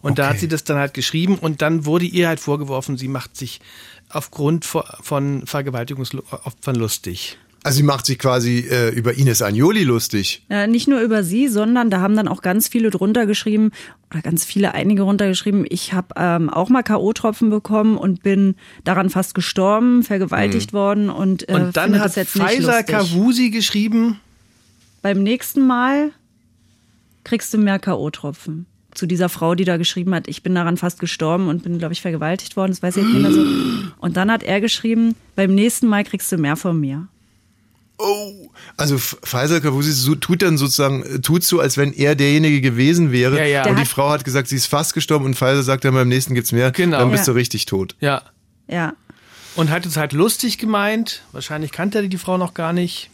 Und 0.00 0.18
da 0.18 0.24
hat 0.24 0.32
okay. 0.32 0.40
sie 0.40 0.48
das 0.48 0.64
dann 0.64 0.78
halt 0.78 0.94
geschrieben 0.94 1.38
und 1.38 1.62
dann 1.62 1.84
wurde 1.86 2.04
ihr 2.04 2.28
halt 2.28 2.40
vorgeworfen, 2.40 2.96
sie 2.96 3.08
macht 3.08 3.36
sich 3.36 3.60
aufgrund 4.10 4.64
von- 4.64 5.42
Vergewaltigungsopfern 5.46 6.76
lustig. 6.76 7.38
Also 7.64 7.78
sie 7.78 7.82
macht 7.82 8.06
sich 8.06 8.18
quasi 8.18 8.60
äh, 8.70 8.90
über 8.90 9.14
Ines 9.14 9.42
Agnoli 9.42 9.82
lustig. 9.82 10.44
Äh, 10.48 10.68
nicht 10.68 10.86
nur 10.86 11.00
über 11.00 11.24
sie, 11.24 11.48
sondern 11.48 11.90
da 11.90 12.00
haben 12.00 12.16
dann 12.16 12.28
auch 12.28 12.40
ganz 12.40 12.68
viele 12.68 12.90
drunter 12.90 13.26
geschrieben 13.26 13.72
oder 14.10 14.22
ganz 14.22 14.44
viele, 14.44 14.74
einige 14.74 15.02
runtergeschrieben. 15.02 15.66
Ich 15.68 15.92
habe 15.92 16.14
ähm, 16.16 16.50
auch 16.50 16.68
mal 16.68 16.82
K.O.-Tropfen 16.82 17.50
bekommen 17.50 17.98
und 17.98 18.22
bin 18.22 18.54
daran 18.84 19.10
fast 19.10 19.34
gestorben, 19.34 20.04
vergewaltigt 20.04 20.72
worden 20.72 21.10
und, 21.10 21.48
äh, 21.48 21.54
Und 21.54 21.76
dann 21.76 21.98
hat 21.98 22.06
das 22.06 22.14
jetzt 22.14 22.36
nicht 22.36 22.46
Pfizer. 22.46 22.84
Kavusi 22.84 23.50
geschrieben, 23.50 24.20
Beim 25.02 25.22
nächsten 25.22 25.66
Mal 25.66 26.12
kriegst 27.24 27.52
du 27.52 27.58
mehr 27.58 27.80
K.O.-Tropfen. 27.80 28.64
Zu 28.98 29.06
dieser 29.06 29.28
Frau, 29.28 29.54
die 29.54 29.64
da 29.64 29.76
geschrieben 29.76 30.12
hat, 30.12 30.26
ich 30.26 30.42
bin 30.42 30.56
daran 30.56 30.76
fast 30.76 30.98
gestorben 30.98 31.46
und 31.46 31.62
bin, 31.62 31.78
glaube 31.78 31.92
ich, 31.92 32.02
vergewaltigt 32.02 32.56
worden. 32.56 32.72
Das 32.72 32.82
weiß 32.82 32.96
ich 32.96 33.04
jetzt 33.04 33.12
nicht 33.12 33.22
mehr 33.22 33.30
so. 33.32 33.44
Und 34.00 34.16
dann 34.16 34.28
hat 34.28 34.42
er 34.42 34.60
geschrieben, 34.60 35.14
beim 35.36 35.54
nächsten 35.54 35.86
Mal 35.86 36.02
kriegst 36.02 36.32
du 36.32 36.36
mehr 36.36 36.56
von 36.56 36.80
mir. 36.80 37.06
Oh, 37.96 38.50
also 38.76 38.98
Faisal 38.98 39.60
Kavusi 39.60 39.92
so, 39.92 40.16
tut 40.16 40.42
dann 40.42 40.58
sozusagen, 40.58 41.04
äh, 41.04 41.20
tut 41.20 41.44
so, 41.44 41.60
als 41.60 41.76
wenn 41.76 41.92
er 41.92 42.16
derjenige 42.16 42.60
gewesen 42.60 43.12
wäre. 43.12 43.38
Ja, 43.38 43.44
ja. 43.44 43.60
Und 43.68 43.76
Der 43.76 43.84
die 43.84 43.88
Frau 43.88 44.10
hat 44.10 44.24
gesagt, 44.24 44.48
sie 44.48 44.56
ist 44.56 44.66
fast 44.66 44.94
gestorben 44.94 45.26
und 45.26 45.34
Faisal 45.34 45.62
sagt 45.62 45.84
dann 45.84 45.94
beim 45.94 46.08
nächsten 46.08 46.34
gibt's 46.34 46.50
mehr. 46.50 46.72
Genau. 46.72 46.98
Dann 46.98 47.12
bist 47.12 47.28
Ja. 47.28 47.32
du 47.32 47.38
richtig 47.38 47.66
tot. 47.66 47.94
ja, 48.00 48.22
Ja. 48.66 48.94
und 49.54 49.70
hat 49.70 49.86
es 49.86 49.96
halt 49.96 50.12
lustig 50.12 50.58
gemeint. 50.58 51.22
Wahrscheinlich 51.30 51.70
kannte 51.70 51.98
er 51.98 52.08
die 52.08 52.18
Frau 52.18 52.36
noch 52.36 52.52
gar 52.54 52.72
nicht. 52.72 53.10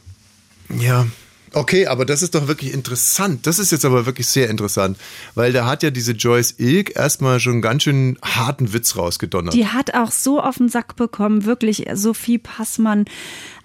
Ja. 0.71 1.07
Okay, 1.55 1.87
aber 1.87 2.05
das 2.05 2.23
ist 2.23 2.35
doch 2.35 2.49
wirklich 2.49 2.73
interessant. 2.75 3.47
Das 3.47 3.59
ist 3.59 3.73
jetzt 3.73 3.85
aber 3.85 4.07
wirklich 4.07 4.27
sehr 4.27 4.51
interessant, 4.51 4.99
weil 5.35 5.53
da 5.53 5.67
hat 5.67 5.83
ja 5.83 5.91
diese 5.91 6.13
Joyce 6.13 6.55
Ilk 6.59 6.97
erstmal 6.97 7.41
schon 7.41 7.63
ganz 7.63 7.85
schön 7.85 8.19
harten 8.23 8.73
Witz 8.73 8.97
rausgedonnert. 8.97 9.55
Die 9.55 9.67
hat 9.67 9.95
auch 9.95 10.11
so 10.11 10.41
auf 10.41 10.57
den 10.59 10.69
Sack 10.69 10.97
bekommen, 10.97 11.45
wirklich 11.45 11.87
Sophie 11.95 12.39
Passmann. 12.39 13.05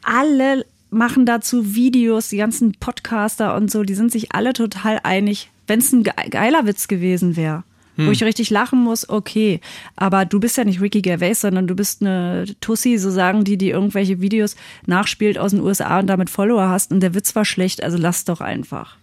Alle 0.03 0.65
machen 0.91 1.25
dazu 1.25 1.75
Videos, 1.75 2.29
die 2.29 2.37
ganzen 2.37 2.73
Podcaster 2.73 3.55
und 3.55 3.69
so, 3.69 3.83
die 3.83 3.93
sind 3.95 4.11
sich 4.11 4.33
alle 4.33 4.53
total 4.53 4.99
einig. 5.03 5.49
Wenn 5.67 5.79
es 5.79 5.91
ein 5.91 6.03
ge- 6.03 6.13
geiler 6.31 6.65
Witz 6.65 6.87
gewesen 6.87 7.35
wäre, 7.35 7.63
wo 8.05 8.11
ich 8.11 8.23
richtig 8.23 8.49
lachen 8.49 8.83
muss, 8.83 9.07
okay. 9.09 9.61
Aber 9.95 10.25
du 10.25 10.39
bist 10.39 10.57
ja 10.57 10.63
nicht 10.63 10.81
Ricky 10.81 11.01
Gervais, 11.01 11.35
sondern 11.35 11.67
du 11.67 11.75
bist 11.75 12.01
eine 12.01 12.45
Tussi, 12.61 12.97
so 12.97 13.11
sagen 13.11 13.43
die, 13.43 13.57
die 13.57 13.69
irgendwelche 13.69 14.21
Videos 14.21 14.55
nachspielt 14.85 15.37
aus 15.37 15.51
den 15.51 15.61
USA 15.61 15.99
und 15.99 16.07
damit 16.07 16.29
Follower 16.29 16.69
hast. 16.69 16.91
Und 16.91 17.01
der 17.01 17.13
Witz 17.13 17.35
war 17.35 17.45
schlecht, 17.45 17.83
also 17.83 17.97
lass 17.97 18.25
doch 18.25 18.41
einfach. 18.41 18.97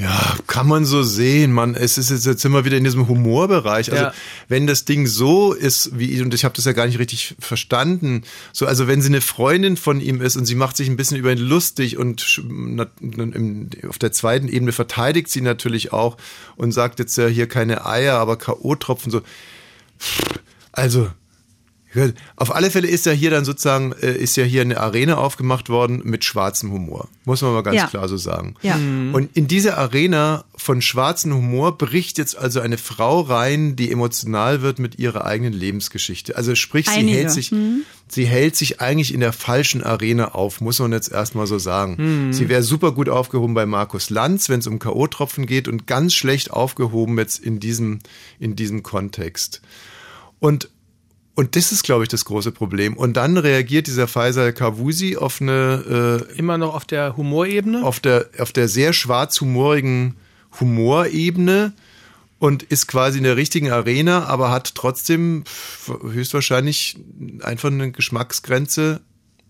Ja, 0.00 0.36
kann 0.46 0.66
man 0.66 0.86
so 0.86 1.02
sehen, 1.02 1.52
man. 1.52 1.74
Es 1.74 1.98
ist 1.98 2.10
jetzt, 2.10 2.24
jetzt 2.24 2.44
immer 2.44 2.64
wieder 2.64 2.78
in 2.78 2.84
diesem 2.84 3.06
Humorbereich. 3.06 3.92
Also 3.92 4.04
Ja. 4.04 4.14
wenn 4.48 4.66
das 4.66 4.86
Ding 4.86 5.06
so 5.06 5.52
ist, 5.52 5.98
wie 5.98 6.22
und 6.22 6.32
ich 6.32 6.44
habe 6.44 6.54
das 6.54 6.64
ja 6.64 6.72
gar 6.72 6.86
nicht 6.86 6.98
richtig 6.98 7.34
verstanden. 7.38 8.22
So, 8.52 8.66
also 8.66 8.88
wenn 8.88 9.02
sie 9.02 9.08
eine 9.08 9.20
Freundin 9.20 9.76
von 9.76 10.00
ihm 10.00 10.22
ist 10.22 10.36
und 10.36 10.46
sie 10.46 10.54
macht 10.54 10.76
sich 10.78 10.88
ein 10.88 10.96
bisschen 10.96 11.18
über 11.18 11.32
ihn 11.32 11.38
lustig 11.38 11.98
und 11.98 12.42
auf 13.88 13.98
der 13.98 14.12
zweiten 14.12 14.48
Ebene 14.48 14.72
verteidigt 14.72 15.28
sie 15.28 15.42
natürlich 15.42 15.92
auch 15.92 16.16
und 16.56 16.72
sagt 16.72 16.98
jetzt 16.98 17.16
ja 17.18 17.26
hier 17.26 17.46
keine 17.46 17.84
Eier, 17.84 18.14
aber 18.14 18.36
K.O.-Tropfen 18.38 19.10
so. 19.10 19.20
Also 20.72 21.10
Auf 22.36 22.54
alle 22.54 22.70
Fälle 22.70 22.86
ist 22.88 23.04
ja 23.06 23.12
hier 23.12 23.30
dann 23.30 23.44
sozusagen, 23.44 23.92
äh, 24.00 24.12
ist 24.16 24.36
ja 24.36 24.44
hier 24.44 24.62
eine 24.62 24.78
Arena 24.78 25.16
aufgemacht 25.16 25.68
worden 25.68 26.02
mit 26.04 26.24
schwarzem 26.24 26.70
Humor. 26.70 27.08
Muss 27.24 27.42
man 27.42 27.52
mal 27.52 27.62
ganz 27.62 27.76
Ja. 27.76 27.86
klar 27.88 28.08
so 28.08 28.16
sagen. 28.16 28.54
Ja. 28.62 28.76
Und 28.76 29.30
in 29.34 29.48
diese 29.48 29.76
Arena 29.76 30.44
von 30.56 30.82
schwarzem 30.82 31.34
Humor 31.34 31.76
bricht 31.78 32.18
jetzt 32.18 32.36
also 32.38 32.60
eine 32.60 32.78
Frau 32.78 33.20
rein, 33.22 33.74
die 33.74 33.90
emotional 33.90 34.62
wird 34.62 34.78
mit 34.78 34.98
ihrer 35.00 35.24
eigenen 35.24 35.52
Lebensgeschichte. 35.52 36.36
Also 36.36 36.54
sprich, 36.54 36.88
sie 36.88 37.00
Einige. 37.00 37.18
hält 37.18 37.30
sich, 37.32 37.52
sie 38.08 38.24
hält 38.26 38.54
sich 38.54 38.80
eigentlich 38.80 39.12
in 39.12 39.20
der 39.20 39.32
falschen 39.32 39.82
Arena 39.82 40.28
auf, 40.32 40.60
muss 40.60 40.78
man 40.78 40.92
jetzt 40.92 41.10
erstmal 41.10 41.48
so 41.48 41.58
sagen. 41.58 42.32
Sie 42.32 42.48
wäre 42.48 42.62
super 42.62 42.92
gut 42.92 43.08
aufgehoben 43.08 43.54
bei 43.54 43.66
Markus 43.66 44.10
Lanz, 44.10 44.48
wenn 44.48 44.60
es 44.60 44.66
um 44.68 44.78
K.O.-Tropfen 44.78 45.44
geht 45.46 45.66
und 45.66 45.88
ganz 45.88 46.14
schlecht 46.14 46.52
aufgehoben 46.52 47.18
jetzt 47.18 47.38
in 47.40 47.58
diesem, 47.58 47.98
in 48.38 48.54
diesem 48.54 48.82
Kontext. 48.84 49.60
Und 50.38 50.68
und 51.40 51.56
das 51.56 51.72
ist, 51.72 51.84
glaube 51.84 52.02
ich, 52.02 52.10
das 52.10 52.26
große 52.26 52.52
Problem. 52.52 52.98
Und 52.98 53.16
dann 53.16 53.38
reagiert 53.38 53.86
dieser 53.86 54.06
Faisal 54.06 54.52
Kavusi 54.52 55.16
auf 55.16 55.40
eine 55.40 56.26
äh, 56.30 56.38
Immer 56.38 56.58
noch 56.58 56.74
auf 56.74 56.84
der 56.84 57.16
Humorebene. 57.16 57.82
auf 57.82 57.98
der, 57.98 58.28
auf 58.38 58.52
der 58.52 58.68
sehr 58.68 58.92
schwarzhumorigen 58.92 60.16
Humorebene 60.60 61.72
und 62.40 62.62
ist 62.64 62.88
quasi 62.88 63.16
in 63.18 63.24
der 63.24 63.38
richtigen 63.38 63.70
Arena, 63.70 64.26
aber 64.26 64.50
hat 64.50 64.74
trotzdem 64.74 65.44
höchstwahrscheinlich 66.02 66.98
einfach 67.42 67.70
eine 67.70 67.90
Geschmacksgrenze 67.90 69.00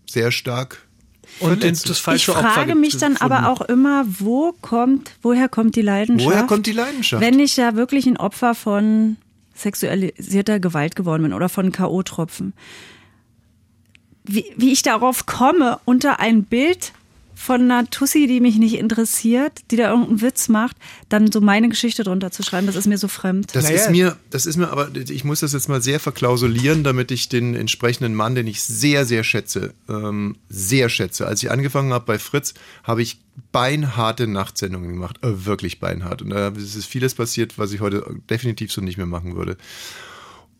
sehr 0.09 0.31
stark 0.31 0.85
und 1.41 1.59
verletzt. 1.59 1.89
das 1.89 1.97
Ich 1.97 2.03
falsche 2.03 2.31
Opfer 2.31 2.51
frage 2.51 2.75
mich 2.75 2.95
dann 2.99 3.15
gefunden. 3.15 3.33
aber 3.33 3.49
auch 3.49 3.61
immer, 3.61 4.05
wo 4.07 4.53
kommt, 4.61 5.11
woher 5.21 5.49
kommt 5.49 5.75
die 5.75 5.81
Leidenschaft? 5.81 6.29
Woher 6.31 6.43
kommt 6.43 6.67
die 6.67 6.71
Leidenschaft? 6.71 7.21
Wenn 7.21 7.37
ich 7.39 7.57
ja 7.57 7.75
wirklich 7.75 8.05
ein 8.07 8.15
Opfer 8.15 8.55
von 8.55 9.17
sexualisierter 9.61 10.59
Gewalt 10.59 10.95
geworden 10.95 11.23
bin 11.23 11.33
oder 11.33 11.49
von 11.49 11.71
K.O.-Tropfen. 11.71 12.53
Wie, 14.23 14.45
wie 14.55 14.71
ich 14.71 14.83
darauf 14.83 15.25
komme, 15.25 15.79
unter 15.85 16.19
ein 16.19 16.43
Bild 16.43 16.93
von 17.41 17.61
einer 17.61 17.89
Tussi, 17.89 18.27
die 18.27 18.39
mich 18.39 18.57
nicht 18.57 18.75
interessiert, 18.75 19.61
die 19.71 19.75
da 19.75 19.89
irgendeinen 19.89 20.21
Witz 20.21 20.47
macht, 20.47 20.77
dann 21.09 21.31
so 21.31 21.41
meine 21.41 21.69
Geschichte 21.69 22.03
drunter 22.03 22.31
zu 22.31 22.43
schreiben, 22.43 22.67
das 22.67 22.75
ist 22.75 22.85
mir 22.85 22.99
so 22.99 23.07
fremd. 23.07 23.55
Das 23.55 23.63
Naja. 23.63 23.77
ist 23.77 23.89
mir, 23.89 24.17
das 24.29 24.45
ist 24.45 24.57
mir 24.57 24.69
aber, 24.69 24.89
ich 24.95 25.23
muss 25.23 25.39
das 25.39 25.53
jetzt 25.53 25.67
mal 25.67 25.81
sehr 25.81 25.99
verklausulieren, 25.99 26.83
damit 26.83 27.09
ich 27.09 27.29
den 27.29 27.55
entsprechenden 27.55 28.13
Mann, 28.13 28.35
den 28.35 28.45
ich 28.45 28.61
sehr, 28.61 29.05
sehr 29.05 29.23
schätze, 29.23 29.73
ähm, 29.89 30.35
sehr 30.49 30.87
schätze. 30.89 31.25
Als 31.25 31.41
ich 31.41 31.49
angefangen 31.49 31.93
habe 31.93 32.05
bei 32.05 32.19
Fritz, 32.19 32.53
habe 32.83 33.01
ich 33.01 33.19
beinharte 33.51 34.27
Nachtsendungen 34.27 34.89
gemacht, 34.89 35.17
äh, 35.23 35.45
wirklich 35.45 35.79
beinhart. 35.79 36.21
Und 36.21 36.29
da 36.29 36.49
ist 36.49 36.85
vieles 36.85 37.15
passiert, 37.15 37.57
was 37.57 37.71
ich 37.73 37.81
heute 37.81 38.05
definitiv 38.29 38.71
so 38.71 38.81
nicht 38.81 38.97
mehr 38.97 39.07
machen 39.07 39.35
würde. 39.35 39.57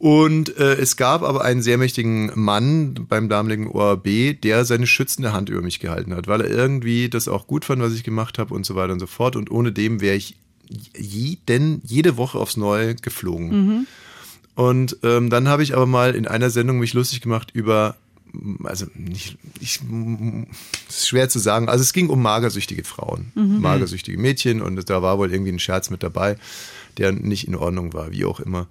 Und 0.01 0.57
äh, 0.57 0.77
es 0.77 0.97
gab 0.97 1.21
aber 1.21 1.43
einen 1.43 1.61
sehr 1.61 1.77
mächtigen 1.77 2.31
Mann 2.33 3.05
beim 3.07 3.29
damaligen 3.29 3.67
ORB, 3.67 4.33
der 4.41 4.65
seine 4.65 4.87
schützende 4.87 5.31
Hand 5.31 5.47
über 5.47 5.61
mich 5.61 5.79
gehalten 5.79 6.15
hat, 6.15 6.27
weil 6.27 6.41
er 6.41 6.49
irgendwie 6.49 7.07
das 7.07 7.27
auch 7.27 7.45
gut 7.45 7.65
fand, 7.65 7.83
was 7.83 7.93
ich 7.93 8.03
gemacht 8.03 8.39
habe 8.39 8.51
und 8.55 8.65
so 8.65 8.73
weiter 8.73 8.93
und 8.93 8.99
so 8.99 9.05
fort. 9.05 9.35
Und 9.35 9.51
ohne 9.51 9.71
dem 9.71 10.01
wäre 10.01 10.15
ich 10.15 10.37
jeden, 10.97 11.83
jede 11.85 12.17
Woche 12.17 12.39
aufs 12.39 12.57
Neue 12.57 12.95
geflogen. 12.95 13.51
Und 14.55 14.97
ähm, 15.03 15.29
dann 15.29 15.47
habe 15.47 15.61
ich 15.61 15.75
aber 15.75 15.85
mal 15.85 16.15
in 16.15 16.25
einer 16.25 16.49
Sendung 16.49 16.79
mich 16.79 16.93
lustig 16.93 17.21
gemacht 17.21 17.51
über, 17.53 17.95
also 18.63 18.87
nicht, 18.95 19.37
ich, 19.59 19.81
ist 20.89 21.09
schwer 21.09 21.29
zu 21.29 21.37
sagen, 21.37 21.69
also 21.69 21.83
es 21.83 21.93
ging 21.93 22.09
um 22.09 22.23
magersüchtige 22.23 22.85
Frauen, 22.85 23.31
magersüchtige 23.61 24.17
Mädchen 24.17 24.63
und 24.63 24.89
da 24.89 25.03
war 25.03 25.19
wohl 25.19 25.31
irgendwie 25.31 25.51
ein 25.51 25.59
Scherz 25.59 25.91
mit 25.91 26.01
dabei, 26.01 26.37
der 26.97 27.11
nicht 27.11 27.47
in 27.47 27.53
Ordnung 27.53 27.93
war, 27.93 28.11
wie 28.11 28.25
auch 28.25 28.39
immer. 28.39 28.65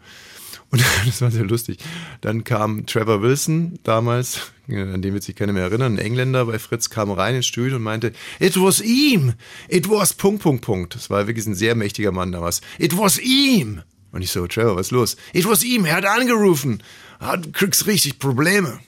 Und 0.71 0.85
das 1.07 1.21
war 1.21 1.31
sehr 1.31 1.45
lustig. 1.45 1.79
Dann 2.21 2.45
kam 2.45 2.87
Trevor 2.87 3.23
Wilson 3.23 3.79
damals, 3.83 4.53
an 4.69 5.03
den 5.03 5.15
wird 5.15 5.25
sich 5.25 5.35
keiner 5.35 5.53
mehr 5.53 5.65
erinnern, 5.65 5.95
ein 5.95 5.99
Engländer 5.99 6.47
bei 6.47 6.59
Fritz, 6.59 6.91
kam 6.91 7.11
rein 7.11 7.35
ins 7.35 7.47
Studio 7.47 7.77
und 7.77 7.83
meinte, 7.83 8.13
it 8.39 8.57
was 8.57 8.81
ihm, 8.81 9.35
it 9.69 9.91
was 9.91 10.13
Punkt, 10.13 10.43
Punkt, 10.43 10.65
Punkt. 10.65 10.95
Das 10.95 11.11
war 11.11 11.27
wirklich 11.27 11.47
ein 11.47 11.55
sehr 11.55 11.75
mächtiger 11.75 12.13
Mann 12.13 12.33
damals. 12.33 12.61
It 12.79 12.97
was 12.97 13.19
ihm. 13.19 13.83
Und 14.13 14.23
ich 14.23 14.31
so, 14.31 14.47
Trevor, 14.47 14.77
was 14.77 14.89
ist 14.89 14.93
los? 14.93 15.17
It 15.33 15.49
was 15.49 15.63
ihm, 15.63 15.85
er 15.85 15.97
hat 15.97 16.07
angerufen. 16.07 16.83
Hat, 17.21 17.53
kriegst 17.53 17.87
richtig 17.87 18.19
Probleme. 18.19 18.81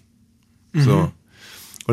So. 0.74 1.12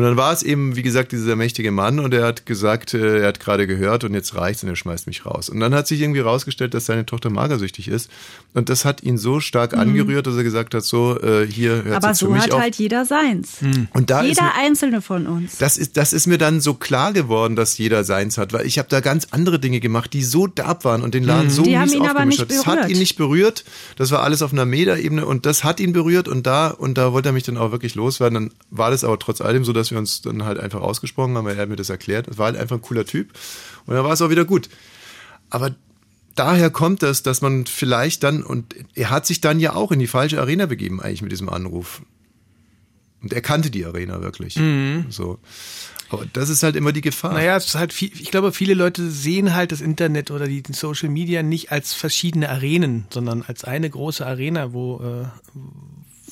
Und 0.00 0.06
dann 0.06 0.16
war 0.16 0.32
es 0.32 0.42
eben, 0.42 0.76
wie 0.76 0.82
gesagt, 0.82 1.12
dieser 1.12 1.36
mächtige 1.36 1.70
Mann 1.72 1.98
und 2.00 2.14
er 2.14 2.24
hat 2.24 2.46
gesagt, 2.46 2.94
äh, 2.94 3.18
er 3.20 3.28
hat 3.28 3.38
gerade 3.38 3.66
gehört 3.66 4.02
und 4.02 4.14
jetzt 4.14 4.34
reicht's 4.34 4.62
und 4.62 4.70
er 4.70 4.76
schmeißt 4.76 5.06
mich 5.06 5.26
raus. 5.26 5.50
Und 5.50 5.60
dann 5.60 5.74
hat 5.74 5.86
sich 5.86 6.00
irgendwie 6.00 6.20
rausgestellt, 6.20 6.72
dass 6.72 6.86
seine 6.86 7.04
Tochter 7.04 7.28
magersüchtig 7.28 7.86
ist. 7.88 8.10
Und 8.54 8.70
das 8.70 8.86
hat 8.86 9.02
ihn 9.02 9.18
so 9.18 9.40
stark 9.40 9.74
angerührt, 9.76 10.26
dass 10.26 10.36
er 10.36 10.42
gesagt 10.42 10.72
hat, 10.72 10.84
so, 10.84 11.20
äh, 11.20 11.46
hier 11.46 11.72
hört 11.72 11.84
Mhm. 11.84 11.92
Aber 11.92 12.08
jetzt 12.08 12.18
für 12.20 12.24
so 12.24 12.30
mich 12.32 12.42
hat 12.44 12.52
auf. 12.52 12.60
halt 12.62 12.76
jeder 12.76 13.04
seins. 13.04 13.58
und 13.92 14.08
da 14.08 14.22
ist 14.22 14.28
Jeder 14.28 14.44
mir, 14.44 14.54
einzelne 14.54 15.02
von 15.02 15.26
uns. 15.26 15.58
das 15.58 15.76
ist, 15.76 15.98
das 15.98 16.14
ist 16.14 16.26
mir 16.26 16.38
dann 16.38 16.62
so 16.62 16.72
klar 16.72 17.12
geworden, 17.12 17.54
dass 17.54 17.76
jeder 17.76 18.02
seins 18.02 18.38
hat, 18.38 18.54
weil 18.54 18.64
ich 18.64 18.78
habe 18.78 18.88
da 18.88 19.00
ganz 19.00 19.28
andere 19.32 19.58
Dinge 19.58 19.80
gemacht, 19.80 20.14
die 20.14 20.22
so 20.24 20.46
derb 20.46 20.86
waren 20.86 21.02
und 21.02 21.12
den 21.12 21.24
Laden 21.24 21.50
so 21.50 21.62
Die 21.62 21.76
haben 21.76 21.84
mies 21.84 21.94
ihn 21.94 22.02
aber 22.02 22.10
aufgemischt 22.20 22.38
nicht 22.40 22.50
hat. 22.50 22.58
Das 22.58 22.66
hat 22.66 22.74
berührt. 22.76 22.90
ihn 22.92 22.98
nicht 22.98 23.16
berührt. 23.16 23.64
Das 23.96 24.10
war 24.12 24.22
alles 24.22 24.40
auf 24.40 24.52
einer 24.54 24.64
Metaebene 24.64 25.26
und 25.26 25.44
das 25.44 25.62
hat 25.62 25.78
ihn 25.78 25.92
berührt 25.92 26.26
und 26.26 26.46
da 26.46 26.68
und 26.68 26.96
da 26.96 27.12
wollte 27.12 27.28
er 27.28 27.32
mich 27.32 27.42
dann 27.44 27.58
auch 27.58 27.70
wirklich 27.72 27.94
loswerden. 27.96 28.34
Dann 28.34 28.50
war 28.70 28.90
das 28.90 29.04
aber 29.04 29.18
trotz 29.18 29.40
allem 29.42 29.64
so, 29.64 29.72
dass 29.74 29.89
wir 29.90 29.98
uns 29.98 30.22
dann 30.22 30.44
halt 30.44 30.58
einfach 30.58 30.80
ausgesprochen 30.80 31.36
haben, 31.36 31.44
weil 31.44 31.56
er 31.56 31.62
hat 31.62 31.68
mir 31.68 31.76
das 31.76 31.90
erklärt. 31.90 32.28
Es 32.28 32.38
war 32.38 32.46
halt 32.46 32.56
einfach 32.56 32.76
ein 32.76 32.82
cooler 32.82 33.04
Typ 33.04 33.32
und 33.86 33.94
dann 33.94 34.04
war 34.04 34.12
es 34.12 34.22
auch 34.22 34.30
wieder 34.30 34.44
gut. 34.44 34.68
Aber 35.50 35.74
daher 36.34 36.70
kommt 36.70 37.02
das, 37.02 37.22
dass 37.22 37.42
man 37.42 37.66
vielleicht 37.66 38.22
dann 38.22 38.42
und 38.42 38.74
er 38.94 39.10
hat 39.10 39.26
sich 39.26 39.40
dann 39.40 39.60
ja 39.60 39.74
auch 39.74 39.92
in 39.92 39.98
die 39.98 40.06
falsche 40.06 40.40
Arena 40.40 40.66
begeben 40.66 41.00
eigentlich 41.00 41.22
mit 41.22 41.32
diesem 41.32 41.48
Anruf. 41.48 42.02
Und 43.22 43.32
er 43.32 43.42
kannte 43.42 43.70
die 43.70 43.84
Arena 43.84 44.22
wirklich. 44.22 44.58
So. 45.10 45.38
Aber 46.08 46.26
das 46.32 46.48
ist 46.48 46.62
halt 46.62 46.74
immer 46.74 46.92
die 46.92 47.02
Gefahr. 47.02 47.34
Naja, 47.34 47.56
es 47.56 47.66
ist 47.66 47.74
halt 47.76 47.92
viel, 47.92 48.10
ich 48.14 48.30
glaube, 48.30 48.52
viele 48.52 48.74
Leute 48.74 49.10
sehen 49.10 49.54
halt 49.54 49.70
das 49.72 49.80
Internet 49.80 50.30
oder 50.30 50.46
die 50.48 50.62
Social 50.72 51.08
Media 51.08 51.42
nicht 51.42 51.70
als 51.70 51.94
verschiedene 51.94 52.48
Arenen, 52.48 53.06
sondern 53.10 53.42
als 53.42 53.64
eine 53.64 53.88
große 53.88 54.26
Arena, 54.26 54.72
wo, 54.72 55.00
äh, 55.00 55.26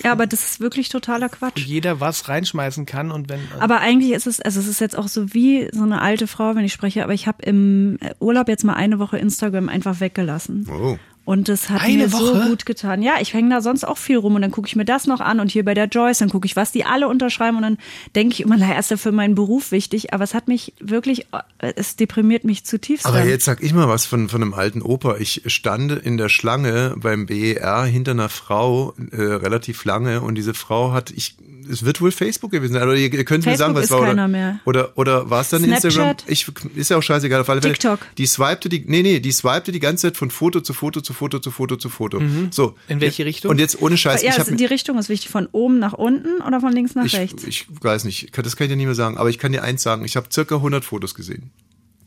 Ja, 0.03 0.12
aber 0.12 0.26
das 0.26 0.44
ist 0.44 0.61
wirklich 0.61 0.88
totaler 0.88 1.28
Quatsch. 1.28 1.59
jeder 1.59 2.01
was 2.01 2.28
reinschmeißen 2.28 2.86
kann 2.86 3.11
und 3.11 3.28
wenn. 3.28 3.40
Aber 3.59 3.80
eigentlich 3.80 4.12
ist 4.12 4.26
es, 4.26 4.40
also 4.40 4.61
es 4.61 4.68
ist 4.68 4.80
jetzt 4.80 4.96
auch 4.96 5.09
so 5.09 5.34
wie 5.34 5.68
so 5.72 5.82
eine 5.82 6.01
alte 6.01 6.26
Frau, 6.26 6.55
wenn 6.55 6.64
ich 6.64 6.72
spreche, 6.72 7.03
aber 7.03 7.14
ich 7.14 7.26
habe 7.26 7.42
im 7.42 7.99
Urlaub 8.20 8.49
jetzt 8.49 8.64
mal 8.64 8.74
eine 8.74 8.99
Woche 8.99 9.18
Instagram 9.18 9.68
einfach 9.68 10.01
weggelassen. 10.01 10.68
Oh. 10.70 10.99
Und 11.29 11.51
das 11.51 11.68
hat 11.68 11.83
Eine 11.83 12.05
mir 12.05 12.12
Woche? 12.14 12.24
so 12.24 12.49
gut 12.49 12.64
getan. 12.64 13.03
Ja, 13.03 13.16
ich 13.20 13.35
hänge 13.35 13.51
da 13.51 13.61
sonst 13.61 13.85
auch 13.85 13.99
viel 13.99 14.16
rum 14.16 14.37
und 14.37 14.41
dann 14.41 14.51
gucke 14.51 14.66
ich 14.66 14.76
mir 14.76 14.87
das 14.87 15.07
noch 15.07 15.20
an 15.20 15.41
und 15.41 15.51
hier 15.51 15.62
bei 15.62 15.74
der 15.74 15.85
Joyce, 15.85 16.20
dann 16.20 16.31
gucke 16.31 16.47
ich, 16.47 16.57
was 16.57 16.72
die 16.72 16.87
alle 16.87 17.07
unterschreiben 17.07 17.59
und 17.59 17.62
dann 17.64 17.79
denke 18.16 18.33
ich 18.33 18.41
immer, 18.41 18.57
naja, 18.57 18.79
ist 18.79 18.91
ja 18.91 18.97
für 18.97 19.12
meinen 19.12 19.35
Beruf 19.35 19.70
wichtig, 19.70 20.14
aber 20.14 20.24
es 20.24 20.33
hat 20.33 20.49
mich 20.49 20.72
wirklich, 20.81 21.26
es 21.59 21.97
deprimiert 21.97 22.45
mich 22.45 22.64
zutiefst. 22.64 23.05
Aber 23.05 23.18
dann. 23.18 23.29
jetzt 23.29 23.45
sag 23.45 23.62
ich 23.62 23.74
mal 23.74 23.91
was 23.91 24.07
von, 24.07 24.31
von 24.31 24.41
einem 24.41 24.55
alten 24.55 24.81
Opa. 24.81 25.16
Ich 25.18 25.43
stand 25.49 25.93
in 25.93 26.16
der 26.16 26.31
Schlange 26.31 26.95
beim 26.97 27.26
BER 27.26 27.85
hinter 27.85 28.12
einer 28.12 28.31
Frau 28.31 28.95
äh, 29.11 29.20
relativ 29.20 29.85
lange 29.85 30.22
und 30.22 30.35
diese 30.35 30.55
Frau 30.55 30.93
hat, 30.93 31.11
ich, 31.11 31.37
es 31.70 31.84
wird 31.84 32.00
wohl 32.00 32.10
Facebook 32.12 32.50
gewesen 32.50 32.72
sein. 32.74 32.82
Oder 32.82 32.96
ihr, 32.96 33.12
ihr 33.12 33.24
könnt 33.24 33.44
mir 33.44 33.56
Facebook 33.56 33.58
sagen, 33.58 33.74
was 33.74 33.84
ist 33.84 33.90
war. 33.90 34.00
keiner 34.00 34.12
oder, 34.12 34.28
mehr. 34.28 34.60
oder 34.64 34.92
oder 34.96 35.30
war 35.30 35.40
es 35.40 35.50
dann 35.50 35.62
Snapchat? 35.62 35.84
Instagram? 35.84 36.16
Ich, 36.26 36.46
ist 36.76 36.90
ja 36.90 36.96
auch 36.96 37.02
scheißegal. 37.02 37.40
Auf 37.40 37.50
alle 37.50 37.62
Fälle. 37.62 37.74
TikTok. 37.74 38.00
Die 38.16 38.26
swipete 38.26 38.68
die, 38.68 38.84
nee, 38.86 39.02
nee, 39.02 39.20
die 39.20 39.32
swipete 39.32 39.72
die 39.72 39.80
ganze 39.80 40.08
Zeit 40.08 40.16
von 40.16 40.30
Foto 40.30 40.60
zu 40.60 40.72
Foto 40.72 41.00
zu 41.00 41.12
Foto 41.12 41.38
zu 41.38 41.50
Foto 41.50 41.76
zu 41.76 41.88
Foto. 41.88 42.20
So. 42.50 42.76
In 42.88 43.00
welche 43.00 43.24
Richtung? 43.24 43.50
Und 43.50 43.58
jetzt 43.58 43.80
ohne 43.80 43.96
Scheiß. 43.96 44.22
ja, 44.22 44.30
ich 44.30 44.38
es, 44.38 44.50
hab, 44.50 44.56
die 44.56 44.64
Richtung 44.64 44.98
ist 44.98 45.08
wichtig, 45.08 45.30
von 45.30 45.46
oben 45.52 45.78
nach 45.78 45.92
unten 45.92 46.40
oder 46.42 46.60
von 46.60 46.72
links 46.72 46.94
nach 46.94 47.04
ich, 47.04 47.16
rechts. 47.16 47.44
ich 47.44 47.66
weiß 47.68 48.04
nicht, 48.04 48.36
das 48.36 48.56
kann 48.56 48.66
ich 48.66 48.70
dir 48.70 48.76
nicht 48.76 48.86
mehr 48.86 48.94
sagen, 48.94 49.16
aber 49.18 49.30
ich 49.30 49.38
kann 49.38 49.52
dir 49.52 49.62
eins 49.62 49.82
sagen, 49.82 50.04
ich 50.04 50.16
habe 50.16 50.28
circa 50.32 50.56
100 50.56 50.84
Fotos 50.84 51.14
gesehen. 51.14 51.50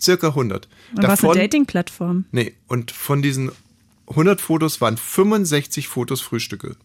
Circa 0.02 0.30
100. 0.30 0.68
Und 0.96 1.08
was 1.08 1.24
eine 1.24 1.34
Dating-Plattform. 1.34 2.26
Nee, 2.32 2.56
und 2.68 2.92
von 2.92 3.22
diesen 3.22 3.52
100 4.08 4.42
Fotos 4.42 4.82
waren 4.82 4.98
65 4.98 5.88
Fotos 5.88 6.22
Frühstücke. 6.22 6.76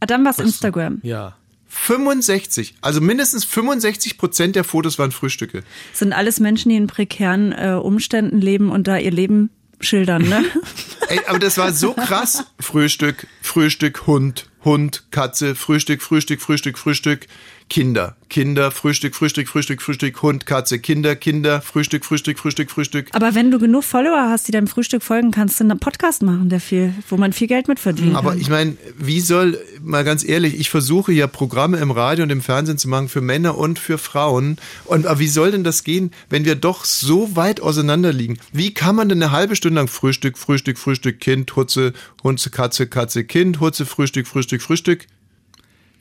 Ah, 0.00 0.06
dann 0.06 0.24
war 0.24 0.32
es 0.32 0.38
Instagram. 0.38 0.98
ja. 1.02 1.36
65, 1.70 2.74
also 2.80 3.00
mindestens 3.00 3.44
65 3.44 4.18
Prozent 4.18 4.56
der 4.56 4.64
Fotos 4.64 4.98
waren 4.98 5.12
Frühstücke. 5.12 5.62
Das 5.92 6.00
sind 6.00 6.12
alles 6.12 6.40
Menschen, 6.40 6.68
die 6.70 6.76
in 6.76 6.88
prekären 6.88 7.52
äh, 7.52 7.78
Umständen 7.80 8.40
leben 8.40 8.70
und 8.70 8.88
da 8.88 8.98
ihr 8.98 9.12
Leben 9.12 9.50
schildern, 9.80 10.22
ne? 10.22 10.44
Ey, 11.08 11.20
aber 11.26 11.38
das 11.38 11.58
war 11.58 11.72
so 11.72 11.94
krass. 11.94 12.44
Frühstück, 12.58 13.26
Frühstück, 13.40 14.06
Hund, 14.06 14.46
Hund, 14.64 15.04
Katze, 15.12 15.54
Frühstück, 15.54 16.02
Frühstück, 16.02 16.40
Frühstück, 16.40 16.76
Frühstück, 16.76 17.26
Kinder, 17.70 18.16
Kinder, 18.28 18.72
Frühstück, 18.72 19.14
Frühstück, 19.14 19.48
Frühstück, 19.48 19.80
Frühstück, 19.80 20.20
Hund, 20.22 20.44
Katze, 20.44 20.80
Kinder, 20.80 21.14
Kinder, 21.14 21.62
Frühstück, 21.62 22.04
Frühstück, 22.04 22.36
Frühstück, 22.36 22.68
Frühstück. 22.68 23.06
Aber 23.12 23.36
wenn 23.36 23.52
du 23.52 23.60
genug 23.60 23.84
Follower 23.84 24.28
hast, 24.28 24.48
die 24.48 24.52
deinem 24.52 24.66
Frühstück 24.66 25.04
folgen, 25.04 25.30
kannst 25.30 25.60
du 25.60 25.64
einen 25.64 25.78
Podcast 25.78 26.22
machen, 26.22 26.48
der 26.48 26.58
viel, 26.58 26.92
wo 27.08 27.16
man 27.16 27.32
viel 27.32 27.46
Geld 27.46 27.68
mit 27.68 27.78
verdienen 27.78 28.16
Aber 28.16 28.30
kann. 28.30 28.40
ich 28.40 28.50
meine, 28.50 28.76
wie 28.98 29.20
soll, 29.20 29.56
mal 29.80 30.02
ganz 30.02 30.24
ehrlich, 30.28 30.58
ich 30.58 30.68
versuche 30.68 31.12
ja 31.12 31.28
Programme 31.28 31.76
im 31.76 31.92
Radio 31.92 32.24
und 32.24 32.30
im 32.30 32.42
Fernsehen 32.42 32.76
zu 32.76 32.88
machen 32.88 33.08
für 33.08 33.20
Männer 33.20 33.56
und 33.56 33.78
für 33.78 33.98
Frauen. 33.98 34.56
Und 34.84 35.06
aber 35.06 35.20
wie 35.20 35.28
soll 35.28 35.52
denn 35.52 35.62
das 35.62 35.84
gehen, 35.84 36.10
wenn 36.28 36.44
wir 36.44 36.56
doch 36.56 36.84
so 36.84 37.36
weit 37.36 37.60
auseinander 37.60 38.12
liegen? 38.12 38.36
Wie 38.52 38.74
kann 38.74 38.96
man 38.96 39.08
denn 39.08 39.22
eine 39.22 39.30
halbe 39.30 39.54
Stunde 39.54 39.76
lang 39.76 39.86
Frühstück, 39.86 40.38
Frühstück, 40.38 40.76
Frühstück, 40.76 41.20
Kind, 41.20 41.54
Hutze, 41.54 41.92
Hunze, 42.24 42.50
Katze, 42.50 42.88
Katze, 42.88 43.22
Kind, 43.22 43.60
Hutze, 43.60 43.86
Frühstück, 43.86 44.26
Frühstück, 44.26 44.60
Frühstück? 44.60 45.06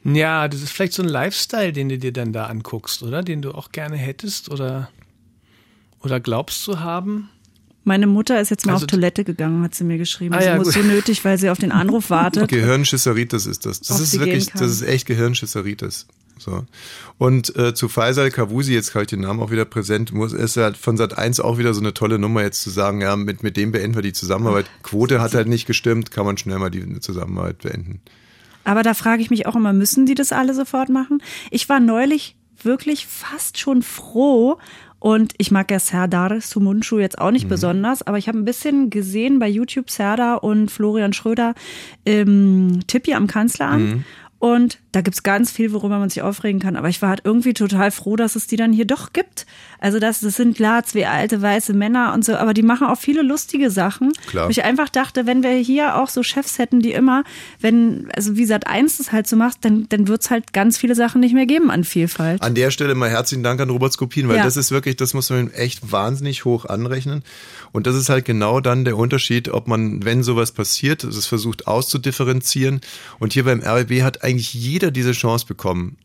Ja, 0.04 0.47
das 0.47 0.62
ist 0.62 0.72
vielleicht 0.72 0.93
so 0.93 1.04
ein 1.04 1.10
Lifestyle, 1.10 1.74
den 1.74 1.89
du 1.89 1.97
dir 1.97 2.14
dann 2.14 2.32
da 2.34 2.45
anguckst, 2.45 3.04
oder? 3.04 3.22
Den 3.24 3.41
du 3.41 3.52
auch 3.52 3.72
gerne 3.72 3.97
hättest 3.97 4.50
oder, 4.50 4.89
oder 6.02 6.20
glaubst 6.20 6.64
zu 6.64 6.80
haben. 6.80 7.30
Meine 7.84 8.08
Mutter 8.08 8.39
ist 8.39 8.50
jetzt 8.50 8.66
mal 8.66 8.74
Also- 8.74 8.86
auf 8.86 8.88
Toilette 8.91 9.24
gegangen, 9.24 9.64
hat 9.64 9.74
sie 9.76 9.84
mir 9.84 9.97
geschrieben. 9.97 10.36
Ah, 10.36 10.41
sie 10.41 10.47
ja, 10.47 10.56
muss 10.56 10.68
gut. 10.68 10.74
so 10.76 10.82
nötig, 10.82 11.26
weil 11.26 11.38
sie 11.38 11.50
auf 11.50 11.58
den 11.58 11.72
Anruf 11.72 12.10
wartet. 12.10 12.50
Gehirnschisseritis 12.50 13.45
ist 13.45 13.66
das. 13.66 13.82
Das 13.82 14.00
ist 14.00 14.12
sie 14.12 14.20
wirklich, 14.20 14.47
das 14.52 14.72
ist 14.72 14.82
echt 14.84 15.08
Gehirnschisseritis. 15.08 16.08
So. 16.38 16.66
Und 17.18 17.54
äh, 17.58 17.74
zu 17.74 17.89
Faisal 17.89 18.32
Kavusi, 18.32 18.74
jetzt 18.74 18.93
habe 18.95 19.04
ich 19.04 19.10
den 19.10 19.20
Namen 19.22 19.41
auch 19.41 19.52
wieder 19.52 19.66
präsent, 19.66 20.14
muss 20.14 20.32
ist 20.32 20.56
halt 20.56 20.78
von 20.78 20.95
Sat 20.95 21.18
1 21.18 21.41
auch 21.41 21.58
wieder 21.58 21.74
so 21.74 21.82
eine 21.82 21.93
tolle 21.93 22.18
Nummer 22.18 22.43
jetzt 22.43 22.62
zu 22.62 22.70
sagen, 22.70 23.02
ja, 23.02 23.16
mit, 23.18 23.43
mit 23.43 23.58
dem 23.58 23.74
beenden 23.74 23.95
wir 23.95 24.02
die 24.02 24.14
Zusammenarbeit. 24.14 24.66
Quote 24.84 25.20
hat 25.20 25.34
halt 25.34 25.50
nicht 25.50 25.66
gestimmt, 25.66 26.12
kann 26.12 26.26
man 26.26 26.38
schnell 26.38 26.58
mal 26.60 26.70
die 26.72 27.00
Zusammenarbeit 27.02 27.58
beenden. 27.60 28.00
Aber 28.70 28.84
da 28.84 28.94
frage 28.94 29.24
ich 29.24 29.32
mich 29.32 29.48
auch 29.48 29.56
immer, 29.56 29.74
müssen 29.74 30.06
die 30.06 30.14
das 30.14 30.32
alle 30.32 30.54
sofort 30.54 30.90
machen? 30.90 31.24
Ich 31.50 31.68
war 31.70 31.80
neulich 31.80 32.36
wirklich 32.62 33.08
fast 33.08 33.58
schon 33.58 33.82
froh 33.82 34.60
und 35.00 35.34
ich 35.40 35.50
mag 35.50 35.72
ja 35.72 35.80
Serdar 35.80 36.40
Sumunchu 36.40 37.00
jetzt 37.00 37.18
auch 37.18 37.32
nicht 37.32 37.46
Mhm. 37.46 37.50
besonders, 37.50 38.06
aber 38.06 38.18
ich 38.20 38.28
habe 38.28 38.38
ein 38.38 38.46
bisschen 38.46 38.92
gesehen 38.92 39.40
bei 39.40 39.48
YouTube 39.48 39.90
Serdar 39.90 40.44
und 40.44 40.70
Florian 40.70 41.14
Schröder 41.14 41.56
im 42.04 42.82
Tippi 42.86 43.16
am 43.16 43.26
Kanzleramt. 43.26 43.96
Mhm. 43.96 44.04
Und 44.40 44.80
da 44.94 45.02
gibt's 45.02 45.22
ganz 45.22 45.52
viel, 45.52 45.74
worüber 45.74 46.00
man 46.00 46.10
sich 46.10 46.22
aufregen 46.22 46.62
kann. 46.62 46.78
Aber 46.78 46.88
ich 46.88 47.02
war 47.02 47.10
halt 47.10 47.22
irgendwie 47.26 47.54
total 47.54 47.92
froh, 47.92 48.16
dass 48.16 48.38
es 48.38 48.48
die 48.48 48.56
dann 48.56 48.72
hier 48.72 48.86
doch 48.86 49.12
gibt. 49.12 49.46
Also 49.80 50.00
das, 50.00 50.22
das 50.22 50.38
sind 50.38 50.56
klar 50.56 50.84
zwei 50.86 51.08
alte 51.10 51.42
weiße 51.42 51.74
Männer 51.74 52.14
und 52.14 52.24
so, 52.24 52.36
aber 52.36 52.54
die 52.54 52.64
machen 52.64 52.88
auch 52.88 52.98
viele 52.98 53.22
lustige 53.22 53.70
Sachen. 53.70 54.12
Klar. 54.28 54.48
Wo 54.48 54.50
ich 54.50 54.64
einfach 54.64 54.88
dachte, 54.90 55.26
wenn 55.26 55.44
wir 55.44 55.52
hier 55.52 55.98
auch 55.98 56.08
so 56.08 56.24
Chefs 56.24 56.58
hätten, 56.58 56.80
die 56.82 56.94
immer, 56.94 57.24
wenn, 57.60 58.08
also 58.16 58.38
wie 58.38 58.46
Sat 58.46 58.66
1 58.66 58.98
das 58.98 59.12
halt 59.12 59.28
so 59.28 59.36
macht, 59.36 59.66
dann, 59.66 59.88
dann 59.90 60.08
wird's 60.08 60.30
halt 60.32 60.54
ganz 60.54 60.78
viele 60.78 60.96
Sachen 60.96 61.20
nicht 61.20 61.34
mehr 61.34 61.46
geben 61.46 61.70
an 61.70 61.84
Vielfalt. 61.84 62.42
An 62.42 62.56
der 62.56 62.72
Stelle 62.72 62.96
mal 62.96 63.10
herzlichen 63.10 63.44
Dank 63.44 63.60
an 63.60 63.70
Robert 63.70 63.92
Skopin, 63.92 64.30
weil 64.30 64.38
Ja. 64.38 64.44
das 64.44 64.56
ist 64.56 64.72
wirklich, 64.72 64.96
das 64.96 65.14
muss 65.14 65.30
man 65.30 65.52
echt 65.52 65.92
wahnsinnig 65.92 66.46
hoch 66.46 66.64
anrechnen. 66.66 67.24
Und 67.74 67.88
das 67.88 67.96
ist 67.96 68.08
halt 68.10 68.24
genau 68.26 68.62
dann 68.62 68.86
der 68.86 68.98
Unterschied, 68.98 69.50
ob 69.50 69.68
man, 69.68 70.04
wenn 70.06 70.24
sowas 70.24 70.54
passiert, 70.54 71.04
es 71.04 71.26
versucht 71.28 71.68
auszudifferenzieren. 71.68 72.82
Und 73.20 73.34
hier 73.34 73.44
beim 73.44 73.62
RBB 73.62 74.02
hat 74.04 74.24
eigentlich 74.30 74.54
jeder 74.54 74.92
diese 74.92 75.12
Chance 75.12 75.46
bekommen. 75.46 75.98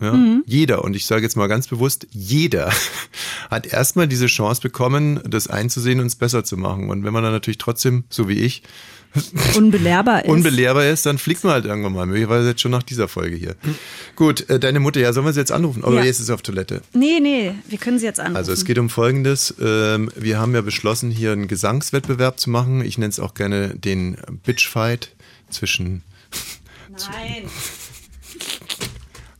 Ja? 0.00 0.12
Mhm. 0.12 0.42
Jeder, 0.46 0.84
und 0.84 0.94
ich 0.94 1.06
sage 1.06 1.22
jetzt 1.22 1.36
mal 1.36 1.46
ganz 1.46 1.68
bewusst, 1.68 2.06
jeder 2.12 2.70
hat 3.50 3.66
erstmal 3.66 4.06
diese 4.08 4.26
Chance 4.26 4.60
bekommen, 4.60 5.20
das 5.28 5.48
einzusehen 5.48 6.00
und 6.00 6.06
es 6.06 6.16
besser 6.16 6.44
zu 6.44 6.56
machen. 6.56 6.90
Und 6.90 7.04
wenn 7.04 7.12
man 7.12 7.22
dann 7.22 7.32
natürlich 7.32 7.58
trotzdem, 7.58 8.04
so 8.10 8.28
wie 8.28 8.34
ich, 8.40 8.62
Unbelehrbar 9.56 10.26
ist. 10.26 10.30
unbelehrbar 10.30 10.84
ist, 10.86 11.06
dann 11.06 11.16
fliegt 11.16 11.42
man 11.42 11.54
halt 11.54 11.64
irgendwann 11.64 11.94
mal. 11.94 12.04
Möglicherweise 12.04 12.48
jetzt 12.50 12.60
schon 12.60 12.70
nach 12.72 12.82
dieser 12.82 13.08
Folge 13.08 13.34
hier. 13.36 13.56
Gut, 14.14 14.50
äh, 14.50 14.60
deine 14.60 14.78
Mutter, 14.78 15.00
ja, 15.00 15.14
sollen 15.14 15.24
wir 15.24 15.32
sie 15.32 15.40
jetzt 15.40 15.52
anrufen? 15.52 15.84
Oder 15.84 16.00
Ja. 16.00 16.04
jetzt 16.04 16.20
ist 16.20 16.26
sie 16.26 16.34
auf 16.34 16.42
Toilette. 16.42 16.82
Nee, 16.92 17.20
nee, 17.20 17.54
wir 17.66 17.78
können 17.78 17.98
sie 17.98 18.04
jetzt 18.04 18.20
anrufen. 18.20 18.36
Also 18.36 18.52
es 18.52 18.66
geht 18.66 18.78
um 18.78 18.90
Folgendes. 18.90 19.54
Ähm, 19.58 20.10
wir 20.16 20.38
haben 20.38 20.54
ja 20.54 20.60
beschlossen, 20.60 21.10
hier 21.10 21.32
einen 21.32 21.48
Gesangswettbewerb 21.48 22.38
zu 22.38 22.50
machen. 22.50 22.84
Ich 22.84 22.98
nenne 22.98 23.08
es 23.08 23.18
auch 23.18 23.32
gerne 23.32 23.74
den 23.74 24.18
Bitchfight 24.44 25.14
zwischen. 25.48 26.02
Nein. 27.10 27.44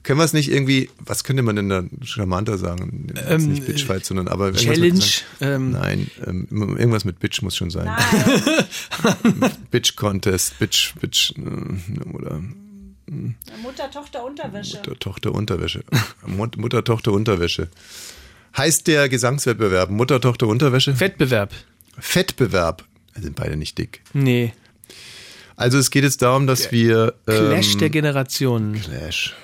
Können 0.02 0.20
wir 0.20 0.24
es 0.24 0.32
nicht 0.32 0.52
irgendwie, 0.52 0.88
was 1.00 1.24
könnte 1.24 1.42
man 1.42 1.56
denn 1.56 1.68
da 1.68 1.82
charmanter 2.04 2.58
sagen? 2.58 3.12
Ähm, 3.28 3.48
nicht 3.48 3.66
Bitchfight, 3.66 4.04
sondern 4.06 4.28
aber 4.28 4.52
Challenge, 4.52 5.02
ähm, 5.40 5.72
Nein, 5.72 6.08
ähm, 6.24 6.46
irgendwas 6.78 7.04
mit 7.04 7.18
Bitch 7.18 7.42
muss 7.42 7.56
schon 7.56 7.70
sein. 7.70 7.88
Bitch 9.72 9.96
Contest, 9.96 10.60
Bitch, 10.60 10.94
Bitch 11.00 11.32
äh, 11.36 12.08
oder 12.12 12.40
Mutter, 13.62 13.90
Tochter, 13.90 14.24
Unterwäsche. 14.24 14.76
Mutter, 14.76 14.96
Tochter, 15.00 15.32
Unterwäsche. 15.32 15.82
Mut- 16.24 16.56
Mutter, 16.56 16.84
Tochter, 16.84 17.10
Unterwäsche. 17.10 17.68
Heißt 18.56 18.86
der 18.86 19.08
Gesangswettbewerb 19.08 19.90
Mutter, 19.90 20.20
Tochter, 20.20 20.46
Unterwäsche? 20.46 21.00
Wettbewerb. 21.00 21.52
Fettbewerb. 21.98 22.84
Sind 23.20 23.34
beide 23.34 23.56
nicht 23.56 23.76
dick. 23.76 24.02
Nee. 24.12 24.52
Also 25.56 25.78
es 25.78 25.90
geht 25.90 26.04
jetzt 26.04 26.20
darum, 26.20 26.46
dass 26.46 26.70
wir 26.70 27.14
Clash 27.24 27.72
ähm, 27.72 27.78
der 27.78 27.90
Generationen. 27.90 28.74
Clash, 28.74 29.34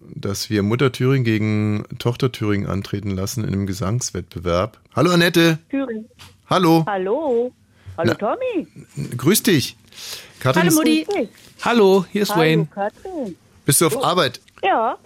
dass 0.00 0.48
wir 0.48 0.62
Mutter 0.62 0.92
Thüringen 0.92 1.24
gegen 1.24 1.84
Tochter 1.98 2.30
Thüringen 2.30 2.68
antreten 2.68 3.10
lassen 3.10 3.42
in 3.42 3.52
einem 3.52 3.66
Gesangswettbewerb. 3.66 4.78
Hallo 4.94 5.10
Annette. 5.10 5.58
Thüringen. 5.68 6.06
Hallo. 6.48 6.84
Hallo. 6.86 7.52
Hallo 7.98 8.14
Na. 8.20 8.36
Tommy. 8.36 8.68
Grüß 9.16 9.42
dich. 9.42 9.76
Katrin, 10.38 10.64
Hallo 10.64 10.74
Mutti. 10.76 11.06
Hallo, 11.62 12.04
hier 12.12 12.22
ist 12.22 12.30
Hallo 12.30 12.40
Wayne. 12.42 12.66
Katrin. 12.72 13.36
bist 13.64 13.80
du 13.80 13.86
auf 13.86 14.04
Arbeit? 14.04 14.40
Ja, 14.62 14.98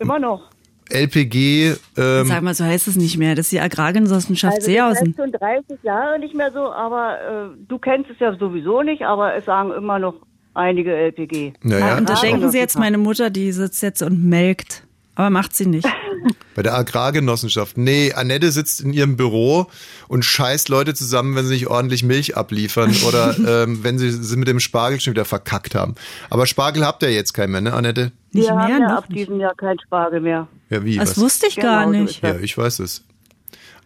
immer 0.00 0.18
noch. 0.18 0.50
LPG, 0.90 1.74
ähm, 1.96 2.26
Sag 2.26 2.42
mal, 2.42 2.54
so 2.54 2.64
heißt 2.64 2.88
es 2.88 2.96
nicht 2.96 3.16
mehr. 3.16 3.34
Das 3.34 3.46
ist 3.46 3.52
die 3.52 3.60
Agrargenossenschaft 3.60 4.56
Also 4.56 4.66
Seehausen. 4.66 5.08
heißt 5.08 5.16
schon 5.16 5.32
30 5.32 5.82
Jahre 5.82 6.18
nicht 6.18 6.34
mehr 6.34 6.50
so, 6.52 6.70
aber 6.72 7.18
äh, 7.20 7.56
du 7.68 7.78
kennst 7.78 8.10
es 8.10 8.18
ja 8.18 8.34
sowieso 8.36 8.82
nicht, 8.82 9.02
aber 9.02 9.34
es 9.34 9.44
sagen 9.44 9.72
immer 9.72 9.98
noch 9.98 10.14
einige 10.54 10.94
LPG. 10.94 11.52
naja, 11.62 11.96
Und 11.98 12.08
da 12.08 12.14
Ah, 12.14 12.20
denken. 12.20 12.50
Sie 12.50 12.58
jetzt, 12.58 12.78
meine 12.78 12.98
Mutter, 12.98 13.30
die 13.30 13.52
sitzt 13.52 13.82
jetzt 13.82 14.02
und 14.02 14.24
melkt. 14.24 14.84
Aber 15.20 15.28
macht 15.28 15.54
sie 15.54 15.66
nicht. 15.66 15.86
bei 16.54 16.62
der 16.62 16.74
Agrargenossenschaft. 16.74 17.76
Nee, 17.76 18.14
Annette 18.14 18.50
sitzt 18.50 18.80
in 18.80 18.94
ihrem 18.94 19.18
Büro 19.18 19.66
und 20.08 20.24
scheißt 20.24 20.70
Leute 20.70 20.94
zusammen, 20.94 21.36
wenn 21.36 21.44
sie 21.44 21.52
nicht 21.52 21.66
ordentlich 21.66 22.02
Milch 22.02 22.38
abliefern 22.38 22.96
oder 23.06 23.36
ähm, 23.64 23.84
wenn 23.84 23.98
sie 23.98 24.10
sie 24.10 24.36
mit 24.38 24.48
dem 24.48 24.60
Spargel 24.60 24.98
schon 24.98 25.12
wieder 25.12 25.26
verkackt 25.26 25.74
haben. 25.74 25.94
Aber 26.30 26.46
Spargel 26.46 26.86
habt 26.86 27.02
ihr 27.02 27.12
jetzt 27.12 27.34
keinen 27.34 27.52
mehr, 27.52 27.60
ne, 27.60 27.74
Annette? 27.74 28.12
Nicht 28.32 28.46
Wir 28.48 28.56
haben 28.56 28.68
mehr, 28.70 28.78
ja 28.78 28.88
noch 28.88 28.96
ab 28.96 29.10
nicht. 29.10 29.20
diesem 29.20 29.40
Jahr 29.40 29.54
kein 29.54 29.78
Spargel 29.78 30.22
mehr. 30.22 30.48
Ja, 30.70 30.82
wie? 30.86 30.96
Das 30.96 31.10
was? 31.10 31.18
wusste 31.18 31.48
ich 31.48 31.56
gar 31.56 31.84
Genau, 31.84 32.04
nicht. 32.04 32.22
Ja, 32.22 32.38
ich 32.38 32.56
weiß 32.56 32.78
es. 32.78 33.04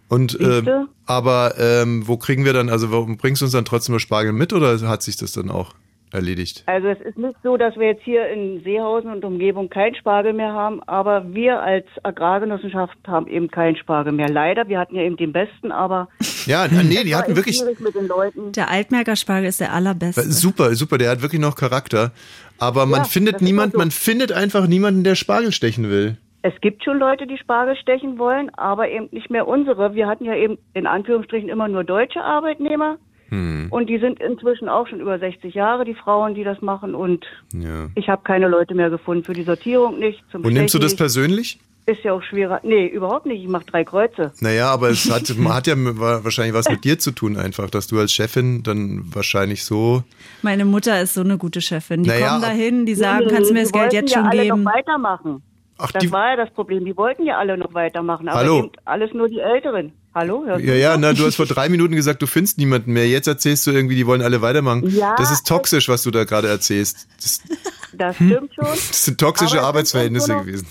Und 0.06 0.38
ähm, 0.40 0.86
aber 1.06 1.54
ähm, 1.58 2.06
wo 2.06 2.16
kriegen 2.16 2.44
wir 2.44 2.52
dann, 2.52 2.68
also 2.68 2.92
warum 2.92 3.16
bringst 3.16 3.42
du 3.42 3.46
uns 3.46 3.52
dann 3.54 3.64
trotzdem 3.64 3.94
nur 3.94 4.00
Spargel 4.00 4.32
mit 4.32 4.52
oder 4.52 4.78
hat 4.88 5.02
sich 5.02 5.16
das 5.16 5.32
dann 5.32 5.50
auch 5.50 5.74
erledigt? 6.14 6.62
Also 6.66 6.88
es 6.88 7.00
ist 7.00 7.18
nicht 7.18 7.36
so, 7.42 7.56
dass 7.56 7.76
wir 7.76 7.88
jetzt 7.88 8.02
hier 8.04 8.28
in 8.28 8.62
Seehausen 8.64 9.10
und 9.10 9.24
Umgebung 9.24 9.68
kein 9.68 9.94
Spargel 9.94 10.32
mehr 10.32 10.52
haben, 10.52 10.82
aber 10.84 11.34
wir 11.34 11.60
als 11.60 11.86
Agrargenossenschaft 12.02 12.96
haben 13.06 13.26
eben 13.26 13.48
keinen 13.50 13.76
Spargel 13.76 14.12
mehr. 14.12 14.28
Leider, 14.28 14.68
wir 14.68 14.78
hatten 14.78 14.96
ja 14.96 15.02
eben 15.02 15.16
den 15.16 15.32
besten, 15.32 15.72
aber 15.72 16.08
Ja, 16.46 16.66
nee, 16.68 17.04
die 17.04 17.14
hatten 17.14 17.36
wirklich 17.36 17.56
schwierig 17.58 17.80
mit 17.80 17.94
den 17.94 18.06
Leuten. 18.06 18.52
Der 18.52 18.70
Altmerker 18.70 19.16
Spargel 19.16 19.48
ist 19.48 19.60
der 19.60 19.72
allerbeste. 19.72 20.22
super, 20.22 20.74
super, 20.74 20.98
der 20.98 21.10
hat 21.10 21.22
wirklich 21.22 21.40
noch 21.40 21.56
Charakter. 21.56 22.12
Aber 22.58 22.86
man 22.86 23.00
Ja, 23.00 23.04
findet 23.04 23.42
niemand, 23.42 23.72
so. 23.72 23.78
man 23.78 23.90
findet 23.90 24.32
einfach 24.32 24.66
niemanden, 24.66 25.04
der 25.04 25.14
Spargel 25.14 25.52
stechen 25.52 25.90
will. 25.90 26.16
Es 26.42 26.52
gibt 26.60 26.84
schon 26.84 26.98
Leute, 26.98 27.26
die 27.26 27.38
Spargel 27.38 27.74
stechen 27.76 28.18
wollen, 28.18 28.50
aber 28.54 28.90
eben 28.90 29.08
nicht 29.12 29.30
mehr 29.30 29.48
unsere. 29.48 29.94
Wir 29.94 30.06
hatten 30.06 30.26
ja 30.26 30.34
eben 30.36 30.58
in 30.74 30.86
Anführungsstrichen 30.86 31.48
immer 31.48 31.68
nur 31.68 31.84
deutsche 31.84 32.20
Arbeitnehmer. 32.22 32.98
Hm. 33.34 33.66
Und 33.70 33.86
die 33.88 33.98
sind 33.98 34.20
inzwischen 34.20 34.68
auch 34.68 34.86
schon 34.86 35.00
über 35.00 35.18
60 35.18 35.54
Jahre, 35.54 35.84
die 35.84 35.94
Frauen, 35.94 36.34
die 36.34 36.44
das 36.44 36.60
machen. 36.62 36.94
Und 36.94 37.24
Ja. 37.52 37.88
ich 37.94 38.08
habe 38.08 38.22
keine 38.22 38.48
Leute 38.48 38.74
mehr 38.74 38.90
gefunden. 38.90 39.24
Für 39.24 39.32
die 39.32 39.42
Sortierung 39.44 39.98
nicht, 39.98 40.22
zum 40.30 40.44
Und 40.44 40.52
nimmst 40.52 40.74
du 40.74 40.78
das 40.78 40.92
nicht. 40.92 40.98
persönlich? 40.98 41.58
Ist 41.86 42.02
ja 42.02 42.14
auch 42.14 42.22
schwerer. 42.22 42.60
Nee, 42.62 42.86
überhaupt 42.86 43.26
nicht. 43.26 43.42
Ich 43.42 43.48
mache 43.48 43.66
drei 43.66 43.84
Kreuze. 43.84 44.32
Naja, 44.40 44.70
aber 44.70 44.88
es 44.88 45.10
hat, 45.10 45.28
hat 45.48 45.66
ja 45.66 45.74
wahrscheinlich 45.76 46.54
was 46.54 46.66
mit 46.70 46.82
dir 46.84 46.98
zu 46.98 47.10
tun 47.10 47.36
einfach, 47.36 47.68
dass 47.68 47.86
du 47.88 47.98
als 47.98 48.10
Chefin 48.14 48.62
dann 48.62 49.02
wahrscheinlich 49.14 49.64
so. 49.64 50.02
Meine 50.40 50.64
Mutter 50.64 50.98
ist 51.02 51.12
so 51.12 51.20
eine 51.20 51.36
gute 51.36 51.60
Chefin. 51.60 52.02
Die 52.02 52.08
Naja, 52.08 52.28
kommen 52.30 52.40
dahin, 52.42 52.86
die 52.86 52.94
sagen, 52.94 53.26
kannst 53.28 53.50
du 53.50 53.54
mir 53.54 53.60
das 53.64 53.72
Geld 53.72 53.82
wollten 53.92 53.96
jetzt 53.96 54.14
ja 54.14 54.20
schon 54.20 54.28
alle 54.28 54.42
geben? 54.44 54.62
noch 54.62 54.72
weitermachen. 54.72 55.42
Ach, 55.76 55.92
Das 55.92 56.02
die, 56.02 56.10
war 56.10 56.30
ja 56.30 56.36
das 56.36 56.50
Problem. 56.54 56.84
Die 56.86 56.96
wollten 56.96 57.26
ja 57.26 57.36
alle 57.36 57.58
noch 57.58 57.74
weitermachen. 57.74 58.28
Aber 58.28 58.38
Hallo? 58.38 58.70
alles 58.86 59.12
nur 59.12 59.28
die 59.28 59.40
Älteren. 59.40 59.92
Hallo? 60.14 60.44
Ja, 60.46 60.74
ja, 60.74 60.96
na, 60.96 61.12
du 61.12 61.24
hast 61.26 61.34
vor 61.36 61.46
drei 61.46 61.68
Minuten 61.68 61.94
gesagt, 61.96 62.22
du 62.22 62.26
findest 62.26 62.58
niemanden 62.58 62.92
mehr. 62.92 63.08
Jetzt 63.08 63.26
erzählst 63.26 63.66
du 63.66 63.72
irgendwie, 63.72 63.96
die 63.96 64.06
wollen 64.06 64.22
alle 64.22 64.42
weitermachen. 64.42 64.88
Ja, 64.88 65.16
das 65.16 65.32
ist 65.32 65.46
toxisch, 65.46 65.88
was 65.88 66.02
du 66.04 66.10
da 66.12 66.24
gerade 66.24 66.48
erzählst. 66.48 67.08
Das? 67.20 67.40
Das 67.96 68.16
stimmt 68.16 68.52
schon. 68.54 68.64
das 68.64 69.04
sind 69.04 69.18
toxische 69.20 69.62
Arbeitsverhältnisse 69.62 70.32
noch- 70.32 70.40
gewesen. 70.44 70.66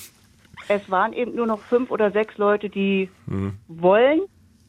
Es 0.67 0.81
waren 0.89 1.13
eben 1.13 1.35
nur 1.35 1.47
noch 1.47 1.59
fünf 1.69 1.89
oder 1.91 2.11
sechs 2.11 2.37
Leute, 2.37 2.69
die 2.69 3.09
Hm. 3.29 3.53
wollen 3.69 4.21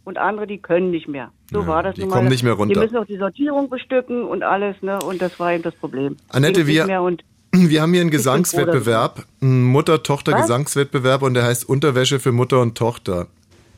und 0.05 0.19
andere, 0.19 0.47
die 0.47 0.59
können 0.59 0.91
nicht 0.93 1.09
mehr. 1.09 1.31
So 1.51 1.63
Ja, 1.63 1.67
war 1.67 1.83
das 1.83 1.95
die 1.97 2.03
nun 2.03 2.11
kommen 2.11 2.25
mal. 2.25 2.31
nicht 2.31 2.43
mehr 2.45 2.53
runter. 2.53 2.75
Die 2.75 2.81
müssen 2.81 2.97
auch 2.97 3.07
die 3.07 3.17
Sortierung 3.17 3.69
bestücken 3.71 4.23
und 4.25 4.43
alles, 4.45 4.77
ne? 4.83 4.99
Und 5.01 5.21
das 5.23 5.39
war 5.41 5.53
eben 5.53 5.63
das 5.65 5.75
Problem. 5.75 6.17
Annette, 6.29 6.67
wir- 6.69 6.87
Wir 7.53 7.83
haben 7.83 7.93
hier 7.93 8.01
einen 8.01 8.11
Gesangswettbewerb, 8.11 9.25
einen 9.41 9.63
Mutter-Tochter-Gesangswettbewerb 9.65 11.23
und 11.23 11.35
der 11.35 11.45
heißt 11.45 11.69
Unterwäsche 11.69 12.19
für 12.21 12.33
Mutter 12.33 12.61
und 12.61 12.77
Tochter. 12.77 13.29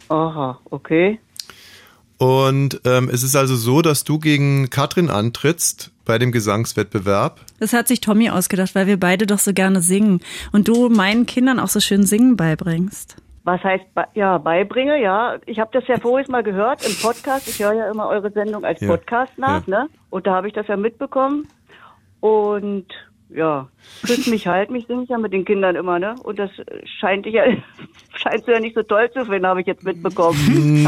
Aha, 0.08 0.58
okay. 0.70 1.18
Und 2.18 2.80
ähm, 2.84 3.10
es 3.12 3.22
ist 3.22 3.36
also 3.36 3.56
so, 3.56 3.82
dass 3.82 4.04
du 4.04 4.18
gegen 4.18 4.70
Katrin 4.70 5.10
antrittst 5.10 5.92
bei 6.06 6.18
dem 6.18 6.32
Gesangswettbewerb. 6.32 7.40
Das 7.60 7.72
hat 7.72 7.88
sich 7.88 8.00
Tommy 8.00 8.30
ausgedacht, 8.30 8.74
weil 8.74 8.86
wir 8.86 8.98
beide 8.98 9.26
doch 9.26 9.38
so 9.38 9.52
gerne 9.52 9.80
singen. 9.82 10.20
Und 10.52 10.68
du 10.68 10.88
meinen 10.88 11.26
Kindern 11.26 11.60
auch 11.60 11.68
so 11.68 11.80
schön 11.80 12.04
Singen 12.06 12.36
beibringst. 12.36 13.16
Was 13.44 13.62
heißt, 13.62 13.84
ja, 14.14 14.38
beibringe, 14.38 15.00
ja. 15.00 15.36
Ich 15.46 15.60
habe 15.60 15.70
das 15.72 15.86
ja 15.88 16.00
vorhin 16.00 16.30
mal 16.32 16.42
gehört 16.42 16.84
im 16.88 16.94
Podcast. 16.96 17.48
Ich 17.48 17.62
höre 17.62 17.74
ja 17.74 17.90
immer 17.90 18.08
eure 18.08 18.30
Sendung 18.32 18.64
als 18.64 18.80
Ja, 18.80 18.88
Podcast 18.88 19.32
nach, 19.36 19.66
ja. 19.66 19.84
ne? 19.84 19.88
Und 20.10 20.26
da 20.26 20.34
habe 20.34 20.48
ich 20.48 20.54
das 20.54 20.66
ja 20.68 20.76
mitbekommen. 20.76 21.46
Und 22.20 22.86
ja, 23.28 23.68
küss 24.04 24.26
mich, 24.26 24.46
halt 24.46 24.70
mich, 24.70 24.86
singe 24.86 25.04
ich 25.04 25.08
ja 25.08 25.18
mit 25.18 25.32
den 25.32 25.44
Kindern 25.44 25.76
immer, 25.76 25.98
ne? 25.98 26.14
Und 26.22 26.38
das 26.38 26.50
scheint 27.00 27.26
dich 27.26 27.34
ja, 27.34 27.44
scheinst 28.16 28.46
du 28.46 28.52
ja 28.52 28.60
nicht 28.60 28.74
so 28.74 28.82
toll 28.82 29.10
zu 29.12 29.24
finden, 29.24 29.46
habe 29.46 29.60
ich 29.60 29.66
jetzt 29.66 29.84
mitbekommen. 29.84 30.86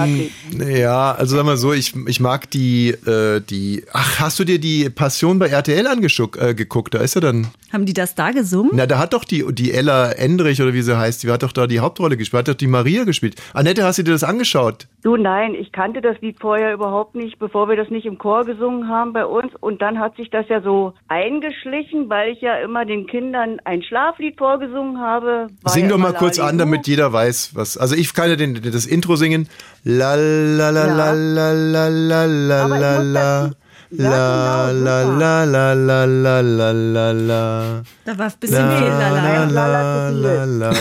Ja, 0.66 1.12
also 1.12 1.36
sag 1.36 1.44
mal 1.44 1.56
so, 1.56 1.72
ich, 1.72 1.94
ich 2.06 2.20
mag 2.20 2.50
die, 2.50 2.90
äh, 2.90 3.40
die. 3.40 3.84
Ach, 3.92 4.20
hast 4.20 4.38
du 4.38 4.44
dir 4.44 4.58
die 4.58 4.90
Passion 4.90 5.38
bei 5.38 5.48
RTL 5.48 5.86
angeschuckt, 5.86 6.40
äh, 6.40 6.54
geguckt? 6.54 6.94
Da 6.94 6.98
ist 6.98 7.16
er 7.16 7.22
dann. 7.22 7.48
Haben 7.72 7.84
die 7.84 7.92
das 7.92 8.14
da 8.14 8.30
gesungen? 8.30 8.70
Na, 8.74 8.86
da 8.86 8.98
hat 8.98 9.12
doch 9.12 9.24
die, 9.24 9.44
die 9.52 9.72
Ella 9.72 10.12
Endrich 10.12 10.62
oder 10.62 10.72
wie 10.72 10.82
sie 10.82 10.96
heißt, 10.96 11.22
die 11.22 11.30
hat 11.30 11.42
doch 11.42 11.52
da 11.52 11.66
die 11.66 11.80
Hauptrolle 11.80 12.16
gespielt, 12.16 12.40
hat 12.40 12.48
doch 12.48 12.54
die 12.54 12.66
Maria 12.66 13.04
gespielt. 13.04 13.36
Annette, 13.52 13.84
hast 13.84 13.98
du 13.98 14.04
dir 14.04 14.12
das 14.12 14.24
angeschaut? 14.24 14.86
Du, 15.02 15.16
nein, 15.16 15.54
ich 15.54 15.70
kannte 15.72 16.00
das 16.00 16.20
Lied 16.20 16.38
vorher 16.40 16.72
überhaupt 16.72 17.14
nicht, 17.14 17.38
bevor 17.38 17.68
wir 17.68 17.76
das 17.76 17.90
nicht 17.90 18.06
im 18.06 18.18
Chor 18.18 18.44
gesungen 18.44 18.88
haben 18.88 19.12
bei 19.12 19.26
uns. 19.26 19.54
Und 19.60 19.82
dann 19.82 19.98
hat 19.98 20.16
sich 20.16 20.30
das 20.30 20.48
ja 20.48 20.62
so 20.62 20.94
eingeschlichen, 21.08 22.08
weil 22.08 22.32
ich 22.32 22.40
ja 22.40 22.56
immer 22.56 22.84
den 22.88 23.06
Kindern 23.06 23.60
ein 23.64 23.82
Schlaflied 23.82 24.36
vorgesungen 24.36 24.98
habe. 24.98 25.46
War 25.62 25.72
Sing 25.72 25.88
doch 25.88 25.98
mal 25.98 26.12
kurz 26.14 26.38
an, 26.38 26.58
damit 26.58 26.86
jeder 26.86 27.12
weiß, 27.12 27.54
was. 27.54 27.76
Also 27.76 27.94
ich 27.94 28.12
kann 28.14 28.28
ja 28.30 28.36
den, 28.36 28.60
das 28.60 28.86
Intro 28.86 29.16
singen. 29.16 29.48
La 29.84 30.14
la 30.16 30.70
la 30.70 30.84
la 30.86 31.12
la 31.12 31.52
la 31.52 31.88
la 31.88 32.24
la 32.26 32.66
la 32.66 32.98
la. 33.02 33.50
La 33.90 34.70
genau, 34.70 34.84
la 34.84 35.44
la 35.44 35.44
la 35.44 35.72
la 35.72 36.04
la 36.04 36.40
la 36.40 36.70
la 36.72 37.12
la. 37.12 37.82
Da 38.04 38.18
war 38.18 38.26
ein 38.26 38.32
bisschen. 38.38 38.58
La 38.58 39.46
la 39.46 40.10
la 40.10 40.44
la. 40.44 40.72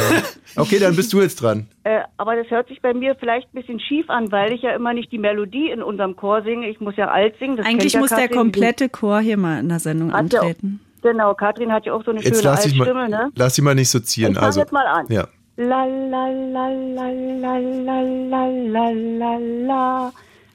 Okay, 0.58 0.80
dann 0.80 0.96
bist 0.96 1.14
du 1.14 1.22
jetzt 1.22 1.42
dran. 1.42 1.68
Äh, 1.84 2.00
aber 2.18 2.36
das 2.36 2.50
hört 2.50 2.68
sich 2.68 2.82
bei 2.82 2.94
mir 2.94 3.16
vielleicht 3.16 3.48
ein 3.54 3.62
bisschen 3.62 3.80
schief 3.80 4.10
an, 4.10 4.32
weil 4.32 4.52
ich 4.52 4.64
ja 4.64 4.72
immer 4.72 4.94
nicht 4.94 5.12
die 5.12 5.20
Melodie 5.20 5.70
in 5.70 5.84
unserem 5.84 6.16
Chor 6.16 6.42
singe. 6.42 6.68
Ich 6.68 6.80
muss 6.80 6.98
ja 6.98 7.10
alt 7.10 7.36
singen. 7.40 7.58
Das 7.58 7.66
Eigentlich 7.66 7.96
muss 7.96 8.10
der 8.10 8.28
komplette 8.28 8.90
Chor 8.90 9.20
hier 9.20 9.38
mal 9.38 9.60
in 9.60 9.70
der 9.70 9.80
Sendung 9.80 10.12
antreten. 10.12 10.82
Genau, 11.02 11.34
Katrin 11.34 11.72
hat 11.72 11.86
ja 11.86 11.94
auch 11.94 12.04
so 12.04 12.12
eine 12.12 12.22
Jetzt 12.22 12.42
schöne 12.42 12.50
lass 12.50 12.66
mal, 12.66 12.88
Altstimme, 12.88 13.10
ne? 13.10 13.32
lass 13.36 13.56
dich 13.56 13.64
mal 13.64 13.76
nicht 13.76 13.90
so 13.90 14.00
ziehen. 14.00 14.32
Ich 14.32 14.40
also, 14.40 14.60
jetzt 14.62 14.72
mal 14.72 14.86
an. 14.86 15.06
Ja. 15.10 15.28
La 15.58 15.86
la 15.86 16.28
la 16.28 16.68
la 16.70 17.08
la 17.10 17.58
la 17.58 17.60
la 17.60 18.00
la 18.00 18.50
la 18.50 18.90
la 18.90 19.38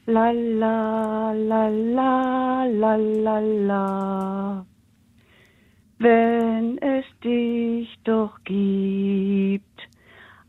la 0.05 0.31
la 0.31 1.31
la 1.33 1.69
la 1.69 2.65
la 2.65 2.95
la 2.95 3.39
la 3.39 4.65
Wenn 5.99 6.77
es 6.79 7.05
dich 7.23 7.89
doch 8.03 8.31
gibt, 8.43 9.73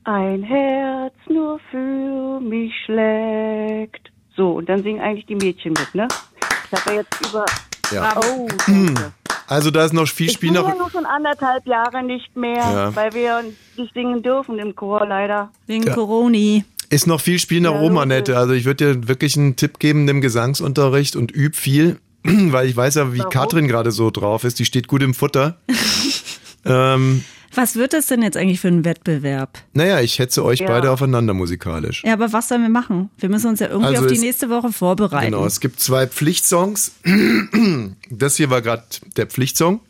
Ein 0.06 0.42
Herz 0.42 1.14
nur 1.30 1.58
für 1.70 2.38
mich 2.40 2.74
schlägt. 2.84 4.12
So, 4.36 4.52
und 4.56 4.68
dann 4.68 4.82
singen 4.82 5.00
eigentlich 5.00 5.24
die 5.24 5.34
Mädchen 5.34 5.72
mit, 5.72 5.94
ne? 5.94 6.06
Ich 6.66 6.78
habe 6.78 6.90
ja 6.90 7.00
jetzt 7.00 7.26
über. 7.26 7.46
Ja. 7.90 8.14
Oh, 8.18 8.46
danke. 8.66 9.12
Also 9.46 9.70
da 9.70 9.84
ist 9.84 9.92
noch 9.92 10.06
viel 10.08 10.26
Ich 10.28 10.32
Spiel 10.34 10.50
singe 10.50 10.62
noch. 10.62 10.68
ja 10.68 10.74
nur 10.74 10.90
schon 10.90 11.06
anderthalb 11.06 11.66
Jahre 11.66 12.02
nicht 12.02 12.36
mehr, 12.36 12.56
Ja. 12.56 12.96
weil 12.96 13.12
wir 13.14 13.42
nicht 13.76 13.92
singen 13.94 14.22
dürfen 14.22 14.58
im 14.58 14.74
Chor 14.74 15.06
leider. 15.06 15.50
Wegen 15.66 15.84
Coroni. 15.92 16.64
Ist 16.90 17.06
noch 17.06 17.20
viel 17.20 17.38
Spiel 17.38 17.60
nach 17.60 17.72
Ja, 17.72 17.78
oben, 17.80 17.94
logisch. 17.94 18.02
Annette. 18.02 18.36
Also 18.38 18.52
ich 18.54 18.64
würde 18.64 18.94
dir 18.94 19.08
wirklich 19.08 19.36
einen 19.36 19.56
Tipp 19.56 19.78
geben, 19.78 20.04
nimm 20.04 20.20
Gesangsunterricht 20.20 21.16
und 21.16 21.34
üb 21.34 21.56
viel, 21.56 21.98
weil 22.24 22.68
ich 22.68 22.76
weiß 22.76 22.94
ja, 22.96 23.12
wie 23.12 23.18
Warum? 23.18 23.30
Katrin 23.30 23.68
gerade 23.68 23.90
so 23.90 24.10
drauf 24.10 24.44
ist. 24.44 24.58
Die 24.58 24.64
steht 24.64 24.86
gut 24.88 25.02
im 25.02 25.14
Futter. 25.14 25.58
ähm, 26.64 27.24
Was 27.54 27.76
wird 27.76 27.92
das 27.92 28.06
denn 28.06 28.22
jetzt 28.22 28.36
eigentlich 28.36 28.60
für 28.60 28.68
ein 28.68 28.84
Wettbewerb? 28.84 29.58
naja, 29.72 30.00
ich 30.00 30.18
hetze 30.18 30.44
euch 30.44 30.60
Ja. 30.60 30.66
beide 30.66 30.90
aufeinander 30.90 31.34
musikalisch. 31.34 32.02
Ja, 32.04 32.12
aber 32.14 32.32
was 32.32 32.48
sollen 32.48 32.62
wir 32.62 32.68
machen? 32.68 33.10
Wir 33.18 33.28
müssen 33.28 33.48
uns 33.48 33.60
ja 33.60 33.68
irgendwie 33.68 33.88
Also 33.96 34.06
auf 34.06 34.12
die 34.12 34.18
nächste 34.18 34.50
Woche 34.50 34.72
vorbereiten. 34.72 35.32
Genau, 35.32 35.46
es 35.46 35.60
gibt 35.60 35.80
zwei 35.80 36.06
Pflichtsongs. 36.06 36.92
Das 38.10 38.36
hier 38.36 38.50
war 38.50 38.62
gerade 38.62 38.84
der 39.16 39.26
Pflichtsong. 39.26 39.80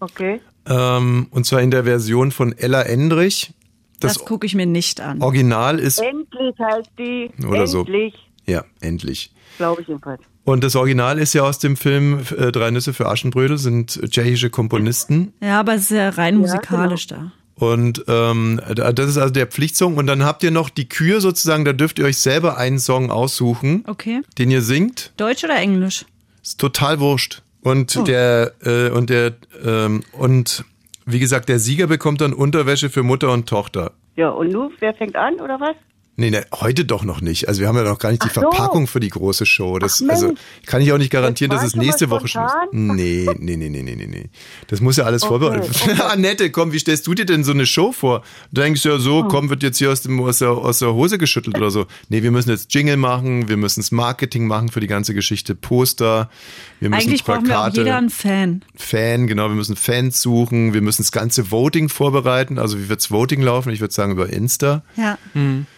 Okay. 0.00 0.40
Ähm, 0.66 1.26
und 1.30 1.44
zwar 1.46 1.60
in 1.60 1.70
der 1.70 1.84
Version 1.84 2.30
von 2.32 2.52
Ella 2.56 2.82
Endrich. 2.82 3.52
das 4.00 4.14
Das 4.14 4.24
gucke 4.24 4.46
ich 4.46 4.54
mir 4.54 4.66
nicht 4.66 5.00
an. 5.00 5.22
Original 5.22 5.78
ist. 5.78 5.98
Endlich 6.00 6.54
heißt 6.58 6.90
die. 6.98 7.30
Oder 7.46 7.66
so. 7.66 7.80
Endlich, 7.80 8.14
Ja, 8.46 8.64
endlich. 8.80 9.32
glaube 9.58 9.82
ich 9.82 9.88
jedenfalls. 9.88 10.22
Und 10.44 10.62
das 10.62 10.76
Original 10.76 11.18
ist 11.18 11.32
ja 11.32 11.42
aus 11.42 11.58
dem 11.58 11.76
Film 11.76 12.20
äh, 12.36 12.52
Drei 12.52 12.70
Nüsse 12.70 12.92
für 12.92 13.06
Aschenbrödel, 13.08 13.56
sind 13.58 13.98
tschechische 14.10 14.50
Komponisten. 14.50 15.32
Ja, 15.42 15.60
aber 15.60 15.74
es 15.74 15.82
ist 15.90 15.90
ja 15.96 16.10
rein 16.10 16.36
musikalisch 16.36 17.06
genau. 17.08 17.22
da. 17.22 17.32
Und 17.66 18.04
ähm, 18.08 18.60
da- 18.74 18.92
das 18.92 19.08
ist 19.08 19.16
also 19.16 19.32
der 19.32 19.46
Pflichtsong. 19.46 19.96
Und 19.96 20.06
dann 20.06 20.24
habt 20.24 20.42
ihr 20.42 20.50
noch 20.50 20.68
die 20.70 20.88
Kür 20.88 21.20
sozusagen, 21.20 21.64
da 21.64 21.72
dürft 21.72 21.98
ihr 21.98 22.04
euch 22.04 22.18
selber 22.18 22.58
einen 22.58 22.78
Song 22.78 23.10
aussuchen, 23.10 23.84
Okay. 23.86 24.20
den 24.38 24.50
ihr 24.50 24.60
singt. 24.60 25.12
Deutsch 25.16 25.44
oder 25.44 25.56
Englisch? 25.56 26.04
Ist 26.42 26.60
total 26.60 27.00
wurscht. 27.00 27.42
Und 27.62 28.06
der 28.06 28.52
äh, 28.64 28.90
und 28.90 29.08
der 29.08 29.32
ähm, 29.64 30.02
und 30.12 30.64
wie 31.06 31.18
gesagt, 31.20 31.48
der 31.48 31.58
Sieger 31.58 31.86
bekommt 31.86 32.20
dann 32.20 32.34
Unterwäsche 32.34 32.90
für 32.90 33.02
Mutter 33.02 33.30
und 33.32 33.48
Tochter. 33.48 33.92
Ja, 34.16 34.28
und 34.30 34.50
nun, 34.52 34.72
wer 34.80 34.92
fängt 34.94 35.16
an, 35.16 35.34
oder 35.40 35.58
was? 35.60 35.76
Nee, 36.16 36.30
nee, 36.30 36.42
heute 36.60 36.84
doch 36.84 37.02
noch 37.02 37.20
nicht. 37.20 37.48
Also 37.48 37.60
wir 37.60 37.66
haben 37.66 37.76
ja 37.76 37.82
noch 37.82 37.98
gar 37.98 38.10
nicht 38.10 38.22
die 38.22 38.28
so. 38.28 38.40
Verpackung 38.40 38.86
für 38.86 39.00
die 39.00 39.08
große 39.08 39.46
Show. 39.46 39.80
Das, 39.80 40.00
Ach, 40.06 40.10
also 40.12 40.26
Mensch. 40.28 40.40
kann 40.64 40.80
ich 40.80 40.92
auch 40.92 40.98
nicht 40.98 41.10
garantieren, 41.10 41.50
Das 41.50 41.62
dass 41.62 41.68
es 41.70 41.76
nächste 41.76 42.08
Woche 42.08 42.28
schon 42.28 42.44
ist. 42.44 42.52
Nee, 42.70 43.28
nee, 43.40 43.56
nee, 43.56 43.68
nee, 43.68 43.82
nee, 43.82 43.96
nee, 43.96 44.06
nee. 44.06 44.30
Das 44.68 44.80
muss 44.80 44.96
ja 44.96 45.04
alles 45.04 45.24
Okay, 45.24 45.30
vorbereitet 45.30 45.86
werden. 45.88 46.00
Annette, 46.08 46.50
komm, 46.50 46.70
wie 46.72 46.78
stellst 46.78 47.08
du 47.08 47.14
dir 47.14 47.26
denn 47.26 47.42
so 47.42 47.50
eine 47.50 47.66
Show 47.66 47.90
vor? 47.90 48.22
Du 48.52 48.60
denkst 48.60 48.84
ja 48.84 48.98
so, 48.98 49.24
komm, 49.24 49.50
wird 49.50 49.64
jetzt 49.64 49.78
hier 49.78 49.90
aus, 49.90 50.02
dem, 50.02 50.20
aus, 50.20 50.38
der, 50.38 50.50
aus 50.50 50.78
der 50.78 50.94
Hose 50.94 51.18
geschüttelt 51.18 51.56
oder 51.56 51.72
so. 51.72 51.86
Nee, 52.08 52.22
wir 52.22 52.30
müssen 52.30 52.50
jetzt 52.50 52.72
Jingle 52.72 52.96
machen, 52.96 53.48
wir 53.48 53.56
müssen 53.56 53.80
das 53.80 53.90
Marketing 53.90 54.46
machen 54.46 54.68
für 54.68 54.78
die 54.80 54.86
ganze 54.86 55.14
Geschichte, 55.14 55.56
Poster, 55.56 56.30
wir 56.78 56.90
müssen 56.90 57.08
Eigentlich 57.08 57.24
brauchen 57.24 57.46
wir 57.48 57.58
auch 57.58 57.62
Plakate. 57.64 57.80
jeder 57.80 57.96
einen 57.96 58.10
Fan. 58.10 58.62
Fan, 58.76 59.26
genau, 59.26 59.48
wir 59.48 59.56
müssen 59.56 59.74
Fans 59.74 60.20
suchen, 60.22 60.74
wir 60.74 60.80
müssen 60.82 61.02
das 61.02 61.10
ganze 61.10 61.50
Voting 61.50 61.88
vorbereiten. 61.88 62.58
Also 62.60 62.78
wie 62.78 62.88
wird's 62.88 63.10
Voting 63.10 63.42
laufen? 63.42 63.70
Ich 63.72 63.80
würde 63.80 63.92
sagen 63.92 64.12
über 64.12 64.28
Insta. 64.30 64.82
Ja. 64.96 65.18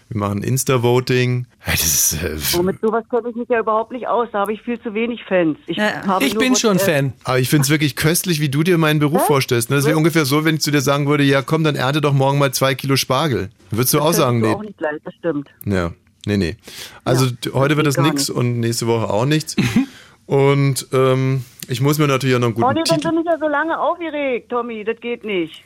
Wir 0.08 0.18
machen 0.20 0.42
Insta-Voting. 0.44 1.46
Ja, 1.66 1.72
Das 1.72 1.84
ist, 1.84 2.22
äh, 2.22 2.36
Oh, 2.58 2.62
mit 2.62 2.80
sowas 2.80 3.04
kenne 3.10 3.28
ich 3.30 3.34
mich 3.34 3.48
ja 3.48 3.58
überhaupt 3.58 3.90
nicht 3.90 4.06
aus. 4.06 4.28
Da 4.30 4.38
habe 4.40 4.52
ich 4.52 4.62
viel 4.62 4.80
zu 4.80 4.94
wenig 4.94 5.24
Fans. 5.24 5.58
Ich, 5.66 5.76
Ja, 5.78 6.06
habe 6.06 6.24
Ich 6.24 6.34
nur 6.34 6.42
bin 6.44 6.54
schon 6.54 6.76
äh, 6.76 6.80
Fan. 6.80 7.12
aber 7.24 7.40
ich 7.40 7.48
finde 7.48 7.62
es 7.64 7.70
wirklich 7.70 7.96
köstlich, 7.96 8.40
wie 8.40 8.48
du 8.48 8.62
dir 8.62 8.78
meinen 8.78 9.00
Beruf 9.00 9.26
vorstellst. 9.26 9.68
Ne? 9.70 9.76
Das 9.76 9.84
wäre 9.84 9.96
ungefähr 9.96 10.24
so, 10.24 10.44
wenn 10.44 10.54
ich 10.56 10.60
zu 10.60 10.70
dir 10.70 10.80
sagen 10.80 11.08
würde, 11.08 11.24
ja 11.24 11.42
komm, 11.42 11.64
dann 11.64 11.74
ernte 11.74 12.00
doch 12.00 12.12
morgen 12.12 12.38
mal 12.38 12.52
zwei 12.54 12.74
Kilo 12.76 12.94
Spargel. 12.94 13.50
Würdest 13.72 13.94
du 13.94 14.00
auch 14.00 14.08
das 14.08 14.16
sagen, 14.18 14.36
ist 14.38 14.48
nee. 14.48 14.54
auch 14.54 14.62
nicht 14.62 14.80
leicht, 14.80 15.00
das 15.04 15.14
stimmt. 15.14 15.48
Ja, 15.64 15.90
nee, 16.24 16.36
nee. 16.36 16.56
Also 17.04 17.26
d- 17.30 17.50
heute 17.52 17.76
wird 17.76 17.88
das 17.88 17.96
gar 17.96 18.04
nix 18.04 18.28
nicht. 18.28 18.38
und 18.38 18.60
nächste 18.60 18.86
Woche 18.86 19.10
auch 19.10 19.26
nichts. 19.26 19.56
und 20.26 20.86
ähm, 20.92 21.44
ich 21.68 21.80
muss 21.80 21.98
mir 21.98 22.06
natürlich 22.06 22.36
auch 22.36 22.40
noch 22.40 22.46
einen 22.48 22.56
Oh 22.62 22.68
guten 22.68 22.74
nee, 22.74 22.82
dann 22.86 23.00
bin 23.14 23.20
ich 23.22 23.26
ja 23.26 23.38
so 23.40 23.48
lange 23.48 23.76
aufgeregt, 23.78 24.50
Tommy. 24.50 24.84
Das 24.84 25.00
geht 25.00 25.24
nicht. 25.24 25.64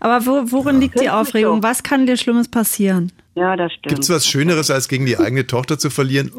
Aber 0.00 0.24
wo, 0.26 0.52
worin 0.52 0.80
liegt 0.80 1.00
die 1.00 1.08
Aufregung? 1.08 1.62
Was 1.62 1.82
kann 1.82 2.06
dir 2.06 2.18
Schlimmes 2.18 2.48
passieren? 2.48 3.10
Ja, 3.36 3.56
das 3.56 3.72
stimmt. 3.72 3.88
Gibt's 3.88 4.10
was 4.10 4.26
Schöneres, 4.28 4.70
als 4.70 4.88
gegen 4.88 5.06
die 5.06 5.18
eigene 5.18 5.46
Tochter 5.46 5.78
zu 5.78 5.90
verlieren? 5.90 6.30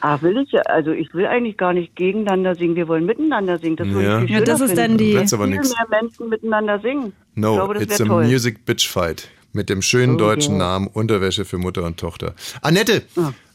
Ah, 0.00 0.16
will 0.22 0.38
ich 0.38 0.52
ja. 0.52 0.60
Also 0.62 0.92
ich 0.92 1.12
will 1.12 1.26
eigentlich 1.26 1.56
gar 1.56 1.72
nicht 1.72 1.96
gegeneinander 1.96 2.54
singen. 2.54 2.76
Wir 2.76 2.86
wollen 2.86 3.04
miteinander 3.04 3.58
singen. 3.58 3.76
Das 3.76 3.88
Ja. 3.88 4.20
Ja, 4.20 4.40
das 4.40 4.60
ist 4.60 4.76
dann 4.78 4.96
die- 4.96 5.14
Wird's 5.14 5.32
aber 5.32 5.46
Viel 5.46 5.56
nix. 5.56 5.70
mehr 5.74 5.86
Menschen 6.02 6.28
miteinander 6.28 6.78
singen. 6.80 7.12
No, 7.34 7.54
glaube, 7.56 7.74
das 7.74 7.82
it's 7.84 8.00
a 8.00 8.04
toll. 8.04 8.24
music 8.26 8.64
bitch 8.64 8.88
fight. 8.88 9.28
Mit 9.52 9.68
dem 9.70 9.82
schönen 9.82 10.14
Oh, 10.14 10.18
deutschen. 10.18 10.56
Namen 10.56 10.86
Unterwäsche 10.86 11.44
für 11.44 11.58
Mutter 11.58 11.82
und 11.84 11.98
Tochter. 11.98 12.34
Annette, 12.62 13.02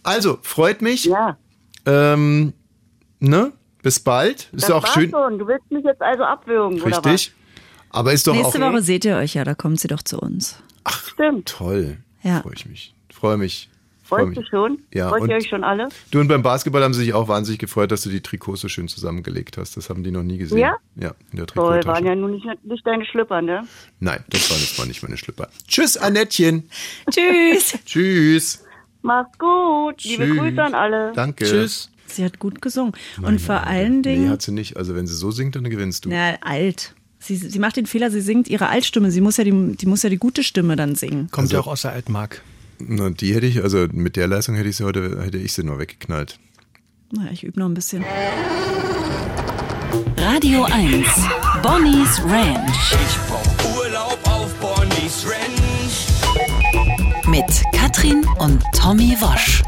also, 0.04 0.38
freut 0.42 0.82
mich. 0.82 1.06
Ja, 1.06 1.38
Ähm, 1.86 2.54
ne? 3.20 3.52
Bis 3.82 4.00
bald. 4.00 4.50
Ist 4.54 4.64
das 4.64 4.72
auch 4.72 4.84
war's 4.84 4.94
schön. 4.94 5.12
schon. 5.12 5.38
Du 5.40 5.48
willst 5.48 5.70
mich 5.70 5.84
jetzt 5.84 6.02
also 6.02 6.24
abwürgen, 6.24 6.82
oder 6.82 6.92
was? 6.98 7.06
Richtig. 7.06 7.34
Aber 7.94 8.11
ist 8.11 8.28
doch 8.28 8.34
Nächste 8.34 8.65
auch 8.65 8.74
Woche 8.74 8.82
seht 8.82 9.06
ihr 9.06 9.15
euch 9.15 9.36
ja, 9.36 9.45
da 9.45 9.56
kommt 9.56 9.80
sie 9.80 9.88
doch 9.88 10.02
zu 10.02 10.20
uns. 10.20 10.57
Stimmt. 11.14 11.48
toll. 11.48 11.98
Ja. 12.24 12.41
Freue 12.41 12.53
ich 12.56 12.65
mich. 12.65 12.94
Freue 13.10 13.38
mich. 13.38 13.70
Freu 14.03 14.18
Freust 14.26 14.30
mich. 14.38 14.40
du 14.40 14.45
schon? 14.49 14.82
Ja, 14.94 15.10
Freut 15.10 15.30
ihr 15.30 15.36
euch 15.36 15.48
schon 15.48 15.64
alle? 15.64 15.88
Du 16.11 16.20
und 16.20 16.28
beim 16.28 16.44
Basketball 16.44 16.84
haben 16.84 16.94
sie 16.94 17.02
sich 17.06 17.14
auch 17.14 17.30
wahnsinnig 17.30 17.60
gefreut, 17.60 17.91
dass 17.91 18.02
du 18.02 18.10
die 18.10 18.20
Trikots 18.22 18.60
so 18.61 18.68
schön 18.68 18.88
zusammengelegt 18.90 19.57
hast. 19.57 19.78
Das 19.78 19.90
haben 19.90 20.03
die 20.03 20.11
noch 20.11 20.24
nie 20.24 20.38
gesehen. 20.38 20.57
Ja? 20.57 20.76
Ja, 20.95 21.14
in 21.32 21.38
der 21.38 21.48
Toll, 21.48 21.80
Trikottasche. 21.80 21.88
waren 21.88 22.06
ja 22.06 22.15
nun 22.15 22.32
nicht, 22.32 22.45
nicht 22.65 22.86
deine 22.86 23.06
Schlüpper, 23.06 23.41
ne? 23.41 23.65
Nein, 23.99 24.24
das 24.30 24.52
waren 24.52 24.60
jetzt 24.60 24.78
mal 24.78 24.88
nicht 24.88 25.03
meine 25.03 25.18
Schlipper. 25.18 25.48
Tschüss, 25.68 25.95
Annettchen. 25.95 26.70
Tschüss! 27.10 27.78
Tschüss. 27.86 28.64
Mach's 29.03 29.38
gut. 29.38 30.03
Liebe 30.03 30.26
Tschüss. 30.26 30.38
Grüße 30.38 30.64
an 30.64 30.76
alle. 30.76 31.14
Danke. 31.14 31.45
Tschüss. 31.45 31.90
Sie 32.07 32.26
hat 32.26 32.40
gut 32.40 32.61
gesungen. 32.61 32.94
Und 33.22 33.40
vor 33.40 33.65
allen 33.65 34.03
Dingen. 34.03 34.26
Nee, 34.26 34.30
hat 34.30 34.41
sie 34.41 34.52
nicht. 34.52 34.76
Also 34.78 34.95
wenn 34.95 35.07
sie 35.07 35.15
so 35.15 35.32
singt, 35.32 35.56
dann 35.56 35.64
gewinnst 35.64 36.06
du. 36.06 36.10
Na, 36.10 36.36
alt. 36.41 36.94
Sie, 37.26 37.38
sie 37.38 37.60
macht 37.60 37.78
den 37.78 37.86
Fehler, 37.86 38.12
sie 38.12 38.20
singt 38.22 38.50
ihre 38.50 38.68
Altstimme. 38.68 39.10
Sie 39.10 39.22
muss 39.22 39.38
ja 39.38 39.44
die, 39.45 39.76
die 39.78 39.86
muss 39.86 40.04
ja 40.04 40.10
die 40.10 40.18
gute 40.18 40.44
Stimme 40.44 40.76
dann 40.76 40.95
singen. 40.95 41.30
Kommt 41.32 41.45
Also- 41.45 41.56
ja 41.56 41.60
auch 41.62 41.68
aus 41.68 41.84
der 41.84 41.94
Altmark. 41.94 42.41
Na, 42.80 43.10
die 43.12 43.34
hätte 43.34 43.45
ich, 43.45 43.64
also 43.64 43.88
mit 43.91 44.16
der 44.18 44.28
Leistung 44.28 44.56
hätte 44.56 44.68
ich 44.68 44.76
sie 44.76 44.84
heute, 44.84 45.22
hätte 45.24 45.38
ich 45.38 45.54
sie 45.54 45.64
nur 45.64 45.80
weggeknallt. 45.80 46.38
Na, 47.12 47.32
ich 47.32 47.44
übe 47.44 47.60
noch 47.60 47.68
ein 47.68 47.74
bisschen. 47.76 48.04
Radio 50.18 50.64
1. 50.66 51.06
Bonnie's 51.62 52.20
Ranch 52.26 52.94
Ich 52.94 53.18
brauch 53.28 53.78
Urlaub 53.78 54.20
auf 54.24 54.54
Bonnie's 54.56 55.26
Ranch. 55.26 56.08
mit 57.28 57.45
Katrin 57.74 58.26
und 58.40 58.62
Tommy 58.76 59.16
Wosch. 59.20 59.64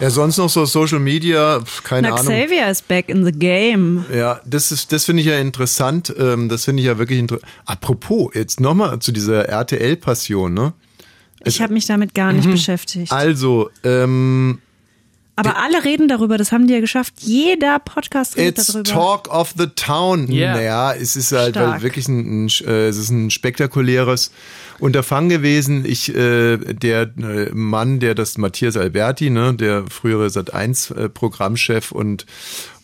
Ja, 0.00 0.10
sonst 0.10 0.36
noch 0.36 0.48
so 0.48 0.64
Social 0.64 1.00
Media, 1.00 1.60
keine 1.82 2.10
Na, 2.10 2.14
Ahnung. 2.14 2.32
Xavier 2.32 2.70
is 2.70 2.82
back 2.82 3.08
in 3.08 3.24
the 3.24 3.32
game. 3.32 4.04
Ja, 4.14 4.40
das 4.46 4.70
ist, 4.70 4.92
das 4.92 5.04
finde 5.04 5.22
ich 5.22 5.28
ja 5.28 5.38
interessant. 5.38 6.14
Ähm, 6.16 6.48
das 6.48 6.66
finde 6.66 6.82
ich 6.82 6.86
ja 6.86 6.98
wirklich 6.98 7.18
interessant. 7.18 7.50
Apropos, 7.66 8.30
jetzt 8.34 8.60
nochmal 8.60 9.00
zu 9.00 9.10
dieser 9.10 9.48
RTL-Passion, 9.48 10.54
ne? 10.54 10.72
Ich 11.44 11.60
habe 11.60 11.72
mich 11.72 11.86
damit 11.86 12.14
gar 12.14 12.32
nicht 12.32 12.50
beschäftigt. 12.50 13.10
Also, 13.12 13.70
ähm, 13.84 14.60
Aber 15.38 15.56
alle 15.56 15.84
reden 15.84 16.08
darüber, 16.08 16.36
das 16.36 16.50
haben 16.50 16.66
die 16.66 16.74
ja 16.74 16.80
geschafft. 16.80 17.14
Jeder 17.18 17.78
Podcast 17.78 18.36
redet 18.36 18.58
It's 18.58 18.66
darüber. 18.66 18.90
Talk 18.90 19.28
of 19.32 19.54
the 19.56 19.66
Town. 19.68 20.30
Yeah. 20.30 20.54
Naja, 20.54 20.92
es 20.94 21.14
ist 21.14 21.32
halt 21.32 21.54
Stark. 21.54 21.82
wirklich 21.82 22.08
ein, 22.08 22.46
ein, 22.46 22.48
äh, 22.66 22.88
es 22.88 22.96
ist 22.96 23.10
ein 23.10 23.30
spektakuläres 23.30 24.32
Unterfangen 24.80 25.28
gewesen. 25.28 25.84
Ich, 25.84 26.14
äh, 26.14 26.56
der 26.56 27.02
äh, 27.02 27.50
Mann, 27.52 28.00
der 28.00 28.14
das 28.14 28.36
Matthias 28.36 28.76
Alberti, 28.76 29.30
ne, 29.30 29.54
der 29.54 29.84
frühere 29.88 30.28
Sat 30.30 30.52
1 30.52 30.90
äh, 30.90 31.08
Programmchef 31.08 31.92
und 31.92 32.26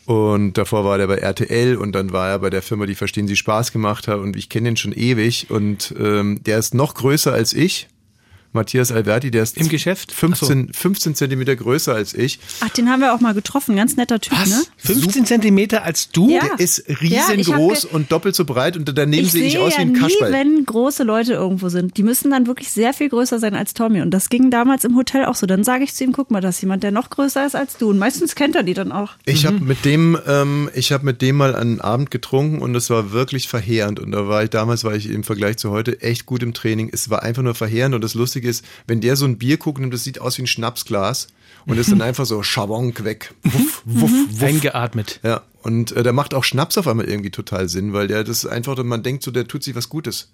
und 0.06 0.58
davor 0.58 0.84
war 0.84 0.98
der 0.98 1.06
bei 1.06 1.16
RTL 1.16 1.76
und 1.76 1.92
dann 1.92 2.12
war 2.12 2.28
er 2.28 2.38
bei 2.38 2.50
der 2.50 2.60
Firma, 2.60 2.84
die 2.84 2.94
Verstehen 2.94 3.26
Sie 3.26 3.36
Spaß 3.36 3.72
gemacht 3.72 4.06
hat 4.06 4.18
und 4.18 4.36
ich 4.36 4.50
kenne 4.50 4.68
ihn 4.68 4.76
schon 4.76 4.92
ewig 4.92 5.50
und 5.50 5.94
ähm, 5.98 6.42
der 6.44 6.58
ist 6.58 6.74
noch 6.74 6.94
größer 6.94 7.32
als 7.32 7.54
ich. 7.54 7.88
Matthias 8.54 8.92
Alberti, 8.92 9.30
der 9.30 9.42
ist 9.42 9.56
Im 9.56 9.68
Geschäft? 9.68 10.12
15, 10.12 10.72
15 10.72 11.14
Zentimeter 11.14 11.54
größer 11.56 11.94
als 11.94 12.14
ich. 12.14 12.38
Ach, 12.60 12.68
den 12.70 12.88
haben 12.88 13.00
wir 13.00 13.14
auch 13.14 13.20
mal 13.20 13.34
getroffen. 13.34 13.76
Ganz 13.76 13.96
netter 13.96 14.20
Typ, 14.20 14.38
ne? 14.46 14.62
15 14.78 15.26
Zentimeter 15.26 15.82
als 15.84 16.10
du? 16.10 16.30
Ja. 16.30 16.40
Der 16.44 16.60
ist 16.60 16.84
Ja, 16.88 16.94
riesengroß 17.26 17.82
ge- 17.82 17.90
und 17.92 18.12
doppelt 18.12 18.34
so 18.34 18.44
breit 18.44 18.76
und 18.76 18.96
daneben 18.96 19.24
Ich 19.26 19.32
sehe 19.32 19.46
ich 19.46 19.58
aus 19.58 19.72
ja 19.72 19.78
wie 19.78 19.82
ein 19.82 19.92
nie, 19.92 19.98
Kasperl. 19.98 20.32
wenn 20.32 20.64
große 20.64 21.02
Leute 21.02 21.32
irgendwo 21.34 21.68
sind. 21.68 21.96
Die 21.96 22.02
müssen 22.02 22.30
dann 22.30 22.46
wirklich 22.46 22.70
sehr 22.70 22.92
viel 22.94 23.08
größer 23.08 23.38
sein 23.38 23.54
als 23.54 23.74
Tommy. 23.74 24.00
Und 24.00 24.10
das 24.12 24.28
ging 24.28 24.50
damals 24.50 24.84
im 24.84 24.96
Hotel 24.96 25.24
auch 25.24 25.34
so. 25.34 25.46
Dann 25.46 25.64
sage 25.64 25.84
ich 25.84 25.92
zu 25.94 26.04
ihm, 26.04 26.12
guck 26.12 26.30
mal, 26.30 26.40
das 26.40 26.56
ist 26.56 26.62
jemand, 26.62 26.82
der 26.82 26.92
noch 26.92 27.10
größer 27.10 27.44
ist 27.44 27.56
als 27.56 27.76
du. 27.76 27.90
Und 27.90 27.98
meistens 27.98 28.34
kennt 28.34 28.54
er 28.56 28.62
die 28.62 28.74
dann 28.74 28.92
auch. 28.92 29.12
Ich 29.24 29.46
habe 29.46 29.60
mit 29.60 29.84
dem, 29.84 30.16
ähm, 30.26 30.70
ich 30.74 30.92
habe 30.92 31.04
mit 31.04 31.22
dem 31.22 31.36
mal 31.36 31.54
einen 31.56 31.80
Abend 31.80 32.10
getrunken 32.10 32.60
und 32.60 32.74
es 32.74 32.88
war 32.90 33.12
wirklich 33.12 33.48
verheerend. 33.48 33.98
Und 34.00 34.12
da 34.12 34.28
war 34.28 34.44
ich 34.44 34.50
damals, 34.50 34.84
war 34.84 34.94
ich 34.94 35.10
im 35.10 35.24
Vergleich 35.24 35.56
zu 35.56 35.70
heute 35.70 36.00
echt 36.02 36.26
gut 36.26 36.42
im 36.42 36.54
Training. 36.54 36.90
Es 36.92 37.10
war 37.10 37.22
einfach 37.22 37.42
nur 37.42 37.54
verheerend 37.54 37.94
und 37.94 38.04
das 38.04 38.14
Lustige 38.14 38.43
lustig 38.44 38.64
ist, 38.64 38.64
wenn 38.86 39.00
der 39.00 39.16
so 39.16 39.24
ein 39.24 39.38
Bierkrug 39.38 39.80
nimmt, 39.80 39.92
das 39.92 40.04
sieht 40.04 40.20
aus 40.20 40.38
wie 40.38 40.42
ein 40.42 40.46
Schnapsglas 40.46 41.28
und 41.66 41.78
ist 41.78 41.90
dann 41.90 42.02
einfach 42.02 42.26
so 42.26 42.42
Schabonk 42.42 43.04
weg. 43.04 43.34
Wuff, 43.42 43.82
wuff, 43.84 44.10
wuff. 44.10 44.42
Eingeatmet. 44.42 45.20
Ja, 45.22 45.42
und 45.62 45.92
äh, 45.92 46.02
der 46.02 46.12
macht 46.12 46.34
auch 46.34 46.44
Schnaps 46.44 46.78
auf 46.78 46.86
einmal 46.86 47.08
irgendwie 47.08 47.30
total 47.30 47.68
Sinn, 47.68 47.92
weil 47.92 48.06
der 48.06 48.24
das 48.24 48.46
einfach, 48.46 48.82
man 48.82 49.02
denkt 49.02 49.22
so, 49.22 49.30
der 49.30 49.48
tut 49.48 49.62
sich 49.62 49.74
was 49.74 49.88
Gutes. 49.88 50.30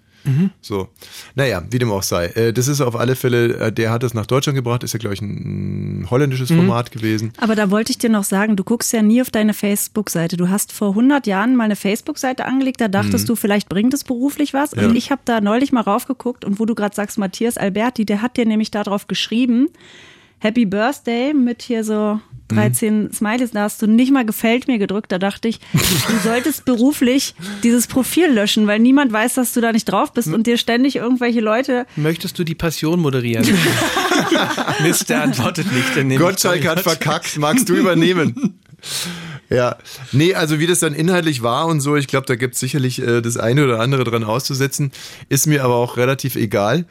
So. 0.61 0.87
Naja, 1.35 1.63
wie 1.69 1.79
dem 1.79 1.91
auch 1.91 2.03
sei. 2.03 2.27
Äh, 2.27 2.53
das 2.53 2.67
ist 2.67 2.81
auf 2.81 2.95
alle 2.95 3.15
Fälle, 3.15 3.55
äh, 3.57 3.71
der 3.71 3.91
hat 3.91 4.03
das 4.03 4.13
nach 4.13 4.25
Deutschland 4.25 4.55
gebracht, 4.55 4.83
ist 4.83 4.93
ja, 4.93 4.99
glaube 4.99 5.13
ich, 5.15 5.21
ein 5.21 6.07
holländisches 6.09 6.49
Format 6.51 6.91
gewesen. 6.91 7.33
Aber 7.37 7.55
da 7.55 7.71
wollte 7.71 7.91
ich 7.91 7.97
dir 7.97 8.09
noch 8.09 8.23
sagen, 8.23 8.55
du 8.55 8.63
guckst 8.63 8.93
ja 8.93 9.01
nie 9.01 9.21
auf 9.21 9.29
deine 9.31 9.53
Facebook-Seite. 9.53 10.37
Du 10.37 10.49
hast 10.49 10.71
vor 10.71 10.89
100 10.89 11.25
Jahren 11.27 11.55
mal 11.55 11.63
eine 11.65 11.75
Facebook-Seite 11.75 12.45
angelegt, 12.45 12.81
da 12.81 12.87
dachtest 12.87 13.27
du, 13.29 13.35
vielleicht 13.35 13.67
bringt 13.69 13.93
es 13.93 14.03
beruflich 14.03 14.53
was. 14.53 14.73
Und 14.73 14.81
Ja. 14.81 14.91
ich 14.91 15.11
habe 15.11 15.21
da 15.25 15.41
neulich 15.41 15.71
mal 15.71 15.81
raufgeguckt 15.81 16.45
und 16.45 16.59
wo 16.59 16.65
du 16.65 16.75
gerade 16.75 16.95
sagst, 16.95 17.17
Matthias 17.17 17.57
Alberti, 17.57 18.05
der 18.05 18.21
hat 18.21 18.37
dir 18.37 18.45
nämlich 18.45 18.71
darauf 18.71 19.07
geschrieben, 19.07 19.69
Happy 20.41 20.65
Birthday 20.65 21.33
mit 21.35 21.61
hier 21.61 21.83
so 21.83 22.19
13 22.47 23.13
Smileys, 23.13 23.51
da 23.51 23.61
hast 23.61 23.79
du 23.81 23.87
nicht 23.87 24.11
mal 24.11 24.25
gefällt 24.25 24.67
mir 24.67 24.79
gedrückt. 24.79 25.11
Da 25.11 25.19
dachte 25.19 25.47
ich, 25.47 25.59
du 25.71 26.17
solltest 26.23 26.65
beruflich 26.65 27.35
dieses 27.63 27.85
Profil 27.85 28.27
löschen, 28.31 28.65
weil 28.65 28.79
niemand 28.79 29.13
weiß, 29.13 29.35
dass 29.35 29.53
du 29.53 29.61
da 29.61 29.71
nicht 29.71 29.85
drauf 29.85 30.13
bist 30.13 30.27
und 30.27 30.47
dir 30.47 30.57
ständig 30.57 30.95
irgendwelche 30.95 31.41
Leute 31.41 31.85
Möchtest 31.95 32.39
du 32.39 32.43
die 32.43 32.55
Passion 32.55 32.99
moderieren? 32.99 33.47
Mist, 34.81 35.09
der 35.09 35.21
antwortet 35.21 35.67
nicht. 35.71 36.19
Gottschalk 36.19 36.65
hat 36.65 36.83
Gott. 36.83 36.95
verkackt, 36.95 37.37
magst 37.37 37.69
du 37.69 37.75
übernehmen? 37.75 38.59
Ja, 39.51 39.75
nee, 40.13 40.33
also 40.33 40.59
wie 40.59 40.65
das 40.65 40.79
dann 40.79 40.93
inhaltlich 40.93 41.43
war 41.43 41.67
und 41.67 41.81
so, 41.81 41.97
ich 41.97 42.07
glaube, 42.07 42.25
da 42.25 42.35
gibt 42.35 42.53
es 42.53 42.61
sicherlich 42.61 43.01
äh, 43.01 43.19
das 43.21 43.35
eine 43.35 43.65
oder 43.65 43.81
andere 43.81 44.05
dran 44.05 44.23
auszusetzen, 44.23 44.93
ist 45.27 45.45
mir 45.45 45.65
aber 45.65 45.75
auch 45.75 45.97
relativ 45.97 46.37
egal, 46.37 46.85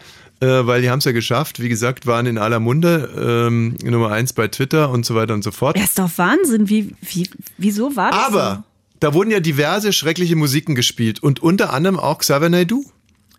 weil 0.46 0.82
die 0.82 0.90
haben 0.90 0.98
es 1.00 1.04
ja 1.04 1.12
geschafft, 1.12 1.60
wie 1.60 1.68
gesagt, 1.68 2.06
waren 2.06 2.26
in 2.26 2.38
aller 2.38 2.60
Munde, 2.60 3.46
ähm, 3.48 3.76
Nummer 3.82 4.10
eins 4.12 4.32
bei 4.32 4.48
Twitter 4.48 4.90
und 4.90 5.04
so 5.04 5.14
weiter 5.14 5.34
und 5.34 5.44
so 5.44 5.50
fort. 5.50 5.76
Ja, 5.76 5.84
ist 5.84 5.98
doch 5.98 6.10
Wahnsinn. 6.16 6.68
Wie, 6.68 6.94
wie, 7.02 7.28
wieso 7.58 7.94
war 7.96 8.10
das 8.10 8.20
Aber 8.20 8.64
da 9.00 9.14
wurden 9.14 9.30
ja 9.30 9.40
diverse 9.40 9.92
schreckliche 9.92 10.36
Musiken 10.36 10.74
gespielt 10.74 11.22
und 11.22 11.42
unter 11.42 11.72
anderem 11.72 11.98
auch 11.98 12.18
Xavier 12.18 12.48
Naidoo. 12.50 12.84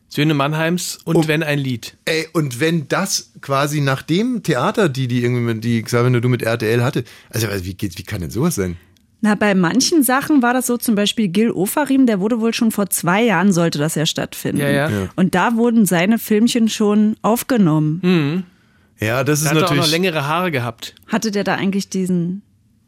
Söhne 0.10 0.34
Mannheims 0.34 0.99
und 1.06 1.15
Oh. 1.15 1.28
wenn 1.28 1.41
ein 1.41 1.57
Lied. 1.57 1.95
Ey, 2.03 2.28
und 2.34 2.60
wenn 2.60 2.90
das 2.90 3.32
quasi 3.40 3.80
nach 3.80 4.02
dem 4.02 4.44
Theater, 4.44 4.90
die 4.90 5.07
die 5.07 5.23
irgendwie 5.23 5.41
mit, 5.41 5.64
die 5.64 5.82
Xavier 5.84 6.10
Naidoo 6.10 6.28
mit 6.28 6.41
RTL 6.41 6.84
hatte, 6.84 7.06
also 7.30 7.48
wie 7.64 7.76
geht, 7.76 7.98
wie 7.98 8.03
kann 8.03 8.19
denn 8.22 8.30
sowas 8.30 8.56
sein? 8.56 8.76
Na, 9.23 9.35
bei 9.35 9.53
manchen 9.53 10.02
Sachen 10.02 10.41
war 10.41 10.53
das 10.53 10.65
so, 10.65 10.77
zum 10.77 10.95
Beispiel 10.95 11.27
Gil 11.27 11.52
Ofarim, 11.52 12.07
der 12.07 12.19
wurde 12.19 12.41
wohl 12.41 12.53
schon 12.56 12.72
vor 12.72 12.89
zwei 12.89 13.23
Jahren, 13.23 13.52
sollte 13.52 13.77
das 13.77 13.93
ja 13.93 14.07
stattfinden. 14.07 14.61
Ja, 14.61 14.69
ja. 14.69 14.89
Und 15.15 15.35
da 15.35 15.56
wurden 15.56 15.85
seine 15.85 16.18
Filmchen 16.18 16.69
schon 16.69 17.15
aufgenommen. 17.22 18.45
Ja, 18.99 19.23
das 19.23 19.41
ist 19.41 19.45
Er 19.45 19.52
hat 19.52 19.57
auch 19.57 19.61
noch 19.61 19.69
natürlich. 19.77 19.91
längere 19.91 20.27
Haare 20.27 20.49
gehabt. 20.52 20.95
Hatte 21.07 21.30
der 21.30 21.43
da 21.43 21.53
eigentlich 21.56 21.89
diesen, 21.89 22.41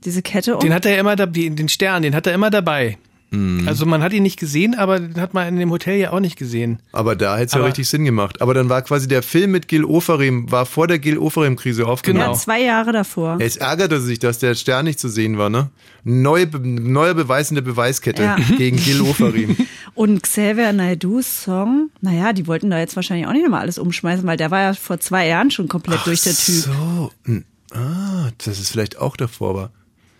diese 0.06 0.24
Kette 0.24 0.56
um? 0.56 0.60
Den 0.62 0.74
hat 0.74 0.86
er 0.88 0.98
immer, 0.98 1.16
da, 1.16 1.28
den 1.28 1.70
Stern, 1.70 2.02
den 2.02 2.16
hat 2.16 2.26
er 2.26 2.34
immer 2.34 2.50
dabei. 2.50 2.98
Mhm. 3.34 3.68
Also 3.68 3.86
man 3.88 4.04
hat 4.04 4.14
ihn 4.14 4.22
nicht 4.24 4.40
gesehen, 4.40 4.76
aber 4.76 5.00
den 5.00 5.20
hat 5.20 5.34
man 5.34 5.48
in 5.48 5.58
dem 5.58 5.72
Hotel 5.72 5.98
ja 5.98 6.12
auch 6.12 6.20
nicht 6.20 6.38
gesehen. 6.38 6.80
Aber 6.92 7.16
da 7.16 7.36
hätte 7.36 7.48
es 7.48 7.54
ja 7.54 7.64
richtig 7.66 7.90
Sinn 7.90 8.06
gemacht. 8.06 8.42
Aber 8.42 8.54
dann 8.54 8.70
war 8.70 8.84
quasi 8.84 9.08
der 9.08 9.24
Film 9.24 9.52
mit 9.52 9.68
Gil 9.68 9.84
Ofarim, 9.84 10.52
war 10.52 10.68
vor 10.68 10.88
der 10.88 11.00
Gil 11.00 11.18
Ofarim-Krise 11.18 11.88
aufgenommen. 11.88 12.26
Genau. 12.26 12.34
ja, 12.34 12.40
zwei 12.40 12.62
Jahre 12.62 12.92
davor. 12.92 13.38
Jetzt 13.40 13.58
ärgerte 13.58 14.00
sich, 14.00 14.20
dass 14.20 14.38
der 14.38 14.54
Stern 14.54 14.86
nicht 14.86 15.00
zu 15.00 15.10
sehen 15.10 15.38
war, 15.40 15.50
ne? 15.50 15.72
Neue, 16.04 16.46
neuer 16.60 17.16
Beweis 17.16 17.50
in 17.50 17.56
der 17.56 17.64
Beweiskette 17.64 18.22
Ja. 18.22 18.36
gegen 18.58 18.78
Gil 18.78 19.02
Ofarim. 19.02 19.58
Und 19.96 20.22
Xavier 20.22 20.72
Naidoo's 20.74 21.44
Song, 21.44 21.90
naja, 22.02 22.34
die 22.34 22.46
wollten 22.48 22.70
da 22.70 22.80
jetzt 22.80 22.96
wahrscheinlich 22.96 23.28
auch 23.28 23.34
nicht 23.34 23.44
nochmal 23.44 23.62
alles 23.62 23.80
umschmeißen, 23.80 24.26
weil 24.28 24.38
der 24.38 24.52
war 24.52 24.62
ja 24.62 24.74
vor 24.74 25.00
zwei 25.00 25.28
Jahren 25.28 25.50
schon 25.52 25.68
komplett 25.68 26.06
durch 26.06 26.22
der 26.22 26.34
Typ. 26.34 26.56
So. 26.56 27.12
hm. 27.26 27.46
Ah, 27.72 28.30
dass 28.46 28.60
es 28.60 28.70
vielleicht 28.70 29.00
auch 29.00 29.18
davor 29.18 29.56
war. 29.56 29.72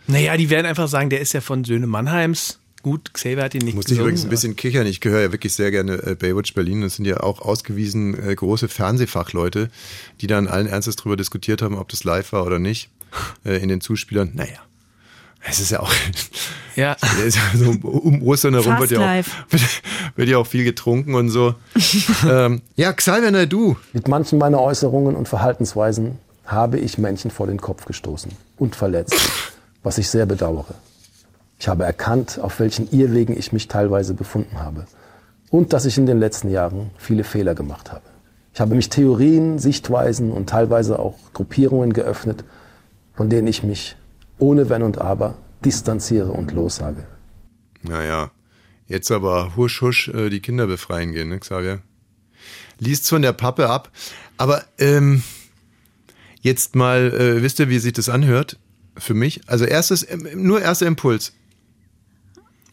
Naja, 0.08 0.36
die 0.38 0.50
werden 0.50 0.66
einfach 0.66 0.88
sagen, 0.88 1.10
der 1.12 1.22
ist 1.22 1.34
ja 1.34 1.42
von 1.42 1.64
Söhne 1.64 1.86
Mannheims. 1.88 2.60
Gut, 2.84 3.14
Xavier 3.14 3.44
hat 3.44 3.56
ihn 3.56 3.64
nicht 3.64 3.76
Muss 3.76 3.90
ich 3.90 3.98
übrigens 3.98 4.24
ein 4.24 4.30
bisschen 4.30 4.56
kichern. 4.56 4.86
Ich 4.86 5.00
gehöre 5.00 5.22
ja 5.22 5.32
wirklich 5.32 5.54
sehr 5.54 5.72
gerne 5.72 5.94
äh, 6.04 6.16
Baywatch 6.16 6.54
Berlin. 6.54 6.82
Das 6.82 6.98
sind 6.98 7.06
ja 7.06 7.22
auch 7.22 7.42
ausgewiesen 7.42 8.14
äh, 8.22 8.36
große 8.36 8.68
Fernsehfachleute, 8.68 9.72
die 10.22 10.28
dann 10.28 10.48
allen 10.48 10.68
Ernstes 10.68 10.98
darüber 10.98 11.16
diskutiert 11.18 11.62
haben, 11.62 11.78
ob 11.78 11.90
das 11.90 12.04
live 12.04 12.34
war 12.34 12.46
oder 12.46 12.60
nicht. 12.60 12.90
Äh, 13.46 13.58
in 13.58 13.70
den 13.70 13.80
Zuspielern. 13.80 14.32
Naja. 14.34 14.58
Es 15.48 15.60
ist 15.60 15.70
ja 15.70 15.82
auch, 15.82 15.94
Ja. 16.76 16.96
es 17.02 17.20
ist 17.20 17.36
ja 17.36 17.42
so 17.54 17.70
um 17.70 18.24
Ostern 18.24 18.54
herum 18.54 18.80
wird 18.80 18.92
ja, 18.92 19.00
live. 19.00 19.28
auch, 19.28 19.52
wird, 19.52 19.62
wird 20.16 20.30
ja 20.30 20.38
auch 20.38 20.48
viel 20.48 20.64
getrunken 20.64 21.16
und 21.16 21.30
so. 21.30 21.56
ähm, 22.28 22.62
ja, 22.76 22.92
Xavier 22.94 23.32
Naidoo. 23.32 23.76
Mit 23.94 24.08
manchen 24.08 24.40
meiner 24.40 24.60
Äußerungen 24.60 25.16
und 25.16 25.28
Verhaltensweisen 25.28 26.18
habe 26.46 26.80
ich 26.80 26.98
Männchen 26.98 27.32
vor 27.32 27.48
den 27.48 27.62
Kopf 27.62 27.86
gestoßen 27.86 28.32
und 28.58 28.76
verletzt, 28.76 29.16
was 29.84 29.98
ich 29.98 30.10
sehr 30.10 30.26
bedauere. 30.26 30.76
Ich 31.64 31.70
habe 31.70 31.86
erkannt, 31.86 32.40
auf 32.42 32.60
welchen 32.60 32.92
Irrwegen 32.92 33.40
ich 33.40 33.54
mich 33.54 33.70
teilweise 33.70 34.14
befunden 34.14 34.60
habe 34.60 34.86
und 35.50 35.72
dass 35.72 35.86
ich 35.86 35.98
in 35.98 36.06
den 36.06 36.20
letzten 36.20 36.52
Jahren 36.52 36.92
viele 36.98 37.24
Fehler 37.24 37.56
gemacht 37.56 37.94
habe. 37.94 38.04
Ich 38.54 38.60
habe 38.60 38.76
mich 38.76 38.90
Theorien, 38.90 39.60
Sichtweisen 39.60 40.34
und 40.34 40.50
teilweise 40.50 41.00
auch 41.00 41.18
Gruppierungen 41.32 41.94
geöffnet, 41.94 42.44
von 43.16 43.30
denen 43.30 43.48
ich 43.48 43.64
mich 43.64 43.96
ohne 44.40 44.70
Wenn 44.70 44.84
und 44.84 44.98
Aber 44.98 45.36
distanziere 45.64 46.34
und 46.34 46.52
lossage. 46.52 47.06
Naja, 47.82 48.32
jetzt 48.88 49.10
aber 49.10 49.56
husch 49.56 49.82
husch 49.82 50.10
äh, 50.10 50.30
die 50.30 50.42
Kinder 50.42 50.68
befreien 50.68 51.14
gehen, 51.14 51.30
ne, 51.30 51.40
Xavier? 51.40 51.82
Liest 52.78 53.08
von 53.08 53.22
der 53.22 53.32
Pappe 53.32 53.70
ab. 53.70 53.90
Aber 54.36 54.66
ähm, 54.80 55.24
jetzt 56.42 56.76
mal, 56.76 57.14
äh, 57.14 57.42
wisst 57.42 57.60
ihr, 57.60 57.70
wie 57.70 57.80
sich 57.80 57.94
das 57.94 58.10
anhört? 58.10 58.60
Für 58.98 59.14
mich? 59.14 59.40
Also 59.48 59.64
erstes, 59.64 60.06
ähm, 60.10 60.28
nur 60.36 60.62
erster 60.62 60.88
Impuls. 60.88 61.32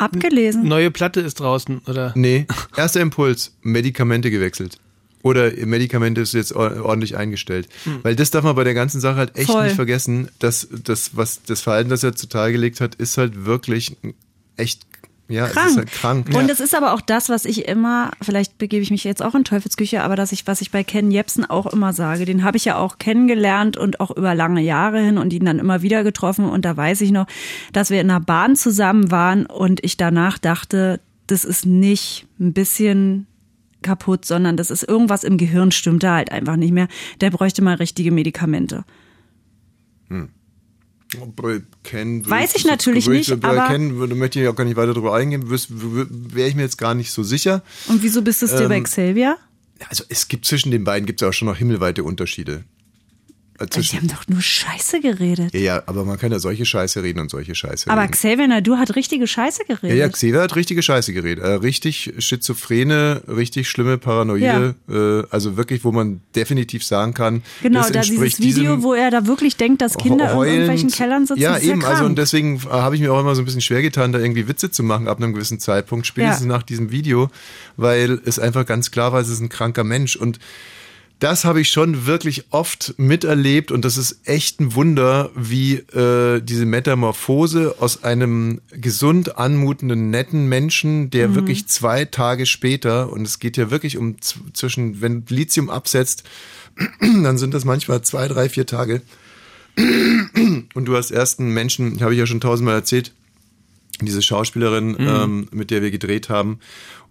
Abgelesen. 0.00 0.64
Neue 0.64 0.90
Platte 0.90 1.20
ist 1.20 1.40
draußen, 1.40 1.80
oder? 1.86 2.12
Nee, 2.16 2.46
erster 2.76 3.00
Impuls, 3.00 3.52
Medikamente 3.62 4.30
gewechselt. 4.30 4.78
Oder 5.22 5.52
Medikamente 5.66 6.22
ist 6.22 6.32
jetzt 6.32 6.54
or- 6.56 6.82
ordentlich 6.82 7.16
eingestellt. 7.16 7.68
Weil 8.02 8.16
das 8.16 8.30
darf 8.30 8.42
man 8.42 8.56
bei 8.56 8.64
der 8.64 8.72
ganzen 8.72 9.00
Sache 9.02 9.16
halt 9.16 9.36
echt 9.36 9.50
Voll. 9.50 9.64
nicht 9.64 9.74
vergessen, 9.76 10.28
dass 10.38 10.66
das, 10.84 11.14
was 11.14 11.42
das 11.42 11.60
Verhalten, 11.60 11.90
das 11.90 12.02
er 12.02 12.14
zutage 12.16 12.52
gelegt 12.52 12.80
hat, 12.80 12.94
ist 12.94 13.18
halt 13.18 13.44
wirklich 13.44 13.96
echt, 14.56 14.86
ja, 15.30 15.46
krank. 15.46 15.76
halt 15.76 15.92
krank. 15.92 16.34
Und 16.34 16.50
es 16.50 16.60
ist 16.60 16.74
aber 16.74 16.92
auch 16.92 17.00
das, 17.00 17.28
was 17.28 17.44
ich 17.44 17.68
immer, 17.68 18.10
vielleicht 18.20 18.58
begebe 18.58 18.82
ich 18.82 18.90
mich 18.90 19.04
jetzt 19.04 19.22
auch 19.22 19.34
in 19.34 19.44
Teufelsküche, 19.44 20.02
aber 20.02 20.16
dass 20.16 20.32
ich, 20.32 20.46
was 20.46 20.60
ich 20.60 20.70
bei 20.70 20.84
Ken 20.84 21.10
Jebsen 21.10 21.48
auch 21.48 21.66
immer 21.66 21.92
sage, 21.92 22.24
den 22.24 22.42
habe 22.42 22.56
ich 22.56 22.64
ja 22.64 22.76
auch 22.76 22.98
kennengelernt 22.98 23.76
und 23.76 24.00
auch 24.00 24.10
über 24.10 24.34
lange 24.34 24.60
Jahre 24.60 25.00
hin 25.00 25.18
und 25.18 25.32
ihn 25.32 25.44
dann 25.44 25.58
immer 25.58 25.82
wieder 25.82 26.02
getroffen. 26.02 26.46
Und 26.46 26.64
da 26.64 26.76
weiß 26.76 27.00
ich 27.02 27.12
noch, 27.12 27.26
dass 27.72 27.90
wir 27.90 28.00
in 28.00 28.10
einer 28.10 28.20
Bahn 28.20 28.56
zusammen 28.56 29.10
waren 29.10 29.46
und 29.46 29.84
ich 29.84 29.96
danach 29.96 30.38
dachte, 30.38 31.00
das 31.28 31.44
ist 31.44 31.64
nicht 31.64 32.26
ein 32.40 32.52
bisschen 32.52 33.26
kaputt, 33.82 34.24
sondern 34.24 34.56
das 34.56 34.70
ist 34.70 34.82
irgendwas 34.82 35.24
im 35.24 35.38
Gehirn 35.38 35.70
stimmt 35.70 36.02
da 36.02 36.16
halt 36.16 36.32
einfach 36.32 36.56
nicht 36.56 36.72
mehr. 36.72 36.88
Der 37.20 37.30
bräuchte 37.30 37.62
mal 37.62 37.76
richtige 37.76 38.10
Medikamente. 38.10 38.84
Bei 41.36 41.60
Ken 41.82 42.28
Weiß 42.28 42.54
ich 42.54 42.64
natürlich 42.64 43.06
würde 43.06 43.18
nicht, 43.18 43.40
bei 43.40 43.48
aber- 43.48 43.72
Ken 43.72 43.96
würde, 43.96 44.14
möchte 44.14 44.40
ich 44.40 44.48
auch 44.48 44.54
gar 44.54 44.64
nicht 44.64 44.76
weiter 44.76 44.94
drüber 44.94 45.14
eingehen, 45.14 45.44
wäre 45.50 46.48
ich 46.48 46.54
mir 46.54 46.62
jetzt 46.62 46.78
gar 46.78 46.94
nicht 46.94 47.10
so 47.12 47.22
sicher. 47.22 47.62
Und 47.88 48.02
wieso 48.02 48.22
bist 48.22 48.42
du 48.42 48.46
es 48.46 48.54
dir 48.56 48.68
bei 48.68 48.76
Ähm, 48.76 48.84
Xavier? 48.84 49.36
Also 49.88 50.04
es 50.08 50.28
gibt 50.28 50.44
zwischen 50.46 50.70
den 50.70 50.84
beiden 50.84 51.06
gibt 51.06 51.22
es 51.22 51.28
auch 51.28 51.32
schon 51.32 51.46
noch 51.48 51.56
himmelweite 51.56 52.04
Unterschiede. 52.04 52.64
Äh, 53.60 53.66
Die 53.66 53.70
Zwischen, 53.70 53.98
haben 54.00 54.08
doch 54.08 54.26
nur 54.28 54.40
Scheiße 54.40 55.00
geredet. 55.00 55.52
ja, 55.54 55.60
ja, 55.60 55.82
aber 55.86 56.04
man 56.04 56.18
kann 56.18 56.32
ja 56.32 56.38
solche 56.38 56.64
Scheiße 56.66 57.02
reden 57.02 57.20
und 57.20 57.30
solche 57.30 57.54
Scheiße 57.54 57.90
Aber 57.90 58.02
reden. 58.02 58.12
Xavier 58.12 58.48
Nadu 58.48 58.76
hat 58.78 58.96
richtige 58.96 59.26
Scheiße 59.26 59.62
Ja, 59.68 59.74
geredet. 59.76 59.98
ja, 59.98 60.08
Xavier 60.08 60.40
hat 60.40 60.56
richtige 60.56 60.82
Scheiße 60.82 61.12
geredet. 61.12 61.44
Äh, 61.44 61.48
richtig 61.54 62.12
schizophrene, 62.18 63.22
richtig 63.28 63.68
schlimme 63.68 63.98
Paranoide. 63.98 64.74
Äh, 64.88 65.22
also 65.30 65.56
wirklich, 65.56 65.84
wo 65.84 65.92
man 65.92 66.20
definitiv 66.34 66.84
sagen 66.84 67.14
kann, 67.14 67.42
Genau, 67.62 67.80
das 67.80 67.92
da 67.92 68.00
dieses 68.00 68.10
entspricht 68.10 68.38
Video, 68.40 68.76
diesem 68.76 68.82
wo 68.82 68.94
er 68.94 69.10
da 69.10 69.26
wirklich 69.26 69.56
denkt, 69.56 69.82
dass 69.82 69.96
Kinder 69.96 70.30
in 70.32 70.36
heulend- 70.36 70.52
irgendwelchen 70.54 70.90
Kellern 70.90 71.26
sitzen. 71.26 71.40
Ja, 71.40 71.56
ja 71.58 71.62
eben. 71.72 71.84
Also 71.84 72.04
und 72.04 72.16
deswegen 72.16 72.56
äh, 72.56 72.60
habe 72.70 72.94
ich 72.96 73.00
mir 73.00 73.12
auch 73.12 73.20
immer 73.20 73.34
so 73.34 73.42
ein 73.42 73.44
bisschen 73.44 73.60
schwer 73.60 73.82
getan, 73.82 74.12
da 74.12 74.18
irgendwie 74.18 74.48
Witze 74.48 74.70
zu 74.70 74.82
machen 74.82 75.06
ab 75.08 75.18
einem 75.18 75.32
gewissen 75.34 75.60
Zeitpunkt, 75.60 76.06
spätestens 76.06 76.46
Ja. 76.46 76.52
nach 76.52 76.62
diesem 76.62 76.90
Video, 76.90 77.30
weil 77.76 78.20
es 78.24 78.38
einfach 78.38 78.64
ganz 78.66 78.90
klar 78.90 79.12
war, 79.12 79.20
es 79.20 79.28
ist 79.28 79.40
ein 79.40 79.48
kranker 79.48 79.84
Mensch 79.84 80.16
und 80.16 80.38
das 81.20 81.44
habe 81.44 81.60
ich 81.60 81.68
schon 81.70 82.06
wirklich 82.06 82.46
oft 82.50 82.94
miterlebt 82.96 83.70
und 83.70 83.84
das 83.84 83.96
ist 83.96 84.20
echt 84.24 84.58
ein 84.58 84.74
Wunder, 84.74 85.30
wie 85.36 85.74
äh, 85.74 86.40
diese 86.40 86.64
Metamorphose 86.66 87.76
aus 87.78 88.02
einem 88.02 88.60
gesund 88.72 89.38
anmutenden, 89.38 90.10
netten 90.10 90.48
Menschen, 90.48 91.10
der 91.10 91.28
Mhm. 91.28 91.34
wirklich 91.36 91.68
zwei 91.68 92.06
Tage 92.06 92.46
später, 92.46 93.12
und 93.12 93.26
es 93.26 93.38
geht 93.38 93.56
ja 93.56 93.70
wirklich 93.70 93.98
um 93.98 94.16
zwischen, 94.52 95.00
wenn 95.02 95.24
Lithium 95.28 95.70
absetzt, 95.70 96.24
dann 97.00 97.38
sind 97.38 97.54
das 97.54 97.64
manchmal 97.64 98.02
zwei, 98.02 98.26
drei, 98.26 98.48
vier 98.48 98.66
Tage. 98.66 99.02
Und 100.74 100.84
du 100.86 100.96
hast 100.96 101.10
erst 101.10 101.38
einen 101.38 101.54
Menschen, 101.54 102.00
habe 102.02 102.12
ich 102.12 102.18
ja 102.18 102.26
schon 102.26 102.40
tausendmal 102.40 102.74
erzählt, 102.74 103.12
diese 104.00 104.22
Schauspielerin, 104.22 104.96
ähm, 104.98 105.48
mit 105.52 105.70
der 105.70 105.82
wir 105.82 105.90
gedreht 105.90 106.28
haben. 106.28 106.58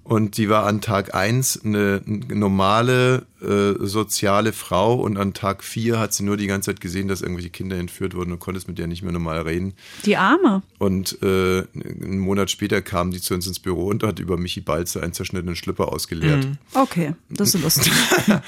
Und 0.09 0.37
die 0.37 0.49
war 0.49 0.65
an 0.65 0.81
Tag 0.81 1.13
eins 1.13 1.59
eine 1.63 2.01
normale 2.05 3.27
äh, 3.41 3.85
soziale 3.85 4.53
Frau 4.53 4.95
und 4.95 5.17
an 5.17 5.33
Tag 5.33 5.63
vier 5.63 5.99
hat 5.99 6.13
sie 6.13 6.23
nur 6.23 6.35
die 6.35 6.47
ganze 6.47 6.71
Zeit 6.71 6.81
gesehen, 6.81 7.07
dass 7.07 7.21
irgendwelche 7.21 7.51
Kinder 7.51 7.77
entführt 7.77 8.15
wurden 8.15 8.31
und 8.31 8.39
konnte 8.39 8.59
mit 8.67 8.77
der 8.77 8.87
nicht 8.87 9.03
mehr 9.03 9.11
normal 9.11 9.41
reden. 9.41 9.73
Die 10.05 10.17
Arme. 10.17 10.61
Und 10.77 11.21
äh, 11.21 11.63
einen 11.73 12.19
Monat 12.19 12.51
später 12.51 12.81
kam 12.81 13.11
die 13.11 13.21
zu 13.21 13.33
uns 13.33 13.47
ins 13.47 13.59
Büro 13.59 13.85
und 13.85 14.03
hat 14.03 14.19
über 14.19 14.37
Michi 14.37 14.61
Balze 14.61 15.01
einen 15.01 15.13
zerschnittenen 15.13 15.55
Schlüpper 15.55 15.93
ausgeleert. 15.93 16.47
Okay, 16.73 17.13
das 17.29 17.55
ist 17.55 17.61
lustig. 17.61 17.93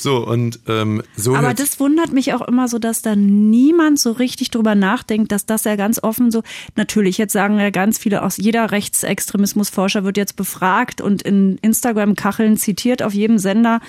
So, 0.00 0.24
und 0.24 0.60
ähm, 0.68 1.02
so 1.16 1.34
Aber 1.34 1.54
das 1.54 1.80
wundert 1.80 2.12
mich 2.12 2.32
auch 2.32 2.42
immer 2.42 2.68
so, 2.68 2.78
dass 2.78 3.02
da 3.02 3.16
niemand 3.16 3.98
so 3.98 4.12
richtig 4.12 4.50
drüber 4.50 4.76
nachdenkt, 4.76 5.32
dass 5.32 5.44
das 5.44 5.64
ja 5.64 5.74
ganz 5.74 6.00
offen 6.00 6.30
so, 6.30 6.44
natürlich, 6.76 7.18
jetzt 7.18 7.32
sagen 7.32 7.58
ja 7.58 7.70
ganz 7.70 7.98
viele 7.98 8.22
aus 8.22 8.36
jeder 8.36 8.70
Rechtsextremismusforscher 8.70 10.04
wird 10.04 10.16
jetzt 10.16 10.36
befragt 10.36 11.00
und 11.08 11.22
in 11.22 11.58
Instagram-Kacheln 11.58 12.56
zitiert 12.56 13.02
auf 13.02 13.12
jedem 13.12 13.38
Sender, 13.38 13.80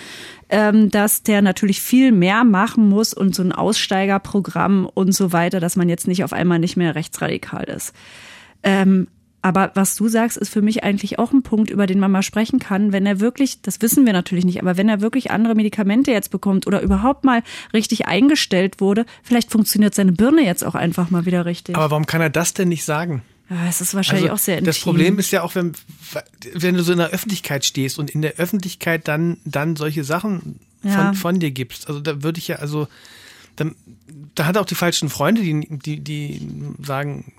ähm, 0.49 0.89
dass 0.89 1.21
der 1.21 1.43
natürlich 1.43 1.81
viel 1.81 2.11
mehr 2.11 2.43
machen 2.43 2.89
muss 2.89 3.13
und 3.13 3.35
so 3.35 3.43
ein 3.43 3.51
Aussteigerprogramm 3.51 4.89
und 4.91 5.13
so 5.13 5.31
weiter, 5.31 5.59
dass 5.59 5.75
man 5.75 5.89
jetzt 5.89 6.07
nicht 6.07 6.23
auf 6.23 6.33
einmal 6.33 6.57
nicht 6.57 6.77
mehr 6.77 6.95
rechtsradikal 6.95 7.65
ist. 7.65 7.93
Ähm, 8.63 9.07
aber 9.41 9.71
was 9.73 9.95
du 9.95 10.09
sagst, 10.09 10.37
ist 10.37 10.49
für 10.49 10.61
mich 10.61 10.83
eigentlich 10.83 11.17
auch 11.17 11.31
ein 11.31 11.43
Punkt, 11.43 11.69
über 11.69 11.87
den 11.87 11.99
man 11.99 12.11
mal 12.11 12.23
sprechen 12.23 12.59
kann. 12.59 12.91
Wenn 12.91 13.05
er 13.05 13.19
wirklich, 13.19 13.61
das 13.61 13.81
wissen 13.81 14.05
wir 14.05 14.11
natürlich 14.11 14.43
nicht, 14.43 14.61
aber 14.61 14.75
wenn 14.75 14.89
er 14.89 14.99
wirklich 14.99 15.31
andere 15.31 15.55
Medikamente 15.55 16.11
jetzt 16.11 16.29
bekommt 16.29 16.67
oder 16.67 16.81
überhaupt 16.81 17.23
mal 17.23 17.41
richtig 17.73 18.07
eingestellt 18.07 18.81
wurde, 18.81 19.05
vielleicht 19.23 19.51
funktioniert 19.51 19.95
seine 19.95 20.11
Birne 20.11 20.43
jetzt 20.43 20.65
auch 20.65 20.75
einfach 20.75 21.09
mal 21.09 21.25
wieder 21.25 21.45
richtig. 21.45 21.75
Aber 21.75 21.91
warum 21.91 22.05
kann 22.05 22.21
er 22.21 22.29
das 22.29 22.53
denn 22.53 22.67
nicht 22.67 22.83
sagen? 22.83 23.21
Ja, 23.49 23.67
es 23.67 23.81
ist 23.81 23.93
wahrscheinlich 23.95 24.29
Also, 24.29 24.35
auch 24.35 24.43
sehr 24.45 24.57
intim. 24.57 24.65
Das 24.67 24.79
Problem 24.79 25.19
ist 25.19 25.31
ja 25.31 25.41
auch, 25.43 25.55
wenn, 25.55 25.73
wenn 26.53 26.75
du 26.75 26.83
so 26.83 26.91
in 26.91 26.99
der 26.99 27.09
Öffentlichkeit 27.09 27.65
stehst 27.65 27.97
und 27.99 28.09
in 28.11 28.21
der 28.21 28.35
Öffentlichkeit 28.35 29.07
dann, 29.07 29.37
dann 29.45 29.75
solche 29.75 30.03
Sachen 30.03 30.59
von, 30.81 30.91
Ja. 30.91 31.13
von 31.13 31.39
dir 31.39 31.51
gibst. 31.51 31.87
Also 31.87 31.99
da 31.99 32.23
würde 32.23 32.39
ich 32.39 32.47
ja, 32.47 32.57
also 32.57 32.87
dann, 33.55 33.75
da 34.35 34.45
hat 34.45 34.55
er 34.55 34.61
auch 34.61 34.65
die 34.65 34.75
falschen 34.75 35.09
Freunde, 35.09 35.41
die, 35.41 35.67
die, 35.69 35.99
die 35.99 36.41
sagen, 36.81 37.33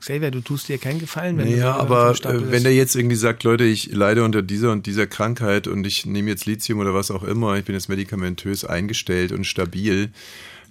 Xavier, 0.00 0.30
du 0.30 0.40
tust 0.40 0.68
dir 0.68 0.76
keinen 0.76 0.98
Gefallen, 0.98 1.38
wenn 1.38 1.46
du 1.46 1.56
Ja, 1.56 1.78
wenn 1.78 1.88
du 1.88 1.94
aber 1.94 2.10
äh, 2.10 2.50
wenn 2.52 2.62
der 2.62 2.74
jetzt 2.74 2.94
irgendwie 2.94 3.16
sagt, 3.16 3.42
Leute, 3.44 3.64
ich 3.64 3.90
leide 3.92 4.22
unter 4.24 4.42
dieser 4.42 4.70
und 4.72 4.84
dieser 4.86 5.06
Krankheit 5.06 5.66
und 5.68 5.86
ich 5.86 6.04
nehme 6.04 6.28
jetzt 6.28 6.44
Lithium 6.44 6.80
oder 6.80 6.92
was 6.92 7.10
auch 7.10 7.22
immer, 7.22 7.56
ich 7.56 7.64
bin 7.64 7.74
jetzt 7.74 7.88
medikamentös 7.88 8.64
eingestellt 8.66 9.32
und 9.32 9.46
stabil, 9.46 10.10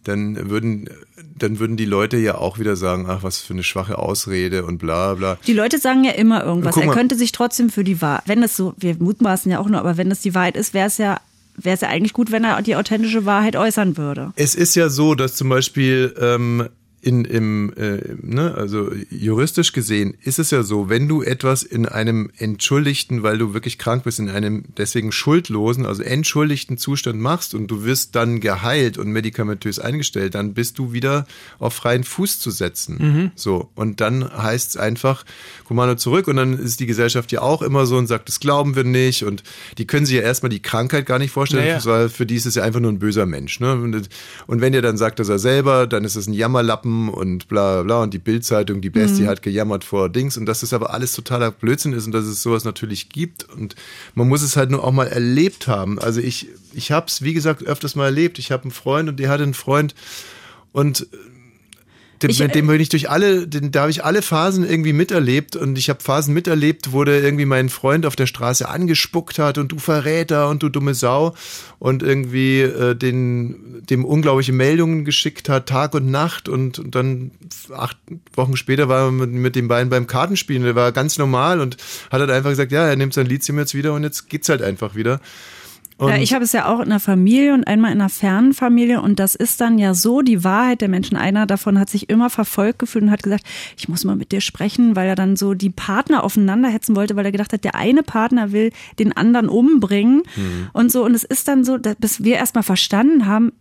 dann 0.03 0.49
würden, 0.49 0.89
dann 1.37 1.59
würden 1.59 1.77
die 1.77 1.85
Leute 1.85 2.17
ja 2.17 2.35
auch 2.35 2.59
wieder 2.59 2.75
sagen, 2.75 3.05
ach, 3.07 3.23
was 3.23 3.39
für 3.39 3.53
eine 3.53 3.63
schwache 3.63 3.99
Ausrede 3.99 4.65
und 4.65 4.77
bla 4.77 5.13
bla. 5.13 5.37
Die 5.45 5.53
Leute 5.53 5.77
sagen 5.77 6.03
ja 6.03 6.11
immer 6.11 6.43
irgendwas. 6.43 6.77
Er 6.77 6.87
könnte 6.87 7.15
sich 7.15 7.31
trotzdem 7.31 7.69
für 7.69 7.83
die 7.83 8.01
Wahrheit, 8.01 8.23
wenn 8.27 8.43
es 8.43 8.55
so, 8.55 8.73
wir 8.77 8.95
mutmaßen 8.97 9.51
ja 9.51 9.59
auch 9.59 9.67
nur, 9.67 9.79
aber 9.79 9.97
wenn 9.97 10.09
es 10.11 10.21
die 10.21 10.33
Wahrheit 10.33 10.57
ist, 10.57 10.73
wäre 10.73 10.87
es 10.87 10.97
ja, 10.97 11.19
wäre 11.55 11.75
es 11.75 11.81
ja 11.81 11.89
eigentlich 11.89 12.13
gut, 12.13 12.31
wenn 12.31 12.43
er 12.43 12.61
die 12.61 12.75
authentische 12.75 13.25
Wahrheit 13.25 13.55
äußern 13.55 13.97
würde. 13.97 14.33
Es 14.35 14.55
ist 14.55 14.75
ja 14.75 14.89
so, 14.89 15.15
dass 15.15 15.35
zum 15.35 15.49
Beispiel 15.49 16.15
ähm, 16.19 16.67
in, 17.01 17.25
im, 17.25 17.73
äh, 17.77 18.15
ne, 18.21 18.53
also 18.55 18.91
juristisch 19.09 19.73
gesehen 19.73 20.15
ist 20.21 20.37
es 20.37 20.51
ja 20.51 20.61
so, 20.61 20.87
wenn 20.87 21.07
du 21.07 21.23
etwas 21.23 21.63
in 21.63 21.87
einem 21.87 22.29
entschuldigten, 22.37 23.23
weil 23.23 23.39
du 23.39 23.53
wirklich 23.55 23.79
krank 23.79 24.03
bist, 24.03 24.19
in 24.19 24.29
einem 24.29 24.65
deswegen 24.77 25.11
schuldlosen, 25.11 25.87
also 25.87 26.03
entschuldigten 26.03 26.77
Zustand 26.77 27.19
machst 27.19 27.55
und 27.55 27.67
du 27.67 27.83
wirst 27.83 28.15
dann 28.15 28.39
geheilt 28.39 28.99
und 28.99 29.09
medikamentös 29.11 29.79
eingestellt, 29.79 30.35
dann 30.35 30.53
bist 30.53 30.77
du 30.77 30.93
wieder 30.93 31.25
auf 31.57 31.73
freien 31.73 32.03
Fuß 32.03 32.39
zu 32.39 32.51
setzen. 32.51 33.31
So. 33.35 33.69
Und 33.73 33.99
dann 33.99 34.29
heißt 34.31 34.69
es 34.71 34.77
einfach, 34.77 35.25
Kommando 35.65 35.95
zurück 35.95 36.27
und 36.27 36.35
dann 36.35 36.57
ist 36.59 36.79
die 36.79 36.85
Gesellschaft 36.85 37.31
ja 37.31 37.41
auch 37.41 37.63
immer 37.63 37.87
so 37.87 37.97
und 37.97 38.05
sagt, 38.05 38.27
das 38.27 38.39
glauben 38.39 38.75
wir 38.75 38.83
nicht 38.83 39.23
und 39.23 39.41
die 39.79 39.87
können 39.87 40.05
sich 40.05 40.15
ja 40.15 40.21
erstmal 40.21 40.49
die 40.49 40.61
Krankheit 40.61 41.07
gar 41.07 41.17
nicht 41.17 41.31
vorstellen, 41.31 41.65
Naja. 41.65 41.85
weil 41.85 42.09
für 42.09 42.27
die 42.27 42.35
ist 42.35 42.45
es 42.45 42.55
ja 42.55 42.63
einfach 42.63 42.79
nur 42.79 42.91
ein 42.91 42.99
böser 42.99 43.25
Mensch. 43.25 43.59
Ne? 43.59 43.73
Und, 43.73 44.09
und 44.45 44.61
wenn 44.61 44.73
ihr 44.73 44.83
dann 44.83 44.97
sagt, 44.97 45.19
dass 45.19 45.29
er 45.29 45.39
selber, 45.39 45.87
dann 45.87 46.03
ist 46.03 46.15
es 46.15 46.27
ein 46.27 46.33
Jammerlappen 46.33 46.90
und 47.09 47.47
bla 47.47 47.73
bla 47.73 47.83
bla 47.83 48.03
und 48.03 48.13
die 48.13 48.19
Bildzeitung, 48.19 48.81
die 48.81 48.89
Bestie 48.89 49.27
hat 49.27 49.41
gejammert 49.41 49.83
vor 49.83 50.09
Dings 50.09 50.37
und 50.37 50.45
dass 50.45 50.61
das 50.61 50.73
aber 50.73 50.93
alles 50.93 51.13
totaler 51.13 51.51
Blödsinn 51.51 51.93
ist 51.93 52.05
und 52.05 52.11
dass 52.11 52.25
es 52.25 52.41
sowas 52.41 52.63
natürlich 52.63 53.09
gibt 53.09 53.47
und 53.49 53.75
man 54.15 54.27
muss 54.27 54.41
es 54.41 54.57
halt 54.57 54.71
nur 54.71 54.83
auch 54.83 54.91
mal 54.91 55.07
erlebt 55.07 55.67
haben. 55.67 55.99
Also 55.99 56.21
ich, 56.21 56.49
ich 56.73 56.91
habe 56.91 57.07
es, 57.07 57.21
wie 57.21 57.33
gesagt, 57.33 57.63
öfters 57.63 57.95
mal 57.95 58.05
erlebt. 58.05 58.39
Ich 58.39 58.51
habe 58.51 58.63
einen 58.63 58.71
Freund 58.71 59.09
und 59.09 59.19
der 59.19 59.29
hatte 59.29 59.43
einen 59.43 59.53
Freund 59.53 59.95
und 60.71 61.07
dem, 62.23 62.29
Ich, 62.31 62.39
mit 62.39 62.55
dem 62.55 62.67
bin 62.67 62.79
ich 62.79 62.89
durch 62.89 63.09
alle, 63.09 63.47
den, 63.47 63.71
da 63.71 63.81
habe 63.81 63.91
ich 63.91 64.03
alle 64.03 64.21
Phasen 64.21 64.67
irgendwie 64.67 64.93
miterlebt 64.93 65.55
und 65.55 65.77
ich 65.77 65.89
habe 65.89 66.01
Phasen 66.01 66.33
miterlebt, 66.33 66.91
wo 66.91 67.03
der 67.03 67.23
irgendwie 67.23 67.45
meinen 67.45 67.69
Freund 67.69 68.05
auf 68.05 68.15
der 68.15 68.27
Straße 68.27 68.67
angespuckt 68.67 69.39
hat 69.39 69.57
und 69.57 69.71
du 69.71 69.79
Verräter 69.79 70.49
und 70.49 70.63
du 70.63 70.69
dumme 70.69 70.93
Sau 70.93 71.35
und 71.79 72.03
irgendwie 72.03 72.61
äh, 72.61 72.95
den, 72.95 73.83
dem 73.89 74.05
unglaubliche 74.05 74.53
Meldungen 74.53 75.05
geschickt 75.05 75.49
hat, 75.49 75.67
Tag 75.67 75.93
und 75.93 76.09
Nacht 76.09 76.47
und, 76.49 76.79
und 76.79 76.95
dann 76.95 77.31
acht 77.75 77.97
Wochen 78.33 78.57
später 78.57 78.89
war 78.89 79.05
er 79.05 79.11
mit, 79.11 79.31
mit 79.31 79.55
den 79.55 79.67
beiden 79.67 79.89
beim 79.89 80.07
Kartenspielen, 80.07 80.63
der 80.63 80.75
war 80.75 80.91
ganz 80.91 81.17
normal 81.17 81.59
und 81.59 81.77
hat 82.11 82.19
halt 82.19 82.31
einfach 82.31 82.51
gesagt, 82.51 82.71
ja, 82.71 82.87
er 82.87 82.95
nimmt 82.95 83.13
sein 83.13 83.25
Lithium 83.25 83.57
jetzt 83.59 83.73
wieder 83.73 83.93
und 83.93 84.03
jetzt 84.03 84.29
geht's 84.29 84.49
halt 84.49 84.61
einfach 84.61 84.95
wieder. 84.95 85.19
Und 86.01 86.09
Ja, 86.09 86.17
ich 86.17 86.33
habe 86.33 86.43
es 86.43 86.51
ja 86.51 86.65
auch 86.65 86.79
in 86.79 86.85
einer 86.85 86.99
Familie 86.99 87.53
und 87.53 87.67
einmal 87.67 87.91
in 87.91 88.01
einer 88.01 88.09
fernen 88.09 88.53
Familie 88.53 89.01
und 89.01 89.19
das 89.19 89.35
ist 89.35 89.61
dann 89.61 89.77
ja 89.77 89.93
so 89.93 90.23
die 90.23 90.43
Wahrheit 90.43 90.81
der 90.81 90.89
Menschen. 90.89 91.15
Einer 91.15 91.45
davon 91.45 91.77
hat 91.79 91.91
sich 91.91 92.09
immer 92.09 92.31
verfolgt 92.31 92.79
gefühlt 92.79 93.03
und 93.03 93.11
hat 93.11 93.21
gesagt, 93.21 93.45
ich 93.77 93.87
muss 93.87 94.03
mal 94.03 94.15
mit 94.15 94.31
dir 94.31 94.41
sprechen, 94.41 94.95
weil 94.95 95.07
er 95.07 95.15
dann 95.15 95.35
so 95.35 95.53
die 95.53 95.69
Partner 95.69 96.23
aufeinander 96.23 96.69
hetzen 96.69 96.95
wollte, 96.95 97.15
weil 97.15 97.25
er 97.25 97.31
gedacht 97.31 97.53
hat, 97.53 97.63
der 97.63 97.75
eine 97.75 98.01
Partner 98.01 98.51
will 98.51 98.71
den 98.97 99.15
anderen 99.15 99.47
umbringen 99.47 100.23
und 100.73 100.91
so. 100.91 101.05
Und 101.05 101.13
es 101.13 101.23
ist 101.23 101.47
dann 101.47 101.63
so, 101.63 101.77
dass, 101.77 101.95
bis 101.97 102.23
wir 102.23 102.37
erstmal 102.37 102.63
verstanden 102.63 103.27
haben, 103.27 103.51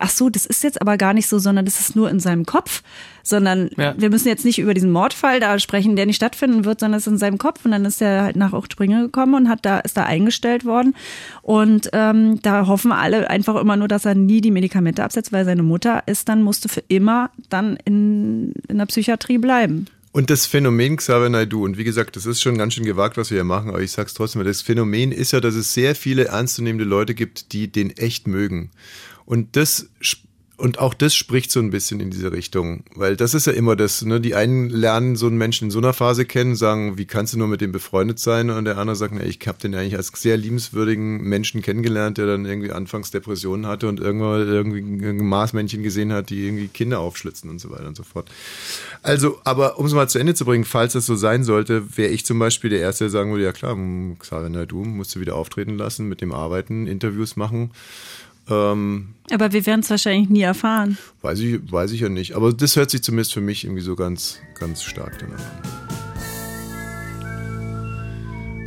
ach 0.00 0.10
so, 0.10 0.30
das 0.30 0.46
ist 0.46 0.62
jetzt 0.64 0.80
aber 0.80 0.96
gar 0.96 1.14
nicht 1.14 1.28
so, 1.28 1.38
sondern 1.38 1.64
das 1.64 1.80
ist 1.80 1.96
nur 1.96 2.10
in 2.10 2.20
seinem 2.20 2.46
Kopf, 2.46 2.82
sondern 3.22 3.70
Ja. 3.76 3.94
wir 3.96 4.10
müssen 4.10 4.28
jetzt 4.28 4.44
nicht 4.44 4.58
über 4.58 4.74
diesen 4.74 4.90
Mordfall 4.90 5.40
da 5.40 5.58
sprechen, 5.58 5.96
der 5.96 6.06
nicht 6.06 6.16
stattfinden 6.16 6.64
wird, 6.64 6.80
sondern 6.80 6.98
es 6.98 7.06
ist 7.06 7.12
in 7.12 7.18
seinem 7.18 7.38
Kopf 7.38 7.64
und 7.64 7.70
dann 7.70 7.84
ist 7.84 8.02
er 8.02 8.22
halt 8.22 8.36
nach 8.36 8.52
Ochtspringe 8.52 9.02
gekommen 9.02 9.34
und 9.34 9.48
hat 9.48 9.60
da 9.64 9.80
ist 9.80 9.96
da 9.96 10.04
eingestellt 10.04 10.64
worden 10.64 10.94
und 11.42 11.90
ähm, 11.92 12.40
da 12.42 12.66
hoffen 12.66 12.92
alle 12.92 13.28
einfach 13.30 13.56
immer 13.60 13.76
nur, 13.76 13.88
dass 13.88 14.04
er 14.04 14.14
nie 14.14 14.40
die 14.40 14.50
Medikamente 14.50 15.02
absetzt, 15.04 15.32
weil 15.32 15.44
seine 15.44 15.62
Mutter 15.62 16.02
ist 16.06 16.28
dann 16.28 16.42
musste 16.42 16.68
für 16.68 16.82
immer 16.88 17.30
dann 17.48 17.78
in 17.84 18.52
in 18.68 18.78
der 18.78 18.86
Psychiatrie 18.86 19.38
bleiben. 19.38 19.86
Und 20.12 20.30
das 20.30 20.46
Phänomen 20.46 20.96
Xavier 20.96 21.28
Naidoo, 21.28 21.64
und 21.64 21.76
wie 21.76 21.82
gesagt, 21.82 22.14
das 22.14 22.24
ist 22.24 22.40
schon 22.40 22.56
ganz 22.56 22.74
schön 22.74 22.84
gewagt, 22.84 23.16
was 23.16 23.30
wir 23.30 23.38
hier 23.38 23.44
machen, 23.44 23.70
aber 23.70 23.80
ich 23.82 23.90
sag's 23.90 24.14
trotzdem, 24.14 24.44
das 24.44 24.62
Phänomen 24.62 25.10
ist 25.10 25.32
ja, 25.32 25.40
dass 25.40 25.56
es 25.56 25.74
sehr 25.74 25.96
viele 25.96 26.26
ernstzunehmende 26.26 26.84
Leute 26.84 27.14
gibt, 27.14 27.52
die 27.52 27.66
den 27.66 27.90
echt 27.90 28.28
mögen. 28.28 28.70
Und 29.26 29.56
das 29.56 29.88
und 30.56 30.78
auch 30.78 30.94
das 30.94 31.14
spricht 31.14 31.50
so 31.50 31.58
ein 31.58 31.70
bisschen 31.70 31.98
in 31.98 32.10
diese 32.10 32.30
Richtung, 32.30 32.84
weil 32.94 33.16
das 33.16 33.34
ist 33.34 33.46
ja 33.46 33.52
immer 33.52 33.74
das, 33.74 34.02
ne? 34.02 34.20
Die 34.20 34.36
einen 34.36 34.70
lernen 34.70 35.16
so 35.16 35.26
einen 35.26 35.36
Menschen 35.36 35.64
in 35.64 35.70
so 35.72 35.78
einer 35.78 35.92
Phase 35.92 36.24
kennen, 36.26 36.54
sagen, 36.54 36.96
wie 36.96 37.06
kannst 37.06 37.34
du 37.34 37.38
nur 37.38 37.48
mit 37.48 37.60
dem 37.60 37.72
befreundet 37.72 38.20
sein? 38.20 38.50
Und 38.50 38.64
der 38.64 38.78
andere 38.78 38.94
sagt, 38.94 39.14
na, 39.16 39.24
ich 39.24 39.40
habe 39.46 39.58
den 39.58 39.74
eigentlich 39.74 39.96
als 39.96 40.12
sehr 40.14 40.36
liebenswürdigen 40.36 41.22
Menschen 41.22 41.60
kennengelernt, 41.60 42.18
der 42.18 42.26
dann 42.26 42.44
irgendwie 42.44 42.70
anfangs 42.70 43.10
Depressionen 43.10 43.66
hatte 43.66 43.88
und 43.88 43.98
irgendwann 43.98 44.46
irgendwie 44.46 45.06
ein 45.08 45.26
Maßmännchen 45.26 45.82
gesehen 45.82 46.12
hat, 46.12 46.30
die 46.30 46.46
irgendwie 46.46 46.68
Kinder 46.68 47.00
aufschlitzen 47.00 47.50
und 47.50 47.60
so 47.60 47.70
weiter 47.70 47.88
und 47.88 47.96
so 47.96 48.04
fort. 48.04 48.30
Also, 49.02 49.40
aber 49.42 49.78
um 49.78 49.86
es 49.86 49.92
mal 49.92 50.08
zu 50.08 50.20
Ende 50.20 50.34
zu 50.34 50.44
bringen, 50.44 50.64
falls 50.64 50.92
das 50.92 51.04
so 51.04 51.16
sein 51.16 51.42
sollte, 51.42 51.96
wäre 51.96 52.12
ich 52.12 52.24
zum 52.24 52.38
Beispiel 52.38 52.70
der 52.70 52.80
Erste, 52.80 53.04
der 53.04 53.10
sagen 53.10 53.32
würde, 53.32 53.44
ja 53.44 53.52
klar, 53.52 53.76
Xavier 54.20 54.50
Naidoo 54.50 54.84
musst 54.84 55.16
du 55.16 55.20
wieder 55.20 55.34
auftreten 55.34 55.76
lassen, 55.76 56.08
mit 56.08 56.20
dem 56.20 56.32
arbeiten, 56.32 56.86
Interviews 56.86 57.34
machen. 57.34 57.72
Ähm, 58.50 59.14
Aber 59.30 59.52
wir 59.52 59.64
werden 59.66 59.80
es 59.80 59.90
wahrscheinlich 59.90 60.28
nie 60.28 60.42
erfahren. 60.42 60.98
weiß 61.22 61.38
ich, 61.40 61.72
weiß 61.72 61.92
ich 61.92 62.00
ja 62.00 62.08
nicht. 62.08 62.34
Aber 62.34 62.52
das 62.52 62.76
hört 62.76 62.90
sich 62.90 63.02
zumindest 63.02 63.32
für 63.34 63.40
mich 63.40 63.64
irgendwie 63.64 63.82
so 63.82 63.96
ganz, 63.96 64.38
ganz 64.58 64.82
stark 64.82 65.18
danach 65.18 65.38
an. 65.38 65.84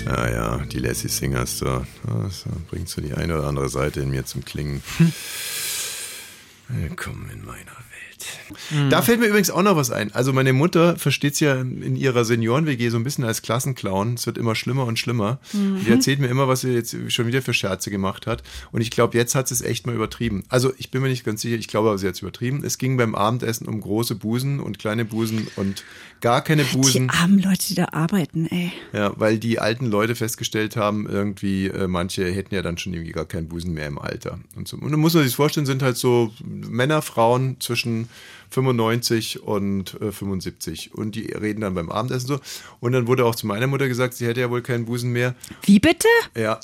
Ja, 0.05 0.29
ja, 0.31 0.57
die 0.65 0.79
Lassie 0.79 1.09
Singers, 1.09 1.59
da, 1.59 1.85
das 2.23 2.45
bringt 2.69 2.87
so 2.87 3.01
die 3.01 3.13
eine 3.13 3.37
oder 3.37 3.47
andere 3.47 3.67
Seite 3.67 3.99
in 3.99 4.09
mir 4.09 4.25
zum 4.25 4.45
Klingen. 4.45 4.81
Willkommen 6.69 7.29
in 7.29 7.45
meiner 7.45 7.71
Welt. 8.17 8.91
Da 8.91 9.01
fällt 9.01 9.19
mir 9.19 9.27
übrigens 9.27 9.49
auch 9.49 9.61
noch 9.61 9.75
was 9.75 9.91
ein. 9.91 10.13
Also 10.13 10.33
meine 10.33 10.53
Mutter 10.53 10.97
versteht 10.97 11.33
es 11.33 11.39
ja 11.39 11.55
in 11.61 11.95
ihrer 11.95 12.25
Senioren-WG 12.25 12.89
so 12.89 12.97
ein 12.97 13.03
bisschen 13.03 13.23
als 13.23 13.41
Klassenclown. 13.41 14.15
Es 14.15 14.25
wird 14.25 14.37
immer 14.37 14.55
schlimmer 14.55 14.85
und 14.85 14.99
schlimmer. 14.99 15.39
Die 15.53 15.89
erzählt 15.89 16.19
mir 16.19 16.27
immer, 16.27 16.47
was 16.47 16.61
sie 16.61 16.73
jetzt 16.73 16.95
schon 17.09 17.27
wieder 17.27 17.41
für 17.41 17.53
Scherze 17.53 17.91
gemacht 17.91 18.27
hat. 18.27 18.43
Und 18.71 18.81
ich 18.81 18.91
glaube, 18.91 19.17
jetzt 19.17 19.35
hat 19.35 19.47
sie 19.47 19.53
es 19.53 19.61
echt 19.61 19.85
mal 19.85 19.95
übertrieben. 19.95 20.43
Also 20.49 20.73
ich 20.77 20.91
bin 20.91 21.01
mir 21.01 21.09
nicht 21.09 21.25
ganz 21.25 21.41
sicher, 21.41 21.55
ich 21.55 21.67
glaube 21.67 21.89
aber, 21.89 21.97
sie 21.97 22.07
hat 22.07 22.15
es 22.15 22.21
übertrieben. 22.21 22.63
Es 22.63 22.77
ging 22.77 22.97
beim 22.97 23.15
Abendessen 23.15 23.67
um 23.67 23.81
große 23.81 24.15
Busen 24.15 24.59
und 24.59 24.79
kleine 24.79 25.05
Busen 25.05 25.47
und 25.55 25.83
gar 26.21 26.43
keine 26.43 26.63
Busen. 26.63 27.07
Die 27.07 27.13
armen 27.13 27.39
Leute, 27.39 27.67
die 27.67 27.75
da 27.75 27.85
arbeiten, 27.91 28.47
ey. 28.47 28.71
Ja, 28.93 29.13
weil 29.17 29.37
die 29.37 29.59
alten 29.59 29.85
Leute 29.85 30.15
festgestellt 30.15 30.75
haben, 30.75 31.07
irgendwie, 31.07 31.67
äh, 31.67 31.87
manche 31.87 32.25
hätten 32.25 32.53
ja 32.55 32.61
dann 32.61 32.77
schon 32.77 32.93
irgendwie 32.93 33.11
gar 33.11 33.25
keinen 33.25 33.47
Busen 33.47 33.73
mehr 33.73 33.87
im 33.87 33.99
Alter. 33.99 34.39
Und, 34.55 34.67
so. 34.67 34.77
und 34.77 34.91
dann 34.91 34.99
muss 34.99 35.13
man 35.13 35.23
sich 35.23 35.35
vorstellen, 35.35 35.65
sind 35.65 35.83
halt 35.83 35.97
so 35.97 36.33
Männer, 36.43 37.01
Frauen 37.01 37.57
zwischen 37.59 38.09
95 38.49 39.43
und 39.43 39.99
äh, 40.01 40.11
75. 40.11 40.93
Und 40.93 41.15
die 41.15 41.27
reden 41.27 41.61
dann 41.61 41.73
beim 41.73 41.89
Abendessen 41.89 42.27
so. 42.27 42.39
Und 42.79 42.93
dann 42.93 43.07
wurde 43.07 43.25
auch 43.25 43.35
zu 43.35 43.47
meiner 43.47 43.67
Mutter 43.67 43.87
gesagt, 43.87 44.13
sie 44.13 44.25
hätte 44.25 44.41
ja 44.41 44.49
wohl 44.49 44.61
keinen 44.61 44.85
Busen 44.85 45.11
mehr. 45.11 45.35
Wie 45.63 45.79
bitte? 45.79 46.07
Ja. 46.35 46.59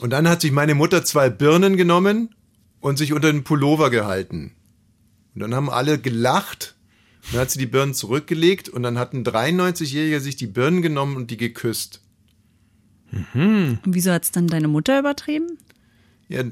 Und 0.00 0.10
dann 0.10 0.28
hat 0.28 0.40
sich 0.40 0.52
meine 0.52 0.74
Mutter 0.74 1.04
zwei 1.04 1.28
Birnen 1.28 1.76
genommen 1.76 2.34
und 2.80 2.96
sich 2.96 3.12
unter 3.12 3.30
den 3.30 3.44
Pullover 3.44 3.90
gehalten. 3.90 4.52
Und 5.34 5.40
dann 5.40 5.54
haben 5.54 5.70
alle 5.70 5.98
gelacht. 5.98 6.74
Dann 7.30 7.42
hat 7.42 7.50
sie 7.50 7.58
die 7.58 7.66
Birnen 7.66 7.94
zurückgelegt 7.94 8.68
und 8.68 8.82
dann 8.82 8.98
hat 8.98 9.12
ein 9.12 9.24
93-Jähriger 9.24 10.20
sich 10.20 10.36
die 10.36 10.48
Birnen 10.48 10.82
genommen 10.82 11.16
und 11.16 11.30
die 11.30 11.36
geküsst. 11.36 12.02
Und 13.34 13.80
wieso 13.84 14.10
hat's 14.10 14.32
dann 14.32 14.48
deine 14.48 14.68
Mutter 14.68 14.98
übertrieben? 14.98 15.58
Ja, 16.28 16.42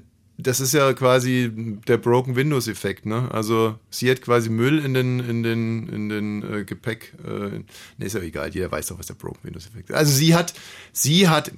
das 0.43 0.61
ist 0.61 0.73
ja 0.75 0.93
quasi 0.93 1.51
der 1.89 1.97
Broken 1.99 2.37
Windows 2.37 2.69
Effekt, 2.69 3.07
ne? 3.07 3.29
Also 3.33 3.79
sie 3.91 4.11
hat 4.11 4.23
quasi 4.23 4.49
Müll 4.51 4.85
in 4.85 4.95
den 4.95 5.21
in 5.21 5.43
den 5.43 5.89
in 5.89 6.09
den 6.09 6.43
äh, 6.61 6.65
Gepäck. 6.65 7.12
Äh, 7.27 7.31
ne, 7.31 7.65
ist 7.99 8.15
ja 8.15 8.21
egal, 8.21 8.51
jeder 8.55 8.71
weiß 8.71 8.89
doch, 8.89 8.99
was 8.99 9.07
der 9.07 9.15
Broken 9.15 9.41
Windows 9.45 9.67
Effekt 9.67 9.91
ist. 9.91 9.97
Also 9.97 10.12
sie 10.12 10.35
hat 10.35 10.53
sie 10.93 11.29
hat 11.29 11.53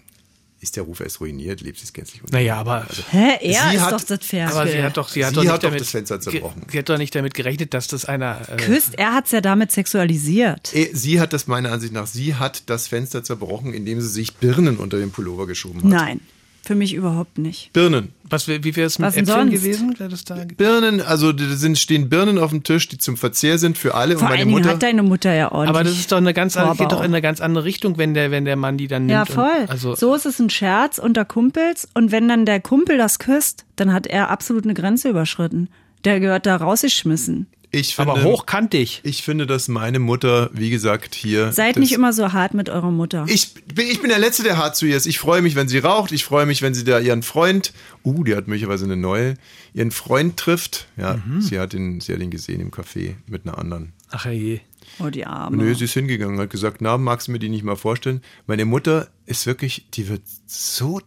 ist 0.61 0.77
der 0.77 0.85
Ruf 0.85 1.01
erst 1.01 1.21
ruiniert, 1.21 1.61
lebt 1.61 1.79
sie 1.79 1.85
es 1.87 1.93
gänzlich 1.93 2.23
unter. 2.23 2.37
Naja, 2.37 2.55
aber, 2.55 2.87
Hä? 3.11 3.33
Er 3.41 3.69
Sie 3.71 3.75
ist 3.77 3.83
hat- 3.83 3.93
doch 3.95 4.01
das 4.05 4.21
Pferd. 4.21 4.53
aber 4.53 4.69
sie 4.71 4.81
hat 4.81 4.97
doch, 4.97 5.09
sie 5.09 5.25
hat 5.25 5.31
Sie 5.31 5.35
doch 5.35 5.43
nicht 5.43 5.51
hat 5.53 5.59
doch 5.65 5.69
damit, 5.71 5.81
das 5.81 5.91
Fenster 5.91 6.21
zerbrochen. 6.21 6.63
Sie 6.71 6.79
hat 6.79 6.89
doch 6.89 6.99
nicht 6.99 7.13
damit 7.17 7.35
gerechnet, 7.35 7.75
dass 7.75 7.89
das 7.89 8.05
einer. 8.05 8.43
Äh, 8.49 8.59
Küsst, 8.59 8.95
er 8.97 9.13
hat's 9.13 9.33
ja 9.33 9.41
damit 9.41 9.73
sexualisiert. 9.73 10.73
Sie 10.93 11.21
hat 11.21 11.33
das 11.33 11.49
meiner 11.49 11.73
Ansicht 11.73 11.93
nach, 11.93 12.07
sie 12.07 12.37
hat 12.37 12.71
das 12.71 12.87
Fenster 12.87 13.25
zerbrochen, 13.25 13.75
indem 13.75 14.01
sie 14.01 14.07
sich 14.09 14.37
Birnen 14.37 14.77
unter 14.77 14.99
den 14.99 15.11
Pullover 15.11 15.49
geschoben 15.49 15.83
hat. 15.83 15.91
Nein, 15.91 16.21
für 16.65 16.75
mich 16.77 16.95
überhaupt 16.95 17.39
nicht. 17.39 17.73
Birnen. 17.73 18.13
was, 18.23 18.47
wie 18.47 18.77
wäre 18.77 18.87
es 18.87 18.99
mit 18.99 19.09
Was 19.09 19.17
Äpfeln 19.17 19.51
sonst? 19.51 19.53
gewesen? 19.53 19.99
Wäre 19.99 20.09
das 20.09 20.25
da? 20.25 20.37
Birnen, 20.57 21.01
also 21.01 21.33
da 21.33 21.45
sind, 21.57 21.77
stehen 21.77 22.09
Birnen 22.09 22.39
auf 22.39 22.51
dem 22.51 22.63
Tisch, 22.63 22.89
die 22.89 22.99
zum 22.99 23.17
Verzehr 23.17 23.59
sind 23.59 23.77
für 23.77 23.95
alle. 23.95 24.15
Vor 24.15 24.23
und 24.23 24.29
meine 24.29 24.39
allen 24.41 24.49
Dingen 24.49 24.61
Mutter. 24.61 24.75
hat 24.75 24.83
deine 24.83 25.03
Mutter 25.03 25.35
ja 25.35 25.51
ordentlich. 25.51 25.69
Aber 25.71 25.85
das 25.85 25.99
ist 25.99 26.13
doch 26.13 26.19
eine 26.19 26.33
ganz 26.33 26.57
andere, 26.57 26.77
geht 26.77 26.79
Vorbau. 26.79 26.97
doch 26.97 27.01
in 27.05 27.11
eine 27.11 27.21
ganz 27.21 27.41
andere 27.41 27.65
Richtung, 27.65 27.99
wenn 27.99 28.15
der, 28.15 28.31
wenn 28.31 28.45
der 28.45 28.57
Mann 28.57 28.79
die 28.79 28.87
dann 28.87 29.07
nimmt. 29.07 29.13
Ja, 29.13 29.25
voll. 29.25 29.63
Und, 29.63 29.71
also, 29.71 29.95
so 29.97 30.15
ist 30.15 30.25
es 30.25 30.39
ein 30.39 30.51
Scherz 30.51 30.99
unter 30.99 31.25
Kumpels. 31.25 31.89
Und 31.95 32.13
wenn 32.13 32.29
dann 32.29 32.47
der 32.47 32.61
Kumpel 32.61 32.97
das 32.97 33.19
küsst, 33.19 33.65
dann 33.77 33.93
hat 33.93 34.07
er 34.07 34.31
absolut 34.31 34.65
eine 34.65 34.75
Grenze 34.75 35.09
überschritten. 35.11 35.69
Der 36.05 36.21
gehört 36.21 36.47
da 36.47 36.57
rausgeschmissen. 36.57 37.47
Ich 37.74 37.97
finde, 37.97 38.12
aber 38.12 38.23
hochkantig. 38.24 39.01
Ich 39.03 39.23
finde, 39.23 39.47
dass 39.47 39.66
meine 39.69 39.99
Mutter, 39.99 40.51
wie 40.53 40.69
gesagt, 40.70 41.15
hier. 41.15 41.53
Seid 41.53 41.77
das, 41.77 41.81
nicht 41.81 41.93
immer 41.93 42.12
so 42.12 42.32
hart 42.32 42.53
mit 42.55 42.69
eurer 42.69 42.90
Mutter. 42.90 43.24
Ich 43.28 43.55
bin, 43.74 43.89
ich 43.89 44.01
bin 44.01 44.11
der 44.11 44.19
Letzte, 44.19 44.43
der 44.43 44.59
hart 44.59 44.77
zu 44.77 44.86
ihr 44.86 44.97
ist. 44.97 45.07
Ich 45.07 45.19
freue 45.19 45.40
mich, 45.43 45.55
wenn 45.55 45.69
sie 45.69 45.78
raucht. 45.78 46.12
Ich 46.12 46.24
freue 46.24 46.44
mich, 46.47 46.61
wenn 46.62 46.74
sie 46.74 46.85
da 46.85 46.99
ihren 47.01 47.23
Freund, 47.23 47.73
uh, 48.05 48.23
die 48.24 48.36
hat 48.36 48.47
möglicherweise 48.47 48.85
eine 48.85 48.97
neue, 48.97 49.35
ihren 49.73 49.90
Freund 49.90 50.36
trifft. 50.36 50.86
Ja, 50.97 51.20
Mhm. 51.24 51.40
sie, 51.40 51.59
hat 51.59 51.73
ihn, 51.74 52.01
sie 52.01 52.12
hat 52.12 52.20
ihn 52.20 52.31
gesehen 52.31 52.61
im 52.61 52.70
Café 52.70 53.15
mit 53.27 53.47
einer 53.47 53.57
anderen. 53.59 53.93
Ach 54.11 54.27
je. 54.27 54.61
oh, 54.99 55.09
die 55.09 55.24
Arme. 55.24 55.57
Nö, 55.57 55.74
sie 55.74 55.85
ist 55.85 55.94
hingegangen, 55.94 56.39
hat 56.39 56.51
gesagt, 56.51 56.82
na, 56.82 56.99
magst 56.99 57.28
du 57.28 57.32
mir 57.32 57.39
die 57.39 57.49
nicht 57.49 57.65
mal 57.65 57.77
vorstellen? 57.77 58.20
Meine 58.47 58.66
Mutter 58.66 59.09
ist 59.24 59.47
wirklich, 59.47 59.86
die 59.94 60.09
wird 60.11 60.20
so 60.47 61.01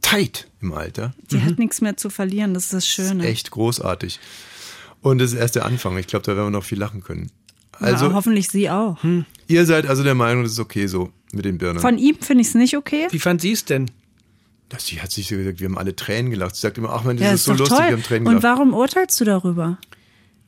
tight 0.00 0.46
im 0.60 0.72
Alter. 0.72 1.12
Die 1.32 1.42
hat 1.42 1.58
nichts 1.58 1.80
mehr 1.80 1.96
zu 1.96 2.10
verlieren, 2.10 2.54
das 2.54 2.64
ist 2.64 2.72
das 2.74 2.86
Schöne. 2.86 3.26
Echt 3.26 3.50
großartig. 3.50 4.20
Und 5.04 5.18
das 5.18 5.32
ist 5.32 5.38
erst 5.38 5.54
der 5.54 5.66
Anfang. 5.66 5.98
Ich 5.98 6.06
glaube, 6.06 6.24
da 6.24 6.34
werden 6.34 6.46
wir 6.46 6.50
noch 6.58 6.64
viel 6.64 6.78
lachen 6.78 7.02
können. 7.02 7.30
Also, 7.78 8.06
ja, 8.06 8.14
hoffentlich 8.14 8.48
sie 8.48 8.70
auch. 8.70 8.96
ihr 9.48 9.66
seid 9.66 9.86
also 9.86 10.02
der 10.02 10.14
Meinung, 10.14 10.44
das 10.44 10.52
ist 10.52 10.60
okay 10.60 10.86
so 10.86 11.10
mit 11.32 11.44
den 11.44 11.58
Birnen. 11.58 11.78
Von 11.80 11.98
ihm 11.98 12.16
finde 12.20 12.40
ich 12.42 12.48
es 12.48 12.54
nicht 12.54 12.76
okay. 12.76 13.08
Wie 13.10 13.18
fand 13.18 13.40
sie 13.42 13.52
es 13.52 13.64
denn? 13.64 13.90
Das, 14.70 14.86
sie 14.86 15.02
hat 15.02 15.10
sich 15.10 15.28
so 15.28 15.36
gesagt, 15.36 15.60
wir 15.60 15.68
haben 15.68 15.76
alle 15.76 15.94
Tränen 15.94 16.30
gelacht. 16.30 16.54
Sie 16.56 16.62
sagt 16.62 16.78
immer, 16.78 16.90
ach 16.90 17.04
man, 17.04 17.16
das 17.18 17.26
Ja, 17.26 17.32
ist, 17.32 17.40
ist 17.40 17.44
so 17.46 17.52
lustig, 17.52 17.70
wir 17.70 17.76
toll. 17.84 17.92
haben 17.92 18.02
Tränen 18.02 18.26
Und 18.28 18.40
gelacht. 18.40 18.44
warum 18.58 18.72
urteilst 18.74 19.20
du 19.20 19.24
darüber? 19.24 19.76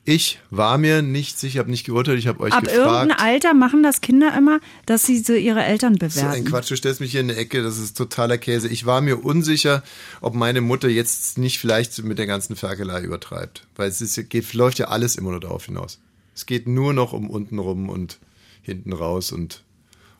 Ich 0.09 0.39
war 0.51 0.79
mir 0.79 1.03
nicht 1.03 1.37
sicher, 1.37 1.59
habe 1.59 1.71
nicht 1.71 1.85
geurteilt, 1.85 2.21
ich 2.21 2.29
habe 2.29 2.39
euch 2.39 2.53
Ab 2.53 2.63
gefragt. 2.63 2.79
irgendeinem 2.79 3.17
Alter 3.19 3.55
machen 3.55 3.83
das 3.83 4.01
Kinder 4.01 4.33
immer, 4.39 4.61
dass 4.87 5.03
sie 5.03 5.19
so 5.19 5.33
ihre 5.33 5.65
Eltern 5.65 5.95
So 5.99 6.05
ein 6.05 6.11
bewerten. 6.11 6.45
Quatsch, 6.45 6.71
du 6.71 6.77
stellst 6.77 7.01
mich 7.01 7.11
hier 7.11 7.23
in 7.23 7.29
eine 7.29 7.37
Ecke, 7.37 7.61
das 7.61 7.77
ist 7.77 7.97
totaler 7.97 8.39
Käse. 8.39 8.69
Ich 8.69 8.87
war 8.87 9.01
mir 9.01 9.25
unsicher, 9.25 9.83
ob 10.21 10.35
meine 10.35 10.61
Mutter 10.61 10.89
jetzt 10.89 11.39
nicht 11.39 11.59
vielleicht 11.59 12.05
mit 12.05 12.19
der 12.19 12.29
ganzen 12.29 12.55
Ferkelei 12.55 13.03
übertreibt. 13.03 13.67
Weil 13.75 13.89
es 13.89 14.01
ist, 14.01 14.31
geht, 14.31 14.55
läuft 14.55 14.79
ja 14.79 14.87
alles 14.87 15.17
immer 15.17 15.33
nur 15.33 15.41
darauf 15.41 15.67
hinaus. 15.67 15.99
Es 16.37 16.47
geht 16.47 16.69
nur 16.69 16.93
noch 16.93 17.13
um 17.13 17.29
unten 17.29 17.59
rum 17.59 17.89
und 17.89 18.21
hinten 18.63 18.93
raus 18.93 19.33
und 19.33 19.65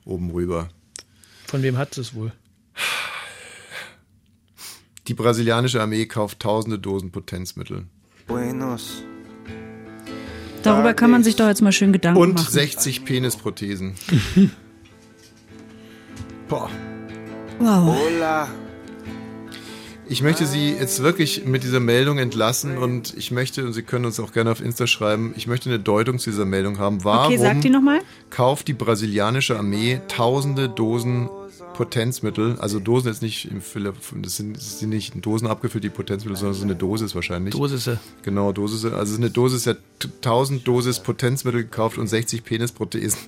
oben 0.05 0.33
rüber. 0.33 0.69
Von 1.47 1.63
wem 1.63 1.79
hat 1.79 1.95
sie 1.95 2.01
es 2.01 2.13
wohl? 2.13 2.33
Die 5.07 5.15
brasilianische 5.15 5.81
Armee 5.81 6.07
kauft 6.07 6.41
tausende 6.41 6.81
Dosen 6.81 7.13
Potenzmittel. 7.13 7.85
Buenos. 8.27 9.05
Darüber 10.67 10.95
kann 10.95 11.11
man 11.11 11.23
sich 11.25 11.37
doch 11.37 11.47
jetzt 11.47 11.63
mal 11.63 11.73
schön 11.73 11.93
Gedanken 11.93 12.21
Und 12.21 12.35
machen. 12.35 12.51
60 12.51 13.05
Penisprothesen. 13.05 13.95
Boah. 16.49 16.71
Wow. 17.59 17.97
Hola. 17.99 18.49
Ich 20.09 20.23
möchte 20.23 20.47
Sie 20.47 20.71
jetzt 20.71 21.03
wirklich 21.03 21.45
mit 21.47 21.65
dieser 21.65 21.81
Meldung 21.81 22.19
entlassen 22.19 22.79
und 22.79 23.13
ich 23.17 23.33
möchte, 23.33 23.65
und 23.65 23.73
Sie 23.73 23.83
können 23.83 24.05
uns 24.05 24.21
auch 24.21 24.33
gerne 24.33 24.53
auf 24.53 24.61
Insta 24.61 24.87
schreiben, 24.87 25.35
ich 25.37 25.49
möchte 25.49 25.69
eine 25.69 25.81
Deutung 25.81 26.21
zu 26.21 26.31
dieser 26.31 26.45
Meldung 26.45 26.79
haben. 26.79 27.03
Warum 27.03 27.27
Okay, 27.33 27.39
sag 27.43 27.61
die 27.61 27.71
nochmal. 27.71 27.99
kauft 28.31 28.69
die 28.69 28.73
brasilianische 28.73 29.59
Armee 29.59 30.01
tausende 30.07 30.69
Dosen 30.69 31.29
Potenzmittel, 31.77 32.57
also 32.59 32.81
Dosen 32.81 33.09
jetzt 33.09 33.21
nicht 33.21 33.51
im 33.51 33.61
Fülle, 33.61 33.93
das 34.23 34.37
sind, 34.37 34.57
das 34.57 34.81
sind 34.81 34.89
nicht 34.89 35.15
in 35.15 35.21
Dosen 35.21 35.47
abgefüllt, 35.47 35.85
die 35.85 35.91
Potenzmittel, 35.91 36.37
sondern 36.37 36.55
so 36.55 36.65
eine 36.65 36.75
Dosis 36.75 37.15
wahrscheinlich. 37.15 37.55
Dosisse. 37.55 38.01
Genau, 38.23 38.53
Dosis. 38.53 38.85
Also 38.87 39.17
eine 39.17 39.29
Dosis 39.29 39.67
hat 39.67 39.79
1000 40.03 40.67
Dosis 40.67 41.01
Potenzmittel 41.01 41.65
gekauft 41.65 41.99
und 41.99 42.07
60 42.07 42.45
Penisprothesen. 42.45 43.19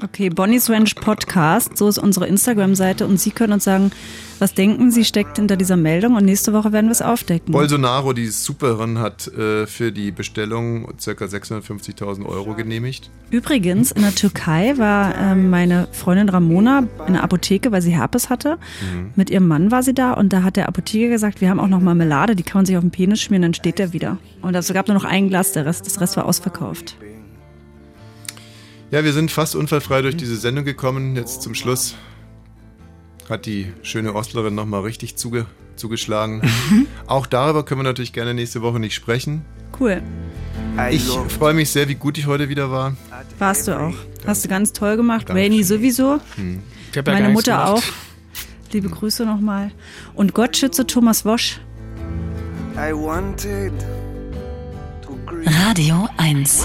Okay, 0.00 0.28
Bonnie's 0.28 0.70
Ranch 0.70 0.94
Podcast, 0.94 1.76
so 1.76 1.88
ist 1.88 1.98
unsere 1.98 2.28
Instagram-Seite 2.28 3.04
und 3.04 3.18
Sie 3.18 3.32
können 3.32 3.54
uns 3.54 3.64
sagen, 3.64 3.90
was 4.38 4.54
denken 4.54 4.92
Sie 4.92 5.04
steckt 5.04 5.38
hinter 5.38 5.56
dieser 5.56 5.76
Meldung 5.76 6.14
und 6.14 6.24
nächste 6.24 6.52
Woche 6.52 6.70
werden 6.70 6.86
wir 6.86 6.92
es 6.92 7.02
aufdecken. 7.02 7.50
Bolsonaro, 7.50 8.12
die 8.12 8.28
Superin, 8.28 9.00
hat 9.00 9.26
äh, 9.26 9.66
für 9.66 9.90
die 9.90 10.12
Bestellung 10.12 10.86
ca. 11.04 11.24
650.000 11.24 12.24
Euro 12.26 12.54
genehmigt. 12.54 13.10
Übrigens, 13.32 13.90
in 13.90 14.02
der 14.02 14.14
Türkei 14.14 14.78
war 14.78 15.16
ähm, 15.16 15.50
meine 15.50 15.88
Freundin 15.90 16.28
Ramona 16.28 16.84
in 17.08 17.14
der 17.14 17.24
Apotheke, 17.24 17.72
weil 17.72 17.82
sie 17.82 17.90
Herpes 17.90 18.30
hatte. 18.30 18.58
Mit 19.16 19.30
ihrem 19.30 19.48
Mann 19.48 19.72
war 19.72 19.82
sie 19.82 19.94
da 19.94 20.12
und 20.12 20.32
da 20.32 20.44
hat 20.44 20.56
der 20.56 20.68
Apotheker 20.68 21.08
gesagt, 21.08 21.40
wir 21.40 21.50
haben 21.50 21.58
auch 21.58 21.66
noch 21.66 21.80
Marmelade, 21.80 22.36
die 22.36 22.44
kann 22.44 22.60
man 22.60 22.66
sich 22.66 22.76
auf 22.76 22.84
den 22.84 22.92
Penis 22.92 23.20
schmieren, 23.20 23.42
dann 23.42 23.54
steht 23.54 23.80
der 23.80 23.92
wieder. 23.92 24.18
Und 24.42 24.54
es 24.54 24.72
gab 24.72 24.86
nur 24.86 24.96
noch 24.96 25.04
ein 25.04 25.28
Glas, 25.28 25.50
der 25.52 25.66
Rest, 25.66 25.86
das 25.86 26.00
Rest 26.00 26.16
war 26.16 26.24
ausverkauft. 26.24 26.96
Ja, 28.90 29.04
wir 29.04 29.12
sind 29.12 29.30
fast 29.30 29.54
unfallfrei 29.54 30.02
durch 30.02 30.16
diese 30.16 30.36
Sendung 30.36 30.64
gekommen. 30.64 31.14
Jetzt 31.16 31.42
zum 31.42 31.54
Schluss 31.54 31.94
hat 33.28 33.44
die 33.44 33.72
schöne 33.82 34.14
Ostlerin 34.14 34.54
nochmal 34.54 34.80
richtig 34.82 35.16
zuge 35.16 35.46
zugeschlagen. 35.76 36.42
Auch 37.06 37.26
darüber 37.26 37.64
können 37.64 37.80
wir 37.80 37.84
natürlich 37.84 38.12
gerne 38.12 38.34
nächste 38.34 38.62
Woche 38.62 38.80
nicht 38.80 38.94
sprechen. 38.94 39.44
Cool. 39.78 40.02
I 40.76 40.94
Ich 40.96 41.04
freue 41.06 41.54
mich 41.54 41.70
sehr, 41.70 41.88
wie 41.88 41.94
gut 41.94 42.18
ich 42.18 42.26
heute 42.26 42.48
wieder 42.48 42.70
war. 42.70 42.96
Warst 43.38 43.68
du 43.68 43.78
auch. 43.78 43.94
Hast 44.26 44.44
du 44.44 44.48
ganz 44.48 44.72
toll 44.72 44.96
gemacht. 44.96 45.28
Rainy 45.30 45.62
sowieso. 45.62 46.20
Ich 46.90 46.98
hab 46.98 47.06
ja 47.06 47.12
Meine 47.14 47.28
Mutter 47.28 47.52
gemacht. 47.58 47.68
auch. 47.84 48.72
Liebe 48.72 48.88
Grüße 48.88 49.24
nochmal. 49.24 49.70
Und 50.14 50.34
Gott 50.34 50.56
schütze 50.56 50.86
Thomas 50.86 51.24
Wosch. 51.24 51.60
I 52.76 52.92
wanted 52.92 53.72
to 55.02 55.16
greet 55.26 55.48
Radio 55.48 56.08
1. 56.16 56.64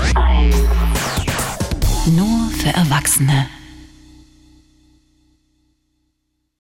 Nur 2.06 2.50
für 2.50 2.70
Erwachsene. 2.70 3.48